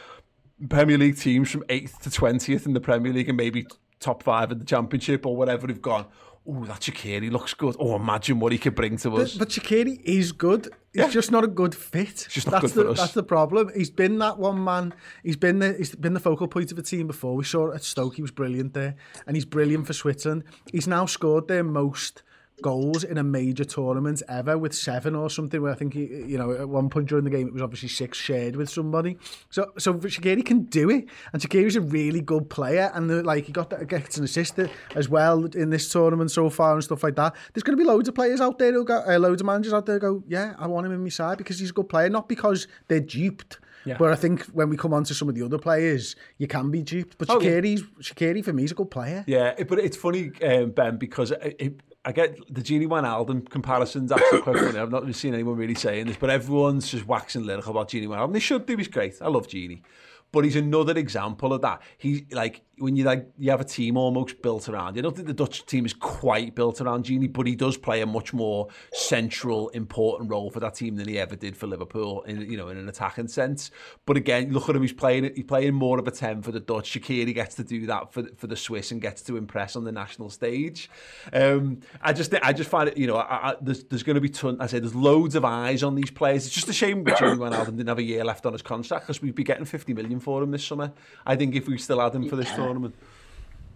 Premier 0.71 0.97
League 0.97 1.19
teams 1.19 1.51
from 1.51 1.64
8th 1.64 1.99
to 2.03 2.11
20th 2.11 2.64
in 2.64 2.75
the 2.75 2.81
Premier 2.81 3.12
League 3.12 3.29
and 3.29 3.37
maybe 3.37 3.67
top 4.01 4.23
five 4.23 4.53
in 4.53 4.59
the 4.59 4.64
Championship 4.64 5.27
or 5.27 5.37
whatever 5.37 5.67
have 5.67 5.83
gone, 5.83 6.07
oh, 6.49 6.64
that 6.64 6.80
Shaqiri 6.80 7.30
looks 7.30 7.55
good. 7.55 7.76
Oh, 7.78 7.97
imagine 7.97 8.40
what 8.40 8.53
he 8.53 8.59
could 8.59 8.74
bring 8.74 8.97
to 8.99 9.16
us. 9.16 9.34
But, 9.34 9.38
but 9.40 9.49
Shaqiri 9.51 10.01
is 10.05 10.32
good. 10.32 10.64
He's 10.92 11.03
Yeah. 11.03 11.09
just 11.11 11.30
not 11.30 11.44
a 11.44 11.49
good 11.49 11.74
fit. 11.74 12.26
Just 12.30 12.51
not 12.51 12.62
that's 12.62 12.72
good 12.74 12.80
the, 12.80 12.84
for 12.86 12.90
us. 12.92 12.99
That's 12.99 13.12
the 13.14 13.22
problem. 13.22 13.70
He's 13.74 13.90
been 13.90 14.18
that 14.18 14.38
one 14.38 14.62
man. 14.62 14.94
He's 15.22 15.36
been 15.36 15.59
the 15.59 15.74
he's 15.74 15.94
been 15.94 16.14
the 16.14 16.20
focal 16.20 16.49
point 16.49 16.72
of 16.72 16.78
a 16.78 16.82
team 16.82 17.07
before. 17.07 17.36
We 17.36 17.44
saw 17.44 17.70
it 17.70 17.74
at 17.74 17.82
Stoke. 17.84 18.16
He 18.16 18.22
was 18.22 18.30
brilliant 18.30 18.74
there, 18.74 18.97
and 19.26 19.36
he's 19.36 19.44
brilliant 19.44 19.86
for 19.86 19.92
Switzerland. 19.92 20.44
He's 20.72 20.86
now 20.86 21.07
scored 21.07 21.49
their 21.49 21.64
most 21.64 22.22
goals 22.62 23.04
in 23.04 23.18
a 23.18 23.22
major 23.22 23.64
tournament 23.64 24.22
ever 24.28 24.57
with 24.57 24.74
seven 24.74 25.14
or 25.14 25.28
something. 25.28 25.61
Where 25.61 25.72
I 25.72 25.74
think 25.74 25.94
he, 25.94 26.04
you 26.04 26.38
know, 26.38 26.52
at 26.52 26.68
one 26.68 26.88
point 26.88 27.09
during 27.09 27.24
the 27.24 27.30
game 27.30 27.46
it 27.46 27.52
was 27.52 27.62
obviously 27.62 27.88
six 27.88 28.18
shared 28.18 28.57
with 28.57 28.70
somebody. 28.70 29.18
So 29.50 29.72
so 29.78 29.94
Shaqiri 29.94 30.44
can 30.44 30.64
do 30.64 30.90
it, 30.90 31.07
and 31.32 31.42
Shaqiri's 31.42 31.76
a 31.76 31.80
really 31.80 32.20
good 32.20 32.48
player, 32.48 32.90
and 32.94 33.11
the, 33.11 33.22
like 33.22 33.44
he 33.44 33.52
got 33.52 33.70
that 33.70 33.86
gets 33.88 34.16
an 34.16 34.24
assist 34.24 34.59
as 34.94 35.09
well 35.09 35.44
in 35.44 35.70
this 35.70 35.88
tournament 35.88 36.30
so 36.30 36.48
far 36.50 36.74
and 36.74 36.84
stuff 36.84 37.02
like 37.02 37.16
that. 37.16 37.34
There's 37.52 37.62
going 37.62 37.76
to 37.76 37.82
be 37.82 37.86
loads 37.86 38.09
of 38.09 38.14
players 38.14 38.40
out 38.40 38.59
there 38.59 38.72
who 38.72 38.84
go, 38.84 39.02
uh, 39.07 39.18
loads 39.18 39.42
of 39.42 39.46
managers 39.46 39.72
out 39.72 39.86
there 39.86 39.96
who 39.96 40.00
go, 40.00 40.24
yeah, 40.26 40.54
I 40.59 40.66
want 40.66 40.86
him 40.86 40.92
in 40.92 41.02
my 41.02 41.09
side 41.09 41.38
because 41.38 41.59
he's 41.59 41.70
a 41.70 41.72
good 41.74 41.88
player, 41.88 42.09
not 42.09 42.28
because 42.28 42.66
they're 42.88 43.00
duped. 43.00 43.59
Yeah. 43.84 43.96
But 43.98 44.11
I 44.11 44.16
think 44.16 44.42
when 44.46 44.68
we 44.68 44.76
come 44.76 44.92
on 44.92 45.04
to 45.04 45.14
some 45.14 45.28
of 45.28 45.36
the 45.36 45.42
other 45.42 45.59
players, 45.59 46.16
you 46.38 46.48
can 46.48 46.70
be 46.70 46.82
duped. 46.82 47.18
But 47.18 47.30
Oh, 47.30 47.40
yeah. 47.40 47.61
Shaqiri 48.00 48.44
for 48.44 48.52
me 48.52 48.64
is 48.64 48.72
a 48.72 48.74
good 48.74 48.90
player. 48.90 49.24
Yeah, 49.28 49.54
but 49.62 49.78
it's 49.78 49.96
funny, 49.96 50.32
um, 50.42 50.70
Ben, 50.70 50.96
because 50.96 51.30
it, 51.30 51.57
it, 51.59 51.80
I 52.07 52.12
get 52.12 52.38
the 52.54 52.62
Genie 52.62 52.86
Wijnaldum 52.86 53.50
comparisons 53.50 54.12
actually 54.12 54.40
quite 54.42 54.57
funny. 54.57 54.78
I've 54.78 54.92
not 54.92 55.12
seen 55.16 55.34
anyone 55.34 55.57
really 55.57 55.74
saying 55.74 56.07
this, 56.07 56.16
but 56.16 56.30
everyone's 56.30 56.88
just 56.88 57.04
waxing 57.04 57.44
lyrical 57.44 57.72
about 57.72 57.88
Genie 57.88 58.07
Wijnaldum. 58.07 58.32
They 58.32 58.38
should 58.38 58.64
do. 58.64 58.76
He's 58.76 58.86
great. 58.86 59.20
I 59.20 59.26
love 59.26 59.48
Genie. 59.48 59.82
But 60.30 60.44
he's 60.44 60.54
another 60.54 60.96
example 60.96 61.52
of 61.52 61.62
that. 61.62 61.82
He 61.98 62.26
like 62.30 62.62
when 62.79 62.95
you 62.95 63.05
like 63.05 63.27
you 63.39 63.51
have 63.51 63.61
a 63.61 63.64
team 63.64 63.97
almost 63.97 64.43
built 64.43 64.68
around. 64.68 64.97
you. 64.97 65.01
I 65.01 65.03
don't 65.03 65.16
think 65.16 65.29
the 65.29 65.35
Dutch 65.35 65.64
team 65.64 65.87
is 65.87 65.95
quite 65.95 66.55
built 66.55 66.81
around 66.81 67.05
Genie, 67.05 67.27
but 67.27 67.47
he 67.47 67.55
does 67.55 67.77
play 67.77 68.03
a 68.03 68.07
much 68.07 68.35
more 68.35 68.68
central, 68.93 69.70
important 69.70 70.31
role 70.31 70.51
for 70.51 70.61
that 70.61 70.74
team 70.74 70.97
than 70.97 71.09
he 71.09 71.18
ever 71.18 71.37
did 71.37 71.57
for 71.57 71.66
Liverpool 71.66 72.22
in 72.22 72.43
you 72.43 72.57
know 72.57 72.68
in 72.68 72.77
an 72.77 72.89
attacking 72.89 73.29
sense. 73.29 73.70
But 74.05 74.18
again, 74.18 74.53
look 74.53 74.68
at 74.68 74.77
him. 74.77 74.83
He's 74.83 74.93
playing 74.93 75.31
he's 75.35 75.45
playing 75.45 75.74
more 75.74 75.99
of 75.99 76.07
a 76.07 76.11
ten 76.11 76.43
for 76.43 76.53
the 76.53 76.61
Dutch. 76.61 76.93
Shaqiri 76.93 77.35
gets 77.35 77.55
to 77.57 77.64
do 77.64 77.87
that 77.87 78.12
for 78.12 78.24
for 78.37 78.47
the 78.47 78.57
Swiss 78.57 78.91
and 78.91 79.01
gets 79.01 79.22
to 79.22 79.39
impress 79.39 79.74
on 79.74 79.85
the 79.85 79.93
national 79.93 80.29
stage. 80.29 80.91
Um, 81.33 81.81
I 82.03 82.12
just 82.12 82.35
I 82.43 82.53
just 82.53 82.68
find 82.68 82.91
it. 82.91 82.99
You 82.99 83.07
know, 83.07 83.16
I, 83.16 83.51
I, 83.51 83.55
there's 83.61 83.85
there's 83.85 84.03
going 84.03 84.16
to 84.16 84.20
be 84.20 84.29
ton. 84.29 84.59
I 84.61 84.66
say 84.66 84.81
there's 84.81 84.95
loads 84.95 85.35
of 85.35 85.47
eyes 85.47 85.83
on 85.83 85.95
these 85.95 86.11
players. 86.11 86.45
It's 86.47 86.55
just 86.55 86.68
a 86.68 86.74
shame 86.74 87.05
that 87.05 87.16
Wijnaldum 87.16 87.77
didn't 87.77 87.89
have 87.89 87.99
a 87.99 88.03
year 88.03 88.22
left 88.22 88.45
on 88.45 88.53
his 88.53 88.62
contract 88.62 89.07
because 89.07 89.22
we'd 89.22 89.35
be 89.35 89.45
getting 89.45 89.64
50 89.64 89.95
million 89.95 90.20
for 90.20 90.43
him 90.43 90.51
this 90.51 90.64
summer. 90.64 90.93
I 91.24 91.37
think 91.37 91.55
if 91.55 91.68
we 91.68 91.79
still 91.79 92.01
had 92.01 92.14
him 92.14 92.29
for 92.29 92.37
this 92.37 92.55
tournament. 92.67 92.95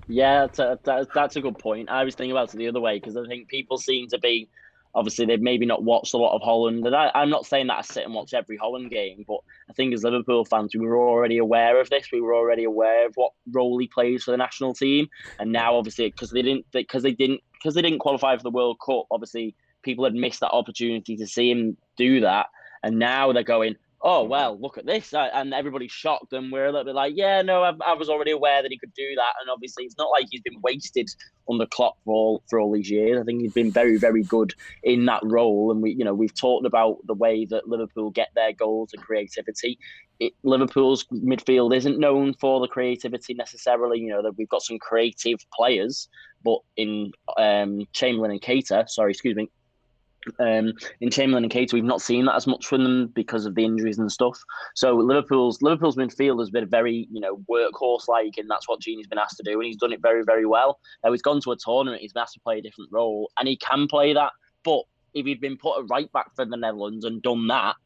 Yeah, 0.08 0.40
that's 0.40 0.58
a, 0.58 0.78
that, 0.84 1.08
that's 1.14 1.36
a 1.36 1.40
good 1.40 1.58
point. 1.58 1.88
I 1.88 2.04
was 2.04 2.14
thinking 2.14 2.32
about 2.32 2.52
it 2.52 2.56
the 2.56 2.68
other 2.68 2.80
way 2.80 2.98
because 2.98 3.16
I 3.16 3.26
think 3.26 3.48
people 3.48 3.78
seem 3.78 4.08
to 4.08 4.18
be, 4.18 4.48
obviously, 4.92 5.24
they've 5.24 5.40
maybe 5.40 5.66
not 5.66 5.84
watched 5.84 6.14
a 6.14 6.16
lot 6.16 6.34
of 6.34 6.42
Holland. 6.42 6.84
And 6.84 6.96
I, 6.96 7.12
I'm 7.14 7.30
not 7.30 7.46
saying 7.46 7.68
that 7.68 7.78
I 7.78 7.82
sit 7.82 8.04
and 8.04 8.12
watch 8.12 8.34
every 8.34 8.56
Holland 8.56 8.90
game, 8.90 9.24
but 9.28 9.38
I 9.68 9.72
think 9.72 9.94
as 9.94 10.02
Liverpool 10.02 10.44
fans, 10.44 10.74
we 10.74 10.84
were 10.84 10.98
already 10.98 11.38
aware 11.38 11.80
of 11.80 11.90
this. 11.90 12.08
We 12.12 12.20
were 12.20 12.34
already 12.34 12.64
aware 12.64 13.06
of 13.06 13.12
what 13.14 13.32
role 13.52 13.78
he 13.78 13.86
plays 13.86 14.24
for 14.24 14.32
the 14.32 14.36
national 14.36 14.74
team. 14.74 15.08
And 15.38 15.52
now, 15.52 15.76
obviously, 15.76 16.10
because 16.10 16.30
they 16.30 16.42
didn't, 16.42 16.66
because 16.72 17.04
they 17.04 17.12
didn't, 17.12 17.40
because 17.52 17.74
they 17.74 17.82
didn't 17.82 18.00
qualify 18.00 18.36
for 18.36 18.42
the 18.42 18.50
World 18.50 18.78
Cup, 18.84 19.04
obviously, 19.12 19.54
people 19.82 20.04
had 20.04 20.14
missed 20.14 20.40
that 20.40 20.50
opportunity 20.50 21.16
to 21.18 21.26
see 21.26 21.50
him 21.50 21.76
do 21.96 22.20
that. 22.22 22.46
And 22.82 22.98
now 22.98 23.32
they're 23.32 23.44
going, 23.44 23.76
oh 24.02 24.24
well, 24.24 24.58
look 24.58 24.78
at 24.78 24.86
this, 24.86 25.12
and 25.12 25.52
everybody's 25.52 25.92
shocked, 25.92 26.32
and 26.32 26.50
we're 26.50 26.66
a 26.66 26.72
little 26.72 26.84
bit 26.84 26.94
like, 26.94 27.14
yeah, 27.16 27.42
no, 27.42 27.62
I, 27.62 27.72
I 27.84 27.94
was 27.94 28.08
already 28.08 28.30
aware 28.30 28.62
that 28.62 28.70
he 28.70 28.78
could 28.78 28.94
do 28.94 29.14
that, 29.16 29.32
and 29.40 29.50
obviously 29.50 29.84
it's 29.84 29.98
not 29.98 30.10
like 30.10 30.26
he's 30.30 30.40
been 30.40 30.60
wasted 30.62 31.08
under 31.48 31.66
Klopp 31.66 31.96
for 32.04 32.14
all 32.14 32.42
for 32.48 32.58
all 32.58 32.72
these 32.72 32.90
years. 32.90 33.20
I 33.20 33.24
think 33.24 33.42
he's 33.42 33.52
been 33.52 33.70
very, 33.70 33.98
very 33.98 34.22
good 34.22 34.54
in 34.82 35.04
that 35.06 35.20
role, 35.24 35.70
and 35.70 35.82
we, 35.82 35.92
you 35.92 36.04
know, 36.04 36.14
we've 36.14 36.34
talked 36.34 36.66
about 36.66 36.98
the 37.06 37.14
way 37.14 37.44
that 37.46 37.68
Liverpool 37.68 38.10
get 38.10 38.28
their 38.34 38.52
goals 38.52 38.92
and 38.94 39.02
creativity. 39.02 39.78
It, 40.18 40.32
Liverpool's 40.42 41.04
midfield 41.12 41.74
isn't 41.74 41.98
known 41.98 42.34
for 42.34 42.60
the 42.60 42.68
creativity 42.68 43.34
necessarily. 43.34 44.00
You 44.00 44.08
know 44.08 44.22
that 44.22 44.36
we've 44.36 44.48
got 44.48 44.62
some 44.62 44.78
creative 44.78 45.38
players, 45.52 46.08
but 46.42 46.60
in 46.76 47.12
um, 47.36 47.86
Chamberlain 47.92 48.32
and 48.32 48.40
Keita, 48.40 48.88
sorry, 48.88 49.10
excuse 49.10 49.36
me, 49.36 49.50
um, 50.38 50.72
in 51.00 51.10
Chamberlain 51.10 51.44
and 51.44 51.52
Keita, 51.52 51.72
we've 51.72 51.84
not 51.84 52.02
seen 52.02 52.26
that 52.26 52.36
as 52.36 52.46
much 52.46 52.66
from 52.66 52.84
them 52.84 53.06
because 53.08 53.46
of 53.46 53.54
the 53.54 53.64
injuries 53.64 53.98
and 53.98 54.10
stuff. 54.10 54.38
So 54.74 54.96
Liverpool's 54.96 55.62
Liverpool's 55.62 55.96
midfield 55.96 56.40
has 56.40 56.50
been 56.50 56.68
very, 56.68 57.08
you 57.10 57.20
know, 57.20 57.42
workhorse 57.50 58.08
like, 58.08 58.34
and 58.36 58.50
that's 58.50 58.68
what 58.68 58.80
Genie's 58.80 59.06
been 59.06 59.18
asked 59.18 59.36
to 59.38 59.42
do, 59.42 59.58
and 59.58 59.64
he's 59.64 59.76
done 59.76 59.92
it 59.92 60.02
very, 60.02 60.22
very 60.24 60.46
well. 60.46 60.78
Now 61.04 61.12
he's 61.12 61.22
gone 61.22 61.40
to 61.42 61.52
a 61.52 61.56
tournament, 61.56 62.02
he's 62.02 62.12
been 62.12 62.22
asked 62.22 62.34
to 62.34 62.40
play 62.40 62.58
a 62.58 62.62
different 62.62 62.90
role, 62.92 63.30
and 63.38 63.48
he 63.48 63.56
can 63.56 63.86
play 63.86 64.12
that. 64.12 64.32
But 64.64 64.82
if 65.14 65.26
he'd 65.26 65.40
been 65.40 65.56
put 65.56 65.78
a 65.78 65.84
right 65.84 66.10
back 66.12 66.34
for 66.36 66.44
the 66.44 66.56
Netherlands 66.56 67.04
and 67.04 67.22
done 67.22 67.46
that 67.48 67.76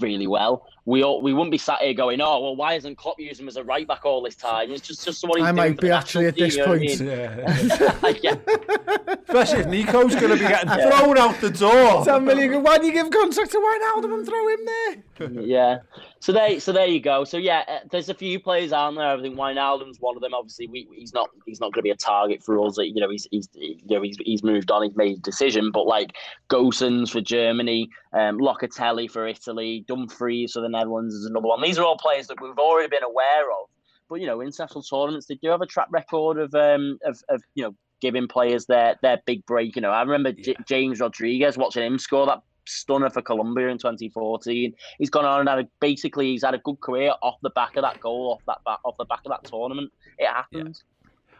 really 0.00 0.26
well, 0.26 0.66
we 0.84 1.02
all, 1.02 1.22
we 1.22 1.32
wouldn't 1.32 1.50
be 1.50 1.58
sat 1.58 1.80
here 1.80 1.94
going, 1.94 2.20
oh 2.20 2.40
well, 2.40 2.56
why 2.56 2.74
isn't 2.74 2.96
Klopp 2.96 3.18
using 3.18 3.44
him 3.44 3.48
as 3.48 3.56
a 3.56 3.64
right 3.64 3.86
back 3.86 4.04
all 4.04 4.22
this 4.22 4.34
time? 4.34 4.70
It's 4.70 4.86
just 4.86 5.04
just 5.04 5.22
what 5.22 5.38
he's 5.38 5.46
I 5.46 5.52
doing 5.52 5.56
might 5.56 5.80
be 5.80 5.90
actually 5.90 6.26
at 6.26 6.36
this 6.36 6.56
team, 6.56 6.64
you 6.64 6.66
know 6.66 6.72
what 6.72 6.82
I 6.82 6.86
point. 6.86 8.02
mean? 8.02 8.18
yeah. 8.22 9.14
Especially 9.28 9.60
if 9.60 9.66
Neco's 9.66 10.14
going 10.14 10.28
to 10.28 10.34
be 10.34 10.48
getting 10.48 10.68
thrown 10.90 11.18
out 11.18 11.40
the 11.40 11.50
door. 11.50 12.04
Ten 12.04 12.24
million. 12.24 12.62
Why 12.62 12.78
do 12.78 12.86
you 12.86 12.92
give 12.92 13.10
contract 13.10 13.50
to 13.52 13.58
Wijnaldum 13.58 14.14
and 14.14 14.26
throw 14.26 14.48
him 14.48 14.64
there? 14.64 15.42
yeah. 15.44 15.78
So 16.24 16.32
there, 16.32 16.58
so 16.58 16.72
there 16.72 16.86
you 16.86 17.00
go. 17.00 17.24
So 17.24 17.36
yeah, 17.36 17.64
uh, 17.68 17.80
there's 17.90 18.08
a 18.08 18.14
few 18.14 18.40
players 18.40 18.72
out 18.72 18.94
there. 18.94 19.08
I 19.08 19.20
think 19.20 19.36
Wijnaldum's 19.36 20.00
one 20.00 20.16
of 20.16 20.22
them. 20.22 20.32
Obviously, 20.32 20.66
we, 20.66 20.88
he's 20.90 21.12
not 21.12 21.28
he's 21.44 21.60
not 21.60 21.74
going 21.74 21.80
to 21.80 21.82
be 21.82 21.90
a 21.90 21.96
target 21.96 22.42
for 22.42 22.58
us. 22.64 22.78
You 22.78 22.94
know, 22.94 23.10
he's 23.10 23.28
he's 23.30 23.46
you 23.52 23.76
know 23.90 24.00
he's, 24.00 24.16
he's 24.24 24.42
moved 24.42 24.70
on. 24.70 24.84
He's 24.84 24.96
made 24.96 25.18
a 25.18 25.20
decision. 25.20 25.70
But 25.70 25.84
like 25.84 26.16
Gosens 26.48 27.10
for 27.10 27.20
Germany, 27.20 27.90
um, 28.14 28.38
Locatelli 28.38 29.10
for 29.10 29.28
Italy, 29.28 29.84
Dumfries 29.86 30.52
for 30.52 30.62
the 30.62 30.68
Netherlands 30.70 31.12
is 31.12 31.26
another 31.26 31.46
one. 31.46 31.60
These 31.60 31.78
are 31.78 31.84
all 31.84 31.98
players 31.98 32.28
that 32.28 32.40
we've 32.40 32.56
already 32.56 32.88
been 32.88 33.04
aware 33.04 33.50
of. 33.60 33.68
But 34.08 34.22
you 34.22 34.26
know, 34.26 34.40
in 34.40 34.46
international 34.46 34.82
tournaments 34.82 35.26
they 35.26 35.34
do 35.34 35.50
have 35.50 35.60
a 35.60 35.66
track 35.66 35.88
record 35.90 36.38
of 36.38 36.54
um 36.54 36.98
of, 37.04 37.22
of 37.28 37.42
you 37.54 37.64
know 37.64 37.74
giving 38.00 38.28
players 38.28 38.64
their 38.64 38.96
their 39.02 39.20
big 39.26 39.44
break. 39.44 39.76
You 39.76 39.82
know, 39.82 39.90
I 39.90 40.00
remember 40.00 40.32
J- 40.32 40.56
James 40.66 41.00
Rodriguez 41.00 41.58
watching 41.58 41.82
him 41.82 41.98
score 41.98 42.24
that 42.24 42.40
stunner 42.66 43.10
for 43.10 43.22
Colombia 43.22 43.68
in 43.68 43.78
2014. 43.78 44.74
He's 44.98 45.10
gone 45.10 45.24
on 45.24 45.40
and 45.40 45.48
had 45.48 45.58
a, 45.60 45.68
basically 45.80 46.32
he's 46.32 46.44
had 46.44 46.54
a 46.54 46.58
good 46.58 46.80
career 46.80 47.12
off 47.22 47.36
the 47.42 47.50
back 47.50 47.76
of 47.76 47.82
that 47.82 48.00
goal, 48.00 48.32
off 48.32 48.42
that 48.46 48.62
back, 48.64 48.78
off 48.84 48.96
the 48.98 49.04
back 49.04 49.20
of 49.24 49.30
that 49.30 49.44
tournament. 49.44 49.92
It 50.18 50.26
happens. 50.26 50.84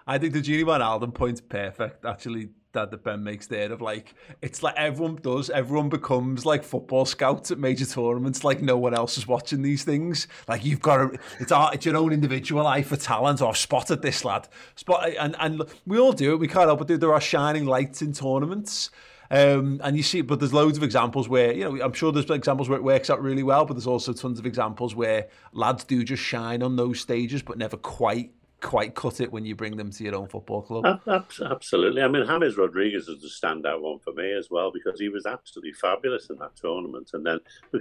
I 0.07 0.19
think 0.19 0.35
the 0.35 0.41
Genie 0.41 0.65
Wijnaldum 0.65 1.15
point's 1.15 1.41
perfect, 1.41 2.05
actually, 2.05 2.51
that 2.73 2.91
the 2.91 2.99
Ben 2.99 3.25
makes 3.25 3.47
there 3.47 3.73
of 3.73 3.81
like, 3.81 4.15
it's 4.43 4.63
like 4.63 4.75
everyone 4.77 5.17
does, 5.17 5.49
everyone 5.49 5.89
becomes 5.89 6.45
like 6.45 6.63
football 6.63 7.07
scouts 7.07 7.51
at 7.51 7.59
major 7.59 7.87
tournaments, 7.87 8.45
like 8.45 8.61
no 8.61 8.77
one 8.77 8.93
else 8.93 9.17
is 9.17 9.27
watching 9.27 9.63
these 9.63 9.85
things. 9.85 10.29
Like 10.47 10.65
you've 10.65 10.81
got 10.81 10.97
to, 10.97 11.19
it's, 11.41 11.53
our, 11.53 11.73
it's 11.73 11.87
your 11.87 11.97
own 11.97 12.13
individual 12.13 12.67
eye 12.67 12.83
for 12.83 12.97
talent, 12.97 13.41
or 13.41 13.49
I've 13.49 13.57
spotted 13.57 14.03
this 14.03 14.25
lad. 14.25 14.49
Spot, 14.75 15.09
and, 15.19 15.35
and 15.39 15.63
we 15.87 15.99
all 15.99 16.13
do 16.13 16.35
it, 16.35 16.37
we 16.37 16.49
can't 16.49 16.67
help 16.67 16.81
but 16.81 16.89
do, 16.89 16.99
there 16.99 17.15
are 17.15 17.21
shining 17.21 17.65
lights 17.65 18.03
in 18.03 18.13
tournaments. 18.13 18.91
Um, 19.31 19.81
and 19.83 19.97
you 19.97 20.03
see, 20.03 20.21
but 20.21 20.39
there's 20.39 20.53
loads 20.53 20.77
of 20.77 20.83
examples 20.83 21.29
where, 21.29 21.53
you 21.53 21.65
know, 21.65 21.83
I'm 21.83 21.93
sure 21.93 22.13
there's 22.13 22.29
examples 22.31 22.69
where 22.69 22.79
it 22.79 22.85
works 22.85 23.11
out 23.11 23.23
really 23.23 23.43
well, 23.43 23.65
but 23.65 23.75
there's 23.75 23.87
also 23.87 24.13
tons 24.13 24.39
of 24.39 24.47
examples 24.47 24.95
where 24.95 25.29
lads 25.53 25.85
do 25.85 26.05
just 26.05 26.23
shine 26.23 26.63
on 26.63 26.77
those 26.77 27.01
stages, 27.01 27.43
but 27.43 27.59
never 27.59 27.77
quite 27.77 28.33
quite 28.61 28.95
cut 28.95 29.21
it 29.21 29.31
when 29.31 29.45
you 29.45 29.55
bring 29.55 29.77
them 29.77 29.91
to 29.91 30.05
your 30.05 30.15
own 30.15 30.27
football 30.27 30.63
club. 30.63 30.87
Ab- 30.87 31.01
ab- 31.07 31.53
Absolutely. 31.53 32.01
I 32.01 32.09
mean, 32.09 32.27
James 32.27 32.57
Rodriguez 32.57 33.09
is 33.09 33.21
the 33.21 33.29
standout 33.29 33.83
one 33.83 33.99
for 33.99 34.15
me 34.15 34.33
as 34.33 34.49
well 34.51 34.73
because 34.73 34.99
he 34.99 35.11
was 35.11 35.27
absolutely 35.27 35.75
fabulous 35.75 36.31
in 36.31 36.39
that 36.39 36.57
tournament. 36.57 37.11
And 37.13 37.27
then 37.27 37.41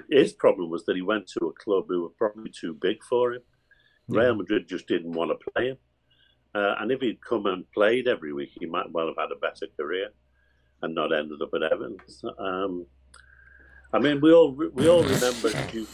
his 0.10 0.34
problem 0.34 0.70
was 0.70 0.84
that 0.86 0.98
he 0.98 1.02
went 1.02 1.28
to 1.30 1.48
a 1.48 1.54
club 1.54 1.86
who 1.88 2.04
were 2.04 2.10
probably 2.10 2.52
too 2.52 2.74
big 2.74 3.02
for 3.02 3.34
him. 3.34 3.42
Real 4.10 4.36
Madrid 4.36 4.68
just 4.68 4.88
didn't 4.88 5.14
want 5.14 5.32
to 5.32 5.52
play 5.52 5.70
him. 5.70 5.78
Uh, 6.54 6.76
and 6.80 6.92
if 6.92 7.00
he'd 7.00 7.22
come 7.22 7.46
and 7.46 7.70
played 7.72 8.08
every 8.08 8.34
week, 8.34 8.52
he 8.60 8.66
might 8.66 8.92
well 8.92 9.08
have 9.08 9.18
had 9.18 9.32
a 9.32 9.40
better 9.40 9.68
career 9.78 10.10
and 10.84 10.94
not 10.94 11.14
ended 11.14 11.42
up 11.42 11.54
at 11.56 11.64
Evans. 11.64 12.24
Um, 12.38 12.86
I 13.94 14.00
mean, 14.00 14.22
we 14.22 14.34
all 14.34 14.52
we 14.52 14.88
all 14.88 15.04
remember 15.04 15.50
you. 15.74 15.88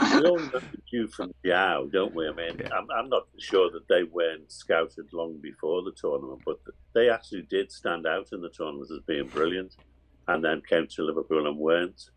We 0.00 0.26
all 0.26 0.36
remember 0.36 0.62
you 0.90 1.06
from 1.08 1.32
Yao, 1.44 1.86
don't 1.92 2.14
we? 2.14 2.26
I 2.26 2.32
mean, 2.32 2.62
I'm, 2.72 2.90
I'm 2.90 3.08
not 3.08 3.28
sure 3.38 3.70
that 3.70 3.86
they 3.88 4.02
weren't 4.02 4.50
scouted 4.50 5.12
long 5.12 5.38
before 5.42 5.82
the 5.82 5.92
tournament, 5.92 6.40
but 6.44 6.58
they 6.94 7.10
actually 7.10 7.42
did 7.42 7.70
stand 7.70 8.06
out 8.06 8.28
in 8.32 8.40
the 8.40 8.48
tournament 8.48 8.90
as 8.90 9.00
being 9.06 9.28
brilliant, 9.28 9.76
and 10.28 10.44
then 10.44 10.62
came 10.68 10.86
to 10.88 11.02
Liverpool 11.02 11.46
and 11.46 11.56
weren't. 11.56 12.10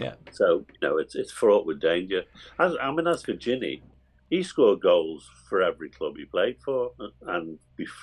Yeah. 0.00 0.14
So 0.32 0.66
you 0.70 0.88
know, 0.88 0.98
it's 0.98 1.14
it's 1.14 1.32
fraught 1.32 1.64
with 1.64 1.80
danger. 1.80 2.24
As, 2.58 2.74
I 2.80 2.90
mean, 2.92 3.06
as 3.06 3.22
for 3.22 3.32
Ginny, 3.32 3.82
he 4.28 4.42
scored 4.42 4.80
goals 4.82 5.30
for 5.48 5.62
every 5.62 5.88
club 5.88 6.16
he 6.18 6.26
played 6.26 6.58
for, 6.62 6.90
and 7.28 7.58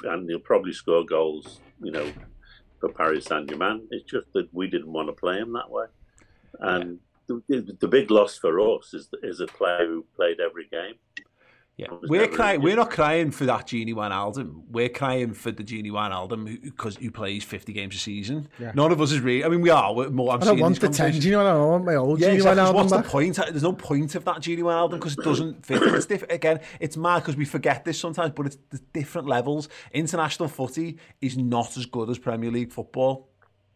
and 0.05 0.29
he'll 0.29 0.39
probably 0.39 0.73
score 0.73 1.05
goals, 1.05 1.59
you 1.81 1.91
know, 1.91 2.11
for 2.83 2.91
Paris 2.91 3.25
Saint 3.25 3.49
Germain. 3.49 3.87
It's 3.91 4.11
just 4.11 4.33
that 4.33 4.53
we 4.53 4.67
didn't 4.67 4.91
want 4.91 5.07
to 5.07 5.13
play 5.13 5.37
him 5.37 5.53
that 5.53 5.69
way, 5.69 5.85
and 6.59 6.99
yeah. 7.29 7.39
the, 7.47 7.77
the, 7.79 7.87
big 7.87 8.11
loss 8.11 8.37
for 8.37 8.59
us 8.59 8.93
is 8.93 9.07
is 9.23 9.39
a 9.39 9.47
player 9.47 9.87
who 9.87 10.05
played 10.17 10.41
every 10.41 10.67
game. 10.67 10.95
Yeah, 11.75 11.87
we're 12.03 12.27
crying. 12.27 12.61
We're 12.61 12.75
not 12.75 12.91
crying 12.91 13.31
for 13.31 13.45
that 13.45 13.65
Gini 13.65 13.95
Wijnaldum. 13.95 14.61
We're 14.69 14.89
crying 14.89 15.33
for 15.33 15.51
the 15.51 15.63
Gini 15.63 15.89
Wijnaldum 15.89 16.61
because 16.61 16.97
who, 16.97 17.05
who 17.05 17.11
plays 17.11 17.43
fifty 17.43 17.73
games 17.73 17.95
a 17.95 17.97
season. 17.97 18.47
Yeah. 18.59 18.73
None 18.75 18.91
of 18.91 19.01
us 19.01 19.11
is 19.11 19.21
really. 19.21 19.43
I 19.43 19.49
mean, 19.49 19.61
we 19.61 19.71
are. 19.71 19.91
We're 19.91 20.11
more. 20.11 20.33
I'm 20.33 20.41
I 20.43 20.45
don't 20.45 20.59
want 20.59 20.79
the 20.79 20.89
ten 20.89 21.13
Gini 21.13 21.31
Wijnaldum. 21.31 21.45
I 21.45 21.65
want 21.65 21.85
my 21.85 21.95
old 21.95 22.19
yeah, 22.19 22.27
Gini 22.29 22.33
exactly. 22.35 22.63
Wijnaldum 22.63 22.73
What's 22.75 22.91
back. 22.91 23.03
the 23.05 23.09
point? 23.09 23.35
There's 23.37 23.63
no 23.63 23.73
point 23.73 24.13
of 24.13 24.23
that 24.25 24.35
Gini 24.37 24.59
Wijnaldum 24.59 24.91
because 24.91 25.13
it 25.13 25.23
doesn't 25.23 25.65
fit. 25.65 25.81
It's 25.81 26.05
diff- 26.05 26.29
again. 26.29 26.59
It's 26.79 26.95
mad 26.95 27.19
because 27.21 27.35
we 27.35 27.45
forget 27.45 27.83
this 27.85 27.99
sometimes, 27.99 28.33
but 28.35 28.45
it's 28.45 28.57
the 28.69 28.77
different 28.93 29.27
levels. 29.27 29.67
International 29.91 30.49
footy 30.49 30.99
is 31.21 31.39
not 31.39 31.75
as 31.75 31.87
good 31.87 32.07
as 32.11 32.19
Premier 32.19 32.51
League 32.51 32.71
football. 32.71 33.29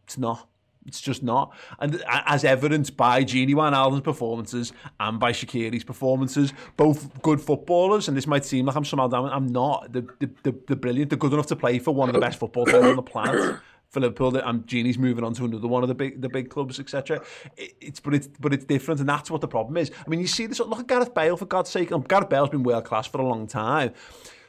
It's 0.04 0.20
not. 0.20 0.48
It's 0.88 1.02
just 1.02 1.22
not. 1.22 1.54
And 1.80 2.02
as 2.08 2.46
evidenced 2.46 2.96
by 2.96 3.24
Genie 3.24 3.54
Van 3.54 3.74
Wijnaldum's 3.74 4.02
performances 4.02 4.72
and 5.00 5.20
by 5.20 5.34
Shaqiri's 5.34 5.84
performances, 5.84 6.54
both 6.78 7.22
good 7.22 7.42
footballers, 7.42 8.08
and 8.08 8.16
this 8.16 8.26
might 8.26 8.46
seem 8.46 8.66
like 8.66 8.76
I'm 8.76 8.86
somehow 8.86 9.08
down, 9.08 9.30
I'm 9.30 9.48
not. 9.48 9.92
They're, 9.92 10.06
they're, 10.20 10.54
they're 10.66 10.76
brilliant. 10.78 11.10
They're 11.10 11.20
good 11.20 11.34
enough 11.34 11.48
to 11.48 11.58
play 11.58 11.80
for 11.80 11.94
one 11.94 12.08
of 12.08 12.14
the 12.14 12.22
best 12.22 12.40
football 12.40 12.66
teams 12.66 12.86
on 12.86 12.96
the 12.96 13.04
planet. 13.04 13.60
For 13.90 14.02
Liverpool, 14.02 14.36
and 14.36 14.68
Gini's 14.68 14.98
moving 14.98 15.24
on 15.24 15.34
to 15.36 15.46
another 15.46 15.70
one 15.70 15.82
of 15.82 15.88
the 15.88 15.96
big 15.96 16.22
the 16.22 16.28
big 16.28 16.50
clubs, 16.50 16.78
etc. 16.78 17.24
It, 17.56 17.74
it's 17.80 18.02
but 18.02 18.14
it's 18.14 18.28
but 18.28 18.54
it's 18.54 18.66
different, 18.66 19.00
and 19.00 19.08
that's 19.08 19.32
what 19.32 19.40
the 19.40 19.48
problem 19.48 19.78
is. 19.78 19.92
I 20.06 20.10
mean, 20.10 20.20
you 20.20 20.28
see 20.28 20.46
this. 20.46 20.60
Look 20.60 20.80
at 20.80 20.88
Gareth 20.88 21.14
Bale 21.14 21.38
for 21.38 21.46
God's 21.46 21.70
sake. 21.70 21.92
Gareth 22.10 22.28
Bale's 22.28 22.50
been 22.50 22.64
world 22.64 22.84
class 22.84 23.08
for 23.08 23.22
a 23.22 23.26
long 23.26 23.48
time. 23.48 23.94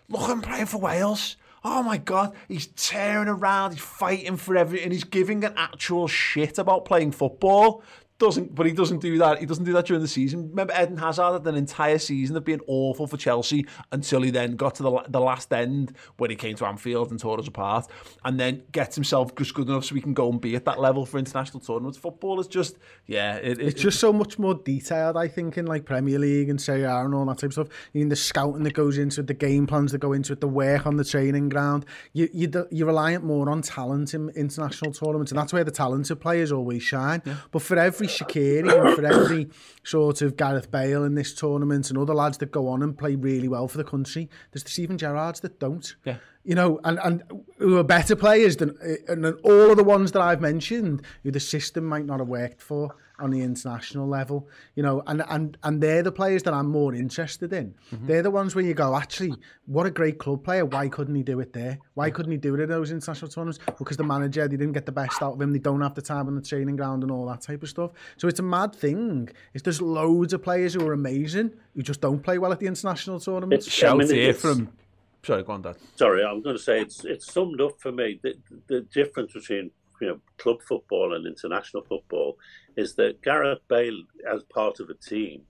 Look 0.09 0.29
I'm 0.29 0.43
playing 0.43 0.67
for 0.67 0.79
Wales. 0.79 1.37
Oh 1.65 1.83
my 1.83 1.97
God, 1.97 2.35
he's 2.47 2.69
tearing 2.69 3.29
around, 3.29 3.73
he's 3.73 3.81
fighting 3.81 4.37
for 4.37 4.57
everything, 4.57 4.91
he's 4.91 5.05
giving 5.05 5.45
an 5.45 5.55
actual 5.57 6.07
shit 6.07 6.59
about 6.59 6.85
playing 6.85 7.13
football. 7.13 7.83
Doesn't, 8.19 8.53
but 8.53 8.67
he 8.67 8.73
doesn't 8.73 8.99
do 8.99 9.17
that. 9.19 9.39
He 9.39 9.47
doesn't 9.47 9.65
do 9.65 9.73
that 9.75 9.87
during 9.87 10.03
the 10.03 10.09
season. 10.09 10.51
Remember, 10.51 10.75
Eden 10.75 10.97
Hazard 10.97 11.35
had 11.35 11.47
an 11.47 11.55
entire 11.55 11.99
season 11.99 12.37
of 12.37 12.45
being 12.45 12.61
awful 12.67 13.07
for 13.07 13.17
Chelsea 13.17 13.65
until 13.93 14.23
he 14.23 14.33
then 14.33 14.57
got 14.57 14.75
to 14.77 14.83
the 14.83 15.05
the 15.09 15.21
last 15.21 15.53
end 15.53 15.93
when 16.17 16.31
he 16.31 16.35
came 16.35 16.57
to 16.57 16.67
Anfield 16.67 17.13
and 17.13 17.21
tore 17.21 17.39
us 17.39 17.47
apart, 17.47 17.87
and 18.25 18.41
then 18.41 18.65
gets 18.73 18.97
himself 18.97 19.37
just 19.37 19.55
good 19.55 19.69
enough 19.69 19.85
so 19.85 19.95
he 19.95 20.01
can 20.01 20.15
go 20.15 20.29
and 20.31 20.41
be 20.41 20.57
at 20.57 20.65
that 20.65 20.81
level 20.81 21.07
for 21.07 21.19
international 21.19 21.61
tournaments. 21.61 21.97
Football 21.97 22.41
is 22.41 22.49
just, 22.49 22.77
yeah, 23.07 23.37
it, 23.37 23.61
it's 23.61 23.77
it, 23.77 23.83
just 23.85 24.01
so 24.01 24.13
much 24.13 24.37
more 24.37 24.55
detailed. 24.55 25.17
I 25.17 25.29
think 25.29 25.57
in 25.57 25.67
like 25.67 25.85
Premier 25.85 26.19
League 26.19 26.51
and 26.51 26.61
Serie 26.61 26.83
A 26.83 26.97
and 26.97 27.15
all 27.15 27.25
that 27.27 27.39
type 27.39 27.51
of 27.51 27.53
stuff. 27.53 27.69
You 27.93 28.01
mean 28.01 28.09
the 28.09 28.17
scouting 28.17 28.65
that 28.65 28.75
goes 28.75 28.99
into 28.99 29.21
it, 29.21 29.29
the 29.29 29.35
game 29.35 29.65
plans 29.69 29.93
that 29.93 29.99
go 29.99 30.13
into 30.13 30.33
it, 30.33 30.41
the 30.41 30.49
work 30.49 30.89
on 30.89 30.97
the 30.97 31.05
training 31.05 31.51
ground. 31.51 31.87
You 32.15 32.29
you 32.33 32.51
you're 32.73 32.89
reliant 32.89 33.23
more 33.23 33.49
on 33.49 33.63
talent 33.63 34.13
in 34.13 34.31
international 34.31 34.93
tournaments, 34.93 35.31
and 35.31 35.39
that's 35.39 35.53
where 35.53 35.63
the 35.63 35.71
talented 35.71 36.19
players 36.19 36.51
always 36.51 36.83
shine. 36.83 37.23
Yeah. 37.25 37.37
But 37.53 37.63
for 37.63 37.79
every 37.79 38.08
Shaqiri 38.09 38.95
for 38.95 39.05
every 39.05 39.49
sort 39.85 40.23
of 40.23 40.37
Gareth 40.37 40.71
Bale 40.71 41.05
in 41.05 41.15
this 41.15 41.35
tournament 41.35 41.91
and 41.91 41.99
other 41.99 42.15
lads 42.15 42.39
that 42.39 42.51
go 42.51 42.69
on 42.69 42.83
and 42.83 42.97
play 42.97 43.15
really 43.15 43.49
well 43.49 43.69
for 43.69 43.79
the 43.79 43.85
country. 43.85 44.29
There's 44.53 44.65
the 44.65 44.71
Stephen 44.71 44.99
Gerrards 44.99 45.41
that 45.43 45.59
don't. 45.61 45.95
Yeah. 46.05 46.17
You 46.45 46.55
know, 46.55 46.81
and, 46.85 46.99
and 47.05 47.23
who 47.59 47.77
are 47.77 47.85
better 47.85 48.17
players 48.17 48.57
than, 48.57 48.77
eh, 48.83 48.97
and 49.09 49.27
all 49.27 49.71
of 49.71 49.77
the 49.77 49.85
ones 49.85 50.13
that 50.13 50.23
I've 50.23 50.41
mentioned, 50.41 51.03
who 51.23 51.31
the 51.31 51.41
system 51.41 51.85
might 51.85 52.07
not 52.07 52.21
have 52.21 52.29
worked 52.29 52.63
for. 52.63 52.95
On 53.19 53.31
the 53.31 53.41
international 53.43 54.07
level, 54.07 54.49
you 54.75 54.83
know, 54.83 55.03
and 55.07 55.23
and 55.29 55.57
and 55.63 55.83
they're 55.83 56.03
the 56.03 56.13
players 56.13 56.43
that 56.45 56.55
I'm 56.55 56.69
more 56.69 56.95
interested 56.95 57.53
in. 57.53 57.75
Mm-hmm. 57.93 58.07
They're 58.07 58.23
the 58.23 58.31
ones 58.31 58.55
where 58.55 58.65
you 58.65 58.75
go, 58.75 58.97
actually, 58.97 59.35
what 59.67 59.87
a 59.87 59.91
great 59.91 60.19
club 60.19 60.45
player. 60.45 60.65
Why 60.65 60.89
couldn't 60.89 61.15
he 61.15 61.23
do 61.23 61.41
it 61.41 61.53
there? 61.53 61.79
Why 61.95 62.11
couldn't 62.11 62.33
he 62.33 62.39
do 62.39 62.55
it 62.55 62.61
in 62.61 62.69
those 62.69 62.91
international 62.91 63.31
tournaments? 63.31 63.59
Because 63.79 63.97
the 63.97 64.05
manager, 64.05 64.47
they 64.47 64.57
didn't 64.57 64.73
get 64.73 64.87
the 64.87 64.93
best 64.93 65.23
out 65.23 65.35
of 65.35 65.41
him. 65.41 65.53
They 65.53 65.59
don't 65.59 65.81
have 65.81 65.95
the 65.95 66.03
time 66.03 66.27
on 66.27 66.35
the 66.35 66.43
training 66.43 66.77
ground 66.77 67.03
and 67.03 67.13
all 67.13 67.27
that 67.27 67.43
type 67.43 67.63
of 67.63 67.69
stuff. 67.69 67.91
So 68.17 68.29
it's 68.29 68.41
a 68.41 68.45
mad 68.45 68.75
thing. 68.75 69.29
It's 69.55 69.63
there's 69.63 69.83
loads 69.83 70.33
of 70.33 70.43
players 70.43 70.75
who 70.75 70.87
are 70.87 70.93
amazing 70.93 71.53
who 71.75 71.83
just 71.83 72.01
don't 72.01 72.23
play 72.23 72.39
well 72.39 72.53
at 72.53 72.61
the 72.61 72.67
international 72.67 73.21
tournaments. 73.21 73.67
It's, 73.67 73.75
Shout 73.75 74.01
I 74.01 74.05
mean, 74.05 74.15
here 74.15 74.35
from. 74.35 74.71
Sorry, 75.25 75.43
go 75.43 75.53
on, 75.53 75.63
Dad. 75.63 75.77
Sorry, 75.97 76.25
I'm 76.25 76.43
going 76.43 76.57
to 76.57 76.63
say 76.63 76.81
it's 76.81 77.05
it's 77.05 77.33
summed 77.33 77.61
up 77.61 77.81
for 77.81 77.93
me. 77.93 78.21
The, 78.23 78.35
the 78.69 78.81
difference 78.83 79.33
between 79.33 79.71
you 80.01 80.09
know 80.09 80.21
club 80.39 80.63
football 80.63 81.15
and 81.15 81.27
international 81.27 81.85
football 81.85 82.37
is 82.77 82.95
that 82.97 83.23
Gareth 83.23 83.61
Bale, 83.69 84.03
as 84.33 84.43
part 84.45 84.81
of 84.81 84.91
a 84.91 84.95
team, 84.95 85.43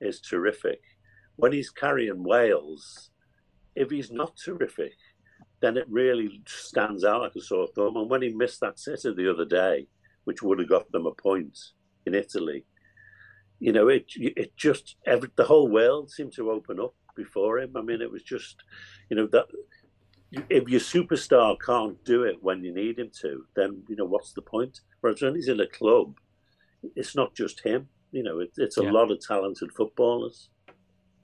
is 0.00 0.20
terrific. 0.20 0.80
When 1.36 1.52
he's 1.52 1.70
carrying 1.70 2.24
Wales, 2.24 3.10
if 3.76 3.90
he's 3.90 4.10
not 4.10 4.36
terrific, 4.36 4.94
then 5.60 5.76
it 5.76 5.86
really 5.88 6.42
stands 6.46 7.04
out 7.04 7.22
like 7.22 7.34
a 7.36 7.40
sore 7.40 7.68
thumb. 7.74 7.96
And 7.96 8.10
when 8.10 8.22
he 8.22 8.30
missed 8.30 8.60
that 8.60 8.78
sitter 8.78 9.14
the 9.14 9.30
other 9.30 9.44
day, 9.44 9.86
which 10.24 10.42
would 10.42 10.58
have 10.58 10.68
got 10.68 10.90
them 10.92 11.06
a 11.06 11.12
point 11.12 11.58
in 12.06 12.14
Italy, 12.14 12.64
you 13.60 13.72
know, 13.72 13.88
it 13.88 14.06
it 14.16 14.56
just 14.56 14.96
every, 15.06 15.30
the 15.36 15.44
whole 15.44 15.68
world 15.68 16.10
seemed 16.10 16.32
to 16.34 16.50
open 16.50 16.78
up 16.80 16.94
before 17.16 17.58
him. 17.58 17.76
I 17.76 17.82
mean, 17.82 18.00
it 18.00 18.10
was 18.10 18.22
just, 18.22 18.56
you 19.10 19.16
know, 19.16 19.26
that 19.32 19.46
if 20.32 20.68
your 20.68 20.80
superstar 20.80 21.56
can't 21.64 22.02
do 22.04 22.24
it 22.24 22.42
when 22.42 22.62
you 22.62 22.72
need 22.74 22.98
him 22.98 23.10
to, 23.20 23.44
then 23.56 23.82
you 23.88 23.96
know 23.96 24.04
what's 24.04 24.32
the 24.32 24.42
point? 24.42 24.80
Whereas 25.00 25.22
when 25.22 25.34
he's 25.34 25.48
in 25.48 25.60
a 25.60 25.66
club, 25.66 26.18
it's 26.96 27.16
not 27.16 27.34
just 27.34 27.60
him. 27.60 27.88
You 28.12 28.22
know, 28.22 28.40
it, 28.40 28.52
it's 28.56 28.78
a 28.78 28.84
yeah. 28.84 28.90
lot 28.90 29.10
of 29.10 29.20
talented 29.20 29.72
footballers. 29.72 30.50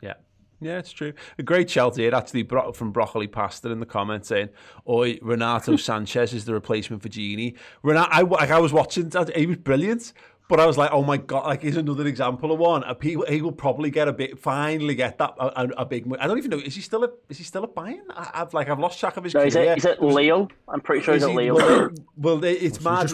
Yeah. 0.02 0.14
Yeah, 0.61 0.78
it's 0.78 0.92
true. 0.92 1.12
A 1.38 1.42
great 1.42 1.68
shout 1.68 1.96
here, 1.96 2.14
actually, 2.14 2.42
brought 2.42 2.76
from 2.76 2.92
Broccoli 2.92 3.26
Pasta 3.26 3.70
in 3.70 3.80
the 3.80 3.86
comments 3.86 4.28
saying, 4.28 4.48
Oi, 4.88 5.18
Renato 5.20 5.72
Sanches 5.76 6.32
is 6.32 6.44
the 6.44 6.55
replacement 6.55 7.02
for 7.02 7.09
Gini. 7.09 7.57
Renato, 7.82 8.34
I, 8.34 8.46
I 8.46 8.59
was 8.59 8.72
watching, 8.72 9.12
he 9.34 9.46
was 9.46 9.57
brilliant. 9.59 10.12
But 10.47 10.61
I 10.61 10.66
was 10.66 10.76
like, 10.76 10.90
oh 10.92 11.03
my 11.03 11.16
god, 11.16 11.47
like 11.47 11.62
here's 11.62 11.78
another 11.78 12.07
example 12.07 12.53
of 12.53 12.59
one. 12.59 12.82
A, 12.84 12.95
he, 13.01 13.16
he 13.28 13.40
will 13.40 13.51
probably 13.51 13.90
get 13.90 14.09
a 14.09 14.12
bit, 14.12 14.38
finally 14.38 14.95
get 14.95 15.16
that 15.16 15.34
a, 15.38 15.80
a, 15.80 15.86
big. 15.86 16.07
I 16.20 16.26
don't 16.26 16.36
even 16.36 16.51
know. 16.51 16.59
Is 16.59 16.74
he 16.74 16.82
still 16.82 17.03
a? 17.03 17.11
Is 17.30 17.38
he 17.38 17.45
still 17.45 17.64
a 17.64 17.68
Bayern? 17.68 18.03
I, 18.11 18.30
have 18.34 18.53
like 18.53 18.68
I've 18.68 18.78
lost 18.78 19.01
track 19.01 19.16
of 19.16 19.24
his 19.24 19.32
no, 19.32 19.40
career. 19.40 19.49
Is 19.49 19.57
it, 19.57 19.78
is 19.78 19.84
it 19.86 20.03
Lille? 20.03 20.51
I'm 20.68 20.82
pretty 20.82 21.03
sure 21.03 21.14
he's 21.14 21.22
at 21.22 21.34
Lille. 21.34 21.55
Well, 21.55 21.90
well 22.16 22.45
it's 22.45 22.78
well, 22.82 22.95
mad. 22.95 23.11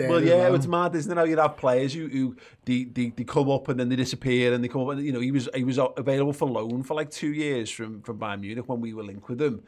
It? 0.00 0.08
Well, 0.08 0.24
yeah, 0.24 0.34
well. 0.34 0.54
it's 0.56 0.66
mad, 0.66 0.96
isn't 0.96 1.12
it? 1.12 1.16
How 1.16 1.22
you'd 1.22 1.38
have 1.38 1.56
players 1.56 1.94
who, 1.94 2.08
who 2.08 2.36
they, 2.64 2.82
they, 2.84 3.10
they 3.10 3.24
come 3.24 3.48
up 3.50 3.68
and 3.68 3.78
then 3.78 3.88
they 3.88 3.96
disappear 3.96 4.52
and 4.52 4.64
they 4.64 4.68
come 4.68 4.82
up 4.82 4.88
and 4.88 5.06
you 5.06 5.12
know 5.12 5.20
he 5.20 5.30
was 5.30 5.48
he 5.54 5.62
was 5.62 5.78
available 5.96 6.32
for 6.32 6.48
loan 6.48 6.82
for 6.82 6.94
like 6.94 7.10
two 7.10 7.32
years 7.32 7.70
from 7.70 8.02
from 8.02 8.18
Bayern 8.18 8.40
Munich 8.40 8.68
when 8.68 8.80
we 8.80 8.92
were 8.92 9.04
linked 9.04 9.28
with 9.28 9.40
him, 9.40 9.62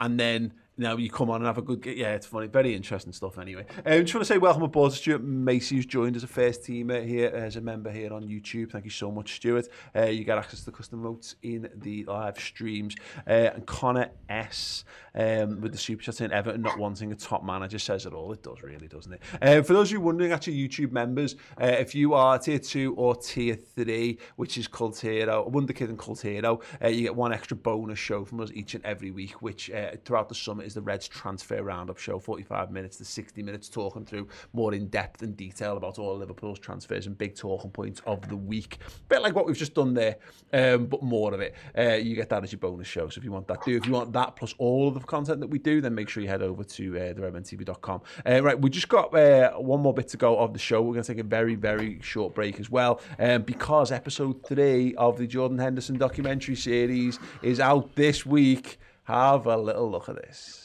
and 0.00 0.20
then 0.20 0.52
now 0.76 0.96
you 0.96 1.10
come 1.10 1.30
on 1.30 1.36
and 1.36 1.46
have 1.46 1.58
a 1.58 1.62
good 1.62 1.84
yeah 1.84 2.14
it's 2.14 2.26
funny 2.26 2.46
very 2.46 2.74
interesting 2.74 3.12
stuff 3.12 3.38
anyway. 3.38 3.64
I 3.84 3.98
um, 3.98 4.02
just 4.02 4.14
want 4.14 4.26
to 4.26 4.32
say 4.32 4.38
welcome 4.38 4.62
aboard 4.62 4.92
Stuart 4.92 5.22
Macy 5.22 5.76
who's 5.76 5.86
joined 5.86 6.16
as 6.16 6.24
a 6.24 6.26
first 6.26 6.62
teamer 6.62 7.06
here 7.06 7.28
as 7.28 7.56
a 7.56 7.60
member 7.60 7.90
here 7.90 8.12
on 8.12 8.22
YouTube. 8.22 8.70
Thank 8.70 8.84
you 8.84 8.90
so 8.90 9.10
much 9.10 9.34
Stuart. 9.36 9.68
Uh, 9.94 10.06
you 10.06 10.24
get 10.24 10.38
access 10.38 10.60
to 10.60 10.66
the 10.66 10.72
custom 10.72 11.02
votes 11.02 11.36
in 11.42 11.68
the 11.76 12.04
live 12.04 12.38
streams. 12.38 12.96
Uh, 13.26 13.50
and 13.54 13.66
Connor 13.66 14.10
S 14.28 14.84
um, 15.14 15.60
with 15.60 15.72
the 15.72 15.78
super 15.78 16.02
chat 16.02 16.14
saying 16.14 16.32
Everton 16.32 16.62
not 16.62 16.78
wanting 16.78 17.12
a 17.12 17.14
top 17.14 17.44
manager 17.44 17.78
says 17.78 18.06
it 18.06 18.14
all. 18.14 18.32
It 18.32 18.42
does 18.42 18.62
really 18.62 18.88
doesn't 18.88 19.12
it? 19.12 19.20
Uh, 19.40 19.62
for 19.62 19.74
those 19.74 19.88
of 19.88 19.92
you 19.92 20.00
wondering 20.00 20.32
actually 20.32 20.56
YouTube 20.56 20.92
members 20.92 21.36
uh, 21.60 21.66
if 21.66 21.94
you 21.94 22.14
are 22.14 22.38
tier 22.38 22.58
2 22.58 22.94
or 22.94 23.14
tier 23.14 23.54
3 23.54 24.18
which 24.36 24.56
is 24.56 24.68
Cult 24.68 24.98
Hero 24.98 25.46
Wonder 25.48 25.72
Kid 25.72 25.90
and 25.90 25.98
Cult 25.98 26.22
Hero 26.22 26.60
uh, 26.82 26.88
you 26.88 27.02
get 27.02 27.14
one 27.14 27.32
extra 27.32 27.56
bonus 27.56 27.98
show 27.98 28.24
from 28.24 28.40
us 28.40 28.50
each 28.54 28.74
and 28.74 28.84
every 28.84 29.10
week 29.10 29.42
which 29.42 29.70
uh, 29.70 29.92
throughout 30.04 30.28
the 30.28 30.34
summer 30.34 30.61
is 30.64 30.74
the 30.74 30.82
Reds 30.82 31.08
Transfer 31.08 31.62
Roundup 31.62 31.98
show, 31.98 32.18
45 32.18 32.70
minutes 32.70 32.96
to 32.98 33.04
60 33.04 33.42
minutes, 33.42 33.68
talking 33.68 34.04
through 34.04 34.28
more 34.52 34.74
in 34.74 34.88
depth 34.88 35.22
and 35.22 35.36
detail 35.36 35.76
about 35.76 35.98
all 35.98 36.16
Liverpool's 36.16 36.58
transfers 36.58 37.06
and 37.06 37.16
big 37.16 37.34
talking 37.34 37.70
points 37.70 38.00
of 38.06 38.28
the 38.28 38.36
week. 38.36 38.78
A 38.80 39.08
bit 39.08 39.22
like 39.22 39.34
what 39.34 39.46
we've 39.46 39.56
just 39.56 39.74
done 39.74 39.94
there, 39.94 40.16
um, 40.52 40.86
but 40.86 41.02
more 41.02 41.34
of 41.34 41.40
it. 41.40 41.54
Uh, 41.76 41.94
you 41.94 42.14
get 42.14 42.28
that 42.28 42.42
as 42.42 42.52
your 42.52 42.58
bonus 42.58 42.86
show. 42.86 43.08
So 43.08 43.18
if 43.18 43.24
you 43.24 43.32
want 43.32 43.46
that, 43.48 43.64
do. 43.64 43.76
If 43.76 43.86
you 43.86 43.92
want 43.92 44.12
that 44.12 44.36
plus 44.36 44.54
all 44.58 44.88
of 44.88 44.94
the 44.94 45.00
content 45.00 45.40
that 45.40 45.48
we 45.48 45.58
do, 45.58 45.80
then 45.80 45.94
make 45.94 46.08
sure 46.08 46.22
you 46.22 46.28
head 46.28 46.42
over 46.42 46.64
to 46.64 46.96
uh, 46.96 47.12
theredmentv.com. 47.14 48.00
Uh, 48.28 48.42
right, 48.42 48.60
we 48.60 48.70
just 48.70 48.88
got 48.88 49.14
uh, 49.14 49.52
one 49.52 49.80
more 49.80 49.94
bit 49.94 50.08
to 50.08 50.16
go 50.16 50.38
of 50.38 50.52
the 50.52 50.58
show. 50.58 50.82
We're 50.82 50.94
going 50.94 51.04
to 51.04 51.14
take 51.14 51.24
a 51.24 51.26
very, 51.26 51.54
very 51.54 52.00
short 52.00 52.34
break 52.34 52.60
as 52.60 52.70
well, 52.70 53.00
um, 53.18 53.42
because 53.42 53.92
episode 53.92 54.44
three 54.46 54.94
of 54.96 55.18
the 55.18 55.26
Jordan 55.26 55.58
Henderson 55.58 55.96
documentary 55.98 56.56
series 56.56 57.18
is 57.42 57.60
out 57.60 57.94
this 57.96 58.26
week. 58.26 58.78
Have 59.04 59.46
a 59.46 59.56
little 59.56 59.90
look 59.90 60.08
at 60.08 60.16
this. 60.16 60.62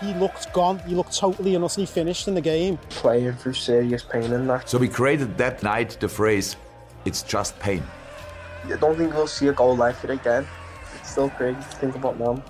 he 0.00 0.14
looked 0.14 0.52
gone. 0.52 0.78
He 0.80 0.94
looked 0.94 1.16
totally 1.16 1.54
and 1.54 1.64
utterly 1.64 1.86
finished 1.86 2.28
in 2.28 2.34
the 2.34 2.40
game. 2.40 2.78
Playing 2.88 3.34
through 3.34 3.54
serious 3.54 4.02
pain 4.02 4.32
in 4.32 4.46
that. 4.46 4.68
So 4.68 4.78
we 4.78 4.88
created 4.88 5.36
that 5.38 5.62
night 5.62 5.98
the 6.00 6.08
phrase, 6.08 6.56
it's 7.04 7.22
just 7.22 7.58
pain. 7.58 7.82
I 8.64 8.76
don't 8.76 8.96
think 8.96 9.14
we'll 9.14 9.26
see 9.26 9.48
a 9.48 9.52
goal 9.52 9.76
like 9.76 10.02
it 10.04 10.10
again. 10.10 10.46
It's 10.98 11.10
still 11.10 11.30
crazy 11.30 11.58
to 11.58 11.76
think 11.76 11.96
about 11.96 12.18
now. 12.18 12.42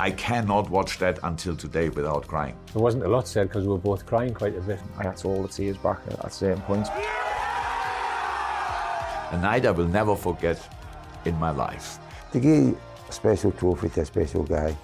I 0.00 0.12
cannot 0.12 0.70
watch 0.70 0.98
that 0.98 1.18
until 1.24 1.56
today 1.56 1.88
without 1.88 2.28
crying. 2.28 2.56
There 2.72 2.80
wasn't 2.80 3.04
a 3.04 3.08
lot 3.08 3.26
said 3.26 3.48
because 3.48 3.64
we 3.64 3.70
were 3.70 3.78
both 3.78 4.06
crying 4.06 4.32
quite 4.32 4.56
a 4.56 4.60
bit. 4.60 4.78
I 4.96 5.02
had 5.02 5.16
to 5.18 5.28
hold 5.28 5.48
the 5.48 5.52
tears 5.52 5.76
back 5.78 5.98
at, 6.06 6.24
at 6.24 6.32
certain 6.32 6.62
points. 6.62 6.88
A 9.30 9.38
night 9.42 9.66
I 9.66 9.72
will 9.72 9.88
never 9.88 10.14
forget 10.14 10.60
in 11.24 11.34
my 11.36 11.50
life. 11.50 11.98
To 12.32 12.38
give 12.38 12.78
a 13.08 13.12
special 13.12 13.50
trophy 13.50 13.88
to 13.88 14.02
a 14.02 14.04
special 14.04 14.44
guy 14.44 14.76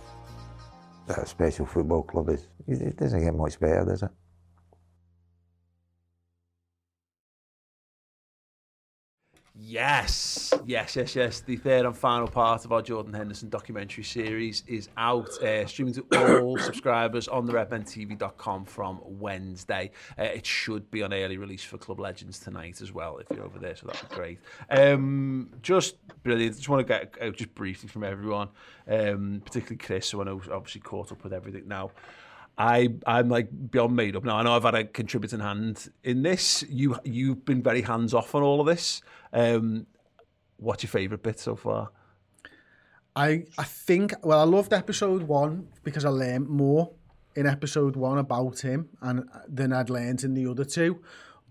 at 1.08 1.18
a 1.18 1.26
special 1.26 1.66
football 1.66 2.02
club 2.02 2.30
is 2.30 2.48
it 2.66 2.96
doesn't 2.96 3.22
get 3.22 3.34
much 3.34 3.60
better, 3.60 3.84
does 3.84 4.02
it? 4.02 4.10
Yes, 9.66 10.52
yes, 10.66 10.94
yes, 10.94 11.16
yes. 11.16 11.40
The 11.40 11.56
third 11.56 11.86
and 11.86 11.96
final 11.96 12.28
part 12.28 12.66
of 12.66 12.72
our 12.72 12.82
Jordan 12.82 13.14
Henderson 13.14 13.48
documentary 13.48 14.04
series 14.04 14.62
is 14.66 14.90
out, 14.98 15.30
uh, 15.42 15.64
streaming 15.66 15.94
to 15.94 16.36
all 16.38 16.58
subscribers 16.58 17.28
on 17.28 17.46
the 17.46 17.54
redmentv.com 17.54 18.66
from 18.66 19.00
Wednesday. 19.04 19.90
Uh, 20.18 20.24
it 20.24 20.44
should 20.44 20.90
be 20.90 21.02
on 21.02 21.14
early 21.14 21.38
release 21.38 21.64
for 21.64 21.78
Club 21.78 21.98
Legends 21.98 22.38
tonight 22.38 22.82
as 22.82 22.92
well, 22.92 23.16
if 23.16 23.26
you're 23.34 23.44
over 23.44 23.58
there, 23.58 23.74
so 23.74 23.86
that'd 23.86 24.06
be 24.06 24.14
great. 24.14 24.38
Um, 24.68 25.48
just 25.62 25.96
brilliant. 26.22 26.56
Just 26.56 26.68
want 26.68 26.86
to 26.86 26.92
get 26.92 27.14
out 27.22 27.34
just 27.34 27.54
briefly 27.54 27.88
from 27.88 28.04
everyone, 28.04 28.48
um, 28.86 29.40
particularly 29.46 29.78
Chris, 29.78 30.10
who 30.10 30.20
I 30.20 30.24
know 30.24 30.42
obviously 30.52 30.82
caught 30.82 31.10
up 31.10 31.24
with 31.24 31.32
everything 31.32 31.66
now. 31.66 31.90
I 32.56 32.94
I'm 33.06 33.28
like 33.28 33.48
beyond 33.70 33.96
made 33.96 34.14
up 34.14 34.24
now. 34.24 34.36
I 34.36 34.42
know 34.42 34.54
I've 34.54 34.62
had 34.62 34.74
a 34.74 34.84
contributing 34.84 35.40
hand 35.40 35.90
in 36.04 36.22
this. 36.22 36.64
You 36.68 36.96
you've 37.04 37.44
been 37.44 37.62
very 37.62 37.82
hands 37.82 38.14
off 38.14 38.34
on 38.34 38.42
all 38.42 38.60
of 38.60 38.66
this. 38.66 39.02
Um, 39.35 39.87
what's 40.57 40.82
your 40.82 40.91
favourite 40.91 41.22
bit 41.22 41.39
so 41.39 41.57
far? 41.57 41.91
I, 43.16 43.45
I 43.59 43.64
think, 43.64 44.14
well, 44.22 44.41
I 44.41 44.45
loved 44.45 44.72
episode 44.72 45.24
one 45.24 45.68
because 45.82 46.05
I 46.05 46.09
learned 46.09 46.49
more 46.49 46.91
in 47.37 47.47
episode 47.47 47.97
one 47.97 48.18
about 48.18 48.61
him 48.61 48.89
and 49.03 49.20
uh, 49.20 49.41
than 49.49 49.72
I'd 49.72 49.91
learned 49.91 50.24
in 50.24 50.35
the 50.35 50.47
other 50.47 50.64
two. 50.64 51.01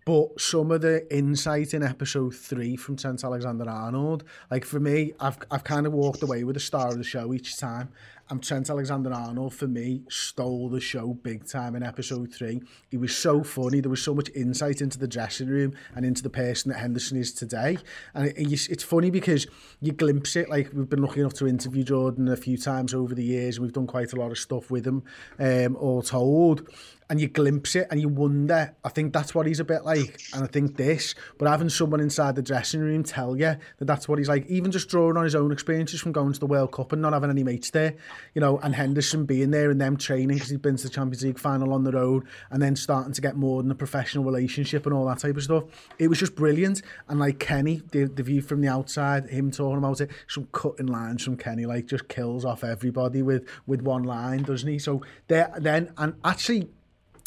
But 0.06 0.42
some 0.42 0.72
of 0.72 0.82
the 0.82 1.08
insight 1.16 1.74
in 1.74 1.82
episode 1.82 2.36
three 2.36 2.76
from 2.76 2.98
Trent 2.98 3.24
Alexander 3.24 3.70
Arnold, 3.70 4.26
like 4.52 4.66
for 4.66 4.80
me, 4.80 5.14
I've, 5.20 5.38
I've 5.50 5.64
kind 5.64 5.86
of 5.86 5.94
walked 5.94 6.22
away 6.22 6.44
with 6.44 6.56
the 6.56 6.60
star 6.60 6.90
of 6.90 6.98
the 6.98 7.06
show 7.06 7.34
each 7.34 7.58
time. 7.58 7.90
And 8.34 8.42
Trent 8.42 8.68
Alexander 8.68 9.14
Arnold, 9.14 9.54
for 9.54 9.68
me, 9.68 10.02
stole 10.10 10.68
the 10.68 10.82
show 10.82 11.14
big 11.14 11.46
time 11.46 11.76
in 11.76 11.84
episode 11.84 12.34
three. 12.34 12.64
He 12.90 12.98
was 12.98 13.16
so 13.16 13.44
funny. 13.44 13.80
There 13.80 13.92
was 13.92 14.02
so 14.02 14.16
much 14.16 14.28
insight 14.34 14.82
into 14.82 14.98
the 14.98 15.08
dressing 15.08 15.50
room 15.50 15.76
and 15.96 16.04
into 16.04 16.24
the 16.24 16.32
person 16.32 16.72
that 16.72 16.80
Henderson 16.80 17.16
is 17.16 17.32
today. 17.32 17.78
And 18.16 18.30
it, 18.30 18.70
it's 18.72 18.84
funny 18.84 19.12
because 19.12 19.46
you 19.82 19.92
glimpse 19.92 20.36
it. 20.36 20.50
Like 20.50 20.72
we've 20.74 20.90
been 20.90 21.04
lucky 21.04 21.20
enough 21.20 21.36
to 21.36 21.48
interview 21.48 21.84
Jordan 21.84 22.28
a 22.28 22.36
few 22.36 22.58
times 22.58 22.96
over 22.96 23.14
the 23.14 23.24
years. 23.24 23.58
And 23.58 23.66
we've 23.68 23.74
done 23.74 23.86
quite 23.86 24.14
a 24.14 24.16
lot 24.16 24.32
of 24.32 24.40
stuff 24.40 24.72
with 24.72 24.88
him, 24.88 25.04
um, 25.38 25.76
all 25.76 26.02
told 26.02 26.68
and 27.10 27.22
you 27.22 27.28
glimpse 27.28 27.76
it 27.76 27.88
and 27.92 28.02
you 28.02 28.10
wonder. 28.10 28.76
I 28.84 28.90
think 28.90 29.14
that's 29.14 29.36
what 29.36 29.46
he's 29.46 29.60
a 29.60 29.64
bit 29.64 29.86
like, 29.86 30.20
and 30.34 30.44
I 30.44 30.48
think 30.48 30.78
this. 30.78 31.14
But 31.38 31.48
having 31.48 31.70
someone 31.70 32.00
inside 32.00 32.36
the 32.36 32.42
dressing 32.42 32.82
room 32.82 33.04
tell 33.04 33.38
you 33.38 33.56
that 33.78 33.86
that's 33.86 34.08
what 34.08 34.18
he's 34.18 34.30
like, 34.30 34.48
even 34.48 34.72
just 34.72 34.90
drawing 34.90 35.18
on 35.18 35.24
his 35.24 35.36
own 35.36 35.52
experiences 35.52 36.02
from 36.02 36.12
going 36.12 36.34
to 36.34 36.40
the 36.40 36.48
World 36.48 36.72
Cup 36.72 36.92
and 36.92 37.04
not 37.04 37.14
having 37.14 37.30
any 37.30 37.44
mates 37.44 37.70
there, 37.70 37.96
you 38.34 38.42
know, 38.42 38.60
and 38.60 38.76
Henderson 38.76 39.26
being 39.26 39.52
there 39.52 39.72
and 39.72 39.80
them 39.80 39.98
training 39.98 40.38
because 40.38 40.50
he'd 40.50 40.62
been 40.62 40.78
to 40.78 40.84
the 40.84 40.90
Champions 40.90 41.24
League 41.24 41.40
final 41.40 41.74
on 41.74 41.84
the 41.84 41.92
road, 41.92 42.26
and 42.50 42.62
then 42.62 42.76
starting 42.76 43.14
to 43.14 43.22
get 43.22 43.36
more 43.36 43.62
than 43.62 43.72
a 43.72 43.76
professional 43.76 44.24
relationship 44.24 44.86
and 44.86 44.94
all 44.94 45.06
that 45.06 45.20
type 45.20 45.38
of 45.38 45.44
stuff. 45.44 45.64
It 46.00 46.08
was 46.08 46.20
just 46.20 46.36
brilliant. 46.36 46.82
And 47.08 47.20
like 47.20 47.40
Kenny, 47.40 47.82
the, 47.92 48.06
the 48.06 48.24
view 48.24 48.42
from 48.42 48.62
the 48.62 48.68
outside, 48.68 49.30
him 49.30 49.52
talking 49.52 49.78
about 49.78 50.02
it, 50.02 50.12
some 50.28 50.48
cutting 50.52 50.88
lines 50.88 51.24
from 51.24 51.38
Kenny, 51.38 51.66
like 51.66 51.88
just 51.88 52.08
kills 52.08 52.46
off 52.46 52.64
everybody 52.64 53.22
with 53.22 53.48
with 53.68 53.82
one 53.82 54.04
line, 54.04 54.44
doesn't 54.44 54.70
he? 54.70 54.80
So 54.80 55.02
there, 55.28 55.52
then, 55.58 55.92
and 55.98 56.16
actually 56.24 56.70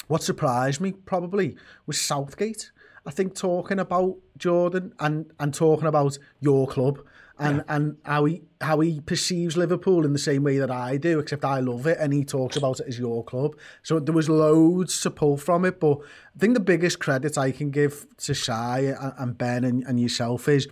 what 0.08 0.22
surprised 0.22 0.80
me 0.80 0.92
probably 0.92 1.56
was 1.86 2.00
Southgate. 2.00 2.70
I 3.04 3.10
think 3.10 3.34
talking 3.34 3.78
about 3.78 4.16
Jordan 4.36 4.92
and 4.98 5.32
and 5.38 5.54
talking 5.54 5.86
about 5.86 6.18
your 6.40 6.66
club 6.66 7.00
and 7.38 7.58
yeah. 7.58 7.74
and 7.74 7.96
how 8.04 8.24
he 8.24 8.42
how 8.60 8.80
he 8.80 9.00
perceives 9.00 9.56
Liverpool 9.56 10.04
in 10.04 10.12
the 10.12 10.18
same 10.18 10.42
way 10.42 10.58
that 10.58 10.70
I 10.70 10.96
do, 10.96 11.18
except 11.18 11.44
I 11.44 11.60
love 11.60 11.86
it 11.86 11.98
and 12.00 12.12
he 12.12 12.24
talks 12.24 12.56
about 12.56 12.80
it 12.80 12.86
as 12.88 12.98
your 12.98 13.22
club. 13.24 13.56
So 13.82 13.98
there 13.98 14.14
was 14.14 14.28
loads 14.28 15.00
to 15.02 15.10
pull 15.10 15.36
from 15.36 15.64
it, 15.64 15.78
but 15.78 15.98
I 16.34 16.38
think 16.38 16.54
the 16.54 16.60
biggest 16.60 16.98
credit 16.98 17.36
I 17.36 17.50
can 17.52 17.70
give 17.70 18.06
to 18.18 18.34
Shy 18.34 18.94
and 19.18 19.36
Ben 19.36 19.64
and, 19.64 19.82
and 19.84 20.00
yourself 20.00 20.48
is 20.48 20.66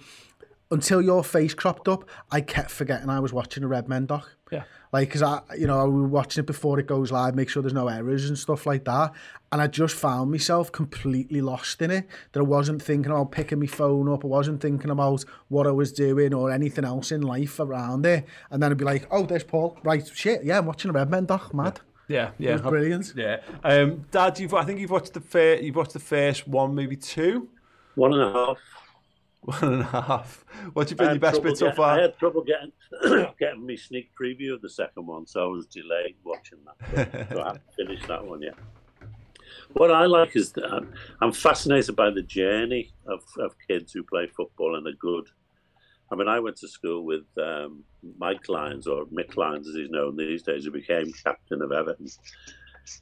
until 0.74 1.00
your 1.00 1.24
face 1.24 1.54
cropped 1.54 1.88
up, 1.88 2.08
I 2.30 2.40
kept 2.40 2.70
forgetting 2.70 3.08
I 3.08 3.20
was 3.20 3.32
watching 3.32 3.64
a 3.64 3.68
Redmen 3.68 4.06
doc. 4.06 4.36
Yeah. 4.52 4.64
Like, 4.92 5.08
because 5.08 5.22
I, 5.22 5.40
you 5.58 5.66
know, 5.66 5.80
I 5.80 5.84
was 5.84 6.10
watching 6.10 6.42
it 6.42 6.46
before 6.46 6.78
it 6.78 6.86
goes 6.86 7.10
live, 7.10 7.34
make 7.34 7.48
sure 7.48 7.62
there's 7.62 7.72
no 7.72 7.88
errors 7.88 8.28
and 8.28 8.38
stuff 8.38 8.66
like 8.66 8.84
that. 8.84 9.12
And 9.50 9.60
I 9.60 9.66
just 9.66 9.94
found 9.96 10.30
myself 10.30 10.70
completely 10.70 11.40
lost 11.40 11.82
in 11.82 11.90
it. 11.90 12.06
That 12.32 12.40
I 12.40 12.44
wasn't 12.44 12.82
thinking 12.82 13.10
about 13.10 13.32
picking 13.32 13.58
my 13.58 13.66
phone 13.66 14.08
up. 14.08 14.24
I 14.24 14.28
wasn't 14.28 14.60
thinking 14.60 14.90
about 14.90 15.24
what 15.48 15.66
I 15.66 15.70
was 15.70 15.92
doing 15.92 16.34
or 16.34 16.50
anything 16.50 16.84
else 16.84 17.10
in 17.10 17.22
life 17.22 17.58
around 17.58 18.06
it. 18.06 18.26
And 18.50 18.62
then 18.62 18.70
I'd 18.70 18.76
be 18.76 18.84
like, 18.84 19.06
oh, 19.10 19.24
there's 19.24 19.44
Paul. 19.44 19.78
Right, 19.82 20.06
shit, 20.06 20.44
yeah, 20.44 20.58
I'm 20.58 20.66
watching 20.66 20.90
a 20.90 20.94
Redmen 20.94 21.26
doc, 21.26 21.54
mad. 21.54 21.80
Yeah, 22.06 22.30
yeah, 22.38 22.50
it 22.50 22.52
was 22.52 22.62
brilliant. 22.62 23.14
Yeah, 23.16 23.40
um, 23.62 24.04
Dad, 24.10 24.38
you've 24.38 24.52
I 24.52 24.64
think 24.64 24.78
you've 24.78 24.90
watched 24.90 25.14
the 25.14 25.20
fir- 25.22 25.56
you've 25.56 25.76
watched 25.76 25.94
the 25.94 26.00
first 26.00 26.46
one, 26.46 26.74
maybe 26.74 26.96
two, 26.96 27.48
one 27.94 28.12
and 28.12 28.22
a 28.22 28.32
half. 28.32 28.58
One 29.60 29.74
and 29.74 29.82
a 29.82 29.84
half. 29.84 30.42
What's 30.72 30.94
been 30.94 31.10
your 31.10 31.18
best 31.18 31.42
bit 31.42 31.58
so 31.58 31.70
far? 31.70 31.98
I 31.98 32.02
had 32.02 32.18
trouble 32.18 32.42
getting 32.42 32.72
getting 33.38 33.66
me 33.66 33.76
sneak 33.76 34.10
preview 34.18 34.54
of 34.54 34.62
the 34.62 34.70
second 34.70 35.06
one, 35.06 35.26
so 35.26 35.44
I 35.44 35.46
was 35.46 35.66
delayed 35.66 36.16
watching 36.24 36.60
that. 36.64 37.28
so 37.30 37.42
I 37.42 37.46
haven't 37.48 37.62
finished 37.76 38.08
that 38.08 38.24
one 38.24 38.40
yet. 38.40 38.54
What 39.74 39.90
I 39.90 40.06
like 40.06 40.34
is 40.34 40.52
that 40.52 40.86
I'm 41.20 41.32
fascinated 41.32 41.94
by 41.94 42.08
the 42.08 42.22
journey 42.22 42.94
of, 43.06 43.22
of 43.38 43.54
kids 43.68 43.92
who 43.92 44.02
play 44.02 44.28
football 44.34 44.76
and 44.76 44.86
are 44.86 44.92
good. 44.92 45.28
I 46.10 46.14
mean, 46.14 46.28
I 46.28 46.40
went 46.40 46.56
to 46.58 46.68
school 46.68 47.04
with 47.04 47.24
um, 47.36 47.84
Mike 48.16 48.48
Lyons, 48.48 48.86
or 48.86 49.04
Mick 49.06 49.36
Lyons 49.36 49.68
as 49.68 49.74
he's 49.74 49.90
known 49.90 50.16
these 50.16 50.42
days, 50.42 50.64
who 50.64 50.70
became 50.70 51.12
captain 51.22 51.60
of 51.60 51.70
Everton 51.70 52.08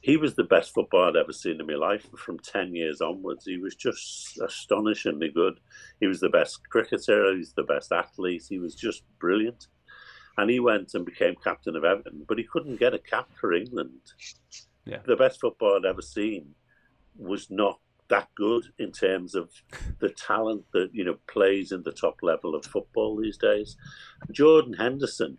he 0.01 0.17
was 0.17 0.35
the 0.35 0.43
best 0.43 0.73
footballer 0.73 1.09
I'd 1.09 1.15
ever 1.17 1.33
seen 1.33 1.59
in 1.59 1.67
my 1.67 1.73
life 1.73 2.07
from 2.17 2.39
10 2.39 2.75
years 2.75 3.01
onwards. 3.01 3.45
He 3.45 3.57
was 3.57 3.75
just 3.75 4.39
astonishingly 4.41 5.29
good. 5.29 5.59
He 5.99 6.07
was 6.07 6.19
the 6.19 6.29
best 6.29 6.67
cricketer, 6.69 7.35
he's 7.35 7.53
the 7.53 7.63
best 7.63 7.91
athlete, 7.91 8.45
he 8.49 8.59
was 8.59 8.75
just 8.75 9.03
brilliant. 9.19 9.67
And 10.37 10.49
he 10.49 10.59
went 10.59 10.93
and 10.93 11.05
became 11.05 11.35
captain 11.43 11.75
of 11.75 11.83
Everton, 11.83 12.25
but 12.27 12.37
he 12.37 12.43
couldn't 12.43 12.79
get 12.79 12.93
a 12.93 12.99
cap 12.99 13.29
for 13.39 13.53
England. 13.53 13.99
Yeah. 14.85 14.99
The 15.05 15.15
best 15.15 15.39
football 15.39 15.77
I'd 15.77 15.85
ever 15.87 16.01
seen 16.01 16.55
was 17.15 17.49
not 17.49 17.79
that 18.09 18.27
good 18.35 18.65
in 18.79 18.91
terms 18.91 19.33
of 19.35 19.49
the 19.99 20.09
talent 20.09 20.63
that 20.73 20.89
you 20.93 21.03
know 21.03 21.17
plays 21.27 21.71
in 21.71 21.83
the 21.83 21.91
top 21.91 22.17
level 22.21 22.55
of 22.55 22.65
football 22.65 23.15
these 23.15 23.37
days. 23.37 23.77
Jordan 24.31 24.73
Henderson 24.73 25.37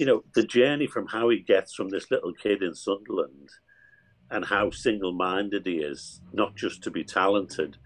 you 0.00 0.06
know, 0.06 0.24
the 0.34 0.42
journey 0.42 0.86
from 0.86 1.06
how 1.06 1.28
he 1.28 1.40
gets 1.40 1.74
from 1.74 1.90
this 1.90 2.10
little 2.10 2.32
kid 2.32 2.62
in 2.62 2.74
Sunderland 2.74 3.50
and 4.30 4.46
how 4.46 4.70
single 4.70 5.12
minded 5.12 5.66
he 5.66 5.74
is, 5.74 6.22
not 6.32 6.56
just 6.56 6.82
to 6.82 6.90
be 6.90 7.04
talented, 7.04 7.76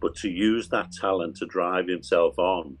but 0.00 0.14
to 0.14 0.30
use 0.30 0.68
that 0.68 0.92
talent 0.92 1.36
to 1.36 1.46
drive 1.46 1.88
himself 1.88 2.38
on 2.38 2.78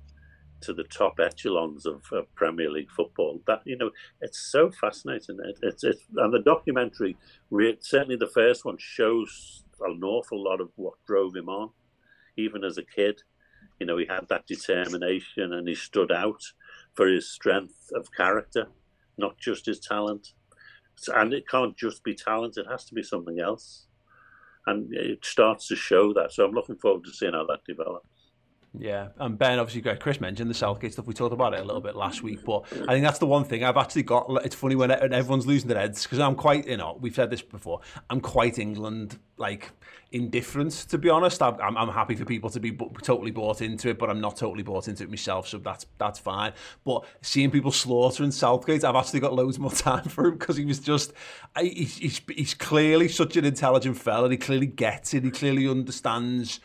to 0.60 0.72
the 0.72 0.84
top 0.84 1.18
echelons 1.18 1.86
of, 1.86 2.04
of 2.12 2.32
Premier 2.36 2.70
League 2.70 2.90
football. 2.96 3.40
That 3.48 3.62
you 3.64 3.76
know, 3.76 3.90
it's 4.20 4.38
so 4.38 4.70
fascinating. 4.70 5.38
It, 5.42 5.58
it's 5.62 5.82
it's 5.82 6.04
and 6.16 6.32
the 6.32 6.42
documentary, 6.42 7.16
certainly 7.80 8.16
the 8.16 8.30
first 8.32 8.64
one, 8.64 8.76
shows 8.78 9.64
an 9.80 10.04
awful 10.04 10.40
lot 10.40 10.60
of 10.60 10.70
what 10.76 10.94
drove 11.04 11.34
him 11.34 11.48
on, 11.48 11.70
even 12.36 12.62
as 12.62 12.78
a 12.78 12.84
kid. 12.84 13.22
You 13.80 13.86
know, 13.86 13.98
he 13.98 14.06
had 14.06 14.28
that 14.28 14.46
determination 14.46 15.52
and 15.52 15.66
he 15.66 15.74
stood 15.74 16.12
out 16.12 16.42
for 16.94 17.08
his 17.08 17.28
strength 17.28 17.90
of 17.92 18.12
character 18.12 18.68
not 19.18 19.38
just 19.38 19.66
his 19.66 19.80
talent. 19.80 20.28
And 21.08 21.32
it 21.32 21.48
can't 21.48 21.76
just 21.76 22.04
be 22.04 22.14
talent, 22.14 22.56
it 22.56 22.66
has 22.70 22.84
to 22.86 22.94
be 22.94 23.02
something 23.02 23.40
else. 23.40 23.86
And 24.66 24.92
it 24.94 25.24
starts 25.24 25.68
to 25.68 25.76
show 25.76 26.12
that. 26.14 26.32
So 26.32 26.44
I'm 26.44 26.54
looking 26.54 26.76
forward 26.76 27.04
to 27.04 27.12
seeing 27.12 27.34
how 27.34 27.46
that 27.46 27.64
develops. 27.66 28.08
Yeah, 28.76 29.08
and 29.18 29.38
Ben, 29.38 29.60
obviously, 29.60 29.96
Chris 29.96 30.20
mentioned 30.20 30.50
the 30.50 30.54
Southgate 30.54 30.94
stuff. 30.94 31.06
We 31.06 31.14
talked 31.14 31.32
about 31.32 31.54
it 31.54 31.60
a 31.60 31.64
little 31.64 31.80
bit 31.80 31.94
last 31.94 32.22
week, 32.24 32.44
but 32.44 32.64
I 32.88 32.92
think 32.92 33.04
that's 33.04 33.20
the 33.20 33.26
one 33.26 33.44
thing 33.44 33.62
I've 33.62 33.76
actually 33.76 34.02
got. 34.02 34.28
It's 34.44 34.56
funny 34.56 34.74
when 34.74 34.90
everyone's 34.90 35.46
losing 35.46 35.68
their 35.68 35.78
heads 35.78 36.02
because 36.02 36.18
I'm 36.18 36.34
quite, 36.34 36.66
you 36.66 36.76
know, 36.76 36.98
we've 37.00 37.14
said 37.14 37.30
this 37.30 37.40
before. 37.40 37.80
I'm 38.10 38.20
quite 38.20 38.58
England 38.58 39.18
like 39.36 39.70
indifferent, 40.10 40.72
to 40.88 40.98
be 40.98 41.08
honest. 41.08 41.40
I'm, 41.40 41.76
I'm, 41.76 41.88
happy 41.88 42.16
for 42.16 42.24
people 42.24 42.50
to 42.50 42.60
be 42.60 42.70
b- 42.70 42.88
totally 43.02 43.30
bought 43.30 43.60
into 43.60 43.90
it, 43.90 43.98
but 43.98 44.10
I'm 44.10 44.20
not 44.20 44.36
totally 44.36 44.62
bought 44.62 44.88
into 44.88 45.04
it 45.04 45.10
myself, 45.10 45.46
so 45.48 45.58
that's 45.58 45.86
that's 45.98 46.18
fine. 46.18 46.52
But 46.84 47.04
seeing 47.22 47.50
people 47.50 47.70
slaughtering 47.70 48.32
Southgate, 48.32 48.84
I've 48.84 48.96
actually 48.96 49.20
got 49.20 49.34
loads 49.34 49.58
more 49.58 49.70
time 49.72 50.04
for 50.04 50.26
him 50.26 50.36
because 50.36 50.56
he 50.56 50.64
was 50.64 50.80
just, 50.80 51.12
he's, 51.60 51.96
he's, 51.98 52.20
he's 52.28 52.54
clearly 52.54 53.06
such 53.08 53.36
an 53.36 53.44
intelligent 53.44 53.98
fella. 53.98 54.30
He 54.30 54.36
clearly 54.36 54.66
gets 54.66 55.14
it. 55.14 55.22
He 55.22 55.30
clearly 55.30 55.68
understands 55.68 56.60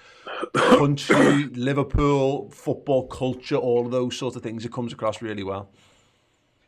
country, 0.53 1.45
Liverpool, 1.53 2.49
football 2.51 3.07
culture, 3.07 3.55
all 3.55 3.85
of 3.85 3.91
those 3.91 4.17
sorts 4.17 4.35
of 4.35 4.43
things. 4.43 4.65
It 4.65 4.71
comes 4.71 4.93
across 4.93 5.21
really 5.21 5.43
well. 5.43 5.69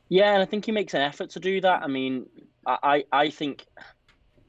Yeah, 0.10 0.34
and 0.34 0.42
I 0.42 0.46
think 0.46 0.66
he 0.66 0.72
makes 0.72 0.94
an 0.94 1.02
effort 1.02 1.30
to 1.32 1.40
do 1.40 1.62
that. 1.62 1.84
I 1.84 1.88
mean, 1.88 2.28
I 2.66 3.06
I, 3.12 3.30
think, 3.30 3.66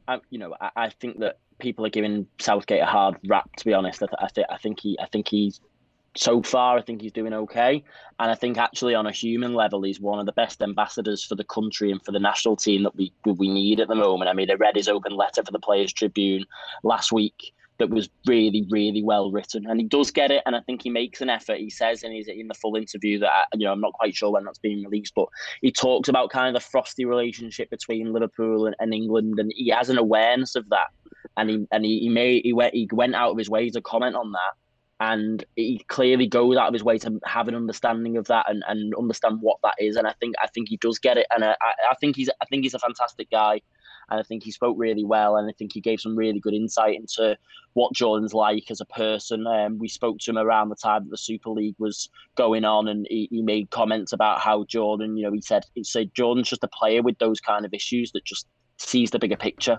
I, 0.09 0.21
you 0.31 0.39
know, 0.39 0.55
I, 0.61 0.71
I 0.77 0.89
think 0.89 1.21
that 1.21 1.39
people 1.59 1.87
are 1.87 1.91
giving 1.91 2.27
Southgate 2.41 2.83
a 2.83 2.87
hard 2.87 3.17
rap. 3.27 3.55
To 3.57 3.65
be 3.65 3.73
honest, 3.73 4.03
I, 4.03 4.07
th- 4.07 4.19
I 4.21 4.29
think 4.29 4.47
I 4.51 4.57
think 4.59 4.81
he 4.81 4.99
I 5.01 5.07
think 5.07 5.29
he's 5.29 5.61
so 6.17 6.43
far, 6.43 6.77
I 6.77 6.83
think 6.83 7.01
he's 7.01 7.13
doing 7.13 7.33
okay. 7.33 7.83
And 8.19 8.31
I 8.31 8.35
think 8.35 8.59
actually 8.59 8.95
on 8.95 9.07
a 9.07 9.13
human 9.13 9.55
level, 9.55 9.83
he's 9.83 10.01
one 10.01 10.19
of 10.19 10.27
the 10.27 10.33
best 10.33 10.61
ambassadors 10.61 11.25
for 11.25 11.37
the 11.37 11.45
country 11.45 11.91
and 11.91 12.05
for 12.05 12.13
the 12.13 12.21
national 12.21 12.57
team 12.57 12.83
that 12.83 12.97
we 12.97 13.13
we 13.25 13.49
need 13.49 13.81
at 13.81 13.89
the 13.89 13.95
moment. 13.95 14.29
I 14.29 14.35
mean, 14.35 14.51
I 14.51 14.55
read 14.55 14.77
his 14.77 14.89
open 14.89 15.15
letter 15.15 15.43
for 15.45 15.53
the 15.53 15.59
Players 15.59 15.93
Tribune 15.93 16.45
last 16.83 17.13
week 17.13 17.55
that 17.83 17.91
was 17.91 18.09
really, 18.27 18.65
really 18.71 19.03
well 19.03 19.33
written, 19.33 19.67
and 19.69 19.81
he 19.81 19.87
does 19.89 20.13
get 20.13 20.31
it. 20.31 20.43
And 20.47 20.55
I 20.55 20.61
think 20.61 20.83
he 20.83 20.91
makes 20.91 21.21
an 21.21 21.29
effort. 21.29 21.59
He 21.59 21.69
says 21.69 22.05
in 22.05 22.13
his 22.13 22.29
in 22.29 22.47
the 22.47 22.55
full 22.55 22.77
interview 22.77 23.19
that 23.19 23.31
I, 23.31 23.45
you 23.55 23.67
know 23.67 23.73
I'm 23.73 23.81
not 23.81 23.93
quite 23.93 24.15
sure 24.15 24.31
when 24.31 24.45
that's 24.45 24.59
being 24.59 24.85
released, 24.85 25.15
but 25.17 25.27
he 25.61 25.73
talks 25.73 26.09
about 26.09 26.31
kind 26.31 26.55
of 26.55 26.63
the 26.63 26.69
frosty 26.69 27.05
relationship 27.05 27.71
between 27.71 28.13
Liverpool 28.13 28.67
and, 28.67 28.77
and 28.79 28.95
England, 28.95 29.41
and 29.41 29.53
he 29.57 29.71
has 29.71 29.91
an 29.91 29.99
awareness 29.99 30.55
of 30.55 30.69
that. 30.69 30.89
And 31.37 31.51
he 31.51 31.67
and 31.73 31.85
he, 31.85 31.99
he 31.99 32.09
made 32.09 32.43
he 32.45 32.53
went 32.53 32.75
he 32.75 32.89
went 32.93 33.17
out 33.17 33.33
of 33.33 33.39
his 33.39 33.51
way 33.51 33.69
to 33.71 33.81
comment 33.81 34.15
on 34.15 34.31
that 34.33 34.53
and 35.01 35.45
he 35.57 35.85
clearly 35.89 36.29
goes 36.29 36.57
out 36.57 36.69
of 36.69 36.73
his 36.73 36.85
way 36.85 36.97
to 36.97 37.19
have 37.25 37.49
an 37.49 37.57
understanding 37.57 38.17
of 38.17 38.25
that 38.29 38.49
and, 38.49 38.63
and 38.69 38.95
understand 38.95 39.39
what 39.41 39.57
that 39.65 39.75
is. 39.81 39.97
And 39.97 40.07
I 40.07 40.15
think 40.21 40.37
I 40.41 40.47
think 40.47 40.69
he 40.69 40.77
does 40.77 40.99
get 41.01 41.17
it, 41.17 41.27
and 41.35 41.45
I, 41.45 41.57
I 41.61 41.95
think 42.01 42.15
he's 42.15 42.31
I 42.41 42.45
think 42.47 42.63
he's 42.63 42.75
a 42.75 42.79
fantastic 42.79 43.29
guy, 43.29 43.61
and 44.13 44.21
I 44.21 44.23
think 44.23 44.43
he 44.43 44.51
spoke 44.51 44.77
really 44.79 45.05
well, 45.05 45.37
and 45.37 45.49
I 45.49 45.53
think 45.55 45.73
he 45.73 45.81
gave 45.81 46.01
some 46.01 46.15
really 46.15 46.39
good 46.39 46.53
insight 46.53 46.97
into 46.97 47.35
what 47.73 47.95
Jordan's 47.95 48.35
like 48.35 48.71
as 48.71 48.83
a 48.83 48.85
person. 48.85 49.47
Um, 49.47 49.79
we 49.79 49.89
spoke 49.89 50.19
to 50.19 50.31
him 50.31 50.37
around 50.37 50.69
the 50.69 50.77
time 50.77 51.05
that 51.05 51.11
the 51.11 51.17
Super 51.17 51.49
League 51.49 51.77
was 51.79 52.11
going 52.37 52.67
on, 52.67 52.89
and 52.89 53.07
he, 53.09 53.27
he 53.31 53.41
made 53.41 53.71
comments 53.71 54.13
about 54.13 54.41
how 54.41 54.65
Jordan, 54.65 55.17
you 55.17 55.25
know, 55.25 55.33
he 55.33 55.41
said 55.41 55.65
he 55.75 55.83
said 55.83 56.13
Jordan's 56.13 56.51
just 56.51 56.63
a 56.63 56.69
player 56.69 57.01
with 57.01 57.19
those 57.19 57.41
kind 57.41 57.65
of 57.65 57.73
issues 57.73 58.13
that 58.13 58.27
just 58.27 58.47
sees 58.77 59.11
the 59.11 59.19
bigger 59.19 59.37
picture. 59.37 59.79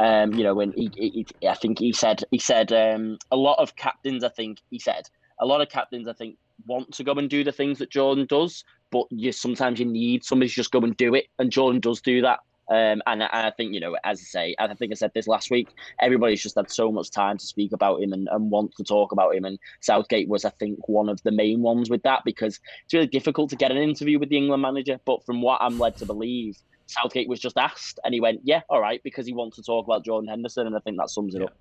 Um, 0.00 0.32
you 0.32 0.42
know, 0.42 0.54
when 0.54 0.72
he, 0.72 0.90
he, 0.96 1.26
he, 1.38 1.48
I 1.48 1.54
think 1.54 1.78
he 1.78 1.92
said 1.92 2.24
he 2.30 2.38
said 2.38 2.72
um, 2.72 3.18
a 3.30 3.36
lot 3.36 3.58
of 3.58 3.76
captains. 3.76 4.24
I 4.24 4.30
think 4.30 4.62
he 4.70 4.78
said 4.78 5.06
a 5.38 5.44
lot 5.44 5.60
of 5.60 5.68
captains. 5.68 6.08
I 6.08 6.14
think 6.14 6.38
want 6.66 6.92
to 6.94 7.04
go 7.04 7.12
and 7.12 7.28
do 7.28 7.44
the 7.44 7.52
things 7.52 7.78
that 7.80 7.90
Jordan 7.90 8.24
does, 8.26 8.64
but 8.90 9.04
you 9.10 9.32
sometimes 9.32 9.78
you 9.78 9.84
need 9.84 10.24
somebody 10.24 10.48
to 10.48 10.54
just 10.54 10.70
go 10.70 10.80
and 10.80 10.96
do 10.96 11.14
it, 11.14 11.26
and 11.38 11.52
Jordan 11.52 11.80
does 11.80 12.00
do 12.00 12.22
that. 12.22 12.40
Um, 12.68 13.00
and, 13.06 13.22
I 13.22 13.52
think, 13.56 13.74
you 13.74 13.80
know, 13.80 13.96
as 14.04 14.20
I 14.20 14.24
say, 14.24 14.56
I 14.58 14.72
think 14.74 14.90
I 14.92 14.94
said 14.94 15.12
this 15.14 15.28
last 15.28 15.50
week, 15.50 15.68
everybody's 16.00 16.42
just 16.42 16.56
had 16.56 16.70
so 16.70 16.90
much 16.90 17.10
time 17.10 17.38
to 17.38 17.46
speak 17.46 17.72
about 17.72 18.02
him 18.02 18.12
and, 18.12 18.28
and 18.32 18.50
want 18.50 18.74
to 18.76 18.84
talk 18.84 19.12
about 19.12 19.34
him. 19.34 19.44
And 19.44 19.58
Southgate 19.80 20.28
was, 20.28 20.44
I 20.44 20.50
think, 20.50 20.88
one 20.88 21.08
of 21.08 21.22
the 21.22 21.30
main 21.30 21.62
ones 21.62 21.90
with 21.90 22.02
that 22.02 22.22
because 22.24 22.58
it's 22.84 22.94
really 22.94 23.06
difficult 23.06 23.50
to 23.50 23.56
get 23.56 23.70
an 23.70 23.76
interview 23.76 24.18
with 24.18 24.30
the 24.30 24.36
England 24.36 24.62
manager. 24.62 24.98
But 25.04 25.24
from 25.24 25.42
what 25.42 25.62
I'm 25.62 25.78
led 25.78 25.96
to 25.98 26.06
believe, 26.06 26.58
Southgate 26.86 27.28
was 27.28 27.40
just 27.40 27.58
asked, 27.58 27.98
and 28.04 28.14
he 28.14 28.20
went, 28.20 28.40
"Yeah, 28.44 28.62
all 28.68 28.80
right," 28.80 29.02
because 29.02 29.26
he 29.26 29.32
wants 29.32 29.56
to 29.56 29.62
talk 29.62 29.86
about 29.86 30.04
Jordan 30.04 30.28
Henderson, 30.28 30.66
and 30.66 30.76
I 30.76 30.78
think 30.80 30.96
that 30.98 31.10
sums 31.10 31.34
it 31.34 31.40
yeah. 31.40 31.46
up. 31.46 31.56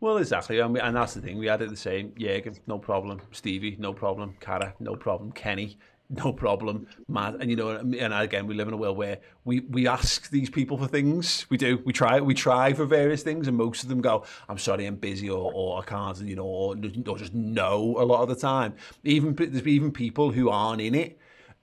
Well, 0.00 0.18
exactly, 0.18 0.58
and, 0.58 0.74
we, 0.74 0.80
and 0.80 0.96
that's 0.96 1.14
the 1.14 1.20
thing. 1.20 1.38
We 1.38 1.46
had 1.46 1.62
it 1.62 1.70
the 1.70 1.76
same. 1.76 2.10
Jürgen, 2.12 2.58
no 2.66 2.78
problem. 2.78 3.20
Stevie, 3.32 3.76
no 3.78 3.92
problem. 3.92 4.36
Carra, 4.40 4.74
no 4.80 4.96
problem. 4.96 5.32
Kenny, 5.32 5.78
no 6.24 6.32
problem. 6.32 6.86
Matt, 7.08 7.36
and 7.40 7.50
you 7.50 7.56
know, 7.56 7.70
and 7.70 8.14
again, 8.14 8.46
we 8.46 8.54
live 8.54 8.68
in 8.68 8.74
a 8.74 8.76
world 8.76 8.96
where 8.96 9.18
we 9.44 9.60
we 9.60 9.88
ask 9.88 10.30
these 10.30 10.50
people 10.50 10.76
for 10.76 10.86
things. 10.86 11.46
We 11.48 11.56
do. 11.56 11.82
We 11.84 11.92
try. 11.92 12.20
We 12.20 12.34
try 12.34 12.72
for 12.72 12.84
various 12.84 13.22
things, 13.22 13.48
and 13.48 13.56
most 13.56 13.82
of 13.82 13.88
them 13.88 14.00
go, 14.00 14.24
"I'm 14.48 14.58
sorry, 14.58 14.86
I'm 14.86 14.96
busy," 14.96 15.28
or, 15.28 15.50
or 15.52 15.82
"I 15.82 15.84
can't," 15.84 16.20
you 16.20 16.36
know, 16.36 16.44
or, 16.44 16.76
or 17.06 17.18
just 17.18 17.34
no. 17.34 17.96
A 17.98 18.04
lot 18.04 18.22
of 18.22 18.28
the 18.28 18.36
time, 18.36 18.74
even 19.02 19.34
there's 19.34 19.66
even 19.66 19.90
people 19.90 20.30
who 20.30 20.50
aren't 20.50 20.80
in 20.80 20.94
it 20.94 21.18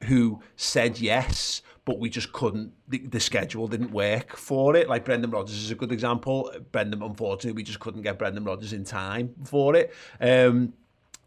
who 0.05 0.41
said 0.55 0.99
yes 0.99 1.61
but 1.83 1.99
we 1.99 2.09
just 2.09 2.31
couldn't. 2.31 2.71
The, 2.89 2.99
the, 2.99 3.19
schedule 3.19 3.67
didn't 3.67 3.91
work 3.91 4.35
for 4.37 4.75
it. 4.75 4.87
Like 4.87 5.03
Brendan 5.03 5.31
Rodgers 5.31 5.57
is 5.57 5.71
a 5.71 5.75
good 5.75 5.91
example. 5.91 6.51
Brendan, 6.71 7.01
unfortunately, 7.01 7.53
we 7.53 7.63
just 7.63 7.79
couldn't 7.79 8.03
get 8.03 8.19
Brendan 8.19 8.43
Rodgers 8.43 8.71
in 8.71 8.83
time 8.83 9.33
for 9.45 9.75
it. 9.75 9.91
Um, 10.19 10.73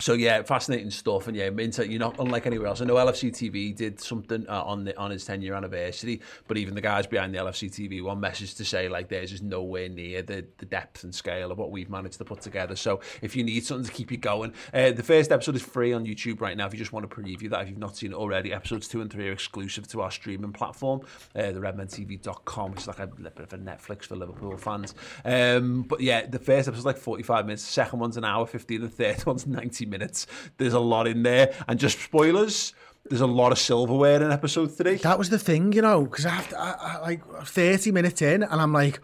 so 0.01 0.15
yeah, 0.15 0.43
fascinating 0.43 0.91
stuff, 0.91 1.29
and 1.29 1.37
yeah, 1.37 1.51
Minter, 1.51 1.85
you're 1.85 2.01
not 2.01 2.19
unlike 2.19 2.47
anywhere 2.47 2.67
else. 2.67 2.81
I 2.81 2.85
know 2.85 2.97
LFC 2.97 3.31
TV 3.31 3.75
did 3.75 4.01
something 4.01 4.45
uh, 4.49 4.63
on 4.63 4.85
the 4.85 4.97
on 4.99 5.13
his 5.13 5.25
10 5.25 5.41
year 5.41 5.55
anniversary, 5.55 6.21
but 6.49 6.57
even 6.57 6.75
the 6.75 6.81
guys 6.81 7.07
behind 7.07 7.33
the 7.33 7.39
LFC 7.39 7.71
TV 7.71 8.03
one 8.03 8.19
message 8.19 8.55
to 8.57 8.65
say 8.65 8.89
like 8.89 9.09
there's 9.09 9.31
just 9.31 9.45
nowhere 9.45 9.89
near 9.89 10.23
the 10.23 10.45
the 10.59 10.67
depth 10.67 11.05
and 11.05 11.15
scale 11.15 11.53
of 11.53 11.59
what 11.59 11.71
we've 11.71 11.89
managed 11.89 12.19
to 12.19 12.25
put 12.25 12.41
together. 12.41 12.75
So 12.75 13.01
if 13.23 13.37
you 13.37 13.45
need 13.45 13.65
something 13.65 13.87
to 13.87 13.93
keep 13.93 14.11
you 14.11 14.17
going, 14.17 14.53
uh, 14.73 14.91
the 14.91 15.03
first 15.03 15.31
episode 15.31 15.55
is 15.55 15.63
free 15.63 15.93
on 15.93 16.05
YouTube 16.05 16.41
right 16.41 16.57
now. 16.57 16.67
If 16.67 16.73
you 16.73 16.79
just 16.79 16.93
want 16.93 17.09
to 17.09 17.17
preview 17.17 17.49
that, 17.51 17.63
if 17.63 17.69
you've 17.69 17.79
not 17.79 17.97
seen 17.97 18.11
it 18.13 18.17
already, 18.17 18.53
episodes 18.53 18.89
two 18.89 19.01
and 19.01 19.11
three 19.13 19.29
are 19.29 19.33
exclusive 19.33 19.87
to 19.89 20.01
our 20.01 20.11
streaming 20.11 20.53
platform, 20.53 21.03
uh, 21.37 21.53
the 21.53 21.61
redmentv.com, 21.61 22.73
which 22.73 22.81
is 22.81 22.87
like 22.89 22.99
a 22.99 23.07
bit 23.07 23.39
of 23.39 23.53
a 23.53 23.59
Netflix 23.59 24.07
for 24.07 24.17
Liverpool 24.17 24.57
fans. 24.57 24.95
Um, 25.25 25.83
but 25.83 26.01
yeah, 26.01 26.27
the 26.27 26.41
first 26.41 26.67
episode's 26.67 26.85
like 26.85 26.99
45 26.99 27.47
minutes, 27.47 27.63
second 27.63 28.01
one's 28.01 28.17
an 28.17 28.25
hour 28.25 28.45
15, 28.45 28.81
the 28.81 28.89
third 28.89 29.25
one's 29.27 29.47
90 29.47 29.84
minutes. 29.87 30.27
There's 30.59 30.75
a 30.75 30.81
lot 30.81 31.07
in 31.07 31.23
there. 31.23 31.55
And 31.69 31.79
just 31.79 32.01
spoilers, 32.01 32.75
there's 33.09 33.21
a 33.21 33.27
lot 33.27 33.53
of 33.53 33.59
silverware 33.59 34.23
in 34.23 34.31
episode 34.31 34.69
three. 34.77 34.97
That 34.97 35.19
was 35.19 35.31
the 35.31 35.39
thing, 35.39 35.73
you 35.73 35.83
know, 35.83 36.05
because 36.05 36.27
after 36.27 36.57
I, 36.57 36.75
I, 36.79 37.01
like 37.01 37.23
30 37.45 37.93
minutes 37.93 38.23
in, 38.23 38.43
and 38.43 38.61
I'm 38.61 38.73
like, 38.73 39.01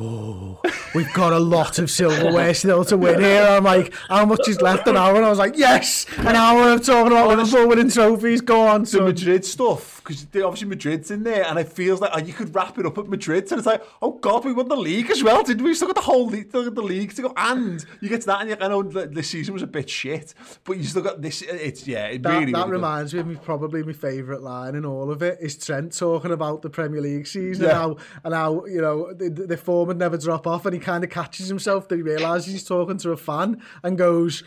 oh, 0.00 0.60
we've 0.94 1.12
got 1.12 1.32
a 1.32 1.38
lot 1.38 1.78
of 1.78 1.90
silverware 1.90 2.54
still 2.54 2.84
to 2.86 2.96
win 2.96 3.20
here. 3.20 3.42
I'm 3.42 3.64
like, 3.64 3.94
how 4.08 4.24
much 4.24 4.48
is 4.48 4.60
left? 4.60 4.86
An 4.88 4.96
hour? 4.96 5.16
And 5.16 5.24
I 5.24 5.30
was 5.30 5.38
like, 5.38 5.56
yes, 5.56 6.06
an 6.18 6.34
hour 6.36 6.72
of 6.72 6.84
talking 6.84 7.12
about 7.12 7.28
Liverpool 7.28 7.68
winning 7.68 7.90
trophies. 7.90 8.40
Go 8.40 8.66
on. 8.66 8.84
The 8.84 9.02
Madrid 9.02 9.44
stuff, 9.44 10.00
because 10.04 10.24
obviously 10.42 10.68
Madrid's 10.68 11.10
in 11.10 11.22
there, 11.22 11.44
and 11.46 11.58
it 11.58 11.68
feels 11.68 12.00
like 12.00 12.10
oh, 12.14 12.18
you 12.18 12.32
could 12.32 12.54
wrap 12.54 12.78
it 12.78 12.86
up 12.86 12.98
at 12.98 13.08
Madrid. 13.08 13.50
And 13.50 13.58
it's 13.58 13.66
like, 13.66 13.82
oh 14.00 14.12
God, 14.12 14.44
we 14.44 14.52
won 14.52 14.68
the 14.68 14.76
league 14.76 15.10
as 15.10 15.22
well, 15.22 15.42
didn't 15.42 15.62
we? 15.64 15.70
We 15.70 15.74
still 15.74 15.88
got 15.88 15.96
the 15.96 16.02
whole 16.02 16.26
league, 16.26 16.50
the 16.50 16.60
league 16.60 17.14
to 17.14 17.22
go. 17.22 17.32
And 17.36 17.84
you 18.00 18.08
get 18.08 18.20
to 18.22 18.26
that, 18.28 18.40
and 18.40 18.50
you're, 18.50 18.62
I 18.62 18.68
know 18.68 18.82
this 18.82 19.28
season 19.30 19.54
was 19.54 19.62
a 19.62 19.66
bit 19.66 19.88
shit, 19.88 20.34
but 20.64 20.76
you 20.78 20.84
still 20.84 21.02
got 21.02 21.22
this. 21.22 21.42
It's, 21.42 21.86
yeah, 21.86 22.06
it 22.06 22.22
that, 22.22 22.40
really, 22.40 22.52
That 22.52 22.58
really 22.60 22.72
reminds 22.72 23.12
good. 23.12 23.26
me 23.26 23.34
of 23.34 23.38
me, 23.40 23.44
probably 23.44 23.82
my 23.82 23.92
favourite 23.92 24.42
line 24.42 24.74
in 24.74 24.84
all 24.84 25.10
of 25.10 25.22
it 25.22 25.38
is 25.40 25.56
Trent 25.56 25.96
talking 25.96 26.30
about 26.32 26.62
the 26.62 26.70
Premier 26.70 27.00
League 27.00 27.26
season 27.26 27.64
Yeah. 27.64 27.70
and, 27.70 27.78
how, 27.78 27.96
and 28.24 28.34
how, 28.34 28.64
you 28.66 28.80
know, 28.80 29.12
the, 29.12 29.28
the 29.30 29.56
form 29.56 29.90
would 29.92 29.98
never 29.98 30.18
drop 30.18 30.46
off, 30.46 30.66
and 30.66 30.74
he 30.74 30.80
kind 30.80 31.04
of 31.04 31.10
catches 31.10 31.48
himself 31.48 31.88
that 31.88 31.96
he 31.96 32.02
realises 32.02 32.52
he's 32.52 32.64
talking 32.64 32.96
to 32.98 33.12
a 33.12 33.16
fan 33.16 33.62
and 33.82 33.98
goes, 33.98 34.42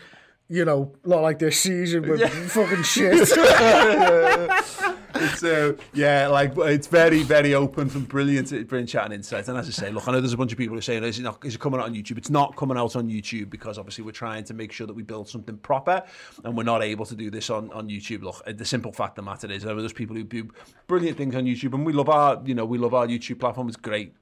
you 0.48 0.64
know, 0.64 0.92
not 1.04 1.22
like 1.22 1.38
this 1.38 1.60
season, 1.60 2.06
but 2.06 2.20
fucking 2.30 2.84
shit. 2.84 3.14
it's 5.16 5.42
uh, 5.42 5.72
yeah, 5.92 6.28
like 6.28 6.52
it's 6.56 6.86
very, 6.86 7.24
very 7.24 7.54
open 7.54 7.88
from 7.88 8.04
brilliant, 8.04 8.50
brilliant 8.68 8.88
chat 8.88 9.06
and 9.06 9.14
insights. 9.14 9.48
And 9.48 9.58
as 9.58 9.66
I 9.66 9.72
say, 9.72 9.90
look, 9.90 10.06
I 10.06 10.12
know 10.12 10.20
there's 10.20 10.34
a 10.34 10.36
bunch 10.36 10.52
of 10.52 10.58
people 10.58 10.74
who 10.74 10.78
are 10.78 10.82
saying, 10.82 11.02
"Is 11.02 11.18
it 11.18 11.22
not? 11.22 11.44
Is 11.44 11.56
it 11.56 11.60
coming 11.60 11.80
out 11.80 11.86
on 11.86 11.94
YouTube?" 11.94 12.16
It's 12.18 12.30
not 12.30 12.54
coming 12.54 12.76
out 12.76 12.94
on 12.94 13.08
YouTube 13.08 13.50
because 13.50 13.76
obviously 13.76 14.04
we're 14.04 14.12
trying 14.12 14.44
to 14.44 14.54
make 14.54 14.70
sure 14.70 14.86
that 14.86 14.94
we 14.94 15.02
build 15.02 15.28
something 15.28 15.56
proper, 15.58 16.02
and 16.44 16.56
we're 16.56 16.62
not 16.62 16.82
able 16.82 17.06
to 17.06 17.16
do 17.16 17.28
this 17.28 17.50
on 17.50 17.72
on 17.72 17.88
YouTube. 17.88 18.22
Look, 18.22 18.42
the 18.46 18.64
simple 18.64 18.92
fact 18.92 19.18
of 19.18 19.24
the 19.24 19.30
matter 19.30 19.50
is, 19.50 19.64
there 19.64 19.76
are 19.76 19.82
those 19.82 19.92
people 19.92 20.14
who 20.14 20.22
do 20.22 20.48
brilliant 20.86 21.18
things 21.18 21.34
on 21.34 21.44
YouTube, 21.44 21.74
and 21.74 21.84
we 21.84 21.92
love 21.92 22.08
our, 22.08 22.40
you 22.44 22.54
know, 22.54 22.64
we 22.64 22.78
love 22.78 22.94
our 22.94 23.08
YouTube 23.08 23.40
platform. 23.40 23.66
It's 23.66 23.76
great. 23.76 24.14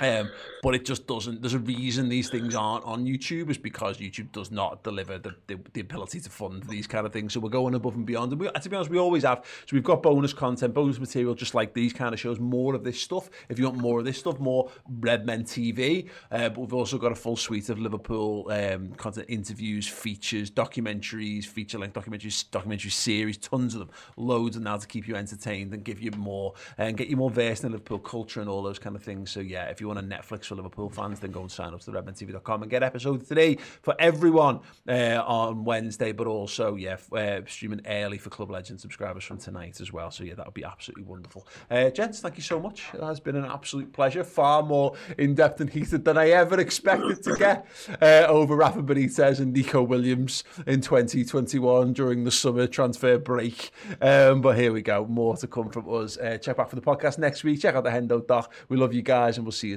Um, 0.00 0.30
but 0.62 0.74
it 0.74 0.84
just 0.84 1.06
doesn't. 1.06 1.40
There's 1.40 1.54
a 1.54 1.58
reason 1.58 2.08
these 2.08 2.28
things 2.28 2.54
aren't 2.54 2.84
on 2.84 3.04
YouTube 3.04 3.50
is 3.50 3.58
because 3.58 3.98
YouTube 3.98 4.32
does 4.32 4.50
not 4.50 4.82
deliver 4.82 5.18
the, 5.18 5.34
the, 5.46 5.58
the 5.72 5.80
ability 5.80 6.20
to 6.20 6.30
fund 6.30 6.64
these 6.64 6.86
kind 6.86 7.06
of 7.06 7.12
things. 7.12 7.34
So 7.34 7.40
we're 7.40 7.50
going 7.50 7.74
above 7.74 7.94
and 7.94 8.06
beyond. 8.06 8.32
And 8.32 8.40
we, 8.40 8.50
to 8.50 8.68
be 8.68 8.76
honest, 8.76 8.90
we 8.90 8.98
always 8.98 9.22
have. 9.24 9.44
So 9.66 9.74
we've 9.74 9.84
got 9.84 10.02
bonus 10.02 10.32
content, 10.32 10.74
bonus 10.74 10.98
material, 10.98 11.34
just 11.34 11.54
like 11.54 11.74
these 11.74 11.92
kind 11.92 12.12
of 12.12 12.20
shows. 12.20 12.38
More 12.38 12.74
of 12.74 12.84
this 12.84 13.00
stuff. 13.00 13.30
If 13.48 13.58
you 13.58 13.66
want 13.66 13.78
more 13.78 13.98
of 13.98 14.04
this 14.04 14.18
stuff, 14.18 14.38
more 14.38 14.70
Redmen 15.00 15.44
TV. 15.44 16.08
Uh, 16.30 16.48
but 16.48 16.58
we've 16.58 16.74
also 16.74 16.98
got 16.98 17.12
a 17.12 17.16
full 17.16 17.36
suite 17.36 17.68
of 17.68 17.78
Liverpool 17.78 18.50
um, 18.50 18.92
content, 18.92 19.26
interviews, 19.28 19.86
features, 19.86 20.50
documentaries, 20.50 21.44
feature-length 21.44 21.94
documentaries, 21.94 22.50
documentary 22.50 22.90
series, 22.90 23.36
tons 23.36 23.74
of 23.74 23.80
them, 23.80 23.90
loads 24.16 24.56
of 24.56 24.62
now 24.62 24.76
to 24.76 24.86
keep 24.86 25.06
you 25.06 25.16
entertained 25.16 25.72
and 25.72 25.84
give 25.84 26.00
you 26.00 26.10
more 26.12 26.54
and 26.78 26.96
get 26.96 27.08
you 27.08 27.16
more 27.16 27.30
versed 27.30 27.64
in 27.64 27.72
Liverpool 27.72 27.98
culture 27.98 28.40
and 28.40 28.48
all 28.48 28.62
those 28.62 28.78
kind 28.78 28.96
of 28.96 29.02
things. 29.02 29.30
So 29.30 29.40
yeah, 29.40 29.66
if 29.66 29.80
you 29.80 29.89
a 29.98 30.02
Netflix 30.02 30.46
for 30.46 30.54
Liverpool 30.54 30.88
fans, 30.88 31.20
then 31.20 31.30
go 31.30 31.40
and 31.40 31.50
sign 31.50 31.74
up 31.74 31.80
to 31.80 31.90
the 31.90 32.00
redmentv.com 32.00 32.62
and 32.62 32.70
get 32.70 32.82
episode 32.82 33.26
three 33.26 33.58
for 33.82 33.94
everyone 33.98 34.60
uh, 34.88 35.22
on 35.26 35.64
Wednesday, 35.64 36.12
but 36.12 36.26
also, 36.26 36.74
yeah, 36.76 36.96
uh, 37.12 37.40
streaming 37.46 37.80
early 37.86 38.18
for 38.18 38.30
Club 38.30 38.50
Legend 38.50 38.80
subscribers 38.80 39.24
from 39.24 39.38
tonight 39.38 39.80
as 39.80 39.92
well. 39.92 40.10
So, 40.10 40.24
yeah, 40.24 40.34
that 40.34 40.46
would 40.46 40.54
be 40.54 40.64
absolutely 40.64 41.04
wonderful. 41.04 41.46
Uh, 41.70 41.90
gents, 41.90 42.20
thank 42.20 42.36
you 42.36 42.42
so 42.42 42.60
much. 42.60 42.88
It 42.94 43.02
has 43.02 43.20
been 43.20 43.36
an 43.36 43.44
absolute 43.44 43.92
pleasure. 43.92 44.24
Far 44.24 44.62
more 44.62 44.94
in 45.18 45.34
depth 45.34 45.60
and 45.60 45.70
heated 45.70 46.04
than 46.04 46.18
I 46.18 46.30
ever 46.30 46.58
expected 46.60 47.22
to 47.24 47.36
get 47.36 47.66
uh, 48.00 48.26
over 48.28 48.56
Rafa 48.56 48.82
Benitez 48.82 49.40
and 49.40 49.52
Neco 49.52 49.82
Williams 49.82 50.44
in 50.66 50.80
2021 50.80 51.92
during 51.92 52.24
the 52.24 52.30
summer 52.30 52.66
transfer 52.66 53.18
break. 53.18 53.70
Um, 54.00 54.40
but 54.40 54.56
here 54.56 54.72
we 54.72 54.82
go. 54.82 55.06
More 55.06 55.36
to 55.36 55.46
come 55.46 55.70
from 55.70 55.92
us. 55.92 56.16
Uh, 56.16 56.38
check 56.38 56.56
back 56.56 56.68
for 56.68 56.76
the 56.76 56.82
podcast 56.82 57.18
next 57.18 57.44
week. 57.44 57.60
Check 57.60 57.74
out 57.74 57.84
the 57.84 57.90
Hendo 57.90 58.26
Doc. 58.26 58.52
We 58.68 58.76
love 58.76 58.94
you 58.94 59.02
guys 59.02 59.36
and 59.36 59.46
we'll 59.46 59.52
see 59.52 59.68
you 59.68 59.76